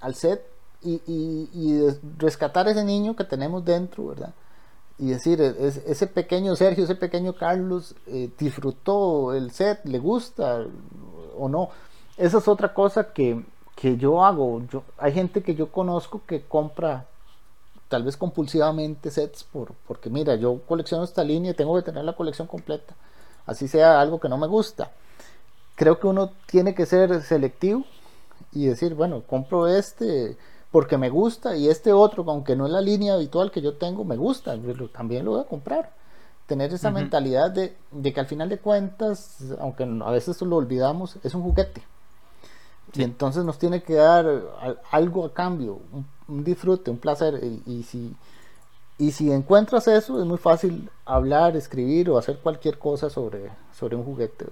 al, 0.00 0.14
set 0.14 0.42
y, 0.82 1.00
y, 1.06 1.80
rescatar 2.18 2.68
ese 2.68 2.84
niño 2.84 3.16
que 3.16 3.24
tenemos 3.24 3.64
dentro, 3.64 4.06
¿verdad? 4.06 4.32
Y 4.98 5.10
decir, 5.10 5.40
ese 5.40 6.06
pequeño 6.06 6.56
Sergio, 6.56 6.84
ese 6.84 6.94
pequeño 6.94 7.34
Carlos, 7.34 7.94
eh, 8.06 8.30
disfrutó 8.38 9.32
el 9.34 9.52
set, 9.52 9.84
le 9.84 9.98
gusta 9.98 10.64
o 11.36 11.48
no. 11.48 11.70
Esa 12.16 12.38
es 12.38 12.48
otra 12.48 12.74
cosa 12.74 13.12
que, 13.12 13.44
que 13.76 13.96
yo 13.96 14.24
hago. 14.24 14.62
Yo, 14.70 14.82
hay 14.96 15.12
gente 15.12 15.42
que 15.42 15.54
yo 15.54 15.70
conozco 15.70 16.22
que 16.26 16.42
compra 16.42 17.06
tal 17.88 18.02
vez 18.02 18.16
compulsivamente 18.16 19.10
sets 19.10 19.44
por, 19.44 19.72
porque 19.86 20.10
mira, 20.10 20.34
yo 20.36 20.60
colecciono 20.66 21.04
esta 21.04 21.24
línea 21.24 21.52
y 21.52 21.54
tengo 21.54 21.74
que 21.76 21.82
tener 21.82 22.04
la 22.04 22.14
colección 22.14 22.46
completa. 22.48 22.94
Así 23.46 23.66
sea 23.68 24.00
algo 24.00 24.20
que 24.20 24.28
no 24.28 24.36
me 24.36 24.46
gusta. 24.46 24.90
Creo 25.78 26.00
que 26.00 26.08
uno 26.08 26.32
tiene 26.46 26.74
que 26.74 26.86
ser 26.86 27.22
selectivo 27.22 27.84
y 28.50 28.66
decir, 28.66 28.96
bueno, 28.96 29.22
compro 29.24 29.68
este 29.68 30.36
porque 30.72 30.98
me 30.98 31.08
gusta 31.08 31.56
y 31.56 31.68
este 31.68 31.92
otro, 31.92 32.24
aunque 32.26 32.56
no 32.56 32.66
es 32.66 32.72
la 32.72 32.80
línea 32.80 33.14
habitual 33.14 33.52
que 33.52 33.62
yo 33.62 33.74
tengo, 33.74 34.04
me 34.04 34.16
gusta, 34.16 34.58
también 34.92 35.24
lo 35.24 35.30
voy 35.30 35.40
a 35.40 35.44
comprar. 35.44 35.92
Tener 36.48 36.74
esa 36.74 36.90
mentalidad 36.90 37.52
de, 37.52 37.76
de, 37.92 38.12
que 38.12 38.18
al 38.18 38.26
final 38.26 38.48
de 38.48 38.58
cuentas, 38.58 39.38
aunque 39.60 39.84
a 39.84 40.10
veces 40.10 40.42
lo 40.42 40.56
olvidamos, 40.56 41.16
es 41.22 41.34
un 41.34 41.42
juguete. 41.42 41.82
Y 42.94 43.04
entonces 43.04 43.44
nos 43.44 43.58
tiene 43.58 43.82
que 43.82 43.94
dar 43.94 44.26
algo 44.90 45.26
a 45.26 45.32
cambio, 45.32 45.78
un, 46.26 46.42
disfrute, 46.42 46.90
un 46.90 46.98
placer. 46.98 47.40
Y, 47.66 47.84
si, 47.84 48.16
y 48.98 49.12
si 49.12 49.30
encuentras 49.30 49.86
eso, 49.86 50.18
es 50.18 50.26
muy 50.26 50.38
fácil 50.38 50.90
hablar, 51.04 51.56
escribir 51.56 52.10
o 52.10 52.18
hacer 52.18 52.38
cualquier 52.38 52.78
cosa 52.78 53.10
sobre, 53.10 53.52
sobre 53.78 53.94
un 53.94 54.04
juguete. 54.04 54.46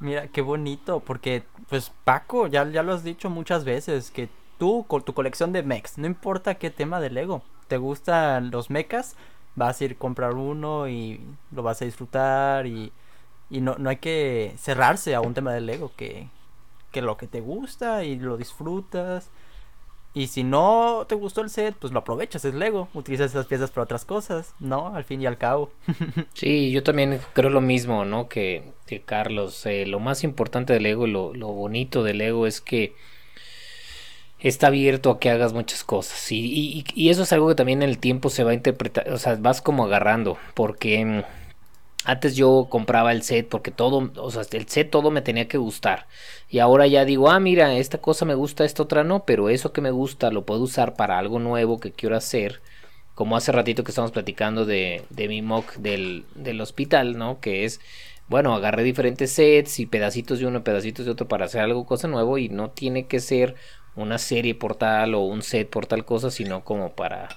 Mira, 0.00 0.28
qué 0.28 0.40
bonito, 0.40 1.00
porque 1.00 1.44
pues 1.68 1.92
Paco, 2.04 2.46
ya, 2.46 2.68
ya 2.70 2.82
lo 2.82 2.94
has 2.94 3.04
dicho 3.04 3.28
muchas 3.30 3.64
veces, 3.64 4.10
que 4.10 4.28
tú 4.58 4.84
con 4.88 5.02
tu 5.02 5.12
colección 5.14 5.52
de 5.52 5.62
mechs, 5.62 5.98
no 5.98 6.06
importa 6.06 6.54
qué 6.56 6.70
tema 6.70 7.00
de 7.00 7.10
Lego, 7.10 7.42
te 7.68 7.76
gustan 7.76 8.50
los 8.50 8.70
mechas, 8.70 9.14
vas 9.56 9.80
a 9.80 9.84
ir 9.84 9.92
a 9.92 9.98
comprar 9.98 10.34
uno 10.34 10.88
y 10.88 11.20
lo 11.52 11.62
vas 11.62 11.82
a 11.82 11.84
disfrutar 11.84 12.66
y, 12.66 12.92
y 13.50 13.60
no, 13.60 13.76
no 13.78 13.90
hay 13.90 13.98
que 13.98 14.54
cerrarse 14.58 15.14
a 15.14 15.20
un 15.20 15.34
tema 15.34 15.52
de 15.52 15.60
Lego 15.60 15.92
que, 15.96 16.28
que 16.92 17.02
lo 17.02 17.16
que 17.18 17.26
te 17.26 17.40
gusta 17.40 18.04
y 18.04 18.18
lo 18.18 18.36
disfrutas. 18.38 19.30
Y 20.12 20.26
si 20.26 20.42
no 20.42 21.04
te 21.08 21.14
gustó 21.14 21.40
el 21.40 21.50
set, 21.50 21.76
pues 21.78 21.92
lo 21.92 22.00
aprovechas, 22.00 22.44
es 22.44 22.54
Lego, 22.54 22.88
utilizas 22.94 23.30
esas 23.30 23.46
piezas 23.46 23.70
para 23.70 23.84
otras 23.84 24.04
cosas, 24.04 24.54
¿no? 24.58 24.94
Al 24.94 25.04
fin 25.04 25.22
y 25.22 25.26
al 25.26 25.38
cabo. 25.38 25.70
sí, 26.34 26.72
yo 26.72 26.82
también 26.82 27.20
creo 27.32 27.48
lo 27.48 27.60
mismo, 27.60 28.04
¿no? 28.04 28.28
Que, 28.28 28.72
que 28.86 29.02
Carlos, 29.02 29.64
eh, 29.66 29.86
lo 29.86 30.00
más 30.00 30.24
importante 30.24 30.72
del 30.72 30.82
Lego, 30.82 31.06
lo, 31.06 31.32
lo 31.32 31.48
bonito 31.48 32.02
del 32.02 32.18
Lego 32.18 32.48
es 32.48 32.60
que 32.60 32.94
está 34.40 34.68
abierto 34.68 35.10
a 35.10 35.20
que 35.20 35.30
hagas 35.30 35.52
muchas 35.52 35.84
cosas. 35.84 36.32
Y, 36.32 36.84
y, 36.94 37.10
eso 37.10 37.22
es 37.22 37.32
algo 37.32 37.48
que 37.48 37.54
también 37.54 37.82
en 37.82 37.88
el 37.88 37.98
tiempo 37.98 38.30
se 38.30 38.42
va 38.42 38.50
a 38.50 38.54
interpretar, 38.54 39.10
o 39.12 39.18
sea, 39.18 39.36
vas 39.36 39.62
como 39.62 39.84
agarrando, 39.84 40.38
porque 40.54 41.04
mm, 41.04 41.22
antes 42.04 42.34
yo 42.34 42.66
compraba 42.70 43.12
el 43.12 43.22
set 43.22 43.48
porque 43.48 43.70
todo, 43.70 44.10
o 44.16 44.30
sea, 44.30 44.42
el 44.52 44.68
set 44.68 44.90
todo 44.90 45.10
me 45.10 45.22
tenía 45.22 45.48
que 45.48 45.58
gustar. 45.58 46.06
Y 46.48 46.58
ahora 46.58 46.86
ya 46.86 47.04
digo, 47.04 47.30
ah, 47.30 47.40
mira, 47.40 47.76
esta 47.76 47.98
cosa 47.98 48.24
me 48.24 48.34
gusta, 48.34 48.64
esta 48.64 48.82
otra 48.82 49.04
no, 49.04 49.24
pero 49.24 49.50
eso 49.50 49.72
que 49.72 49.80
me 49.80 49.90
gusta 49.90 50.30
lo 50.30 50.44
puedo 50.46 50.62
usar 50.62 50.94
para 50.94 51.18
algo 51.18 51.38
nuevo 51.38 51.78
que 51.78 51.92
quiero 51.92 52.16
hacer. 52.16 52.62
Como 53.14 53.36
hace 53.36 53.52
ratito 53.52 53.84
que 53.84 53.90
estamos 53.90 54.12
platicando 54.12 54.64
de, 54.64 55.02
de 55.10 55.28
mi 55.28 55.42
mock 55.42 55.74
del, 55.76 56.24
del 56.34 56.60
hospital, 56.62 57.18
¿no? 57.18 57.38
Que 57.40 57.64
es, 57.64 57.80
bueno, 58.28 58.54
agarré 58.54 58.82
diferentes 58.82 59.32
sets 59.32 59.78
y 59.78 59.86
pedacitos 59.86 60.38
de 60.38 60.46
uno, 60.46 60.64
pedacitos 60.64 61.04
de 61.04 61.12
otro 61.12 61.28
para 61.28 61.44
hacer 61.46 61.60
algo, 61.60 61.84
cosa 61.84 62.08
nuevo 62.08 62.38
y 62.38 62.48
no 62.48 62.70
tiene 62.70 63.06
que 63.06 63.20
ser 63.20 63.56
una 63.94 64.18
serie 64.18 64.54
por 64.54 64.76
tal 64.76 65.14
o 65.14 65.20
un 65.20 65.42
set 65.42 65.68
por 65.68 65.86
tal 65.86 66.04
cosa, 66.04 66.30
sino 66.30 66.64
como 66.64 66.94
para 66.94 67.28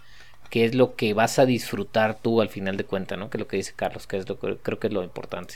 qué 0.53 0.65
es 0.65 0.75
lo 0.75 0.95
que 0.95 1.15
vas 1.15 1.39
a 1.39 1.47
disfrutar 1.47 2.19
tú 2.21 2.39
al 2.39 2.47
final 2.47 2.77
de 2.77 2.83
cuentas, 2.83 3.17
¿no? 3.17 3.31
Que 3.31 3.37
es 3.37 3.39
lo 3.39 3.47
que 3.47 3.57
dice 3.57 3.73
Carlos, 3.75 4.05
que 4.05 4.17
es 4.17 4.29
lo 4.29 4.37
que 4.37 4.55
creo 4.57 4.77
que 4.77 4.85
es 4.85 4.93
lo 4.93 5.01
importante. 5.01 5.55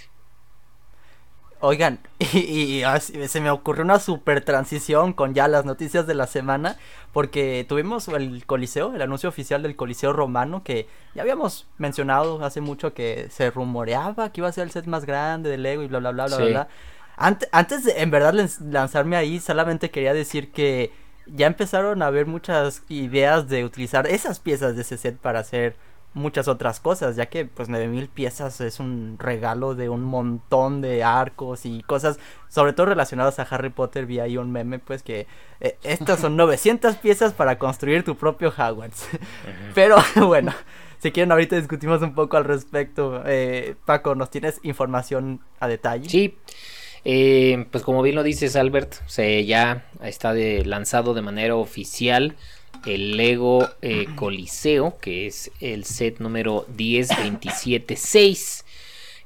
Oigan, 1.59 1.99
y, 2.33 2.81
se 3.27 3.39
me 3.39 3.51
ocurrió 3.51 3.83
una 3.83 3.99
super 3.99 4.43
transición 4.43 5.13
con 5.13 5.35
ya 5.35 5.47
las 5.47 5.65
noticias 5.65 6.07
de 6.07 6.15
la 6.15 6.25
semana, 6.25 6.77
porque 7.13 7.63
tuvimos 7.69 8.07
el 8.07 8.43
Coliseo, 8.47 8.95
el 8.95 9.01
anuncio 9.03 9.29
oficial 9.29 9.61
del 9.61 9.75
Coliseo 9.75 10.13
Romano, 10.13 10.63
que 10.63 10.87
ya 11.13 11.21
habíamos 11.21 11.67
mencionado 11.77 12.43
hace 12.43 12.59
mucho 12.59 12.95
que 12.95 13.27
se 13.29 13.51
rumoreaba 13.51 14.31
que 14.31 14.41
iba 14.41 14.47
a 14.47 14.51
ser 14.51 14.63
el 14.63 14.71
set 14.71 14.87
más 14.87 15.05
grande 15.05 15.51
de 15.51 15.59
Lego 15.59 15.83
y 15.83 15.87
bla, 15.87 15.99
bla, 15.99 16.09
bla, 16.09 16.25
bla, 16.25 16.37
bla. 16.37 16.67
antes 17.51 17.83
de 17.83 18.01
en 18.01 18.09
verdad 18.09 18.33
lanzarme 18.61 19.15
ahí, 19.15 19.39
solamente 19.39 19.91
quería 19.91 20.15
decir 20.15 20.51
que 20.51 20.91
ya 21.33 21.47
empezaron 21.47 22.01
a 22.01 22.07
haber 22.07 22.25
muchas 22.25 22.83
ideas 22.89 23.47
de 23.47 23.65
utilizar 23.65 24.07
esas 24.07 24.39
piezas 24.39 24.75
de 24.75 24.81
ese 24.81 24.97
set 24.97 25.17
para 25.17 25.39
hacer 25.39 25.75
muchas 26.13 26.47
otras 26.47 26.79
cosas, 26.79 27.15
ya 27.15 27.27
que 27.27 27.45
pues 27.45 27.69
9000 27.69 28.09
piezas 28.09 28.59
es 28.61 28.79
un 28.79 29.17
regalo 29.19 29.75
de 29.75 29.89
un 29.89 30.03
montón 30.03 30.81
de 30.81 31.03
arcos 31.03 31.65
y 31.65 31.83
cosas, 31.83 32.19
sobre 32.49 32.73
todo 32.73 32.87
relacionadas 32.87 33.39
a 33.39 33.43
Harry 33.43 33.69
Potter, 33.69 34.05
vi 34.05 34.19
ahí 34.19 34.37
un 34.37 34.51
meme 34.51 34.79
pues 34.79 35.03
que 35.03 35.27
eh, 35.59 35.77
estas 35.83 36.19
son 36.19 36.35
900 36.37 36.95
piezas 36.95 37.33
para 37.33 37.59
construir 37.59 38.03
tu 38.03 38.15
propio 38.15 38.49
Hogwarts. 38.49 39.07
Pero 39.75 39.97
bueno, 40.25 40.53
si 40.99 41.11
quieren 41.11 41.31
ahorita 41.31 41.55
discutimos 41.55 42.01
un 42.01 42.13
poco 42.13 42.37
al 42.37 42.45
respecto. 42.45 43.21
Eh, 43.25 43.75
Paco, 43.85 44.15
¿nos 44.15 44.29
tienes 44.29 44.59
información 44.63 45.41
a 45.59 45.67
detalle? 45.67 46.09
Sí. 46.09 46.37
Eh, 47.09 47.67
pues 47.71 47.85
como 47.85 48.01
bien 48.01 48.15
lo 48.15 48.23
dices 48.23 48.57
Albert, 48.57 48.95
se 49.05 49.45
ya 49.45 49.85
está 50.03 50.33
de, 50.33 50.65
lanzado 50.65 51.13
de 51.13 51.21
manera 51.21 51.55
oficial 51.55 52.35
el 52.85 53.15
Lego 53.15 53.69
eh, 53.81 54.07
Coliseo, 54.17 54.97
que 54.99 55.25
es 55.25 55.49
el 55.61 55.85
set 55.85 56.19
número 56.19 56.65
10276, 56.67 58.65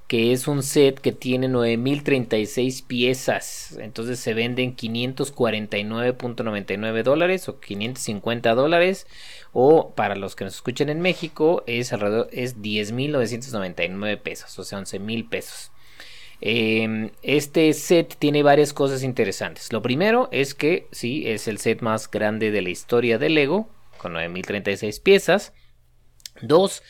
que 0.05 0.31
es 0.31 0.47
un 0.47 0.61
set 0.61 0.99
que 0.99 1.11
tiene 1.11 1.47
9036 1.47 2.83
piezas. 2.83 3.75
Entonces 3.79 4.19
se 4.19 4.35
venden 4.35 4.75
549.99 4.75 7.01
dólares 7.01 7.49
o 7.49 7.59
550 7.59 8.53
dólares. 8.53 9.07
O 9.53 9.95
para 9.95 10.15
los 10.15 10.35
que 10.35 10.43
nos 10.43 10.53
escuchen 10.53 10.89
en 10.89 11.01
México, 11.01 11.63
es 11.65 11.93
alrededor 11.93 12.29
es 12.31 12.61
10.999 12.61 14.19
pesos, 14.19 14.59
o 14.59 14.63
sea, 14.63 14.77
11.000 14.77 15.29
pesos. 15.29 15.71
Em, 16.41 17.11
este 17.21 17.71
set 17.73 18.15
tiene 18.17 18.41
varias 18.41 18.73
cosas 18.73 19.03
interesantes. 19.03 19.71
Lo 19.71 19.83
primero 19.83 20.27
es 20.31 20.55
que 20.55 20.87
sí, 20.91 21.23
es 21.27 21.47
el 21.47 21.59
set 21.59 21.81
más 21.81 22.09
grande 22.09 22.49
de 22.49 22.63
la 22.63 22.69
historia 22.69 23.19
de 23.19 23.29
Lego, 23.29 23.69
con 23.99 24.13
9036 24.13 24.99
piezas. 24.99 25.53
Dos, 26.41 26.81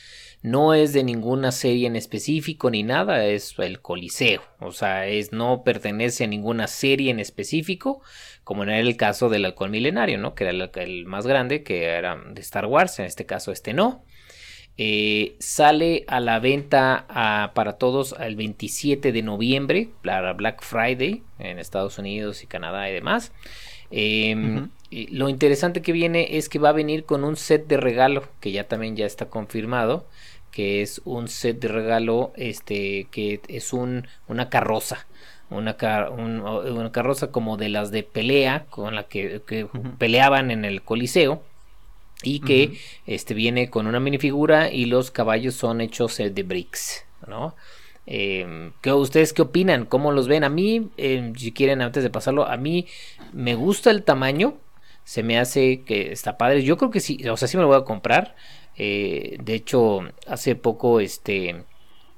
no 0.42 0.74
es 0.74 0.94
de 0.94 1.04
ninguna 1.04 1.52
serie 1.52 1.88
en 1.88 1.98
específico 1.98 2.72
ni 2.72 2.84
nada, 2.84 3.26
es 3.26 3.54
el 3.60 3.82
Coliseo, 3.82 4.42
o 4.60 4.72
sea, 4.72 5.08
es 5.08 5.34
no 5.34 5.64
pertenece 5.64 6.24
a 6.24 6.28
ninguna 6.28 6.68
serie 6.68 7.12
en 7.12 7.20
específico, 7.20 8.02
como 8.44 8.64
era 8.64 8.80
el 8.80 8.96
caso 8.98 9.30
del 9.30 9.46
Halcón 9.46 9.72
Milenario, 9.72 10.18
¿no? 10.18 10.34
Que 10.34 10.46
era 10.46 10.52
el, 10.52 10.72
el 10.76 11.06
más 11.06 11.28
grande, 11.28 11.62
que 11.62 11.84
era 11.84 12.16
de 12.16 12.42
Star 12.42 12.66
Wars, 12.66 13.00
en 13.00 13.06
este 13.06 13.26
caso 13.26 13.52
este 13.52 13.74
no. 13.74 14.06
Eh, 14.84 15.36
sale 15.38 16.06
a 16.08 16.20
la 16.20 16.40
venta 16.40 17.06
para 17.54 17.74
todos 17.74 18.16
el 18.20 18.36
27 18.36 19.12
de 19.12 19.22
noviembre, 19.22 19.90
para 20.04 20.34
Black 20.34 20.64
Friday 20.64 21.22
en 21.38 21.60
Estados 21.60 22.00
Unidos 22.00 22.42
y 22.42 22.48
Canadá 22.48 22.90
y 22.90 22.94
demás. 22.94 23.32
Em, 23.92 24.72
lo 24.90 25.30
interesante 25.30 25.84
que 25.84 25.92
viene 25.92 26.36
es 26.36 26.50
que 26.50 26.58
va 26.58 26.70
a 26.70 26.72
venir 26.72 27.06
con 27.06 27.24
un 27.24 27.36
set 27.36 27.68
de 27.68 27.78
regalo 27.78 28.24
que 28.40 28.52
ya 28.52 28.68
también 28.68 28.96
ya 28.96 29.06
está 29.06 29.28
confirmado 29.28 30.08
que 30.50 30.82
es 30.82 31.00
un 31.06 31.28
set 31.28 31.60
de 31.60 31.68
regalo 31.68 32.34
este 32.36 33.08
que 33.12 33.40
es 33.50 33.74
un, 33.74 34.08
una 34.28 34.50
carroza 34.50 35.06
una, 35.52 35.76
una 36.10 36.92
carroza 36.92 37.32
como 37.32 37.58
de 37.58 37.70
las 37.70 37.92
de 37.92 38.04
pelea 38.04 38.66
con 38.70 38.96
la 38.96 39.04
que, 39.04 39.42
peleaban 39.98 40.50
en 40.52 40.66
el 40.66 40.82
coliseo 40.82 41.44
y 42.24 42.40
que 42.40 42.78
este 43.06 43.34
viene 43.34 43.70
con 43.70 43.88
una 43.88 44.00
minifigura 44.00 44.72
y 44.72 44.86
los 44.86 45.12
caballos 45.12 45.56
son 45.56 45.82
hechos 45.82 46.20
eh, 46.20 46.30
de 46.30 46.44
bricks, 46.44 47.06
¿no? 47.28 47.56
Eh, 48.08 48.72
¿qué, 48.82 48.92
¿Ustedes 48.94 49.34
qué 49.34 49.42
opinan? 49.42 49.86
¿Cómo 49.86 50.12
los 50.12 50.28
ven? 50.28 50.44
A 50.44 50.50
mí, 50.50 50.90
em, 50.98 51.36
si 51.36 51.52
quieren, 51.52 51.82
antes 51.82 52.04
de 52.04 52.10
pasarlo, 52.10 52.46
a 52.48 52.58
mí 52.58 52.88
me 53.34 53.56
gusta 53.56 53.92
el 53.92 54.04
tamaño. 54.04 54.58
Se 55.04 55.24
me 55.24 55.40
hace 55.40 55.82
que 55.82 56.12
está 56.12 56.38
padre. 56.38 56.64
Yo 56.64 56.78
creo 56.78 56.92
que 56.92 57.00
sí, 57.00 57.28
o 57.28 57.38
sea, 57.38 57.48
sí 57.48 57.58
me 57.58 57.64
lo 57.64 57.70
voy 57.70 57.78
a 57.78 57.86
comprar. 57.86 58.36
Eh, 58.78 59.38
de 59.42 59.54
hecho, 59.56 60.02
hace 60.28 60.56
poco, 60.56 61.00
este, 61.00 61.64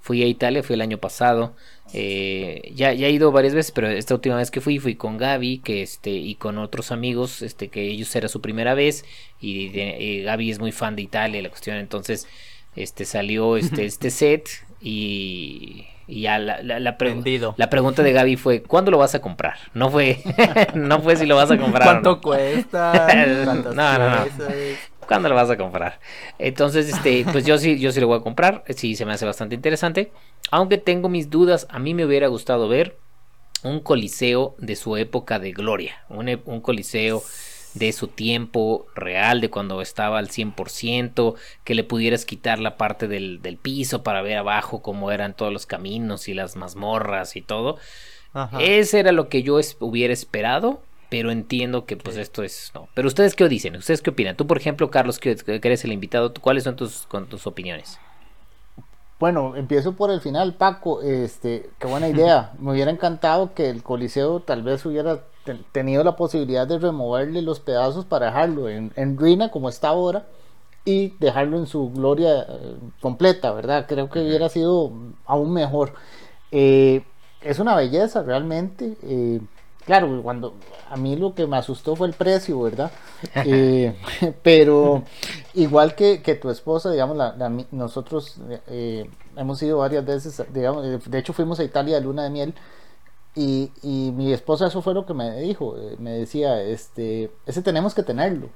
fui 0.03 0.21
a 0.21 0.27
Italia, 0.27 0.61
fui 0.63 0.73
el 0.73 0.81
año 0.81 0.97
pasado. 0.97 1.55
Eh, 1.93 2.73
ya, 2.75 2.91
ya 2.91 3.07
he 3.07 3.11
ido 3.11 3.31
varias 3.31 3.53
veces, 3.53 3.71
pero 3.71 3.87
esta 3.87 4.13
última 4.13 4.35
vez 4.35 4.51
que 4.51 4.59
fui, 4.59 4.77
fui 4.77 4.95
con 4.95 5.17
Gaby, 5.17 5.59
que 5.59 5.81
este, 5.81 6.09
y 6.09 6.35
con 6.35 6.57
otros 6.57 6.91
amigos, 6.91 7.41
este, 7.41 7.69
que 7.69 7.83
ellos 7.87 8.13
era 8.13 8.27
su 8.27 8.41
primera 8.41 8.73
vez, 8.73 9.05
y, 9.39 10.23
Gaby 10.23 10.51
es 10.51 10.59
muy 10.59 10.73
fan 10.73 10.97
de 10.97 11.03
Italia, 11.03 11.41
la 11.41 11.47
cuestión, 11.47 11.77
entonces, 11.77 12.27
este, 12.75 13.05
salió 13.05 13.55
este, 13.55 13.85
este 13.85 14.09
set, 14.11 14.49
y, 14.81 15.85
ya 16.05 16.37
la, 16.37 16.61
la, 16.61 16.81
la, 16.81 16.97
la, 17.57 17.69
pregunta 17.69 18.03
de 18.03 18.11
Gaby 18.11 18.35
fue, 18.35 18.61
¿cuándo 18.61 18.91
lo 18.91 18.97
vas 18.97 19.15
a 19.15 19.21
comprar? 19.21 19.55
No 19.73 19.89
fue, 19.89 20.21
no 20.73 21.01
fue 21.01 21.15
si 21.15 21.25
lo 21.25 21.37
vas 21.37 21.49
a 21.49 21.57
comprar. 21.57 21.83
¿Cuánto 21.83 22.19
cuesta? 22.19 23.07
no, 23.73 23.73
no, 23.73 24.09
no. 24.09 24.25
¿Cuándo 25.07 25.29
lo 25.29 25.35
vas 25.35 25.49
a 25.49 25.57
comprar? 25.57 25.99
Entonces, 26.39 26.89
este, 26.89 27.25
pues 27.31 27.45
yo 27.45 27.57
sí, 27.57 27.79
yo 27.79 27.91
sí 27.91 27.99
lo 27.99 28.07
voy 28.07 28.19
a 28.19 28.21
comprar. 28.21 28.63
Sí, 28.75 28.95
se 28.95 29.05
me 29.05 29.13
hace 29.13 29.25
bastante 29.25 29.55
interesante. 29.55 30.11
Aunque 30.51 30.77
tengo 30.77 31.09
mis 31.09 31.29
dudas, 31.29 31.67
a 31.69 31.79
mí 31.79 31.93
me 31.93 32.05
hubiera 32.05 32.27
gustado 32.27 32.67
ver 32.67 32.97
un 33.63 33.79
coliseo 33.79 34.55
de 34.57 34.75
su 34.75 34.97
época 34.97 35.39
de 35.39 35.51
gloria. 35.51 36.03
Un, 36.09 36.29
e, 36.29 36.41
un 36.45 36.61
coliseo 36.61 37.23
de 37.73 37.91
su 37.91 38.07
tiempo 38.07 38.85
real, 38.93 39.41
de 39.41 39.49
cuando 39.49 39.81
estaba 39.81 40.19
al 40.19 40.29
100%, 40.29 41.35
que 41.63 41.75
le 41.75 41.83
pudieras 41.83 42.25
quitar 42.25 42.59
la 42.59 42.77
parte 42.77 43.07
del, 43.07 43.41
del 43.41 43.57
piso 43.57 44.03
para 44.03 44.21
ver 44.21 44.37
abajo 44.37 44.81
cómo 44.81 45.11
eran 45.11 45.35
todos 45.35 45.51
los 45.51 45.65
caminos 45.65 46.27
y 46.27 46.33
las 46.33 46.55
mazmorras 46.55 47.35
y 47.35 47.41
todo. 47.41 47.77
Ese 48.59 48.99
era 48.99 49.11
lo 49.11 49.29
que 49.29 49.43
yo 49.43 49.59
hubiera 49.79 50.11
esperado 50.11 50.81
pero 51.13 51.29
entiendo 51.29 51.85
que 51.85 51.95
pues 51.95 52.17
esto 52.17 52.41
es 52.41 52.71
no. 52.73 52.87
Pero 52.95 53.07
ustedes 53.07 53.35
qué 53.35 53.47
dicen, 53.47 53.75
ustedes 53.75 54.01
qué 54.01 54.09
opinan. 54.09 54.35
Tú 54.35 54.47
por 54.47 54.57
ejemplo, 54.57 54.89
Carlos, 54.89 55.19
que, 55.19 55.37
eres 55.45 55.85
el 55.85 55.93
invitado, 55.93 56.33
¿cuáles 56.41 56.63
son 56.63 56.75
tus 56.75 57.05
con 57.05 57.27
tus 57.27 57.45
opiniones? 57.45 57.99
Bueno, 59.19 59.55
empiezo 59.55 59.93
por 59.93 60.09
el 60.09 60.21
final, 60.21 60.55
Paco. 60.55 61.03
Este, 61.03 61.69
qué 61.77 61.85
buena 61.85 62.09
idea. 62.09 62.53
Me 62.59 62.71
hubiera 62.71 62.89
encantado 62.89 63.53
que 63.53 63.69
el 63.69 63.83
Coliseo 63.83 64.39
tal 64.39 64.63
vez 64.63 64.83
hubiera 64.87 65.21
tenido 65.71 66.03
la 66.03 66.15
posibilidad 66.15 66.65
de 66.65 66.79
removerle 66.79 67.43
los 67.43 67.59
pedazos 67.59 68.05
para 68.05 68.25
dejarlo 68.25 68.67
en, 68.67 69.15
ruina 69.15 69.51
como 69.51 69.69
está 69.69 69.89
ahora 69.89 70.25
y 70.83 71.09
dejarlo 71.19 71.59
en 71.59 71.67
su 71.67 71.91
gloria 71.91 72.41
eh, 72.41 72.75
completa, 73.01 73.51
¿verdad? 73.51 73.85
Creo 73.87 74.09
que 74.09 74.19
hubiera 74.19 74.49
sido 74.49 74.91
aún 75.27 75.53
mejor. 75.53 75.93
Eh, 76.49 77.03
es 77.41 77.59
una 77.59 77.75
belleza 77.75 78.23
realmente. 78.23 78.97
Eh, 79.03 79.41
claro, 79.85 80.21
cuando 80.23 80.55
a 80.89 80.95
mí 80.95 81.15
lo 81.15 81.33
que 81.33 81.47
me 81.47 81.57
asustó 81.57 81.95
fue 81.95 82.07
el 82.07 82.13
precio, 82.13 82.59
¿verdad? 82.61 82.91
Eh, 83.45 83.95
pero 84.43 85.03
igual 85.53 85.95
que, 85.95 86.17
tu 86.41 86.49
esposa, 86.49 86.91
digamos, 86.91 87.17
nosotros 87.71 88.37
eh, 88.67 89.09
hemos 89.35 89.61
ido 89.61 89.79
varias 89.79 90.05
veces, 90.05 90.43
digamos, 90.53 90.83
de 91.05 91.19
hecho 91.19 91.33
fuimos 91.33 91.59
a 91.59 91.63
Italia 91.63 91.95
de 91.95 92.01
luna 92.01 92.23
de 92.23 92.29
miel 92.29 92.53
y, 93.35 93.71
y 93.81 94.11
mi 94.11 94.31
esposa 94.31 94.67
eso 94.67 94.81
fue 94.81 94.93
lo 94.93 95.05
que 95.05 95.13
me 95.13 95.39
dijo, 95.41 95.75
eh, 95.77 95.95
me 95.99 96.11
decía, 96.11 96.61
este, 96.61 97.31
ese 97.45 97.61
tenemos 97.61 97.93
que 97.93 98.03
tenerlo. 98.03 98.49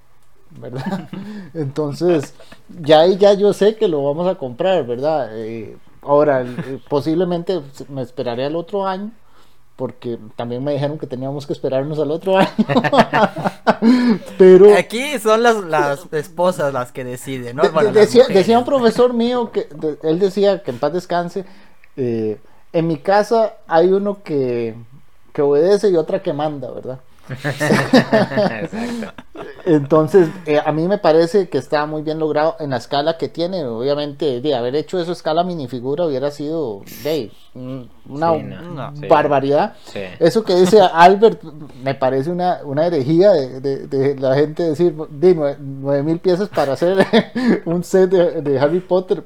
¿verdad? 0.50 1.10
Entonces, 1.54 2.34
ya 2.82 3.06
ya 3.08 3.34
yo 3.34 3.52
sé 3.52 3.76
que 3.76 3.90
lo 3.90 4.02
vamos 4.04 4.28
a 4.28 4.36
comprar, 4.36 4.86
¿verdad? 4.86 5.30
ahora, 6.02 6.46
posiblemente 6.88 7.62
me 7.90 8.02
esperaré 8.02 8.46
al 8.46 8.56
otro 8.56 8.88
año 8.88 9.12
porque 9.78 10.18
también 10.36 10.62
me 10.64 10.74
dijeron 10.74 10.98
que 11.00 11.08
teníamos 11.08 11.48
que 11.48 11.54
esperarnos 11.54 11.98
al 12.00 12.12
otro 12.12 12.38
año. 12.38 12.50
Pero 14.38 14.76
Aquí 14.76 15.18
son 15.20 15.44
las, 15.44 15.64
las 15.64 16.12
esposas 16.12 16.74
las 16.74 16.92
que 16.92 17.04
deciden, 17.04 17.56
¿no? 17.56 17.64
Bueno, 17.72 17.92
decía, 17.92 18.60
un 18.60 18.66
profesor 18.66 19.14
mío 19.14 19.52
que 19.52 19.68
de- 19.74 19.98
él 20.04 20.20
decía 20.20 20.62
que 20.64 20.72
en 20.72 20.80
paz 20.80 20.94
descanse. 20.94 21.46
eh, 21.96 22.38
en 22.74 22.86
mi 22.88 22.98
casa 22.98 23.54
hay 23.68 23.88
uno 23.88 24.22
que, 24.24 24.76
que 25.34 25.42
obedece 25.42 25.90
y 25.90 25.96
otra 25.96 26.22
que 26.22 26.34
manda, 26.34 26.70
¿verdad? 26.70 27.00
Exacto. 27.30 29.14
Entonces, 29.66 30.30
eh, 30.46 30.60
a 30.66 30.72
mí 30.72 30.88
me 30.88 30.98
parece 30.98 31.50
que 31.50 31.58
está 31.58 31.86
muy 31.86 32.02
bien 32.02 32.20
logrado 32.20 32.56
en 32.60 32.70
la 32.72 32.78
escala 32.78 33.18
que 33.18 33.28
tiene. 33.28 33.66
Obviamente, 33.66 34.40
de 34.42 34.56
haber 34.56 34.76
hecho 34.76 35.00
eso 35.00 35.12
escala 35.12 35.44
minifigura 35.44 36.06
hubiera 36.06 36.32
sido 36.32 36.82
de, 37.04 37.32
mm, 37.54 37.82
una 38.10 38.34
Sí, 38.34 38.44
no, 38.44 38.62
no. 38.62 38.96
sí. 38.96 39.08
barbaridad. 39.08 39.74
Sí. 39.86 40.00
Eso 40.20 40.44
que 40.44 40.56
dice 40.56 40.80
Albert 40.94 41.44
me 41.84 41.94
parece 41.96 42.32
una, 42.32 42.62
una 42.64 42.88
herejía 42.88 43.32
de, 43.32 43.60
de- 43.60 43.88
de 43.88 44.16
la 44.16 44.36
gente 44.36 44.64
decir 44.64 44.96
de 44.96 45.36
nue- 45.36 45.58
nueve 45.60 46.04
mil 46.04 46.20
piezas 46.20 46.50
para 46.50 46.74
hacer 46.74 47.06
un 47.66 47.84
set 47.84 48.10
de, 48.10 48.42
de 48.42 48.60
Harry 48.60 48.80
Potter. 48.80 49.24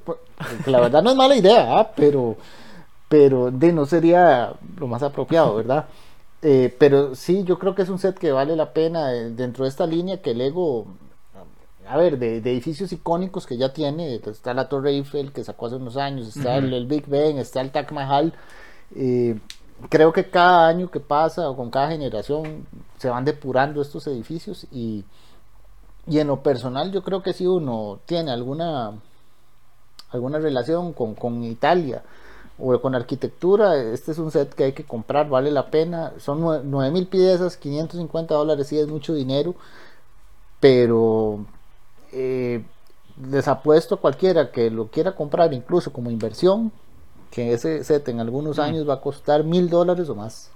La 0.65 0.79
verdad 0.81 1.03
no 1.03 1.11
es 1.11 1.15
mala 1.15 1.35
idea, 1.35 1.77
¿ah? 1.79 1.91
pero, 1.95 2.35
pero 3.07 3.51
de 3.51 3.71
no 3.71 3.85
sería 3.85 4.53
lo 4.77 4.87
más 4.87 5.03
apropiado, 5.03 5.55
¿verdad? 5.55 5.85
Eh, 6.41 6.75
pero 6.79 7.13
sí, 7.13 7.43
yo 7.43 7.59
creo 7.59 7.75
que 7.75 7.83
es 7.83 7.89
un 7.89 7.99
set 7.99 8.17
que 8.17 8.31
vale 8.31 8.55
la 8.55 8.73
pena 8.73 9.13
eh, 9.13 9.29
dentro 9.29 9.63
de 9.63 9.69
esta 9.69 9.85
línea 9.85 10.21
que 10.21 10.33
Lego, 10.33 10.87
a 11.87 11.97
ver, 11.97 12.17
de, 12.17 12.41
de 12.41 12.51
edificios 12.51 12.91
icónicos 12.91 13.45
que 13.45 13.57
ya 13.57 13.73
tiene, 13.73 14.15
está 14.15 14.53
la 14.53 14.67
Torre 14.67 14.91
Eiffel 14.91 15.31
que 15.33 15.43
sacó 15.43 15.67
hace 15.67 15.75
unos 15.75 15.97
años, 15.97 16.27
está 16.35 16.57
el, 16.57 16.73
el 16.73 16.87
Big 16.87 17.05
Ben, 17.07 17.37
está 17.37 17.61
el 17.61 17.71
Taj 17.71 17.91
Mahal. 17.91 18.33
eh, 18.95 19.37
creo 19.89 20.13
que 20.13 20.29
cada 20.29 20.67
año 20.67 20.91
que 20.91 20.99
pasa 20.99 21.49
o 21.49 21.55
con 21.55 21.71
cada 21.71 21.89
generación 21.89 22.67
se 22.99 23.09
van 23.09 23.25
depurando 23.25 23.81
estos 23.81 24.05
edificios 24.07 24.67
y, 24.71 25.03
y 26.07 26.19
en 26.19 26.27
lo 26.27 26.41
personal 26.43 26.91
yo 26.91 27.03
creo 27.03 27.23
que 27.23 27.33
si 27.33 27.47
uno 27.47 27.99
tiene 28.05 28.31
alguna 28.31 28.93
alguna 30.11 30.37
relación 30.39 30.93
con, 30.93 31.15
con 31.15 31.43
Italia 31.43 32.03
o 32.63 32.79
con 32.79 32.93
arquitectura, 32.95 33.75
este 33.75 34.11
es 34.11 34.17
un 34.19 34.29
set 34.31 34.53
que 34.53 34.65
hay 34.65 34.73
que 34.73 34.83
comprar, 34.83 35.27
vale 35.29 35.49
la 35.51 35.71
pena. 35.71 36.13
Son 36.19 36.39
nue- 36.41 36.61
9 36.63 36.91
mil 36.91 37.07
piezas, 37.07 37.57
550 37.57 38.35
dólares, 38.35 38.67
sí 38.67 38.77
es 38.77 38.87
mucho 38.87 39.13
dinero, 39.13 39.55
pero 40.59 41.45
eh, 42.11 42.63
les 43.29 43.47
apuesto 43.47 43.95
a 43.95 43.99
cualquiera 43.99 44.51
que 44.51 44.69
lo 44.69 44.87
quiera 44.87 45.15
comprar, 45.15 45.53
incluso 45.53 45.91
como 45.91 46.11
inversión, 46.11 46.71
que 47.31 47.53
ese 47.53 47.83
set 47.83 48.07
en 48.09 48.19
algunos 48.19 48.59
años 48.59 48.87
va 48.87 48.95
a 48.95 49.01
costar 49.01 49.43
mil 49.43 49.69
dólares 49.69 50.09
o 50.09 50.15
más. 50.15 50.51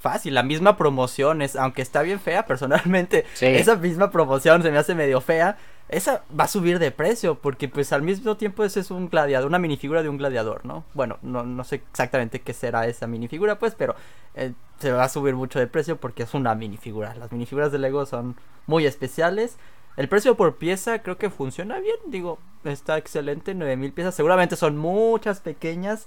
Fácil, 0.00 0.34
la 0.34 0.42
misma 0.42 0.76
promoción 0.76 1.42
es, 1.42 1.54
aunque 1.54 1.82
está 1.82 2.02
bien 2.02 2.18
fea, 2.18 2.46
personalmente, 2.46 3.24
Sí. 3.34 3.46
esa 3.46 3.76
misma 3.76 4.10
promoción 4.10 4.62
se 4.62 4.70
me 4.70 4.78
hace 4.78 4.94
medio 4.94 5.20
fea. 5.20 5.58
Esa 5.92 6.24
va 6.38 6.44
a 6.44 6.48
subir 6.48 6.78
de 6.78 6.90
precio, 6.90 7.34
porque 7.34 7.68
pues 7.68 7.92
al 7.92 8.00
mismo 8.00 8.38
tiempo 8.38 8.64
ese 8.64 8.80
es 8.80 8.90
un 8.90 9.10
gladiador, 9.10 9.46
una 9.46 9.58
minifigura 9.58 10.02
de 10.02 10.08
un 10.08 10.16
gladiador, 10.16 10.64
¿no? 10.64 10.84
Bueno, 10.94 11.18
no, 11.20 11.44
no 11.44 11.64
sé 11.64 11.82
exactamente 11.90 12.40
qué 12.40 12.54
será 12.54 12.86
esa 12.86 13.06
minifigura, 13.06 13.58
pues, 13.58 13.74
pero 13.74 13.94
eh, 14.34 14.54
se 14.78 14.90
va 14.90 15.04
a 15.04 15.08
subir 15.10 15.34
mucho 15.34 15.58
de 15.58 15.66
precio 15.66 15.98
porque 15.98 16.22
es 16.22 16.32
una 16.32 16.54
minifigura. 16.54 17.14
Las 17.14 17.30
minifiguras 17.30 17.72
de 17.72 17.78
Lego 17.78 18.06
son 18.06 18.36
muy 18.66 18.86
especiales. 18.86 19.58
El 19.98 20.08
precio 20.08 20.34
por 20.34 20.56
pieza 20.56 21.02
creo 21.02 21.18
que 21.18 21.28
funciona 21.28 21.78
bien, 21.78 21.96
digo, 22.06 22.38
está 22.64 22.96
excelente, 22.96 23.54
9000 23.54 23.92
piezas. 23.92 24.14
Seguramente 24.14 24.56
son 24.56 24.78
muchas 24.78 25.40
pequeñas, 25.40 26.06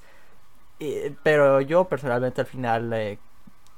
eh, 0.79 1.13
pero 1.21 1.61
yo 1.61 1.85
personalmente 1.85 2.41
al 2.41 2.47
final 2.47 2.91
eh, 2.91 3.19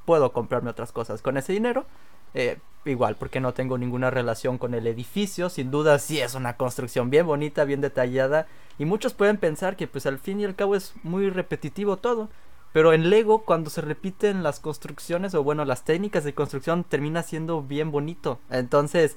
puedo 0.05 0.31
comprarme 0.31 0.69
otras 0.69 0.93
cosas 0.93 1.21
con 1.21 1.35
ese 1.35 1.51
dinero. 1.51 1.85
Eh, 2.33 2.59
igual, 2.89 3.15
porque 3.15 3.39
no 3.39 3.53
tengo 3.53 3.77
ninguna 3.77 4.09
relación 4.09 4.57
con 4.57 4.73
el 4.73 4.87
edificio. 4.87 5.49
Sin 5.49 5.71
duda, 5.71 5.99
sí 5.99 6.19
es 6.19 6.35
una 6.35 6.57
construcción 6.57 7.09
bien 7.09 7.25
bonita, 7.25 7.63
bien 7.63 7.81
detallada. 7.81 8.47
Y 8.79 8.85
muchos 8.85 9.13
pueden 9.13 9.37
pensar 9.37 9.75
que, 9.75 9.87
pues 9.87 10.05
al 10.05 10.19
fin 10.19 10.39
y 10.39 10.45
al 10.45 10.55
cabo, 10.55 10.75
es 10.75 10.93
muy 11.03 11.29
repetitivo 11.29 11.97
todo. 11.97 12.29
Pero 12.73 12.93
en 12.93 13.09
Lego, 13.09 13.43
cuando 13.43 13.69
se 13.69 13.81
repiten 13.81 14.43
las 14.43 14.59
construcciones, 14.59 15.33
o 15.33 15.43
bueno, 15.43 15.65
las 15.65 15.83
técnicas 15.83 16.23
de 16.23 16.33
construcción, 16.33 16.83
termina 16.83 17.23
siendo 17.23 17.61
bien 17.61 17.91
bonito. 17.91 18.39
Entonces, 18.49 19.15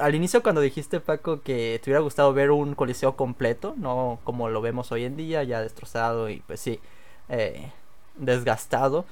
al 0.00 0.14
inicio, 0.14 0.42
cuando 0.42 0.60
dijiste, 0.60 1.00
Paco, 1.00 1.42
que 1.42 1.80
te 1.82 1.90
hubiera 1.90 2.00
gustado 2.00 2.32
ver 2.32 2.50
un 2.50 2.74
coliseo 2.74 3.16
completo, 3.16 3.74
no 3.76 4.20
como 4.24 4.48
lo 4.48 4.60
vemos 4.60 4.92
hoy 4.92 5.04
en 5.04 5.16
día, 5.16 5.42
ya 5.44 5.60
destrozado 5.60 6.30
y, 6.30 6.40
pues 6.46 6.60
sí, 6.60 6.80
eh, 7.28 7.72
desgastado 8.16 9.04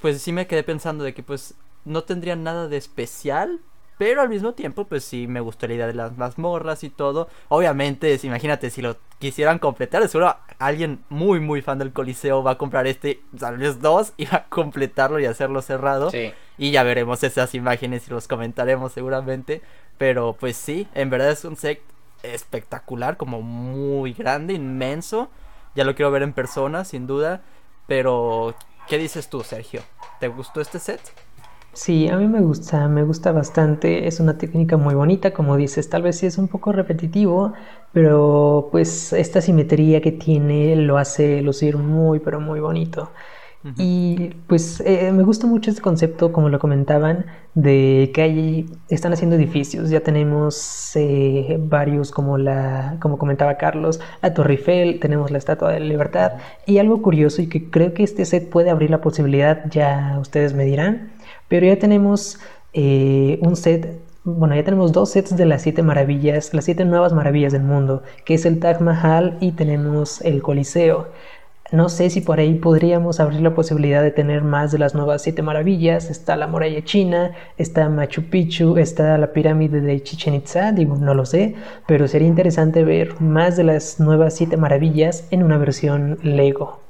pues 0.00 0.22
sí 0.22 0.32
me 0.32 0.46
quedé 0.46 0.62
pensando 0.62 1.04
de 1.04 1.14
que 1.14 1.22
pues 1.22 1.54
no 1.84 2.04
tendría 2.04 2.36
nada 2.36 2.68
de 2.68 2.76
especial, 2.76 3.60
pero 3.98 4.22
al 4.22 4.28
mismo 4.28 4.54
tiempo 4.54 4.86
pues 4.86 5.04
sí 5.04 5.26
me 5.26 5.40
gustó 5.40 5.68
la 5.68 5.74
idea 5.74 5.86
de 5.86 5.94
las 5.94 6.16
mazmorras 6.16 6.82
y 6.84 6.90
todo. 6.90 7.28
Obviamente, 7.48 8.18
imagínate 8.22 8.70
si 8.70 8.82
lo 8.82 8.96
quisieran 9.18 9.58
completar, 9.58 10.06
seguro 10.08 10.36
alguien 10.58 11.04
muy 11.08 11.40
muy 11.40 11.62
fan 11.62 11.78
del 11.78 11.92
Coliseo 11.92 12.42
va 12.42 12.52
a 12.52 12.58
comprar 12.58 12.86
este, 12.86 13.20
tal 13.38 13.58
vez 13.58 13.80
dos 13.80 14.12
y 14.16 14.26
va 14.26 14.38
a 14.38 14.44
completarlo 14.44 15.20
y 15.20 15.26
hacerlo 15.26 15.62
cerrado. 15.62 16.10
Sí. 16.10 16.32
Y 16.58 16.70
ya 16.72 16.82
veremos 16.82 17.22
esas 17.22 17.54
imágenes 17.54 18.08
y 18.08 18.10
los 18.10 18.28
comentaremos 18.28 18.92
seguramente. 18.92 19.62
Pero 19.98 20.36
pues 20.38 20.56
sí, 20.56 20.88
en 20.94 21.10
verdad 21.10 21.30
es 21.30 21.44
un 21.44 21.56
set 21.56 21.80
espectacular, 22.24 23.16
como 23.16 23.42
muy 23.42 24.12
grande, 24.12 24.54
inmenso. 24.54 25.30
Ya 25.74 25.84
lo 25.84 25.94
quiero 25.94 26.10
ver 26.10 26.22
en 26.22 26.32
persona, 26.32 26.84
sin 26.84 27.06
duda. 27.06 27.42
Pero, 27.86 28.54
¿qué 28.88 28.98
dices 28.98 29.28
tú, 29.28 29.42
Sergio? 29.42 29.82
¿Te 30.20 30.28
gustó 30.28 30.60
este 30.60 30.78
set? 30.78 31.00
Sí, 31.76 32.08
a 32.08 32.16
mí 32.16 32.28
me 32.28 32.40
gusta, 32.40 32.86
me 32.88 33.02
gusta 33.02 33.32
bastante, 33.32 34.06
es 34.06 34.20
una 34.20 34.38
técnica 34.38 34.76
muy 34.76 34.94
bonita, 34.94 35.32
como 35.32 35.56
dices, 35.56 35.90
tal 35.90 36.02
vez 36.02 36.18
sí 36.18 36.26
es 36.26 36.38
un 36.38 36.46
poco 36.46 36.70
repetitivo, 36.70 37.52
pero 37.92 38.68
pues 38.70 39.12
esta 39.12 39.40
simetría 39.40 40.00
que 40.00 40.12
tiene 40.12 40.76
lo 40.76 40.98
hace 40.98 41.42
lucir 41.42 41.76
muy, 41.76 42.20
pero 42.20 42.40
muy 42.40 42.60
bonito. 42.60 43.12
Y 43.76 44.30
pues 44.46 44.80
eh, 44.84 45.10
me 45.12 45.22
gusta 45.22 45.46
mucho 45.46 45.70
este 45.70 45.82
concepto, 45.82 46.32
como 46.32 46.50
lo 46.50 46.58
comentaban, 46.58 47.26
de 47.54 48.10
que 48.14 48.22
hay, 48.22 48.66
están 48.90 49.14
haciendo 49.14 49.36
edificios. 49.36 49.90
Ya 49.90 50.00
tenemos 50.00 50.92
eh, 50.96 51.56
varios, 51.60 52.10
como 52.10 52.36
la, 52.38 52.98
como 53.00 53.18
comentaba 53.18 53.56
Carlos, 53.56 54.00
la 54.22 54.34
Torre 54.34 54.54
Eiffel, 54.54 55.00
tenemos 55.00 55.30
la 55.30 55.38
Estatua 55.38 55.72
de 55.72 55.80
la 55.80 55.86
Libertad. 55.86 56.34
Y 56.66 56.78
algo 56.78 57.00
curioso 57.02 57.40
y 57.42 57.48
que 57.48 57.70
creo 57.70 57.94
que 57.94 58.02
este 58.02 58.26
set 58.26 58.50
puede 58.50 58.70
abrir 58.70 58.90
la 58.90 59.00
posibilidad, 59.00 59.64
ya 59.70 60.18
ustedes 60.20 60.52
me 60.54 60.64
dirán, 60.64 61.13
pero 61.54 61.66
ya 61.66 61.78
tenemos 61.78 62.40
eh, 62.72 63.38
un 63.40 63.54
set. 63.54 64.00
Bueno, 64.24 64.56
ya 64.56 64.64
tenemos 64.64 64.90
dos 64.90 65.10
sets 65.10 65.36
de 65.36 65.46
las 65.46 65.62
siete 65.62 65.84
maravillas, 65.84 66.52
las 66.52 66.64
siete 66.64 66.84
nuevas 66.84 67.12
maravillas 67.12 67.52
del 67.52 67.62
mundo, 67.62 68.02
que 68.24 68.34
es 68.34 68.44
el 68.44 68.58
Taj 68.58 68.80
Mahal 68.80 69.36
y 69.38 69.52
tenemos 69.52 70.20
el 70.22 70.42
Coliseo. 70.42 71.06
No 71.70 71.88
sé 71.88 72.10
si 72.10 72.22
por 72.22 72.40
ahí 72.40 72.54
podríamos 72.54 73.20
abrir 73.20 73.40
la 73.40 73.54
posibilidad 73.54 74.02
de 74.02 74.10
tener 74.10 74.42
más 74.42 74.72
de 74.72 74.80
las 74.80 74.96
nuevas 74.96 75.22
siete 75.22 75.42
maravillas. 75.42 76.10
Está 76.10 76.34
la 76.34 76.48
muralla 76.48 76.82
china, 76.82 77.30
está 77.56 77.88
Machu 77.88 78.24
Picchu, 78.24 78.76
está 78.76 79.16
la 79.16 79.32
pirámide 79.32 79.80
de 79.80 80.02
Chichen 80.02 80.34
Itza, 80.34 80.72
digo, 80.72 80.96
no 80.96 81.14
lo 81.14 81.24
sé, 81.24 81.54
pero 81.86 82.08
sería 82.08 82.26
interesante 82.26 82.82
ver 82.82 83.20
más 83.20 83.56
de 83.56 83.62
las 83.62 84.00
nuevas 84.00 84.34
siete 84.34 84.56
maravillas 84.56 85.28
en 85.30 85.44
una 85.44 85.56
versión 85.56 86.18
Lego. 86.24 86.83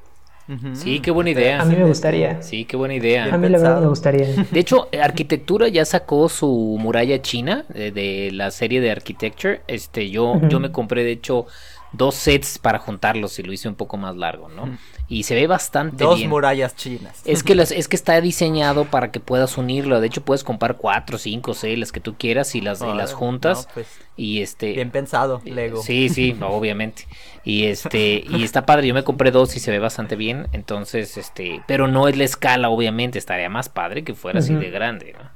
Ujú. 0.48 0.74
Sí, 0.76 1.00
qué 1.00 1.10
buena 1.10 1.30
idea. 1.30 1.60
A 1.62 1.64
mí 1.64 1.74
me 1.74 1.84
gustaría. 1.84 2.42
Sí, 2.42 2.64
qué 2.66 2.76
buena 2.76 2.94
A 2.94 2.96
idea. 2.98 3.24
mí 3.24 3.30
la 3.30 3.38
verdad 3.38 3.50
pensado. 3.50 3.80
me 3.80 3.86
gustaría. 3.88 4.26
De 4.50 4.60
hecho, 4.60 4.88
Arquitectura 5.02 5.68
ya 5.68 5.84
sacó 5.84 6.28
su 6.28 6.76
muralla 6.78 7.22
china 7.22 7.64
de, 7.68 7.90
de 7.92 8.30
la 8.32 8.50
serie 8.50 8.80
de 8.80 8.90
Architecture. 8.90 9.62
Este, 9.66 10.10
yo, 10.10 10.40
yo 10.48 10.60
me 10.60 10.70
compré, 10.70 11.02
de 11.04 11.12
hecho, 11.12 11.46
dos 11.92 12.14
sets 12.14 12.58
para 12.58 12.78
juntarlos 12.78 13.38
y 13.38 13.42
lo 13.42 13.52
hice 13.52 13.68
un 13.68 13.74
poco 13.74 13.96
más 13.96 14.16
largo, 14.16 14.48
¿no? 14.48 14.68
Y 15.06 15.24
se 15.24 15.34
ve 15.34 15.46
bastante 15.46 16.02
Dos 16.04 16.16
bien. 16.16 16.30
murallas 16.30 16.74
chinas. 16.76 17.20
Es 17.26 17.42
que, 17.42 17.54
las, 17.54 17.70
es 17.72 17.88
que 17.88 17.96
está 17.96 18.18
diseñado 18.22 18.86
para 18.86 19.10
que 19.10 19.20
puedas 19.20 19.58
unirlo. 19.58 20.00
De 20.00 20.06
hecho, 20.06 20.22
puedes 20.24 20.44
comprar 20.44 20.76
cuatro, 20.76 21.18
cinco, 21.18 21.52
seis, 21.52 21.78
las 21.78 21.92
que 21.92 22.00
tú 22.00 22.14
quieras 22.18 22.54
y 22.54 22.62
las, 22.62 22.80
y 22.80 22.92
las 22.94 23.12
juntas. 23.12 23.66
no, 23.68 23.74
pues, 23.74 23.86
y 24.16 24.40
este. 24.40 24.72
bien 24.72 24.90
pensado, 24.90 25.42
Lego. 25.44 25.82
Sí, 25.82 26.08
sí, 26.08 26.34
obviamente. 26.42 27.06
Y 27.44 27.64
este, 27.64 28.24
y 28.26 28.44
está 28.44 28.64
padre, 28.64 28.86
yo 28.86 28.94
me 28.94 29.04
compré 29.04 29.30
dos 29.30 29.54
y 29.56 29.60
se 29.60 29.70
ve 29.70 29.78
bastante 29.78 30.16
bien, 30.16 30.48
entonces, 30.52 31.18
este, 31.18 31.60
pero 31.66 31.86
no 31.88 32.08
es 32.08 32.16
la 32.16 32.24
escala, 32.24 32.70
obviamente, 32.70 33.18
estaría 33.18 33.50
más 33.50 33.68
padre 33.68 34.02
que 34.04 34.14
fuera 34.14 34.38
así 34.38 34.54
de 34.54 34.70
grande, 34.70 35.14
¿no? 35.18 35.34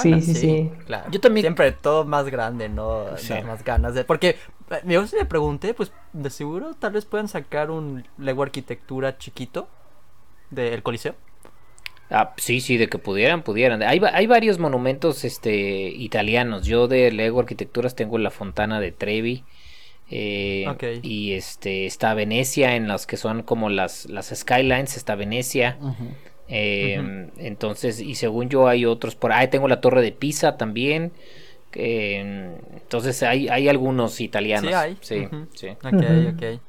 Sí, 0.00 0.20
sí, 0.20 0.34
sí. 0.34 0.70
Claro. 0.86 1.10
Yo 1.10 1.20
también- 1.20 1.42
Siempre 1.44 1.72
todo 1.72 2.04
más 2.04 2.26
grande, 2.26 2.68
¿no? 2.68 3.06
Sí. 3.16 3.28
Dar 3.30 3.44
más 3.44 3.64
ganas 3.64 3.94
de. 3.94 4.04
Porque 4.04 4.30
eh, 4.30 4.36
yo 4.84 5.06
sí 5.06 5.16
me 5.16 5.24
pregunté, 5.24 5.74
pues 5.74 5.92
de 6.12 6.30
seguro 6.30 6.74
tal 6.74 6.92
vez 6.92 7.04
puedan 7.04 7.28
sacar 7.28 7.70
un 7.70 8.04
Lego 8.18 8.42
Arquitectura 8.42 9.18
chiquito 9.18 9.68
del 10.50 10.82
Coliseo. 10.82 11.14
Ah, 12.10 12.34
sí, 12.38 12.60
sí, 12.60 12.76
de 12.76 12.88
que 12.88 12.98
pudieran, 12.98 13.42
pudieran. 13.42 13.82
Hay, 13.82 14.00
hay 14.12 14.26
varios 14.26 14.58
monumentos, 14.58 15.24
este, 15.24 15.88
italianos. 15.90 16.66
Yo 16.66 16.88
de 16.88 17.12
Lego 17.12 17.38
Arquitecturas 17.40 17.94
tengo 17.94 18.18
la 18.18 18.30
Fontana 18.30 18.80
de 18.80 18.90
Trevi. 18.90 19.44
eh. 20.10 21.00
Y 21.02 21.34
este 21.34 21.86
está 21.86 22.14
Venecia, 22.14 22.74
en 22.74 22.88
las 22.88 23.06
que 23.06 23.16
son 23.16 23.44
como 23.44 23.70
las, 23.70 24.06
las 24.06 24.32
skylines, 24.34 24.96
está 24.96 25.14
Venecia. 25.14 25.78
Em, 26.48 27.30
entonces, 27.36 28.00
y 28.00 28.16
según 28.16 28.48
yo 28.48 28.66
hay 28.66 28.86
otros 28.86 29.14
por 29.14 29.30
ahí, 29.32 29.46
tengo 29.46 29.68
la 29.68 29.80
torre 29.80 30.02
de 30.02 30.10
Pisa 30.10 30.56
también. 30.56 31.12
Em, 31.74 32.54
entonces 32.74 33.22
hay, 33.22 33.48
hay 33.48 33.68
algunos 33.68 34.20
italianos. 34.20 34.70
Sí, 34.70 34.74
hay. 34.74 34.98
Sí, 35.00 35.28
sí. 35.54 35.68
Ok, 35.68 36.34
ok. 36.34 36.60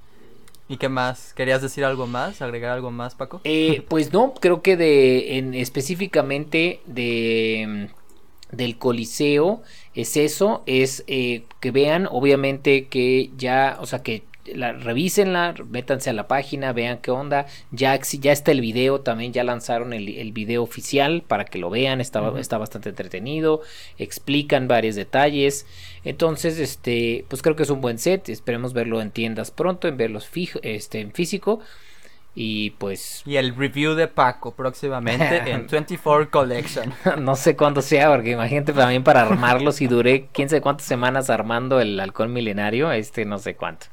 ¿Y 0.69 0.77
qué 0.77 0.87
más? 0.87 1.33
¿Querías 1.33 1.61
decir 1.61 1.83
algo 1.83 2.07
más? 2.07 2.41
¿Agregar 2.41 2.71
algo 2.71 2.91
más, 2.91 3.15
Paco? 3.15 3.41
Eh, 3.43 3.83
pues 3.89 4.13
no, 4.13 4.33
creo 4.33 4.61
que 4.61 4.77
de 4.77 5.37
en 5.37 5.53
específicamente 5.53 6.79
de 6.85 7.89
mm, 7.91 8.55
del 8.55 8.77
Coliseo 8.77 9.63
es 9.95 10.17
eso, 10.17 10.63
es 10.65 11.03
eh, 11.07 11.43
que 11.59 11.71
vean, 11.71 12.07
obviamente 12.09 12.87
que 12.87 13.31
ya, 13.37 13.77
o 13.81 13.85
sea 13.85 14.03
que 14.03 14.23
la 14.45 14.73
revísenla, 14.73 15.53
métanse 15.69 16.09
a 16.09 16.13
la 16.13 16.27
página, 16.27 16.73
vean 16.73 16.99
qué 16.99 17.11
onda, 17.11 17.45
ya, 17.71 17.95
está 17.95 18.51
el 18.51 18.61
video, 18.61 19.01
también 19.01 19.33
ya 19.33 19.43
lanzaron 19.43 19.93
el, 19.93 20.09
el 20.09 20.31
video 20.31 20.63
oficial 20.63 21.23
para 21.27 21.45
que 21.45 21.59
lo 21.59 21.69
vean, 21.69 22.01
está, 22.01 22.21
bastante 22.21 22.89
entretenido, 22.89 23.61
explican 23.97 24.67
varios 24.67 24.95
detalles, 24.95 25.65
entonces 26.03 26.59
este, 26.59 27.25
pues 27.27 27.41
creo 27.41 27.55
que 27.55 27.63
es 27.63 27.69
un 27.69 27.81
buen 27.81 27.99
set, 27.99 28.29
esperemos 28.29 28.73
verlo 28.73 29.01
en 29.01 29.11
tiendas 29.11 29.51
pronto, 29.51 29.87
en 29.87 29.97
verlos 29.97 30.27
fijo, 30.27 30.59
este, 30.63 31.01
en 31.01 31.11
físico, 31.11 31.59
y 32.33 32.69
pues 32.71 33.23
Y 33.25 33.35
el 33.35 33.55
review 33.55 33.93
de 33.93 34.07
Paco 34.07 34.55
próximamente 34.55 35.37
en 35.51 35.67
24 35.67 36.31
Collection. 36.31 36.93
no 37.19 37.35
sé 37.35 37.55
cuándo 37.55 37.81
sea, 37.81 38.09
porque 38.09 38.31
imagínate 38.31 38.73
también 38.73 39.03
para 39.03 39.23
armarlos 39.23 39.81
y 39.81 39.87
duré 39.87 40.27
quién 40.31 40.47
sabe 40.49 40.61
cuántas 40.61 40.87
semanas 40.87 41.29
armando 41.29 41.81
el 41.81 41.99
halcón 41.99 42.31
milenario, 42.31 42.91
este 42.91 43.25
no 43.25 43.37
sé 43.37 43.55
cuánto. 43.55 43.87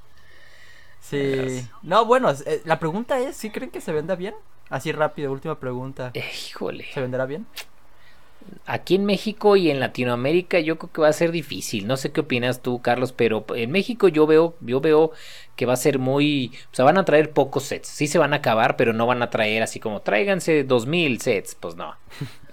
Sí. 1.10 1.66
No, 1.82 2.04
bueno, 2.04 2.30
eh, 2.30 2.62
la 2.64 2.78
pregunta 2.78 3.18
es, 3.18 3.36
¿sí 3.36 3.50
creen 3.50 3.70
que 3.70 3.80
se 3.80 3.92
venda 3.92 4.14
bien? 4.16 4.34
Así 4.68 4.92
rápido, 4.92 5.32
última 5.32 5.58
pregunta. 5.58 6.10
Eh, 6.14 6.24
híjole, 6.48 6.86
¿Se 6.92 7.00
venderá 7.00 7.26
bien? 7.26 7.46
aquí 8.66 8.94
en 8.94 9.04
México 9.04 9.56
y 9.56 9.70
en 9.70 9.80
Latinoamérica 9.80 10.60
yo 10.60 10.78
creo 10.78 10.92
que 10.92 11.00
va 11.02 11.08
a 11.08 11.12
ser 11.12 11.32
difícil. 11.32 11.86
No 11.86 11.96
sé 11.96 12.12
qué 12.12 12.20
opinas 12.20 12.60
tú, 12.62 12.80
Carlos, 12.80 13.12
pero 13.12 13.44
en 13.54 13.70
México 13.70 14.08
yo 14.08 14.26
veo, 14.26 14.54
yo 14.60 14.80
veo 14.80 15.12
que 15.56 15.66
va 15.66 15.74
a 15.74 15.76
ser 15.76 15.98
muy, 15.98 16.52
o 16.72 16.74
sea, 16.74 16.84
van 16.84 16.98
a 16.98 17.04
traer 17.04 17.32
pocos 17.32 17.64
sets. 17.64 17.88
Sí 17.88 18.06
se 18.06 18.18
van 18.18 18.32
a 18.32 18.36
acabar, 18.36 18.76
pero 18.76 18.92
no 18.92 19.06
van 19.06 19.22
a 19.22 19.30
traer 19.30 19.62
así 19.62 19.80
como 19.80 20.00
tráiganse 20.02 20.64
dos 20.64 20.86
mil 20.86 21.20
sets, 21.20 21.54
pues 21.54 21.76
no. 21.76 21.94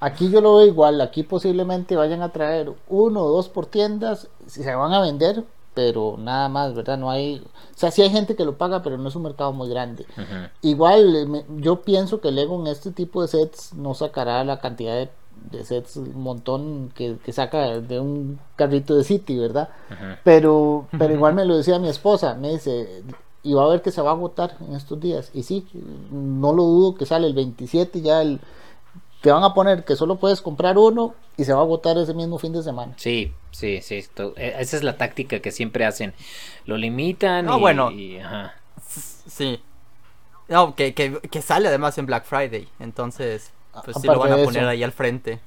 Aquí 0.00 0.30
yo 0.30 0.40
lo 0.40 0.56
veo 0.56 0.66
igual, 0.66 1.00
aquí 1.00 1.22
posiblemente 1.22 1.96
vayan 1.96 2.20
a 2.20 2.30
traer 2.30 2.72
uno 2.88 3.22
o 3.22 3.30
dos 3.30 3.48
por 3.48 3.66
tiendas, 3.66 4.28
si 4.46 4.62
se 4.62 4.74
van 4.74 4.92
a 4.92 5.00
vender, 5.00 5.44
pero 5.74 6.16
nada 6.18 6.48
más, 6.48 6.74
¿verdad? 6.74 6.96
No 6.98 7.10
hay, 7.10 7.38
o 7.44 7.78
sea, 7.78 7.90
sí 7.90 8.00
hay 8.02 8.10
gente 8.10 8.36
que 8.36 8.44
lo 8.44 8.56
paga, 8.56 8.82
pero 8.82 8.96
no 8.96 9.08
es 9.08 9.16
un 9.16 9.22
mercado 9.24 9.52
muy 9.52 9.68
grande. 9.68 10.06
Igual, 10.62 11.16
eh, 11.16 11.26
me- 11.26 11.44
yo 11.60 11.82
pienso 11.82 12.20
que 12.20 12.30
Lego 12.30 12.58
en 12.60 12.68
este 12.68 12.90
tipo 12.92 13.20
de 13.22 13.28
sets 13.28 13.74
no 13.74 13.94
sacará 13.94 14.44
la 14.44 14.60
cantidad 14.60 14.94
de, 14.94 15.10
de 15.50 15.64
sets, 15.64 15.96
un 15.96 16.22
montón 16.22 16.90
que, 16.94 17.16
que 17.24 17.32
saca 17.32 17.80
de 17.80 18.00
un 18.00 18.38
carrito 18.56 18.96
de 18.96 19.04
City, 19.04 19.36
¿verdad? 19.36 19.68
Pero, 20.22 20.86
pero 20.96 21.12
igual 21.12 21.34
me 21.34 21.44
lo 21.44 21.56
decía 21.56 21.78
mi 21.78 21.88
esposa, 21.88 22.34
me 22.34 22.52
dice, 22.52 23.02
y 23.42 23.52
va 23.52 23.64
a 23.64 23.68
ver 23.68 23.82
que 23.82 23.90
se 23.90 24.00
va 24.00 24.10
a 24.10 24.14
agotar 24.14 24.56
en 24.66 24.74
estos 24.74 24.98
días. 25.00 25.30
Y 25.34 25.42
sí, 25.42 25.66
no 26.10 26.52
lo 26.52 26.62
dudo 26.62 26.94
que 26.94 27.04
sale 27.04 27.26
el 27.26 27.34
27, 27.34 28.00
ya 28.00 28.22
el, 28.22 28.40
te 29.24 29.32
van 29.32 29.42
a 29.42 29.54
poner 29.54 29.86
que 29.86 29.96
solo 29.96 30.16
puedes 30.16 30.42
comprar 30.42 30.76
uno 30.76 31.14
y 31.38 31.44
se 31.44 31.54
va 31.54 31.60
a 31.60 31.62
agotar 31.62 31.96
ese 31.96 32.12
mismo 32.12 32.38
fin 32.38 32.52
de 32.52 32.62
semana. 32.62 32.92
Sí, 32.96 33.32
sí, 33.52 33.80
sí. 33.80 33.96
esto- 33.96 34.34
eh, 34.36 34.54
esa 34.58 34.76
es 34.76 34.82
la 34.82 34.98
táctica 34.98 35.40
que 35.40 35.50
siempre 35.50 35.86
hacen. 35.86 36.12
Lo 36.66 36.76
limitan 36.76 37.46
No, 37.46 37.56
y, 37.56 37.60
bueno. 37.62 37.90
y- 37.90 38.18
ajá. 38.18 38.54
S- 38.86 39.22
Sí. 39.26 39.62
No, 40.48 40.74
que, 40.74 40.92
que, 40.92 41.20
que 41.30 41.40
sale 41.40 41.68
además 41.68 41.96
en 41.96 42.04
Black 42.04 42.26
Friday. 42.26 42.68
Entonces, 42.78 43.50
pues 43.82 43.96
sí 43.98 44.06
lo 44.06 44.18
van 44.18 44.32
a 44.34 44.36
poner 44.44 44.68
ahí 44.68 44.82
al 44.82 44.92
frente. 44.92 45.40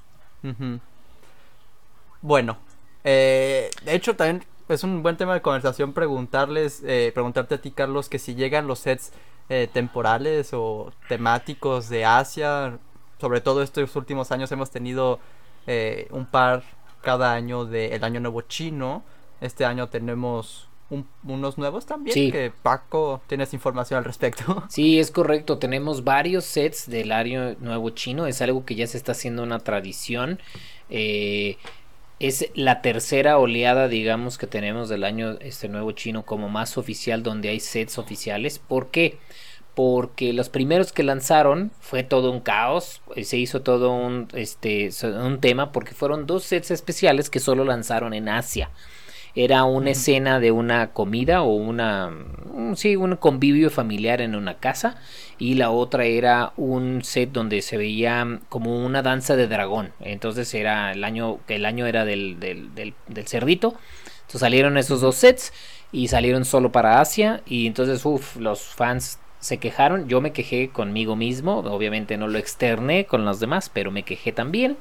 Bueno, 2.22 2.58
eh, 3.04 3.70
de 3.86 3.94
hecho 3.96 4.16
también 4.16 4.44
es 4.70 4.84
un 4.84 5.04
buen 5.04 5.18
tema 5.18 5.36
de 5.36 5.42
conversación 5.44 5.94
preguntarles, 5.94 6.82
eh, 6.84 7.12
preguntarte 7.14 7.56
a 7.56 7.62
ti, 7.62 7.70
Carlos, 7.70 8.10
que 8.10 8.18
si 8.18 8.34
llegan 8.34 8.66
los 8.66 8.80
sets 8.80 9.14
eh, 9.50 9.70
temporales 9.72 10.50
o 10.54 10.92
temáticos 11.08 11.90
de 11.90 12.06
Asia, 12.06 12.80
sobre 13.20 13.42
todo 13.42 13.62
estos 13.64 13.96
últimos 13.96 14.32
años 14.32 14.52
hemos 14.52 14.72
tenido 14.72 15.20
eh, 15.68 16.08
un 16.12 16.26
par 16.26 16.64
cada 17.02 17.34
año 17.34 17.66
del 17.66 18.04
Año 18.04 18.20
Nuevo 18.20 18.42
Chino. 18.42 19.04
Este 19.42 19.66
año 19.66 19.88
tenemos 19.90 20.68
un- 20.90 21.06
unos 21.26 21.58
nuevos 21.58 21.86
también, 21.86 22.14
Sí. 22.14 22.32
que 22.32 22.52
Paco 22.64 23.22
tienes 23.28 23.54
información 23.54 23.98
al 23.98 24.06
respecto. 24.06 24.64
Sí, 24.70 25.00
es 25.00 25.12
correcto. 25.12 25.58
Tenemos 25.58 26.04
varios 26.04 26.46
sets 26.46 26.90
del 26.90 27.12
año 27.12 27.56
nuevo 27.60 27.90
chino. 27.90 28.26
Es 28.28 28.42
algo 28.42 28.66
que 28.66 28.76
ya 28.76 28.88
se 28.88 28.98
está 28.98 29.12
haciendo 29.12 29.44
una 29.44 29.60
tradición. 29.60 30.40
Eh, 30.90 31.58
es 32.20 32.50
la 32.56 32.82
tercera 32.82 33.38
oleada, 33.38 33.88
digamos, 33.90 34.38
que 34.40 34.48
tenemos 34.48 34.90
del 34.90 35.04
año 35.04 35.38
este 35.40 35.68
nuevo 35.70 35.92
chino 35.92 36.24
como 36.24 36.50
más 36.50 36.78
oficial, 36.78 37.22
donde 37.22 37.50
hay 37.50 37.60
sets 37.60 37.98
oficiales. 38.00 38.58
¿Por 38.58 38.88
qué? 38.90 39.18
Porque 39.57 39.57
los 39.78 40.50
primeros 40.50 40.92
que 40.92 41.04
lanzaron 41.04 41.72
fue 41.80 42.04
todo 42.04 42.32
un 42.32 42.40
caos, 42.40 43.02
se 43.22 43.38
hizo 43.38 43.62
todo 43.62 43.92
un, 43.92 44.28
este, 44.34 44.90
un 45.04 45.40
tema, 45.40 45.72
porque 45.72 45.94
fueron 45.94 46.26
dos 46.26 46.44
sets 46.44 46.72
especiales 46.72 47.30
que 47.30 47.40
solo 47.40 47.64
lanzaron 47.64 48.14
en 48.14 48.28
Asia. 48.28 48.72
Era 49.36 49.66
una 49.66 49.92
escena 49.92 50.40
de 50.40 50.52
una 50.52 50.94
comida 50.94 51.44
o 51.44 51.54
una, 51.54 52.10
mm, 52.10 52.74
sí, 52.76 52.96
un 52.96 53.18
convivio 53.18 53.70
familiar 53.70 54.20
en 54.20 54.34
una 54.34 54.56
casa 54.56 54.98
y 55.38 55.54
la 55.54 55.70
otra 55.70 56.06
era 56.06 56.54
un 56.58 57.04
set 57.04 57.32
donde 57.32 57.62
se 57.62 57.78
veía 57.78 58.40
como 58.50 58.84
una 58.84 59.04
danza 59.04 59.36
de 59.36 59.48
dragón. 59.48 59.92
Entonces 60.00 60.52
era 60.56 60.92
el 60.92 61.04
año, 61.04 61.40
el 61.48 61.68
año 61.68 61.86
era 61.86 62.04
del, 62.04 62.40
del, 62.40 62.74
del, 62.74 62.96
del 63.08 63.28
cerdito. 63.28 63.76
Entonces 64.22 64.42
salieron 64.42 64.76
esos 64.76 65.02
dos 65.02 65.16
sets 65.16 65.54
y 65.92 66.08
salieron 66.08 66.44
solo 66.44 66.72
para 66.72 67.00
Asia 67.00 67.42
y 67.46 67.68
entonces 67.68 68.04
uff, 68.06 68.38
los 68.38 68.62
fans 68.62 69.20
se 69.40 69.58
quejaron, 69.58 70.08
yo 70.08 70.22
me 70.22 70.32
quejé 70.34 70.70
conmigo 70.70 71.16
mismo, 71.16 71.60
obviamente 71.60 72.18
no 72.18 72.28
lo 72.28 72.38
externé 72.38 73.06
con 73.06 73.26
los 73.26 73.40
demás, 73.40 73.70
pero 73.74 73.92
me 73.92 74.04
quejé 74.04 74.32
también. 74.32 74.78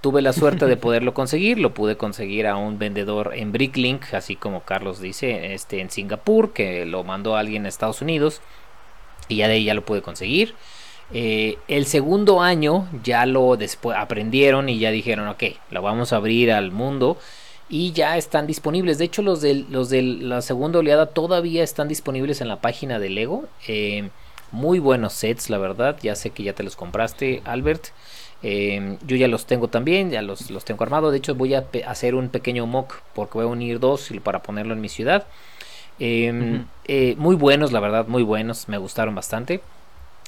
Tuve 0.00 0.22
la 0.22 0.32
suerte 0.32 0.66
de 0.66 0.76
poderlo 0.78 1.14
conseguir, 1.14 1.58
lo 1.58 1.74
pude 1.74 1.96
conseguir 1.96 2.46
a 2.46 2.56
un 2.56 2.78
vendedor 2.78 3.32
en 3.34 3.52
Bricklink, 3.52 4.14
así 4.14 4.36
como 4.36 4.62
Carlos 4.62 5.00
dice, 5.00 5.54
este 5.54 5.80
en 5.80 5.90
Singapur, 5.90 6.52
que 6.52 6.86
lo 6.86 7.04
mandó 7.04 7.36
a 7.36 7.40
alguien 7.40 7.66
a 7.66 7.68
Estados 7.68 8.02
Unidos 8.02 8.40
y 9.28 9.36
ya 9.36 9.48
de 9.48 9.54
ahí 9.54 9.64
ya 9.64 9.74
lo 9.74 9.84
pude 9.84 10.02
conseguir. 10.02 10.54
Eh, 11.12 11.58
el 11.68 11.86
segundo 11.86 12.40
año 12.40 12.88
ya 13.02 13.26
lo 13.26 13.56
después 13.56 13.96
aprendieron 13.96 14.68
y 14.68 14.78
ya 14.78 14.90
dijeron, 14.90 15.28
ok, 15.28 15.44
lo 15.70 15.82
vamos 15.82 16.12
a 16.12 16.16
abrir 16.16 16.50
al 16.50 16.72
mundo 16.72 17.18
y 17.68 17.92
ya 17.92 18.16
están 18.16 18.46
disponibles. 18.46 18.98
De 18.98 19.04
hecho, 19.04 19.22
los 19.22 19.40
de 19.40 19.64
los 19.70 19.90
de 19.90 20.02
la 20.02 20.42
segunda 20.42 20.78
oleada 20.78 21.06
todavía 21.06 21.62
están 21.62 21.88
disponibles 21.88 22.40
en 22.40 22.48
la 22.48 22.60
página 22.60 22.98
de 22.98 23.10
Lego. 23.10 23.44
Eh, 23.66 24.10
muy 24.52 24.78
buenos 24.78 25.12
sets, 25.14 25.50
la 25.50 25.58
verdad. 25.58 25.96
Ya 26.02 26.14
sé 26.14 26.30
que 26.30 26.42
ya 26.42 26.54
te 26.54 26.62
los 26.62 26.76
compraste, 26.76 27.42
Albert. 27.44 27.88
Eh, 28.42 28.98
yo 29.06 29.16
ya 29.16 29.26
los 29.26 29.46
tengo 29.46 29.68
también, 29.68 30.10
ya 30.10 30.22
los, 30.22 30.50
los 30.50 30.64
tengo 30.64 30.84
armados. 30.84 31.12
De 31.12 31.18
hecho, 31.18 31.34
voy 31.34 31.54
a 31.54 31.66
hacer 31.86 32.14
un 32.14 32.28
pequeño 32.28 32.66
mock 32.66 33.00
porque 33.14 33.38
voy 33.38 33.44
a 33.44 33.48
unir 33.48 33.80
dos 33.80 34.10
para 34.22 34.42
ponerlo 34.42 34.74
en 34.74 34.80
mi 34.80 34.88
ciudad. 34.88 35.26
Eh, 35.98 36.62
eh, 36.86 37.14
muy 37.18 37.36
buenos, 37.36 37.72
la 37.72 37.80
verdad, 37.80 38.06
muy 38.06 38.22
buenos. 38.22 38.68
Me 38.68 38.78
gustaron 38.78 39.14
bastante. 39.14 39.60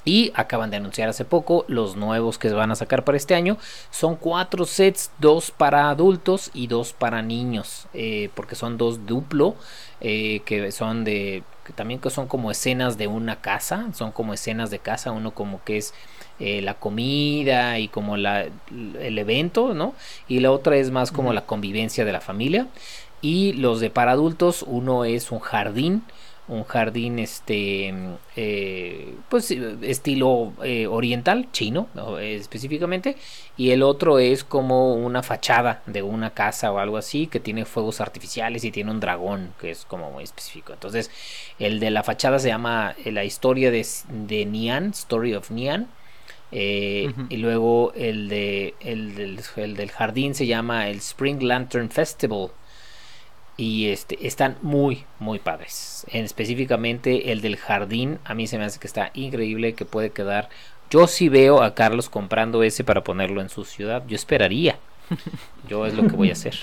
Y 0.06 0.30
acaban 0.36 0.70
de 0.70 0.76
anunciar 0.78 1.08
hace 1.08 1.24
poco 1.24 1.64
los 1.66 1.96
nuevos 1.96 2.38
que 2.38 2.48
van 2.50 2.70
a 2.70 2.76
sacar 2.76 3.04
para 3.04 3.18
este 3.18 3.34
año. 3.34 3.58
Son 3.90 4.14
cuatro 4.16 4.64
sets, 4.64 5.10
dos 5.18 5.50
para 5.50 5.90
adultos 5.90 6.50
y 6.54 6.68
dos 6.68 6.92
para 6.92 7.22
niños. 7.22 7.88
eh, 7.92 8.30
porque 8.34 8.54
son 8.54 8.78
dos 8.78 9.04
duplo. 9.06 9.56
eh, 10.00 10.40
que 10.44 10.70
son 10.72 11.04
de. 11.04 11.42
Que 11.64 11.72
también 11.72 11.98
que 12.00 12.10
son 12.10 12.28
como 12.28 12.52
escenas 12.52 12.96
de 12.98 13.08
una 13.08 13.40
casa. 13.40 13.88
Son 13.94 14.12
como 14.12 14.32
escenas 14.32 14.70
de 14.70 14.78
casa. 14.78 15.10
Uno 15.10 15.32
como 15.34 15.62
que 15.64 15.78
es 15.78 15.92
eh, 16.38 16.62
la 16.62 16.74
comida 16.74 17.78
y 17.80 17.88
como 17.88 18.16
la, 18.16 18.46
el 19.00 19.18
evento, 19.18 19.74
¿no? 19.74 19.94
Y 20.28 20.38
la 20.40 20.52
otra 20.52 20.76
es 20.76 20.90
más 20.92 21.10
como 21.10 21.32
la 21.32 21.46
convivencia 21.46 22.04
de 22.04 22.12
la 22.12 22.20
familia. 22.20 22.68
Y 23.22 23.54
los 23.54 23.80
de 23.80 23.90
para 23.90 24.12
adultos, 24.12 24.62
uno 24.68 25.04
es 25.04 25.32
un 25.32 25.40
jardín 25.40 26.02
un 26.48 26.64
jardín 26.64 27.18
este 27.18 27.92
eh, 28.36 29.14
pues 29.28 29.50
estilo 29.50 30.52
eh, 30.62 30.86
oriental 30.86 31.48
chino 31.50 31.88
¿no? 31.94 32.18
Específicamente. 32.18 33.16
Y 33.56 33.70
el 33.70 33.82
otro 33.82 34.18
es 34.18 34.44
como 34.44 34.94
una 34.94 35.22
fachada 35.22 35.82
de 35.86 36.02
una 36.02 36.30
casa 36.30 36.72
o 36.72 36.78
algo 36.78 36.98
así 36.98 37.26
que 37.26 37.40
tiene 37.40 37.64
fuegos 37.64 38.00
artificiales 38.00 38.64
y 38.64 38.70
tiene 38.70 38.90
un 38.90 39.00
dragón 39.00 39.54
que 39.60 39.70
es 39.70 39.84
como 39.84 40.10
muy 40.10 40.24
específico. 40.24 40.72
Entonces 40.72 41.10
el 41.58 41.80
de 41.80 41.90
la 41.90 42.02
fachada 42.02 42.38
se 42.38 42.48
llama 42.48 42.94
eh, 43.04 43.12
la 43.12 43.24
historia 43.24 43.70
de, 43.70 43.84
de 44.08 44.46
Nian 44.46 44.90
Story 44.90 45.34
of 45.34 45.50
Nian 45.50 45.88
eh, 46.52 47.12
y 47.28 47.38
luego 47.38 47.92
el 47.94 48.28
de 48.28 48.74
el 48.78 49.16
del, 49.16 49.40
el 49.56 49.74
del 49.74 49.90
jardín 49.90 50.34
se 50.34 50.46
llama 50.46 50.88
el 50.88 50.98
Spring 50.98 51.42
Lantern 51.42 51.90
Festival 51.90 52.50
y 53.56 53.88
este 53.88 54.26
están 54.26 54.56
muy 54.60 55.04
muy 55.18 55.38
padres 55.38 56.04
en 56.10 56.24
específicamente 56.24 57.32
el 57.32 57.40
del 57.40 57.56
jardín 57.56 58.18
a 58.24 58.34
mí 58.34 58.46
se 58.46 58.58
me 58.58 58.64
hace 58.64 58.78
que 58.78 58.86
está 58.86 59.10
increíble 59.14 59.74
que 59.74 59.84
puede 59.86 60.10
quedar 60.10 60.50
Yo 60.90 61.08
sí 61.08 61.28
veo 61.28 61.62
a 61.62 61.74
Carlos 61.74 62.08
comprando 62.08 62.62
ese 62.62 62.84
para 62.84 63.02
ponerlo 63.02 63.40
en 63.40 63.48
su 63.48 63.64
ciudad. 63.64 64.04
Yo 64.06 64.14
esperaría. 64.14 64.78
Yo 65.68 65.86
es 65.86 65.94
lo 65.94 66.06
que 66.06 66.16
voy 66.16 66.30
a 66.30 66.32
hacer. 66.32 66.56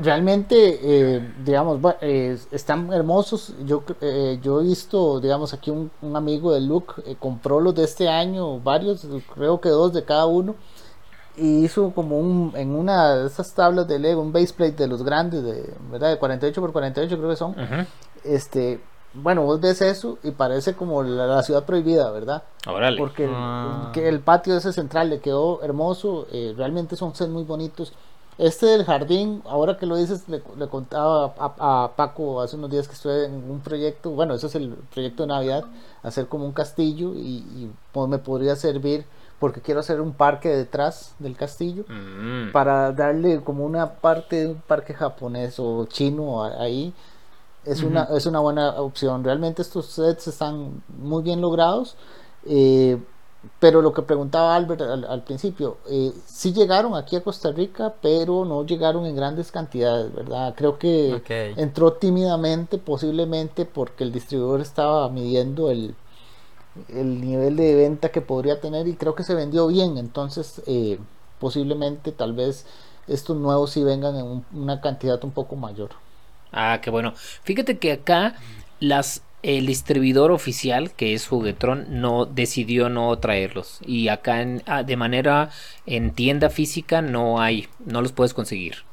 realmente, 0.00 0.80
eh, 0.82 1.32
digamos, 1.44 1.80
eh, 2.00 2.38
están 2.50 2.92
hermosos. 2.92 3.54
Yo, 3.66 3.84
eh, 4.00 4.38
yo 4.42 4.60
he 4.60 4.64
visto, 4.64 5.20
digamos, 5.20 5.52
aquí 5.52 5.70
un, 5.70 5.90
amigo 6.14 6.52
de 6.52 6.60
Luke 6.60 7.16
compró 7.18 7.60
los 7.60 7.74
de 7.74 7.84
este 7.84 8.08
año, 8.08 8.58
varios, 8.60 9.06
creo 9.34 9.60
que 9.60 9.68
dos 9.68 9.92
de 9.92 10.04
cada 10.04 10.26
uno. 10.26 10.54
Y 11.36 11.64
hizo 11.64 11.92
como 11.92 12.18
un, 12.18 12.52
en 12.56 12.74
una 12.74 13.14
de 13.16 13.26
esas 13.26 13.54
tablas 13.54 13.88
de 13.88 13.98
Lego, 13.98 14.20
un 14.20 14.32
baseplate 14.32 14.72
de 14.72 14.86
los 14.86 15.02
grandes, 15.02 15.42
de, 15.42 15.72
¿verdad? 15.90 16.10
De 16.10 16.18
48 16.18 16.60
por 16.60 16.72
48 16.72 17.16
creo 17.16 17.30
que 17.30 17.36
son. 17.36 17.56
Este, 18.24 18.80
bueno, 19.14 19.42
vos 19.42 19.60
ves 19.60 19.82
eso 19.82 20.18
y 20.22 20.30
parece 20.30 20.74
como 20.74 21.02
la, 21.02 21.42
ciudad 21.42 21.64
prohibida, 21.64 22.10
¿verdad? 22.10 22.42
Porque 22.96 23.28
ah. 23.30 23.92
el, 23.94 24.20
patio 24.20 24.56
ese 24.56 24.72
central 24.72 25.10
le 25.10 25.20
quedó 25.20 25.62
hermoso, 25.62 26.26
eh, 26.32 26.54
realmente 26.56 26.96
son 26.96 27.14
sets 27.14 27.30
muy 27.30 27.44
bonitos. 27.44 27.92
Este 28.38 28.64
del 28.64 28.84
jardín, 28.84 29.42
ahora 29.44 29.76
que 29.76 29.84
lo 29.84 29.96
dices, 29.96 30.26
le, 30.28 30.40
contaba 30.68 31.34
a, 31.36 31.90
Paco 31.94 32.40
hace 32.40 32.56
unos 32.56 32.70
días 32.70 32.88
que 32.88 32.94
estuve 32.94 33.26
en 33.26 33.50
un 33.50 33.60
proyecto, 33.60 34.10
bueno, 34.10 34.32
ese 34.34 34.46
es 34.46 34.54
el 34.54 34.70
proyecto 34.92 35.24
de 35.24 35.26
Navidad, 35.26 35.64
hacer 36.02 36.26
como 36.28 36.46
un 36.46 36.52
castillo 36.52 37.12
y, 37.14 37.70
pues 37.92 38.08
me 38.08 38.18
podría 38.18 38.56
servir 38.56 39.04
porque 39.42 39.60
quiero 39.60 39.80
hacer 39.80 40.00
un 40.00 40.12
parque 40.12 40.50
detrás 40.50 41.16
del 41.18 41.36
castillo 41.36 41.84
mm. 41.88 42.52
para 42.52 42.92
darle 42.92 43.42
como 43.42 43.64
una 43.64 43.94
parte 43.94 44.36
de 44.36 44.46
un 44.46 44.60
parque 44.60 44.94
japonés 44.94 45.58
o 45.58 45.84
chino 45.86 46.44
ahí 46.44 46.94
es, 47.64 47.82
una, 47.82 48.04
es 48.16 48.24
una 48.26 48.38
buena 48.38 48.80
opción. 48.80 49.24
Realmente 49.24 49.60
estos 49.62 49.86
sets 49.86 50.28
están 50.28 50.84
muy 50.96 51.24
bien 51.24 51.40
logrados. 51.40 51.96
Eh, 52.46 52.98
pero 53.58 53.82
lo 53.82 53.92
que 53.92 54.02
preguntaba 54.02 54.54
Albert 54.54 54.82
al, 54.82 55.24
principio, 55.24 55.78
eh, 55.90 56.12
sí 56.24 56.52
llegaron 56.52 56.94
aquí 56.94 57.16
a 57.16 57.24
Costa 57.24 57.50
Rica, 57.50 57.92
pero 58.00 58.44
no 58.44 58.64
llegaron 58.64 59.06
en 59.06 59.16
grandes 59.16 59.50
cantidades, 59.50 60.14
¿verdad? 60.14 60.54
Creo 60.56 60.78
que 60.78 61.20
entró 61.56 61.94
tímidamente, 61.94 62.78
posiblemente 62.78 63.64
porque 63.64 64.04
el 64.04 64.12
distribuidor 64.12 64.60
estaba 64.60 65.08
midiendo 65.08 65.72
el, 65.72 65.96
el 66.88 67.20
nivel 67.20 67.56
de 67.56 67.74
venta 67.74 68.10
que 68.10 68.20
podría 68.20 68.60
tener 68.60 68.88
y 68.88 68.94
creo 68.94 69.14
que 69.14 69.24
se 69.24 69.34
vendió 69.34 69.66
bien, 69.66 69.98
entonces 69.98 70.62
eh, 70.66 70.98
posiblemente 71.38 72.12
tal 72.12 72.32
vez 72.32 72.66
estos 73.08 73.36
nuevos 73.36 73.72
sí 73.72 73.82
vengan 73.82 74.16
en 74.16 74.44
una 74.52 74.80
cantidad 74.80 75.22
un 75.24 75.32
poco 75.32 75.56
mayor. 75.56 75.90
Ah, 76.52 76.80
qué 76.82 76.90
bueno. 76.90 77.14
Fíjate 77.42 77.78
que 77.78 77.92
acá 77.92 78.36
las 78.80 79.22
el 79.42 79.66
distribuidor 79.66 80.30
oficial, 80.30 80.92
que 80.92 81.14
es 81.14 81.26
Juguetron, 81.26 82.00
no 82.00 82.26
decidió 82.26 82.88
no 82.88 83.16
traerlos. 83.18 83.78
Y 83.84 84.08
acá 84.08 84.40
en, 84.40 84.62
ah, 84.66 84.84
de 84.84 84.96
manera 84.96 85.50
en 85.84 86.12
tienda 86.12 86.48
física 86.48 87.02
no 87.02 87.40
hay, 87.40 87.68
no 87.84 88.02
los 88.02 88.12
puedes 88.12 88.34
conseguir. 88.34 88.84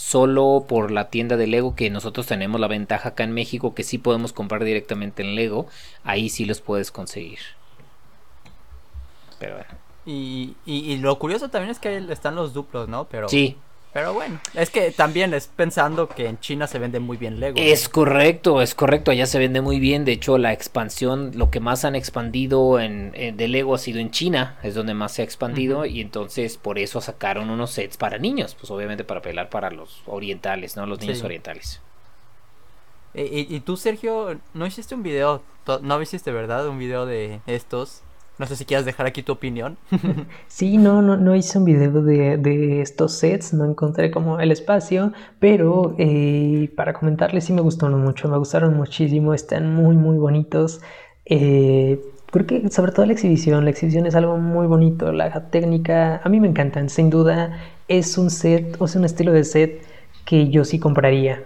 Solo 0.00 0.64
por 0.66 0.90
la 0.90 1.10
tienda 1.10 1.36
de 1.36 1.46
Lego, 1.46 1.76
que 1.76 1.90
nosotros 1.90 2.26
tenemos 2.26 2.58
la 2.58 2.68
ventaja 2.68 3.10
acá 3.10 3.22
en 3.22 3.32
México, 3.32 3.74
que 3.74 3.84
sí 3.84 3.98
podemos 3.98 4.32
comprar 4.32 4.64
directamente 4.64 5.22
en 5.22 5.34
Lego, 5.34 5.66
ahí 6.04 6.30
sí 6.30 6.46
los 6.46 6.62
puedes 6.62 6.90
conseguir. 6.90 7.38
Pero 9.38 9.56
bueno. 9.56 9.70
Y, 10.06 10.56
y, 10.64 10.90
y 10.90 10.96
lo 10.96 11.18
curioso 11.18 11.50
también 11.50 11.70
es 11.70 11.78
que 11.78 11.98
están 12.10 12.34
los 12.34 12.54
duplos, 12.54 12.88
¿no? 12.88 13.08
Pero... 13.08 13.28
Sí, 13.28 13.58
pero 13.92 14.14
bueno, 14.14 14.38
es 14.54 14.70
que 14.70 14.92
también 14.92 15.34
es 15.34 15.48
pensando 15.48 16.08
que 16.08 16.26
en 16.26 16.38
China 16.38 16.68
se 16.68 16.78
vende 16.78 17.00
muy 17.00 17.16
bien 17.16 17.40
Lego. 17.40 17.56
Es 17.58 17.88
correcto, 17.88 18.62
es 18.62 18.74
correcto, 18.74 19.10
allá 19.10 19.26
se 19.26 19.38
vende 19.38 19.60
muy 19.60 19.80
bien. 19.80 20.04
De 20.04 20.12
hecho, 20.12 20.38
la 20.38 20.52
expansión, 20.52 21.32
lo 21.34 21.50
que 21.50 21.58
más 21.58 21.84
han 21.84 21.96
expandido 21.96 22.78
en, 22.78 23.10
de 23.12 23.48
Lego 23.48 23.74
ha 23.74 23.78
sido 23.78 23.98
en 23.98 24.12
China, 24.12 24.58
es 24.62 24.74
donde 24.74 24.94
más 24.94 25.12
se 25.12 25.22
ha 25.22 25.24
expandido. 25.24 25.86
Y 25.86 26.00
entonces 26.00 26.56
por 26.56 26.78
eso 26.78 27.00
sacaron 27.00 27.50
unos 27.50 27.72
sets 27.72 27.96
para 27.96 28.18
niños, 28.18 28.54
pues 28.54 28.70
obviamente 28.70 29.02
para 29.02 29.22
pelar 29.22 29.50
para 29.50 29.70
los 29.70 30.02
orientales, 30.06 30.76
¿no? 30.76 30.86
Los 30.86 31.00
niños 31.00 31.22
orientales. 31.24 31.80
¿Y, 33.12 33.54
y, 33.54 33.60
tú, 33.60 33.76
Sergio, 33.76 34.38
no 34.54 34.66
hiciste 34.66 34.94
un 34.94 35.02
video, 35.02 35.42
no 35.82 36.00
hiciste, 36.00 36.30
¿verdad? 36.30 36.68
Un 36.68 36.78
video 36.78 37.06
de 37.06 37.40
estos 37.48 38.04
no 38.40 38.46
sé 38.46 38.56
si 38.56 38.64
quieras 38.64 38.86
dejar 38.86 39.06
aquí 39.06 39.22
tu 39.22 39.32
opinión. 39.32 39.76
sí, 40.48 40.78
no, 40.78 41.02
no, 41.02 41.18
no 41.18 41.36
hice 41.36 41.58
un 41.58 41.66
video 41.66 42.02
de, 42.02 42.80
estos 42.80 43.12
sets, 43.12 43.52
no 43.52 43.66
encontré 43.66 44.10
como 44.10 44.40
el 44.40 44.50
espacio, 44.50 45.12
pero 45.38 45.94
eh, 45.98 46.72
para 46.74 46.94
comentarles 46.94 47.44
sí 47.44 47.52
me 47.52 47.60
gustaron 47.60 48.02
mucho, 48.02 48.28
me 48.28 48.38
gustaron 48.38 48.74
muchísimo, 48.78 49.34
están 49.34 49.74
muy, 49.74 49.94
muy 49.94 50.16
bonitos. 50.16 50.80
Eh, 51.26 52.00
creo 52.30 52.46
que 52.46 52.70
sobre 52.70 52.92
todo 52.92 53.04
la 53.04 53.12
exhibición, 53.12 53.62
la 53.64 53.72
exhibición 53.72 54.06
es 54.06 54.14
algo 54.14 54.38
muy 54.38 54.66
bonito, 54.66 55.12
la 55.12 55.50
técnica, 55.50 56.22
a 56.24 56.28
mí 56.30 56.40
me 56.40 56.48
encantan, 56.48 56.88
sin 56.88 57.10
duda 57.10 57.60
es 57.88 58.16
un 58.16 58.30
set, 58.30 58.76
o 58.78 58.88
sea, 58.88 59.00
un 59.00 59.04
estilo 59.04 59.32
de 59.32 59.44
set 59.44 59.82
que 60.24 60.48
yo 60.48 60.64
sí 60.64 60.78
compraría. 60.78 61.42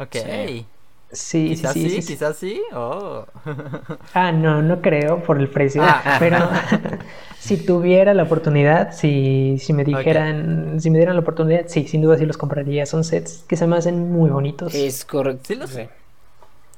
Ok. 0.00 0.16
Sí, 0.16 0.66
quizás 1.12 1.74
sí, 1.74 1.90
sí, 1.90 2.06
quizás 2.06 2.36
sí. 2.36 2.62
Oh. 2.74 3.24
Ah, 4.14 4.32
no, 4.32 4.62
no 4.62 4.80
creo 4.80 5.22
por 5.22 5.38
el 5.38 5.48
precio. 5.48 5.82
Ah. 5.82 6.16
Pero 6.18 6.38
si 7.38 7.56
tuviera 7.56 8.14
la 8.14 8.24
oportunidad, 8.24 8.92
si, 8.92 9.56
si 9.58 9.72
me 9.72 9.84
dijeran, 9.84 10.80
si 10.80 10.90
me 10.90 10.98
dieran 10.98 11.16
la 11.16 11.22
oportunidad, 11.22 11.64
sí, 11.66 11.86
sin 11.86 12.02
duda 12.02 12.18
sí 12.18 12.26
los 12.26 12.36
compraría. 12.36 12.86
Son 12.86 13.04
sets 13.04 13.44
que 13.46 13.56
se 13.56 13.66
me 13.66 13.76
hacen 13.76 14.12
muy 14.12 14.30
bonitos. 14.30 14.74
Es 14.74 15.04
correcto. 15.04 15.42
Sí, 15.48 15.54
los... 15.54 15.78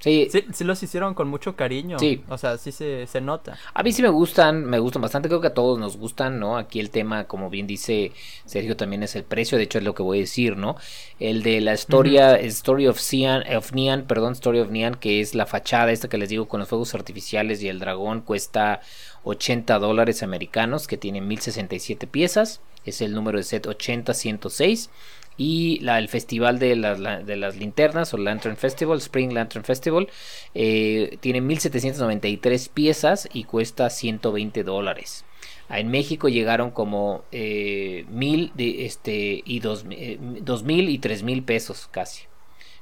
Sí. 0.05 0.28
sí. 0.52 0.64
los 0.64 0.82
hicieron 0.82 1.14
con 1.14 1.28
mucho 1.28 1.56
cariño. 1.56 1.98
Sí. 1.98 2.22
O 2.28 2.36
sea, 2.36 2.59
sí 2.59 2.72
se, 2.72 3.06
se, 3.06 3.22
nota. 3.22 3.56
A 3.72 3.82
mí 3.82 3.90
sí 3.90 4.02
me 4.02 4.10
gustan, 4.10 4.62
me 4.66 4.78
gustan 4.78 5.01
bastante. 5.01 5.31
Creo 5.31 5.40
que 5.40 5.47
a 5.47 5.55
todos 5.55 5.78
nos 5.78 5.97
gustan, 5.97 6.39
¿no? 6.39 6.59
Aquí 6.59 6.78
el 6.78 6.90
tema, 6.90 7.24
como 7.24 7.48
bien 7.48 7.66
dice 7.66 8.12
Sergio, 8.44 8.76
también 8.76 9.02
es 9.02 9.16
el 9.16 9.24
precio. 9.24 9.56
De 9.56 9.64
hecho, 9.64 9.78
es 9.78 9.85
lo 9.85 9.94
que 9.94 10.02
voy 10.02 10.18
a 10.18 10.20
decir, 10.20 10.59
¿no? 10.59 10.76
El 11.18 11.43
de 11.43 11.62
la 11.62 11.72
historia, 11.72 12.36
Story 12.36 12.86
of, 12.86 13.01
Cian, 13.01 13.44
of 13.56 13.72
Neon, 13.72 14.02
perdón, 14.02 14.35
Story 14.35 14.60
of 14.60 14.70
Neon, 14.70 14.97
que 14.97 15.22
es 15.22 15.35
la 15.35 15.47
fachada 15.47 15.90
esta 15.90 16.09
que 16.09 16.18
les 16.18 16.28
digo 16.28 16.48
con 16.48 16.60
los 16.60 16.68
fuegos 16.68 16.94
artificiales 16.94 17.62
y 17.62 17.68
el 17.68 17.78
dragón, 17.78 18.20
cuesta 18.20 18.82
80 19.22 19.78
dólares 19.78 20.22
americanos, 20.22 20.86
que 20.86 20.98
tiene 20.98 21.22
1067 21.22 22.06
piezas. 22.06 22.60
Es 22.85 23.01
el 23.01 23.14
número 23.14 23.39
de 23.39 23.44
set 23.44 23.66
80106 23.66 24.90
y 25.36 25.81
la, 25.81 25.98
el 25.98 26.09
festival 26.09 26.59
de, 26.59 26.77
de, 27.24 27.36
las 27.36 27.56
linternas 27.56 28.15
o 28.15 28.19
Lantern 28.19 28.56
Festival, 28.56 28.98
Spring 28.98 29.32
Lantern 29.32 29.65
Festival, 29.65 30.09
eh, 30.55 31.19
tiene 31.20 31.40
1793 31.40 32.69
piezas 32.69 33.28
y 33.32 33.44
cuesta 33.44 33.90
120 33.90 34.62
dólares. 34.62 35.24
En 35.69 35.90
México 35.90 36.28
llegaron 36.28 36.70
como 36.70 37.24
eh, 37.32 38.05
mil 38.09 38.52
de, 38.55 38.86
este, 38.86 39.43
y 39.44 39.61
dos, 39.61 39.86
eh, 39.90 40.19
dos 40.20 40.62
mil 40.62 40.89
y 40.89 40.98
tres 40.98 41.23
mil 41.23 41.43
pesos 41.43 41.89
casi 41.90 42.24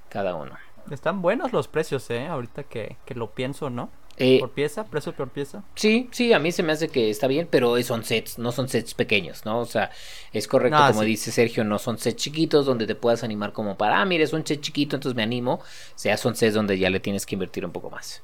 cada 0.08 0.34
uno. 0.34 0.58
Están 0.90 1.22
buenos 1.22 1.52
los 1.52 1.68
precios, 1.68 2.10
¿eh? 2.10 2.26
Ahorita 2.26 2.64
que, 2.64 2.96
que 3.06 3.14
lo 3.14 3.30
pienso, 3.30 3.70
¿no? 3.70 3.88
Eh, 4.18 4.40
¿Por 4.40 4.50
pieza? 4.50 4.84
¿Precio 4.84 5.12
por 5.14 5.30
pieza? 5.30 5.62
Sí, 5.74 6.08
sí, 6.12 6.32
a 6.32 6.38
mí 6.38 6.52
se 6.52 6.62
me 6.62 6.72
hace 6.72 6.88
que 6.88 7.10
está 7.10 7.26
bien, 7.26 7.48
pero 7.50 7.80
son 7.82 8.04
sets, 8.04 8.38
no 8.38 8.52
son 8.52 8.68
sets 8.68 8.94
pequeños, 8.94 9.44
¿no? 9.44 9.58
O 9.58 9.64
sea, 9.64 9.90
es 10.32 10.46
correcto, 10.46 10.78
como 10.88 11.02
dice 11.02 11.32
Sergio, 11.32 11.64
no 11.64 11.78
son 11.78 11.98
sets 11.98 12.22
chiquitos 12.22 12.66
donde 12.66 12.86
te 12.86 12.94
puedas 12.94 13.24
animar 13.24 13.52
como 13.52 13.76
para, 13.76 14.00
ah, 14.00 14.04
mire, 14.04 14.24
es 14.24 14.32
un 14.32 14.46
set 14.46 14.60
chiquito, 14.60 14.96
entonces 14.96 15.16
me 15.16 15.22
animo. 15.22 15.54
O 15.54 15.62
sea, 15.94 16.16
son 16.16 16.36
sets 16.36 16.54
donde 16.54 16.78
ya 16.78 16.90
le 16.90 17.00
tienes 17.00 17.26
que 17.26 17.34
invertir 17.34 17.64
un 17.64 17.72
poco 17.72 17.90
más. 17.90 18.22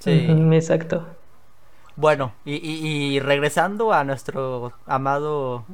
Sí, 0.00 0.26
exacto. 0.52 1.06
Bueno, 1.96 2.32
y, 2.44 3.18
regresando 3.18 3.92
a 3.92 4.04
nuestro 4.04 4.72
amado 4.86 5.64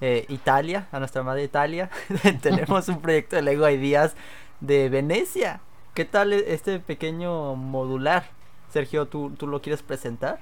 eh, 0.00 0.24
Italia, 0.30 0.88
a 0.92 0.98
nuestra 0.98 1.20
amada 1.20 1.42
Italia, 1.42 1.90
tenemos 2.40 2.88
un 2.88 3.02
proyecto 3.02 3.36
de 3.36 3.42
Lego 3.42 3.68
Ideas 3.68 4.14
de 4.60 4.88
Venecia. 4.88 5.60
¿Qué 5.92 6.06
tal 6.06 6.32
e-, 6.32 6.54
este 6.54 6.80
pequeño 6.80 7.54
modular? 7.54 8.24
Sergio, 8.74 9.06
¿tú, 9.06 9.30
tú 9.38 9.46
lo 9.46 9.62
quieres 9.62 9.84
presentar? 9.84 10.40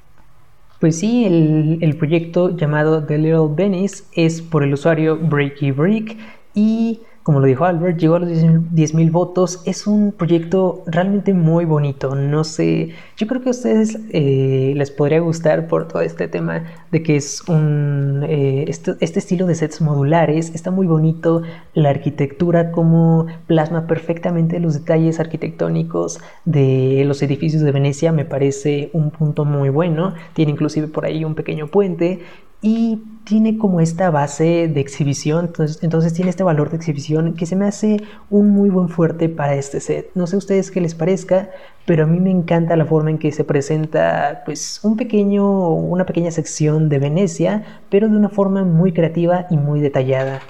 Pues 0.80 0.98
sí, 0.98 1.26
el, 1.26 1.78
el, 1.82 1.96
proyecto 1.98 2.56
llamado 2.56 3.04
The 3.04 3.18
Little 3.18 3.48
Venice 3.54 4.04
es 4.14 4.40
por 4.40 4.62
el 4.62 4.72
usuario 4.72 5.18
Breaky 5.18 5.70
Break 5.70 6.16
y 6.54 7.02
como 7.22 7.38
lo 7.38 7.46
dijo 7.46 7.64
Albert, 7.64 7.98
llegó 7.98 8.16
a 8.16 8.18
los 8.20 8.30
10.000 8.30 9.10
votos. 9.12 9.62
Es 9.64 9.86
un 9.86 10.12
proyecto 10.12 10.82
realmente 10.86 11.34
muy 11.34 11.64
bonito. 11.64 12.16
No 12.16 12.42
sé, 12.42 12.90
yo 13.16 13.26
creo 13.28 13.40
que 13.40 13.50
a 13.50 13.52
ustedes 13.52 13.98
eh, 14.10 14.72
les 14.76 14.90
podría 14.90 15.20
gustar 15.20 15.68
por 15.68 15.86
todo 15.86 16.02
este 16.02 16.26
tema 16.26 16.64
de 16.90 17.02
que 17.02 17.16
es 17.16 17.42
un. 17.48 18.24
Eh, 18.28 18.64
este, 18.66 18.96
este, 19.00 19.20
estilo 19.20 19.46
de 19.46 19.54
sets 19.54 19.80
modulares 19.80 20.52
está 20.54 20.70
muy 20.72 20.86
bonito. 20.86 21.42
La 21.74 21.90
arquitectura, 21.90 22.72
como 22.72 23.26
plasma 23.46 23.86
perfectamente 23.86 24.58
los 24.58 24.74
detalles 24.74 25.20
arquitectónicos 25.20 26.20
de 26.44 27.04
los 27.06 27.22
edificios 27.22 27.62
de 27.62 27.70
Venecia, 27.70 28.10
me 28.10 28.24
parece 28.24 28.90
un 28.92 29.10
punto 29.10 29.44
muy 29.44 29.68
bueno. 29.68 30.14
Tiene 30.34 30.52
inclusive 30.52 30.88
por 30.88 31.04
ahí 31.04 31.24
un 31.24 31.36
pequeño 31.36 31.68
puente 31.68 32.20
y 32.62 33.02
tiene 33.24 33.58
como 33.58 33.80
esta 33.80 34.10
base 34.10 34.68
de 34.68 34.80
exhibición, 34.80 35.46
entonces, 35.46 35.82
entonces, 35.82 36.14
tiene 36.14 36.30
este 36.30 36.44
valor 36.44 36.70
de 36.70 36.76
exhibición 36.76 37.34
que 37.34 37.44
se 37.44 37.56
me 37.56 37.66
hace 37.66 38.02
un 38.30 38.50
muy 38.50 38.70
buen 38.70 38.88
fuerte 38.88 39.28
para 39.28 39.54
este 39.56 39.80
set. 39.80 40.10
No 40.14 40.26
sé 40.28 40.36
a 40.36 40.38
ustedes 40.38 40.70
qué 40.70 40.80
les 40.80 40.94
parezca, 40.94 41.50
pero 41.86 42.04
a 42.04 42.06
mí 42.06 42.20
me 42.20 42.30
encanta 42.30 42.76
la 42.76 42.86
forma 42.86 43.10
en 43.10 43.18
que 43.18 43.32
se 43.32 43.42
presenta 43.44 44.42
pues 44.44 44.80
un 44.84 44.96
pequeño, 44.96 45.70
una 45.70 46.06
pequeña 46.06 46.30
sección 46.30 46.88
de 46.88 47.00
Venecia, 47.00 47.80
pero 47.90 48.08
de 48.08 48.16
una 48.16 48.28
forma 48.28 48.64
muy 48.64 48.92
creativa 48.92 49.46
y 49.50 49.56
muy 49.56 49.80
detallada. 49.80 50.40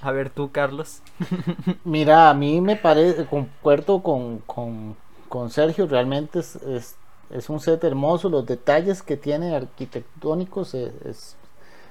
A 0.00 0.10
ver 0.10 0.30
tú, 0.30 0.50
Carlos. 0.50 1.00
Mira, 1.84 2.30
a 2.30 2.34
mí 2.34 2.60
me 2.60 2.76
parece, 2.76 3.24
concuerdo 3.26 4.02
con, 4.02 4.38
con, 4.38 4.96
con 5.28 5.50
Sergio, 5.50 5.86
realmente 5.86 6.40
es, 6.40 6.56
es 6.56 6.96
es 7.32 7.48
un 7.48 7.60
set 7.60 7.82
hermoso, 7.84 8.28
los 8.28 8.46
detalles 8.46 9.02
que 9.02 9.16
tiene 9.16 9.54
arquitectónicos 9.54 10.74
es, 10.74 11.36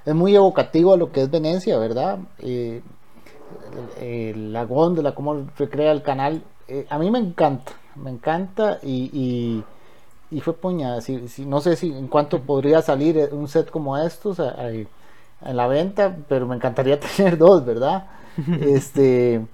es, 0.06 0.16
muy 0.16 0.36
evocativo 0.36 0.94
a 0.94 0.98
lo 0.98 1.12
que 1.12 1.22
es 1.22 1.30
Venecia, 1.30 1.78
¿verdad? 1.78 2.20
Eh, 2.40 2.82
la 4.36 4.66
góndola, 4.66 5.14
cómo 5.14 5.48
recrea 5.58 5.92
el 5.92 6.02
canal, 6.02 6.44
eh, 6.68 6.86
a 6.90 6.98
mí 6.98 7.12
me 7.12 7.20
encanta, 7.20 7.74
me 7.96 8.10
encanta 8.12 8.80
y, 8.82 9.64
y, 10.32 10.42
fue 10.42 10.54
puña, 10.54 11.02
si, 11.02 11.46
no 11.46 11.60
sé 11.62 11.76
si 11.76 11.92
en 11.92 12.08
cuánto 12.08 12.42
podría 12.42 12.82
salir 12.82 13.30
un 13.32 13.48
set 13.48 13.70
como 13.70 13.98
estos 13.98 14.40
en 14.40 15.58
la 15.58 15.68
venta, 15.68 16.16
pero 16.28 16.48
me 16.48 16.56
encantaría 16.56 17.00
tener 17.18 17.38
dos, 17.38 17.66
¿verdad? 17.66 18.08
este, 18.62 19.46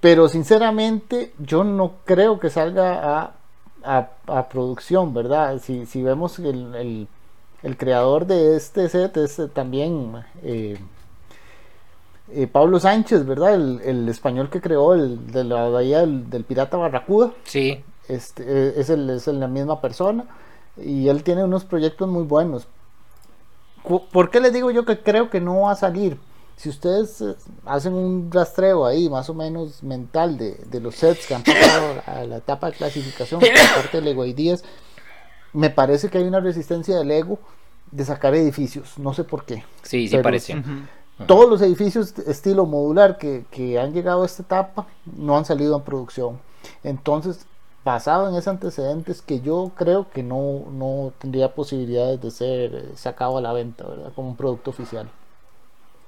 pero 0.00 0.28
sinceramente 0.28 1.32
yo 1.38 1.62
no 1.64 1.92
creo 2.04 2.40
que 2.40 2.50
salga 2.50 3.20
a 3.20 3.41
a, 3.84 4.48
producción, 4.48 5.14
¿verdad? 5.14 5.60
Si, 5.60 5.86
si 5.86 6.02
vemos 6.02 6.38
el, 6.38 7.08
el, 7.62 7.76
creador 7.76 8.26
de 8.26 8.56
este 8.56 8.88
set 8.88 9.16
es 9.16 9.40
también 9.52 10.24
eh, 10.42 10.78
eh, 12.32 12.46
Pablo 12.46 12.80
Sánchez, 12.80 13.26
¿verdad? 13.26 13.54
El, 13.54 14.08
español 14.08 14.50
que 14.50 14.60
creó 14.60 14.94
el 14.94 15.30
de 15.32 15.44
la 15.44 15.68
bahía 15.68 16.00
del, 16.00 16.44
pirata 16.44 16.76
Barracuda. 16.76 17.32
Sí. 17.44 17.84
Este, 18.08 18.42
eh, 18.42 18.74
es, 18.76 18.90
el, 18.90 19.08
es 19.10 19.26
la 19.26 19.48
misma 19.48 19.80
persona 19.80 20.24
y 20.76 21.08
él 21.08 21.22
tiene 21.22 21.44
unos 21.44 21.64
proyectos 21.64 22.08
muy 22.08 22.24
buenos. 22.24 22.66
¿Por 24.12 24.30
qué 24.30 24.40
les 24.40 24.52
digo 24.52 24.70
yo 24.70 24.84
que 24.84 25.00
creo 25.00 25.28
que 25.28 25.40
no 25.40 25.62
va 25.62 25.72
a 25.72 25.76
salir? 25.76 26.18
Si 26.56 26.68
ustedes 26.68 27.20
eh, 27.20 27.34
hacen 27.64 27.94
un 27.94 28.30
rastreo 28.30 28.86
ahí 28.86 29.08
más 29.08 29.28
o 29.28 29.34
menos 29.34 29.82
mental 29.82 30.38
de, 30.38 30.80
los 30.80 30.94
sets 30.94 31.26
que 31.26 31.34
han 31.34 31.42
pasado 31.42 32.02
a 32.06 32.24
la 32.24 32.36
etapa 32.38 32.68
de 32.70 32.76
clasificación 32.76 33.40
por 33.40 33.50
parte 33.74 33.98
de 33.98 34.02
Lego 34.02 34.24
Ideas, 34.24 34.62
me 35.52 35.70
parece 35.70 36.08
que 36.08 36.18
hay 36.18 36.24
una 36.24 36.40
resistencia 36.40 36.96
del 36.96 37.08
Lego 37.08 37.38
de 37.90 38.04
sacar 38.04 38.34
edificios, 38.34 38.98
no 38.98 39.12
sé 39.12 39.24
por 39.24 39.44
qué. 39.44 39.64
Sí, 39.82 40.08
sí 40.08 40.18
parece. 40.18 40.62
Todos 41.26 41.48
los 41.48 41.62
edificios 41.62 42.18
estilo 42.26 42.66
modular 42.66 43.18
que, 43.18 43.44
que 43.50 43.78
han 43.78 43.92
llegado 43.92 44.22
a 44.22 44.26
esta 44.26 44.42
etapa 44.42 44.86
no 45.04 45.36
han 45.36 45.44
salido 45.44 45.76
en 45.76 45.82
producción. 45.82 46.40
Entonces, 46.82 47.46
basado 47.84 48.28
en 48.28 48.34
esos 48.34 48.48
antecedentes 48.48 49.22
que 49.22 49.40
yo 49.40 49.72
creo 49.76 50.08
que 50.10 50.22
no, 50.22 50.64
no 50.70 51.12
tendría 51.18 51.54
posibilidades 51.54 52.20
de 52.20 52.30
ser 52.30 52.74
eh, 52.74 52.88
sacado 52.94 53.38
a 53.38 53.40
la 53.40 53.52
venta, 53.52 53.86
¿verdad? 53.86 54.12
Como 54.14 54.28
un 54.30 54.36
producto 54.36 54.70
oficial. 54.70 55.08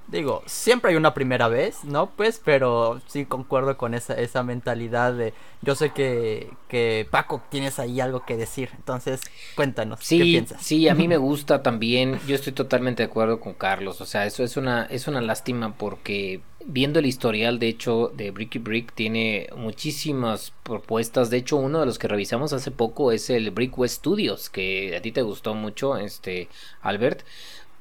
Digo, 0.09 0.43
siempre 0.47 0.91
hay 0.91 0.97
una 0.97 1.15
primera 1.15 1.49
vez, 1.49 1.83
¿no? 1.85 2.11
Pues, 2.11 2.41
pero 2.45 3.01
sí 3.07 3.25
concuerdo 3.25 3.77
con 3.79 3.95
esa, 3.95 4.15
esa 4.15 4.43
mentalidad 4.43 5.15
de... 5.15 5.33
Yo 5.63 5.75
sé 5.75 5.91
que, 5.91 6.51
que 6.69 7.09
Paco 7.11 7.43
tienes 7.51 7.79
ahí 7.79 8.01
algo 8.01 8.25
que 8.27 8.37
decir, 8.37 8.71
entonces 8.77 9.23
cuéntanos, 9.57 10.01
sí, 10.03 10.19
¿qué 10.19 10.25
piensas? 10.25 10.63
Sí, 10.63 10.89
a 10.89 10.95
mí 10.95 11.09
me 11.09 11.17
gusta 11.19 11.63
también, 11.63 12.21
yo 12.27 12.35
estoy 12.35 12.53
totalmente 12.53 13.03
de 13.03 13.09
acuerdo 13.09 13.41
con 13.41 13.55
Carlos, 13.55 14.03
o 14.03 14.07
sea, 14.07 14.27
eso 14.27 14.45
es 14.45 14.59
una, 14.59 14.85
es 14.85 15.09
una 15.09 15.23
lástima 15.23 15.75
porque 15.75 16.43
viendo 16.67 16.99
el 16.99 17.07
historial, 17.07 17.59
de 17.59 17.69
hecho, 17.69 18.13
de 18.15 18.31
Bricky 18.31 18.59
Brick 18.59 18.93
tiene 18.95 19.49
muchísimas 19.57 20.53
propuestas, 20.63 21.31
de 21.31 21.39
hecho, 21.39 21.57
uno 21.57 21.81
de 21.81 21.87
los 21.87 21.99
que 21.99 22.09
revisamos 22.09 22.53
hace 22.53 22.71
poco 22.71 23.13
es 23.13 23.31
el 23.31 23.51
Brickwest 23.51 23.97
Studios, 23.97 24.51
que 24.51 24.97
a 24.97 25.03
ti 25.03 25.13
te 25.13 25.23
gustó 25.23 25.55
mucho, 25.55 25.97
este, 25.97 26.49
Albert. 26.83 27.23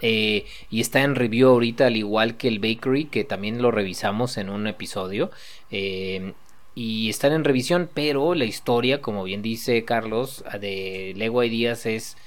Eh, 0.02 0.46
y 0.70 0.82
está 0.82 1.02
en 1.02 1.16
review 1.16 1.48
ahorita 1.50 1.88
al 1.88 1.96
igual 1.96 2.36
que 2.36 2.50
el 2.50 2.60
Bakery 2.60 3.06
que 3.06 3.24
también 3.24 3.62
lo 3.62 3.72
revisamos 3.72 4.38
en 4.38 4.50
un 4.50 4.68
episodio 4.68 5.32
eh, 5.72 6.34
y 6.76 7.10
están 7.10 7.32
en 7.32 7.46
revisión 7.46 7.90
pero 7.94 8.36
la 8.36 8.44
historia 8.44 9.02
como 9.02 9.24
bien 9.24 9.42
dice 9.42 9.86
Carlos 9.86 10.44
de 10.60 11.14
Lego 11.16 11.42
Ideas 11.44 11.86
es 11.86 12.18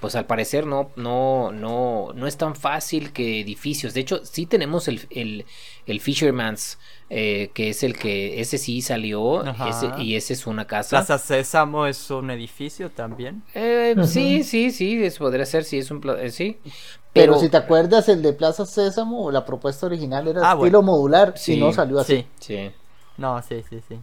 pues 0.00 0.14
al 0.14 0.26
parecer 0.26 0.66
no, 0.66 0.90
no, 0.96 1.50
no, 1.52 2.12
no 2.14 2.26
es 2.26 2.36
tan 2.36 2.54
fácil 2.54 3.12
que 3.12 3.40
edificios. 3.40 3.94
De 3.94 4.00
hecho, 4.00 4.24
sí 4.24 4.46
tenemos 4.46 4.86
el, 4.86 5.00
el, 5.10 5.44
el 5.86 6.00
Fisherman's, 6.00 6.78
eh, 7.10 7.50
que 7.52 7.70
es 7.70 7.82
el 7.82 7.96
que, 7.96 8.40
ese 8.40 8.58
sí 8.58 8.80
salió, 8.80 9.42
y 9.98 10.14
ese 10.14 10.34
es 10.34 10.46
una 10.46 10.66
casa. 10.66 10.90
Plaza 10.90 11.18
Sésamo 11.18 11.86
es 11.86 12.10
un 12.10 12.30
edificio 12.30 12.90
también. 12.90 13.42
Eh, 13.54 13.96
Sí, 14.06 14.44
sí, 14.44 14.70
sí, 14.70 15.02
eso 15.02 15.24
podría 15.24 15.46
ser, 15.46 15.64
sí, 15.64 15.78
es 15.78 15.90
un, 15.90 16.00
eh, 16.20 16.30
sí. 16.30 16.58
Pero, 17.12 17.38
si 17.38 17.48
te 17.48 17.56
acuerdas, 17.56 18.08
el 18.08 18.22
de 18.22 18.32
Plaza 18.32 18.64
Sésamo, 18.66 19.30
la 19.30 19.44
propuesta 19.44 19.86
original 19.86 20.28
era 20.28 20.50
ah, 20.50 20.54
estilo 20.54 20.82
modular, 20.82 21.36
si 21.36 21.58
no 21.58 21.72
salió 21.72 21.98
así. 21.98 22.26
Sí. 22.38 22.70
No, 23.16 23.40
sí, 23.42 23.64
sí, 23.68 23.82
sí. 23.88 24.00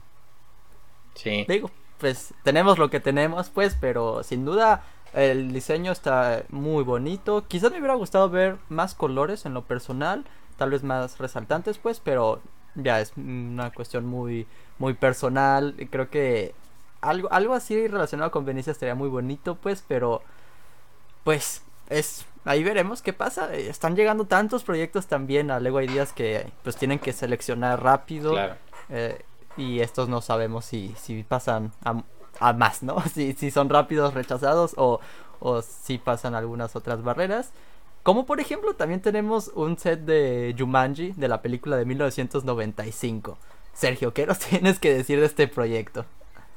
Sí. 1.13 1.45
Digo, 1.47 1.71
pues 1.97 2.33
tenemos 2.43 2.77
lo 2.77 2.89
que 2.89 2.99
tenemos, 2.99 3.49
pues, 3.49 3.77
pero 3.79 4.23
sin 4.23 4.43
duda 4.43 4.83
el 5.13 5.53
diseño 5.53 5.91
está 5.91 6.43
muy 6.49 6.83
bonito. 6.83 7.45
Quizás 7.47 7.71
me 7.71 7.77
hubiera 7.79 7.95
gustado 7.95 8.29
ver 8.29 8.57
más 8.67 8.95
colores 8.95 9.45
en 9.45 9.53
lo 9.53 9.63
personal, 9.63 10.25
tal 10.57 10.71
vez 10.71 10.83
más 10.83 11.17
resaltantes, 11.17 11.77
pues, 11.77 12.01
pero 12.01 12.41
ya 12.75 12.99
es 12.99 13.13
una 13.15 13.71
cuestión 13.71 14.05
muy, 14.05 14.45
muy 14.77 14.93
personal. 14.93 15.75
Creo 15.89 16.09
que 16.09 16.53
algo, 16.99 17.31
algo 17.31 17.53
así 17.53 17.87
relacionado 17.87 18.31
con 18.31 18.43
Venecia 18.43 18.71
estaría 18.71 18.95
muy 18.95 19.07
bonito, 19.07 19.55
pues, 19.55 19.85
pero, 19.87 20.21
pues, 21.23 21.63
es 21.89 22.25
ahí 22.45 22.63
veremos 22.63 23.01
qué 23.01 23.13
pasa. 23.13 23.53
Están 23.53 23.95
llegando 23.95 24.25
tantos 24.25 24.63
proyectos 24.63 25.07
también 25.07 25.51
a 25.51 25.59
Lego 25.59 25.81
Ideas 25.81 26.13
que 26.13 26.51
pues 26.63 26.75
tienen 26.77 26.99
que 26.99 27.11
seleccionar 27.13 27.83
rápido. 27.83 28.35
Eh, 28.89 29.21
y 29.57 29.79
estos 29.79 30.09
no 30.09 30.21
sabemos 30.21 30.65
si, 30.65 30.93
si 30.97 31.23
pasan 31.23 31.71
a, 31.83 32.03
a 32.39 32.53
más, 32.53 32.83
¿no? 32.83 33.01
Si, 33.13 33.33
si 33.33 33.51
son 33.51 33.69
rápidos 33.69 34.13
rechazados 34.13 34.73
o, 34.77 34.99
o 35.39 35.61
si 35.61 35.97
pasan 35.97 36.35
algunas 36.35 36.75
otras 36.75 37.03
barreras. 37.03 37.51
Como 38.03 38.25
por 38.25 38.39
ejemplo 38.39 38.75
también 38.75 39.01
tenemos 39.01 39.51
un 39.55 39.77
set 39.79 40.01
de 40.01 40.55
Jumanji 40.57 41.13
de 41.13 41.27
la 41.27 41.41
película 41.41 41.75
de 41.75 41.85
1995. 41.85 43.37
Sergio, 43.73 44.13
¿qué 44.13 44.25
nos 44.27 44.39
tienes 44.39 44.79
que 44.79 44.93
decir 44.93 45.19
de 45.19 45.25
este 45.25 45.47
proyecto? 45.47 46.05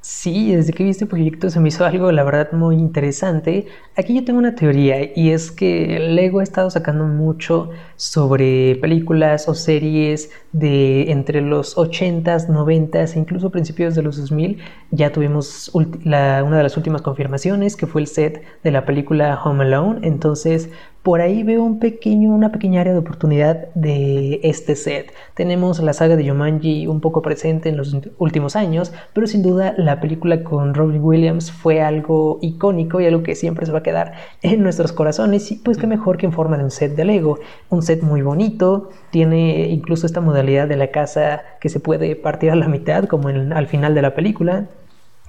Sí, 0.01 0.55
desde 0.55 0.71
que 0.71 0.85
vi 0.85 0.91
este 0.91 1.05
proyecto 1.05 1.49
se 1.49 1.59
me 1.59 1.67
hizo 1.67 1.85
algo, 1.85 2.11
la 2.13 2.23
verdad, 2.23 2.53
muy 2.53 2.75
interesante. 2.77 3.67
Aquí 3.97 4.15
yo 4.15 4.23
tengo 4.23 4.39
una 4.39 4.55
teoría 4.55 4.97
y 5.13 5.31
es 5.31 5.51
que 5.51 5.99
Lego 5.99 6.39
ha 6.39 6.43
estado 6.43 6.69
sacando 6.69 7.03
mucho 7.05 7.69
sobre 7.97 8.75
películas 8.77 9.49
o 9.49 9.53
series 9.55 10.31
de 10.51 11.11
entre 11.11 11.41
los 11.41 11.77
80s, 11.77 12.47
90s 12.47 13.15
e 13.15 13.19
incluso 13.19 13.49
principios 13.49 13.95
de 13.95 14.01
los 14.01 14.17
2000. 14.17 14.59
Ya 14.91 15.11
tuvimos 15.11 15.69
una 15.73 16.57
de 16.57 16.63
las 16.63 16.77
últimas 16.77 17.01
confirmaciones 17.01 17.75
que 17.75 17.87
fue 17.87 18.01
el 18.01 18.07
set 18.07 18.43
de 18.63 18.71
la 18.71 18.85
película 18.85 19.39
Home 19.43 19.63
Alone. 19.63 19.99
Entonces, 20.03 20.69
por 21.03 21.21
ahí 21.21 21.43
veo 21.43 21.63
un 21.63 21.79
pequeño, 21.79 22.29
una 22.29 22.51
pequeña 22.51 22.81
área 22.81 22.91
de 22.91 22.99
oportunidad 22.99 23.73
de 23.73 24.41
este 24.43 24.75
set. 24.75 25.13
Tenemos 25.33 25.79
la 25.79 25.93
saga 25.93 26.17
de 26.17 26.27
Jumanji 26.27 26.87
un 26.87 26.99
poco 26.99 27.21
presente 27.21 27.69
en 27.69 27.77
los 27.77 27.95
últimos 28.17 28.57
años, 28.57 28.91
pero 29.13 29.25
sin 29.25 29.41
duda 29.41 29.73
la 29.77 30.01
película 30.01 30.43
con 30.43 30.73
Robin 30.73 31.01
Williams 31.01 31.51
fue 31.51 31.81
algo 31.81 32.39
icónico 32.41 32.99
y 32.99 33.05
algo 33.05 33.23
que 33.23 33.35
siempre 33.35 33.65
se 33.65 33.71
va 33.71 33.79
a 33.79 33.83
quedar 33.83 34.13
en 34.41 34.61
nuestros 34.61 34.91
corazones. 34.91 35.49
Y 35.51 35.55
pues 35.55 35.77
qué 35.77 35.87
mejor 35.87 36.17
que 36.17 36.25
en 36.25 36.33
forma 36.33 36.57
de 36.57 36.65
un 36.65 36.71
set 36.71 36.95
de 36.95 37.05
Lego. 37.05 37.39
Un 37.69 37.81
set 37.81 38.01
muy 38.03 38.21
bonito, 38.21 38.89
tiene 39.11 39.69
incluso 39.69 40.05
esta 40.05 40.19
modalidad 40.19 40.38
de 40.67 40.75
la 40.75 40.87
casa 40.87 41.43
que 41.59 41.69
se 41.69 41.79
puede 41.79 42.15
partir 42.15 42.51
a 42.51 42.55
la 42.55 42.67
mitad, 42.67 43.05
como 43.05 43.27
al 43.27 43.67
final 43.67 43.93
de 43.93 44.01
la 44.01 44.15
película. 44.15 44.65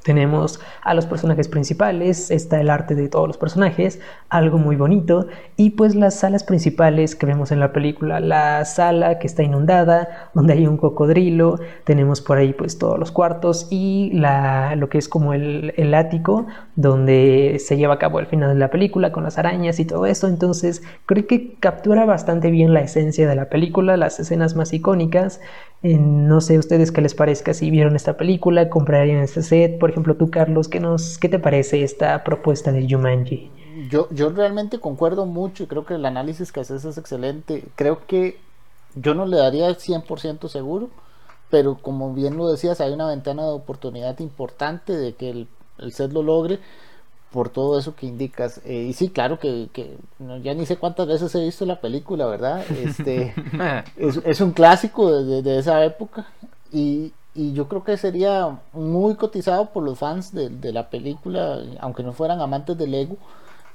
Tenemos 0.02 0.60
a 0.82 0.94
los 0.94 1.06
personajes 1.06 1.48
principales, 1.48 2.30
está 2.30 2.60
el 2.60 2.70
arte 2.70 2.94
de 2.94 3.08
todos 3.08 3.26
los 3.26 3.36
personajes, 3.36 4.00
algo 4.28 4.56
muy 4.56 4.76
bonito, 4.76 5.26
y 5.56 5.70
pues 5.70 5.94
las 5.94 6.14
salas 6.14 6.42
principales 6.42 7.14
que 7.14 7.26
vemos 7.26 7.52
en 7.52 7.60
la 7.60 7.72
película, 7.72 8.18
la 8.20 8.64
sala 8.64 9.18
que 9.18 9.26
está 9.26 9.42
inundada, 9.42 10.30
donde 10.32 10.54
hay 10.54 10.66
un 10.66 10.78
cocodrilo, 10.78 11.58
tenemos 11.84 12.20
por 12.22 12.38
ahí 12.38 12.52
pues 12.54 12.78
todos 12.78 12.98
los 12.98 13.12
cuartos 13.12 13.66
y 13.70 14.10
la, 14.14 14.74
lo 14.76 14.88
que 14.88 14.98
es 14.98 15.08
como 15.08 15.34
el, 15.34 15.74
el 15.76 15.92
ático, 15.94 16.46
donde 16.76 17.58
se 17.58 17.76
lleva 17.76 17.94
a 17.94 17.98
cabo 17.98 18.20
el 18.20 18.26
final 18.26 18.54
de 18.54 18.58
la 18.58 18.70
película 18.70 19.12
con 19.12 19.24
las 19.24 19.38
arañas 19.38 19.80
y 19.80 19.84
todo 19.84 20.06
esto, 20.06 20.28
entonces 20.28 20.82
creo 21.06 21.26
que 21.26 21.54
captura 21.60 22.06
bastante 22.06 22.50
bien 22.50 22.72
la 22.72 22.80
esencia 22.80 23.28
de 23.28 23.36
la 23.36 23.50
película, 23.50 23.96
las 23.96 24.18
escenas 24.18 24.56
más 24.56 24.72
icónicas, 24.72 25.40
no 25.82 26.40
sé 26.40 26.58
ustedes 26.58 26.92
qué 26.92 27.00
les 27.00 27.14
parezca 27.14 27.54
si 27.54 27.70
vieron 27.70 27.96
esta 27.96 28.16
película, 28.16 28.68
comprarían 28.68 29.18
este 29.22 29.42
set. 29.42 29.78
Por 29.78 29.90
ejemplo, 29.90 30.16
tú, 30.16 30.30
Carlos, 30.30 30.68
¿qué, 30.68 30.80
nos, 30.80 31.18
¿qué 31.18 31.28
te 31.28 31.38
parece 31.38 31.82
esta 31.82 32.22
propuesta 32.24 32.72
de 32.72 32.86
Jumanji? 32.88 33.50
yo, 33.88 34.08
yo 34.10 34.30
realmente 34.30 34.80
concuerdo 34.80 35.26
mucho 35.26 35.62
y 35.62 35.66
creo 35.66 35.84
que 35.86 35.94
el 35.94 36.04
análisis 36.04 36.52
que 36.52 36.60
haces 36.60 36.84
es 36.84 36.98
excelente. 36.98 37.64
Creo 37.76 38.06
que 38.06 38.38
yo 38.94 39.14
no 39.14 39.26
le 39.26 39.38
daría 39.38 39.68
100% 39.70 40.48
seguro, 40.48 40.90
pero 41.50 41.78
como 41.78 42.12
bien 42.12 42.36
lo 42.36 42.48
decías, 42.50 42.80
hay 42.80 42.92
una 42.92 43.06
ventana 43.06 43.44
de 43.44 43.52
oportunidad 43.52 44.18
importante 44.18 44.96
de 44.96 45.14
que 45.14 45.30
el, 45.30 45.48
el 45.78 45.92
set 45.92 46.12
lo 46.12 46.22
logre 46.22 46.58
por 47.32 47.48
todo 47.48 47.78
eso 47.78 47.94
que 47.94 48.06
indicas. 48.06 48.60
Eh, 48.64 48.86
y 48.90 48.92
sí, 48.92 49.10
claro 49.10 49.38
que, 49.38 49.68
que 49.72 49.96
ya 50.42 50.54
ni 50.54 50.66
sé 50.66 50.76
cuántas 50.76 51.06
veces 51.06 51.34
he 51.34 51.44
visto 51.44 51.64
la 51.64 51.80
película, 51.80 52.26
¿verdad? 52.26 52.64
Este, 52.70 53.34
es, 53.96 54.20
es, 54.24 54.40
un 54.40 54.52
clásico 54.52 55.10
de, 55.12 55.42
de, 55.42 55.58
esa 55.58 55.84
época 55.84 56.26
y, 56.72 57.12
y, 57.34 57.52
yo 57.52 57.68
creo 57.68 57.84
que 57.84 57.96
sería 57.96 58.58
muy 58.72 59.14
cotizado 59.14 59.66
por 59.70 59.84
los 59.84 59.98
fans 59.98 60.34
de, 60.34 60.48
de, 60.48 60.72
la 60.72 60.90
película, 60.90 61.60
aunque 61.80 62.02
no 62.02 62.12
fueran 62.12 62.40
amantes 62.40 62.76
de 62.76 62.86
Lego, 62.86 63.16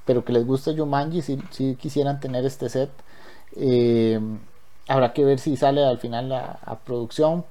pero 0.05 0.25
que 0.25 0.33
les 0.33 0.45
gusta 0.45 0.73
Jumanji, 0.75 1.21
si, 1.21 1.39
si 1.51 1.75
quisieran 1.75 2.19
tener 2.19 2.45
este 2.45 2.69
set. 2.69 2.91
Eh, 3.55 4.19
habrá 4.87 5.13
que 5.13 5.23
ver 5.25 5.39
si 5.39 5.55
sale 5.57 5.83
al 5.85 5.97
final 5.99 6.31
a, 6.33 6.59
a 6.65 6.79
producción, 6.79 7.45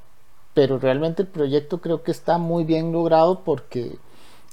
pero 0.53 0.79
realmente 0.79 1.23
el 1.23 1.29
proyecto 1.29 1.81
creo 1.81 2.03
que 2.03 2.11
está 2.11 2.39
muy 2.39 2.65
bien 2.65 2.93
logrado 2.93 3.41
porque 3.41 3.97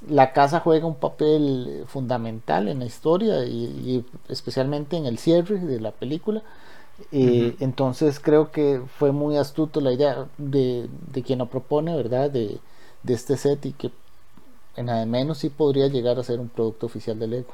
la 0.10 0.34
casa 0.34 0.60
juega 0.60 0.86
un 0.86 0.96
papel 0.96 1.84
fundamental 1.88 2.68
en 2.68 2.80
la 2.80 2.86
historia 2.86 3.46
y, 3.46 3.66
y 3.66 4.06
especialmente 4.30 4.98
en 4.98 5.06
el 5.06 5.18
cierre 5.18 5.60
de 5.60 5.80
la 5.80 5.92
película. 5.92 6.42
Eh, 7.12 7.18
uh 7.18 7.52
-huh. 7.52 7.56
Entonces 7.60 8.20
creo 8.20 8.52
que 8.52 8.82
fue 8.98 9.12
muy 9.12 9.38
astuto 9.38 9.82
la 9.82 9.92
idea 9.92 10.28
de, 10.38 10.88
de 11.12 11.24
quien 11.24 11.40
lo 11.40 11.48
propone, 11.48 11.96
¿verdad? 11.96 12.30
De, 12.30 12.60
de, 13.04 13.14
este 13.14 13.38
set 13.38 13.66
y 13.66 13.74
que 13.74 13.92
en 14.76 14.86
nada 14.88 15.06
menos 15.06 15.40
sí 15.40 15.50
podría 15.50 15.88
llegar 15.88 16.20
a 16.20 16.24
ser 16.24 16.40
un 16.40 16.50
producto 16.50 16.86
oficial 16.86 17.18
de 17.20 17.28
Lego. 17.28 17.54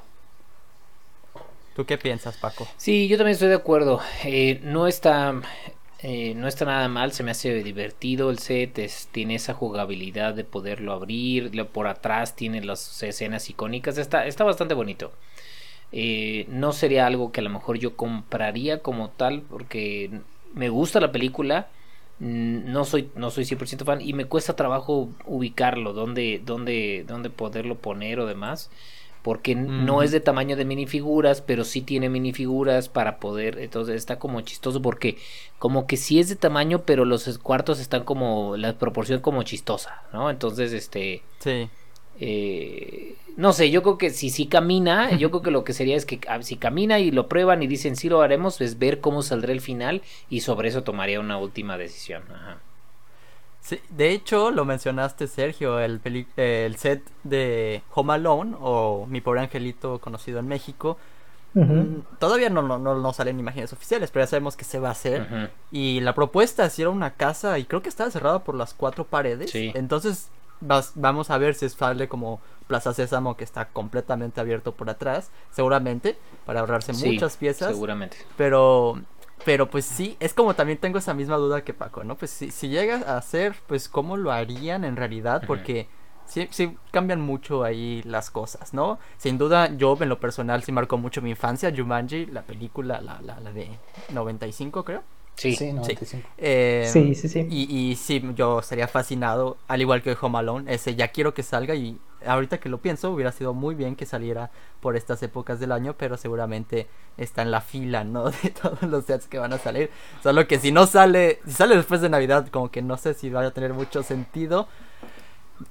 ¿Tú 1.76 1.86
qué 1.86 1.98
piensas, 1.98 2.38
Paco? 2.38 2.68
Sí, 2.78 3.07
yo 3.07 3.18
también 3.18 3.34
estoy 3.34 3.49
de 3.49 3.56
acuerdo. 3.56 3.99
Eh, 4.26 4.60
no 4.64 4.88
está 4.88 5.34
eh, 5.99 6.34
no 6.36 6.48
está 6.48 6.65
nada 6.65 6.88
mal, 6.88 7.11
se 7.11 7.24
me 7.24 7.32
hace 7.32 7.64
divertido 7.64 8.30
el 8.30 8.40
set, 8.40 8.80
tiene 9.11 9.36
esa 9.36 9.53
jugabilidad 9.53 10.36
de 10.36 10.44
poderlo 10.44 10.94
abrir, 10.94 11.52
por 11.68 11.88
atrás 11.88 12.36
tiene 12.36 12.64
las 12.64 13.02
escenas 13.02 13.49
icónicas, 13.49 13.98
está, 13.98 14.26
está 14.28 14.44
bastante 14.44 14.76
bonito. 14.76 15.11
Eh, 15.91 16.45
no 16.49 16.74
sería 16.74 17.07
algo 17.07 17.32
que 17.32 17.40
a 17.40 17.44
lo 17.44 17.49
mejor 17.49 17.78
yo 17.80 17.95
compraría 17.95 18.82
como 18.82 19.10
tal, 19.10 19.41
porque 19.44 20.11
me 20.53 20.69
gusta 20.69 20.99
la 20.99 21.11
película, 21.11 21.69
no 22.19 22.86
soy, 22.86 23.10
no 23.15 23.32
soy 23.32 23.45
100% 23.45 23.86
fan 23.86 24.02
y 24.02 24.14
me 24.14 24.26
cuesta 24.26 24.56
trabajo 24.56 25.10
ubicarlo, 25.26 25.94
dónde, 25.94 26.41
dónde, 26.44 27.06
dónde 27.07 27.30
poderlo 27.30 27.76
poner 27.78 28.19
o 28.19 28.26
demás 28.26 28.69
porque 29.22 29.56
mm. 29.56 29.85
no 29.85 30.03
es 30.03 30.11
de 30.11 30.19
tamaño 30.19 30.56
de 30.56 30.65
minifiguras, 30.65 31.41
pero 31.41 31.64
sí 31.64 31.81
tiene 31.81 32.10
minifiguras 32.10 32.89
para 32.89 33.19
poder, 33.19 33.60
entonces 33.60 33.95
está 33.95 34.19
como 34.19 34.41
chistoso 34.41 34.81
porque 34.81 35.18
como 35.60 35.88
que 35.88 35.98
sí 35.98 36.19
es 36.19 36.30
de 36.30 36.35
tamaño, 36.35 36.84
pero 36.85 37.06
los 37.06 37.38
cuartos 37.39 37.80
están 37.80 38.03
como 38.03 38.57
la 38.57 38.77
proporción 38.77 39.22
como 39.22 39.44
chistosa, 39.44 40.03
¿no? 40.14 40.30
Entonces, 40.30 40.73
este 40.73 41.23
Sí. 41.39 41.69
Eh, 42.19 43.15
no 43.35 43.53
sé, 43.53 43.69
yo 43.69 43.84
creo 43.84 43.99
que 43.99 44.10
si 44.10 44.30
sí 44.31 44.48
camina, 44.48 45.11
yo 45.18 45.30
creo 45.30 45.44
que 45.44 45.52
lo 45.52 45.64
que 45.64 45.73
sería 45.73 45.95
es 45.95 46.06
que 46.06 46.19
si 46.41 46.57
camina 46.57 46.99
y 46.99 47.11
lo 47.11 47.27
prueban 47.30 47.61
y 47.61 47.68
dicen 47.68 47.95
sí 47.95 48.10
lo 48.10 48.22
haremos, 48.22 48.60
es 48.61 48.80
ver 48.80 48.99
cómo 48.99 49.22
saldrá 49.22 49.52
el 49.52 49.61
final 49.61 50.02
y 50.30 50.41
sobre 50.41 50.69
eso 50.69 50.84
tomaría 50.84 51.19
una 51.19 51.38
última 51.38 51.77
decisión. 51.77 52.23
Ajá. 52.34 52.61
Sí, 53.68 53.81
de 53.89 54.11
hecho, 54.11 54.49
lo 54.49 54.64
mencionaste, 54.64 55.27
Sergio, 55.27 55.80
el, 55.81 55.99
el 56.38 56.76
set 56.77 57.03
de 57.23 57.84
Home 57.94 58.14
Alone 58.14 58.56
o 58.61 59.06
Mi 59.10 59.19
Pobre 59.19 59.41
Angelito 59.41 59.99
conocido 59.99 60.39
en 60.39 60.48
México. 60.48 60.98
Uh 61.53 61.64
-huh. 61.64 62.03
Todavía 62.18 62.49
no, 62.49 62.61
no, 62.61 62.77
no, 62.77 63.14
salen 63.14 63.41
imágenes 63.41 63.73
oficiales, 63.73 64.10
pero 64.10 64.23
ya 64.23 64.27
sabemos 64.27 64.56
que 64.56 64.64
se 64.64 64.80
va 64.80 64.88
a 64.88 64.91
hacer. 64.91 65.23
Uh 65.23 65.26
-huh. 65.26 65.49
Y 65.72 65.99
la 65.99 66.15
propuesta 66.15 66.69
si 66.69 66.81
era 66.81 66.91
una 66.91 67.15
casa 67.15 67.60
y 67.60 67.65
creo 67.65 67.81
que 67.81 67.89
estaba 67.89 68.10
cerrada 68.10 68.39
por 68.45 68.56
las 68.56 68.73
cuatro 68.73 69.03
paredes. 69.03 69.52
Sí. 69.52 69.73
Entonces 69.76 70.30
vas, 70.61 70.94
vamos 70.95 71.30
a 71.30 71.38
ver 71.38 71.53
si 71.53 71.68
sale 71.68 72.07
como 72.07 72.39
Plaza 72.68 72.94
Sésamo 72.94 73.35
que 73.35 73.44
está 73.44 73.65
completamente 73.65 74.39
abierto 74.39 74.76
por 74.76 74.89
atrás, 74.89 75.30
seguramente, 75.52 76.18
para 76.45 76.61
ahorrarse 76.61 76.94
sí, 76.94 77.11
muchas 77.11 77.35
piezas. 77.35 77.73
Seguramente. 77.73 78.15
Pero 78.38 79.02
pero 79.46 79.70
pues 79.70 79.86
sí, 79.86 80.18
es 80.20 80.34
como 80.34 80.56
también 80.56 80.78
tengo 80.78 80.98
esa 80.98 81.14
misma 81.14 81.38
duda 81.38 81.64
que 81.64 81.74
Paco, 81.74 82.04
¿no? 82.04 82.16
Pues 82.16 82.32
si, 82.32 82.52
si 82.52 82.70
llega 82.70 83.18
a 83.18 83.22
ser, 83.22 83.56
pues 83.68 83.90
cómo 83.90 84.18
lo 84.18 84.32
harían 84.32 84.84
en 84.84 84.96
realidad, 84.96 85.44
porque 85.48 85.88
sí, 86.26 86.48
sí 86.52 86.76
cambian 86.92 87.22
mucho 87.22 87.64
ahí 87.64 88.02
las 88.04 88.30
cosas, 88.30 88.74
¿no? 88.74 89.00
Sin 89.18 89.38
duda, 89.38 89.76
yo 89.76 89.98
en 90.00 90.10
lo 90.10 90.20
personal 90.20 90.64
sí 90.64 90.72
marcó 90.72 90.98
mucho 90.98 91.22
mi 91.22 91.32
infancia, 91.32 91.74
Jumanji, 91.76 92.28
la 92.28 92.42
película, 92.44 93.02
la, 93.02 93.22
la, 93.22 93.40
la 93.40 93.52
de 93.52 93.70
95 94.14 94.84
creo. 94.84 95.04
Sí, 95.36 95.56
sí, 95.56 95.72
95. 95.72 96.28
Sí. 96.28 96.34
Eh, 96.40 96.90
sí, 96.92 97.14
sí, 97.14 97.30
sí. 97.30 97.48
Y, 97.50 97.92
y 97.92 97.96
sí, 97.96 98.24
yo 98.34 98.60
estaría 98.60 98.88
fascinado, 98.88 99.58
al 99.68 99.82
igual 99.82 100.02
que 100.02 100.18
Home 100.20 100.40
Alone, 100.40 100.74
ese 100.74 100.96
ya 100.96 101.10
quiero 101.10 101.36
que 101.36 101.44
salga 101.44 101.76
y 101.76 102.00
ahorita 102.26 102.60
que 102.60 102.69
lo 102.69 102.80
pienso, 102.80 103.11
hubiera 103.11 103.31
sido 103.31 103.53
muy 103.53 103.76
bien 103.76 103.95
que 103.95 104.06
saliera 104.06 104.52
por 104.80 104.95
estas 104.95 105.22
épocas 105.23 105.60
del 105.60 105.72
año, 105.72 105.95
pero 105.98 106.18
seguramente 106.18 106.88
está 107.18 107.41
en 107.41 107.52
la 107.52 107.61
fila, 107.61 108.03
¿no? 108.03 108.31
De 108.44 108.49
todos 108.49 108.81
los 108.84 109.06
sets 109.06 109.27
que 109.27 109.39
van 109.39 109.53
a 109.53 109.57
salir. 109.57 109.89
Solo 110.23 110.48
que 110.48 110.60
si 110.60 110.72
no 110.72 110.88
sale, 110.88 111.39
si 111.45 111.52
sale 111.52 111.76
después 111.76 112.02
de 112.02 112.10
Navidad, 112.10 112.48
como 112.49 112.72
que 112.72 112.81
no 112.81 112.98
sé 112.98 113.14
si 113.14 113.30
vaya 113.30 113.49
a 113.49 113.53
tener 113.53 113.73
mucho 113.73 114.03
sentido. 114.03 114.68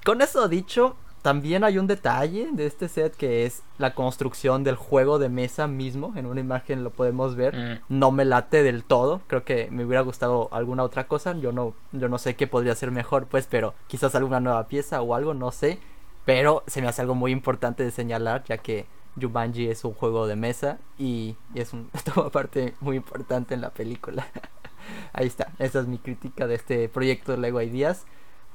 Con 0.03 0.21
eso 0.21 0.47
dicho, 0.47 0.97
también 1.21 1.65
hay 1.65 1.77
un 1.77 1.87
detalle 1.87 2.49
de 2.53 2.65
este 2.65 2.87
set 2.87 3.15
que 3.15 3.45
es 3.45 3.63
la 3.77 3.93
construcción 3.93 4.63
del 4.63 4.75
juego 4.75 5.19
de 5.19 5.29
mesa 5.29 5.67
mismo. 5.67 6.13
En 6.15 6.25
una 6.25 6.39
imagen 6.39 6.85
lo 6.85 6.91
podemos 6.91 7.35
ver. 7.35 7.53
Mm. 7.53 7.79
No 7.89 8.11
me 8.11 8.23
late 8.23 8.63
del 8.63 8.85
todo. 8.85 9.21
Creo 9.27 9.43
que 9.43 9.67
me 9.71 9.83
hubiera 9.83 10.01
gustado 10.01 10.47
alguna 10.53 10.83
otra 10.83 11.07
cosa. 11.07 11.35
Yo 11.37 11.51
no, 11.51 11.73
yo 11.91 12.07
no 12.07 12.17
sé 12.17 12.35
qué 12.37 12.47
podría 12.47 12.75
ser 12.75 12.91
mejor, 12.91 13.25
pues, 13.25 13.45
pero 13.45 13.73
quizás 13.87 14.15
alguna 14.15 14.39
nueva 14.39 14.67
pieza 14.67 15.01
o 15.01 15.15
algo, 15.15 15.33
no 15.33 15.51
sé. 15.51 15.79
Pero 16.27 16.65
se 16.67 16.81
me 16.81 16.89
hace 16.89 17.01
algo 17.01 17.15
muy 17.15 17.31
importante 17.31 17.85
de 17.85 17.91
señalar, 17.91 18.43
ya 18.43 18.57
que 18.57 18.85
Jumanji 19.17 19.69
es 19.69 19.85
un 19.85 19.93
juego 19.93 20.27
de 20.27 20.35
mesa 20.35 20.77
y, 20.97 21.37
y 21.55 21.61
es 21.61 21.71
un, 21.71 21.89
toma 22.13 22.29
parte 22.31 22.73
muy 22.81 22.97
importante 22.97 23.53
en 23.53 23.61
la 23.61 23.69
película. 23.69 24.27
Ahí 25.13 25.25
está, 25.25 25.53
esa 25.57 25.79
es 25.79 25.87
mi 25.87 25.97
crítica 25.97 26.45
de 26.45 26.55
este 26.55 26.89
proyecto 26.89 27.31
de 27.31 27.37
Lego 27.37 27.61
Ideas. 27.61 28.05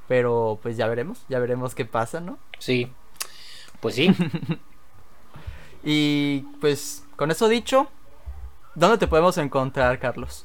Pero 0.07 0.59
pues 0.63 0.77
ya 0.77 0.87
veremos, 0.87 1.25
ya 1.31 1.39
veremos 1.39 1.75
qué 1.75 1.87
pasa, 1.87 2.21
¿no? 2.21 2.39
Sí, 2.59 2.93
pues 3.81 3.95
sí. 3.95 4.15
y 5.83 6.41
pues 6.61 7.07
con 7.17 7.31
eso 7.31 7.49
dicho, 7.49 7.89
¿dónde 8.75 8.99
te 8.99 9.07
podemos 9.07 9.39
encontrar, 9.39 9.99
Carlos? 9.99 10.45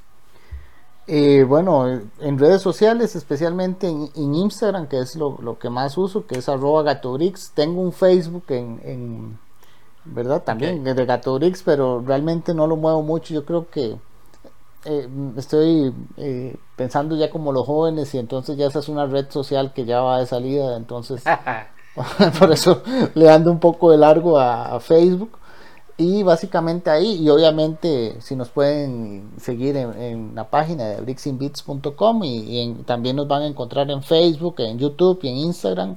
Eh, 1.08 1.46
bueno, 1.48 1.88
en 2.20 2.38
redes 2.38 2.62
sociales, 2.62 3.16
especialmente 3.16 3.88
en, 3.88 4.10
en 4.14 4.36
Instagram, 4.36 4.88
que 4.88 5.00
es 5.00 5.16
lo, 5.16 5.38
lo, 5.42 5.58
que 5.58 5.70
más 5.70 5.98
uso, 5.98 6.28
que 6.28 6.40
es 6.40 6.50
arroba 6.50 6.84
gatobrix. 6.84 7.52
Tengo 7.54 7.82
un 7.82 7.94
Facebook 7.94 8.44
en, 8.50 8.82
en 8.84 9.40
¿verdad? 10.14 10.44
También 10.44 10.82
okay. 10.82 10.94
de 10.94 11.06
Gatobrix, 11.06 11.64
pero 11.64 12.02
realmente 12.06 12.54
no 12.54 12.68
lo 12.68 12.76
muevo 12.76 13.02
mucho. 13.04 13.34
Yo 13.34 13.46
creo 13.46 13.70
que 13.70 13.98
eh, 14.86 15.10
estoy 15.38 15.94
eh, 16.18 16.56
pensando 16.76 17.16
ya 17.16 17.30
como 17.30 17.52
los 17.52 17.66
jóvenes 17.66 18.14
y 18.14 18.20
entonces 18.20 18.58
ya 18.58 18.68
esa 18.68 18.80
es 18.80 18.90
una 18.90 19.06
red 19.06 19.30
social 19.30 19.74
que 19.74 19.86
ya 19.86 20.02
va 20.02 20.20
de 20.20 20.26
salida, 20.26 20.78
entonces 20.78 21.24
por 22.40 22.52
eso 22.52 22.84
le 23.16 23.30
ando 23.30 23.52
un 23.52 23.60
poco 23.60 23.92
de 23.92 23.98
largo 23.98 24.40
a, 24.40 24.76
a 24.76 24.80
Facebook 24.80 25.32
y 25.98 26.22
básicamente 26.22 26.92
ahí 26.92 27.16
y 27.16 27.30
obviamente 27.30 28.18
si 28.22 28.36
nos 28.36 28.50
pueden 28.50 29.32
seguir 29.40 29.76
en, 29.78 30.36
la 30.36 30.50
página 30.50 30.86
de 30.86 31.02
brixinbits.com 31.02 32.24
y, 32.24 32.74
también 32.86 33.16
nos 33.16 33.28
van 33.28 33.42
a 33.42 33.48
encontrar 33.48 33.90
en 33.90 34.04
Facebook, 34.04 34.56
en 34.60 34.78
YouTube 34.78 35.20
y 35.24 35.30
en 35.30 35.38
Instagram 35.38 35.96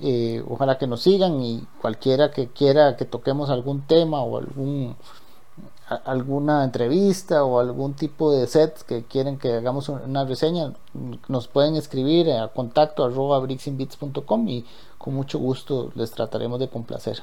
eh, 0.00 0.42
ojalá 0.48 0.78
que 0.78 0.86
nos 0.86 1.02
sigan 1.02 1.42
y 1.42 1.66
cualquiera 1.80 2.30
que 2.30 2.48
quiera 2.48 2.96
que 2.96 3.04
toquemos 3.04 3.50
algún 3.50 3.82
tema 3.82 4.22
o 4.22 4.38
algún 4.38 4.96
alguna 6.06 6.64
entrevista 6.64 7.44
o 7.44 7.60
algún 7.60 7.94
tipo 7.94 8.32
de 8.32 8.46
set 8.46 8.82
que 8.84 9.04
quieren 9.04 9.38
que 9.38 9.52
hagamos 9.52 9.90
una 9.90 10.24
reseña 10.24 10.72
nos 11.28 11.48
pueden 11.48 11.76
escribir 11.76 12.32
a 12.32 12.48
contacto 12.48 13.04
arroba 13.04 13.38
brixinbits.com 13.40 14.48
y 14.48 14.64
con 14.96 15.14
mucho 15.14 15.38
gusto 15.38 15.92
les 15.94 16.10
trataremos 16.12 16.58
de 16.58 16.68
complacer 16.68 17.22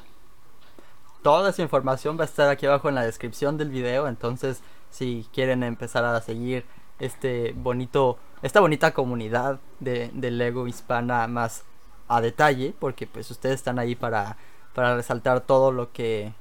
toda 1.22 1.49
esa 1.49 1.61
información 1.61 2.18
va 2.18 2.23
a 2.23 2.26
estar 2.26 2.49
aquí 2.49 2.65
abajo 2.65 2.89
en 2.89 2.95
la 2.95 3.03
descripción 3.03 3.57
del 3.57 3.69
video. 3.69 4.07
Entonces, 4.07 4.61
si 4.89 5.27
quieren 5.34 5.64
empezar 5.64 6.03
a 6.06 6.22
seguir 6.22 6.65
este 6.99 7.53
bonito, 7.56 8.18
esta 8.41 8.60
bonita 8.60 8.93
comunidad 8.93 9.60
de, 9.80 10.11
Lego 10.14 10.68
hispana 10.68 11.27
más 11.27 11.64
a 12.07 12.22
detalle, 12.22 12.73
porque 12.80 13.07
pues 13.07 13.31
ustedes 13.31 13.56
están 13.56 13.80
ahí 13.80 13.95
para, 13.95 14.38
para 14.73 14.95
resaltar 14.95 15.41
todo 15.41 15.72
lo 15.72 15.91
que 15.91 16.34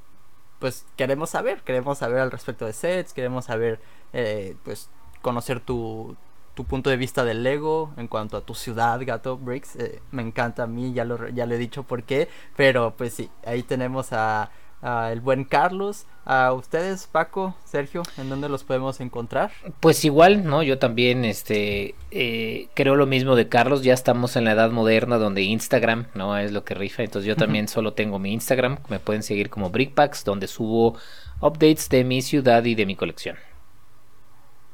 pues 0.59 0.87
queremos 0.97 1.31
saber. 1.31 1.63
Queremos 1.63 1.99
saber 1.99 2.21
al 2.21 2.31
respecto 2.31 2.67
de 2.67 2.73
sets, 2.73 3.13
queremos 3.13 3.47
saber, 3.47 3.81
eh, 4.13 4.57
pues, 4.65 4.91
conocer 5.23 5.61
tu, 5.61 6.17
tu 6.55 6.65
punto 6.65 6.91
de 6.91 6.97
vista 6.97 7.25
del 7.25 7.43
Lego 7.43 7.93
en 7.97 8.09
cuanto 8.09 8.37
a 8.37 8.43
tu 8.43 8.55
ciudad, 8.55 9.01
Gato 9.05 9.39
Bricks. 9.39 9.77
Eh, 9.77 10.03
me 10.11 10.23
encanta 10.23 10.65
a 10.65 10.67
mí, 10.67 10.93
ya 10.93 11.05
lo, 11.05 11.29
ya 11.29 11.47
lo 11.47 11.55
he 11.55 11.59
dicho 11.59 11.85
por 11.85 12.03
qué, 12.03 12.29
pero 12.57 12.95
pues 12.97 13.15
sí, 13.15 13.31
ahí 13.47 13.63
tenemos 13.63 14.13
a 14.13 14.51
a 14.83 15.13
el 15.13 15.21
buen 15.21 15.45
Carlos, 15.45 16.07
a 16.25 16.53
ustedes, 16.53 17.07
Paco, 17.07 17.55
Sergio, 17.65 18.03
¿en 18.17 18.29
dónde 18.29 18.49
los 18.49 18.65
podemos 18.65 19.01
encontrar? 19.01 19.51
Pues 19.81 20.05
igual, 20.05 20.45
¿no? 20.45 20.63
Yo 20.63 20.79
también, 20.79 21.25
este, 21.25 21.95
eh, 22.11 22.69
creo 22.75 22.97
lo 22.97 23.07
mismo 23.07 23.37
de 23.37 23.49
Carlos, 23.49 23.83
ya 23.83 23.95
estamos 23.95 24.37
en 24.37 24.45
la 24.45 24.53
edad 24.53 24.71
moderna 24.71 25.19
donde 25.19 25.43
Instagram, 25.43 26.07
¿no? 26.15 26.39
Es 26.39 26.53
lo 26.53 26.65
que 26.65 26.75
rifa, 26.75 27.03
entonces 27.03 27.27
yo 27.27 27.37
también 27.37 27.69
solo 27.69 27.93
tengo 27.93 28.19
mi 28.19 28.33
Instagram, 28.33 28.79
me 28.89 29.01
pueden 29.01 29.23
seguir 29.23 29.51
como 29.51 29.71
Brickpacks, 29.71 30.25
donde 30.25 30.47
subo 30.47 30.97
updates 31.41 31.89
de 31.89 32.05
mi 32.05 32.23
ciudad 32.23 32.65
y 32.65 32.75
de 32.75 32.87
mi 32.87 32.97
colección. 32.97 33.37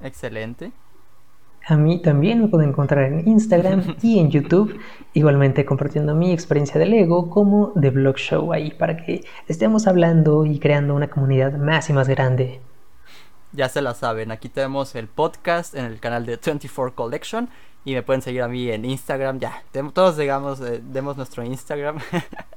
Excelente. 0.03 0.73
A 1.69 1.77
mí 1.77 2.01
también 2.01 2.41
me 2.41 2.47
pueden 2.47 2.69
encontrar 2.69 3.07
en 3.07 3.27
Instagram 3.27 3.97
y 4.03 4.21
en 4.21 4.31
YouTube, 4.31 4.79
igualmente 5.15 5.65
compartiendo 5.65 6.15
mi 6.15 6.33
experiencia 6.33 6.79
de 6.79 6.87
Lego 6.87 7.29
como 7.29 7.73
The 7.81 7.91
Blog 7.91 8.17
Show 8.19 8.53
ahí 8.53 8.71
para 8.71 8.97
que 8.97 9.25
estemos 9.49 9.89
hablando 9.89 10.47
y 10.47 10.61
creando 10.61 10.95
una 10.95 11.09
comunidad 11.09 11.55
más 11.55 11.91
y 11.91 11.93
más 11.93 12.09
grande. 12.09 12.61
Ya 13.51 13.69
se 13.69 13.83
la 13.83 13.95
saben, 13.95 14.31
aquí 14.31 14.49
tenemos 14.49 14.95
el 14.95 15.09
podcast 15.09 15.75
en 15.75 15.87
el 15.87 15.99
canal 15.99 16.25
de 16.25 16.37
24 16.37 16.95
Collection 16.95 17.49
y 17.85 17.95
me 17.95 18.05
pueden 18.05 18.23
seguir 18.23 18.43
a 18.43 18.49
mí 18.49 18.71
en 18.71 18.85
Instagram, 18.85 19.41
ya, 19.41 19.65
todos 19.93 20.17
digamos, 20.17 20.61
eh, 20.61 20.81
demos 20.85 21.17
nuestro 21.17 21.43
Instagram. 21.43 21.99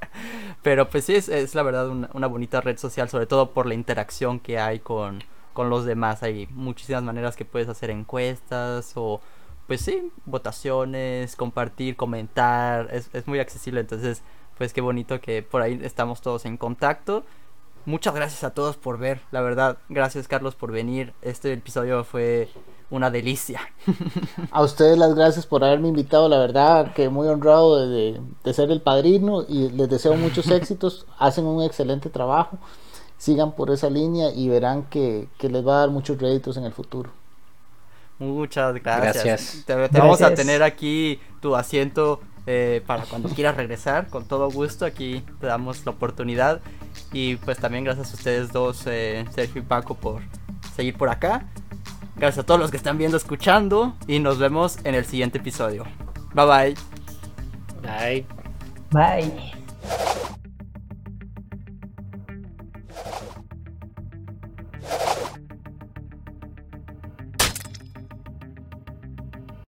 Pero 0.62 0.88
pues 0.88 1.06
sí, 1.06 1.14
es, 1.14 1.54
la 1.56 1.64
verdad 1.64 1.88
una 1.88 2.26
bonita 2.28 2.60
red 2.60 2.76
social, 2.76 3.08
sobre 3.08 3.26
todo 3.26 3.50
por 3.50 3.66
la 3.66 3.74
interacción 3.74 4.38
que 4.38 4.60
hay 4.60 4.78
con 4.78 5.24
con 5.52 5.70
los 5.70 5.84
demás. 5.84 6.22
Hay 6.22 6.46
muchísimas 6.50 7.02
maneras 7.02 7.36
que 7.36 7.44
puedes 7.44 7.68
hacer 7.68 7.90
encuestas 7.90 8.92
o 8.96 9.20
pues 9.66 9.82
sí, 9.82 10.10
votaciones, 10.26 11.36
compartir, 11.36 11.96
comentar. 11.96 12.88
Es, 12.92 13.10
es 13.12 13.26
muy 13.28 13.38
accesible. 13.38 13.80
Entonces, 13.80 14.22
pues 14.58 14.72
qué 14.72 14.80
bonito 14.80 15.20
que 15.20 15.42
por 15.42 15.62
ahí 15.62 15.78
estamos 15.82 16.20
todos 16.20 16.44
en 16.44 16.56
contacto. 16.56 17.24
Muchas 17.86 18.14
gracias 18.14 18.44
a 18.44 18.52
todos 18.52 18.76
por 18.76 18.98
ver, 18.98 19.20
la 19.30 19.40
verdad. 19.40 19.78
Gracias 19.88 20.28
Carlos 20.28 20.54
por 20.54 20.70
venir. 20.70 21.14
Este 21.22 21.52
episodio 21.52 22.04
fue 22.04 22.48
una 22.90 23.10
delicia. 23.10 23.60
A 24.50 24.62
ustedes 24.62 24.98
las 24.98 25.14
gracias 25.14 25.46
por 25.46 25.64
haberme 25.64 25.88
invitado, 25.88 26.28
la 26.28 26.38
verdad 26.38 26.92
que 26.92 27.08
muy 27.08 27.26
honrado 27.28 27.88
de, 27.88 28.20
de 28.44 28.54
ser 28.54 28.70
el 28.70 28.82
padrino 28.82 29.44
y 29.48 29.70
les 29.70 29.88
deseo 29.88 30.14
muchos 30.14 30.50
éxitos. 30.50 31.06
Hacen 31.18 31.46
un 31.46 31.62
excelente 31.62 32.10
trabajo 32.10 32.58
sigan 33.20 33.52
por 33.52 33.70
esa 33.70 33.90
línea 33.90 34.32
y 34.34 34.48
verán 34.48 34.84
que, 34.84 35.28
les 35.40 35.66
va 35.66 35.76
a 35.76 35.80
dar 35.80 35.90
muchos 35.90 36.18
réditos 36.18 36.56
en 36.56 36.64
el 36.64 36.72
futuro. 36.72 37.10
Muchas 38.18 38.74
gracias. 38.74 39.62
Te, 39.66 39.74
vamos 39.74 40.22
a 40.22 40.32
tener 40.34 40.62
aquí 40.62 41.20
tu 41.40 41.54
asiento 41.54 42.20
eh, 42.46 42.82
para 42.86 43.04
cuando 43.04 43.28
quieras 43.28 43.56
regresar, 43.56 44.08
con 44.08 44.24
todo 44.24 44.50
gusto. 44.50 44.86
Aquí 44.86 45.22
te 45.38 45.46
damos 45.46 45.84
la 45.84 45.92
oportunidad. 45.92 46.60
Y 47.12 47.36
pues 47.36 47.58
también 47.58 47.84
gracias 47.84 48.10
a 48.12 48.14
ustedes 48.14 48.52
dos, 48.52 48.84
eh, 48.86 49.26
Sergio 49.34 49.60
y 49.60 49.64
Paco, 49.66 49.94
por 49.94 50.22
seguir 50.74 50.96
por 50.96 51.10
acá. 51.10 51.46
Gracias 52.16 52.42
a 52.42 52.46
todos 52.46 52.58
los 52.58 52.70
que 52.70 52.78
están 52.78 52.96
viendo, 52.96 53.18
escuchando. 53.18 53.94
Y 54.06 54.18
nos 54.18 54.38
vemos 54.38 54.78
en 54.84 54.94
el 54.94 55.04
siguiente 55.04 55.38
episodio. 55.38 55.84
Bye 56.32 56.46
bye. 56.46 56.74
Bye. 57.82 58.26
Bye. 58.90 60.49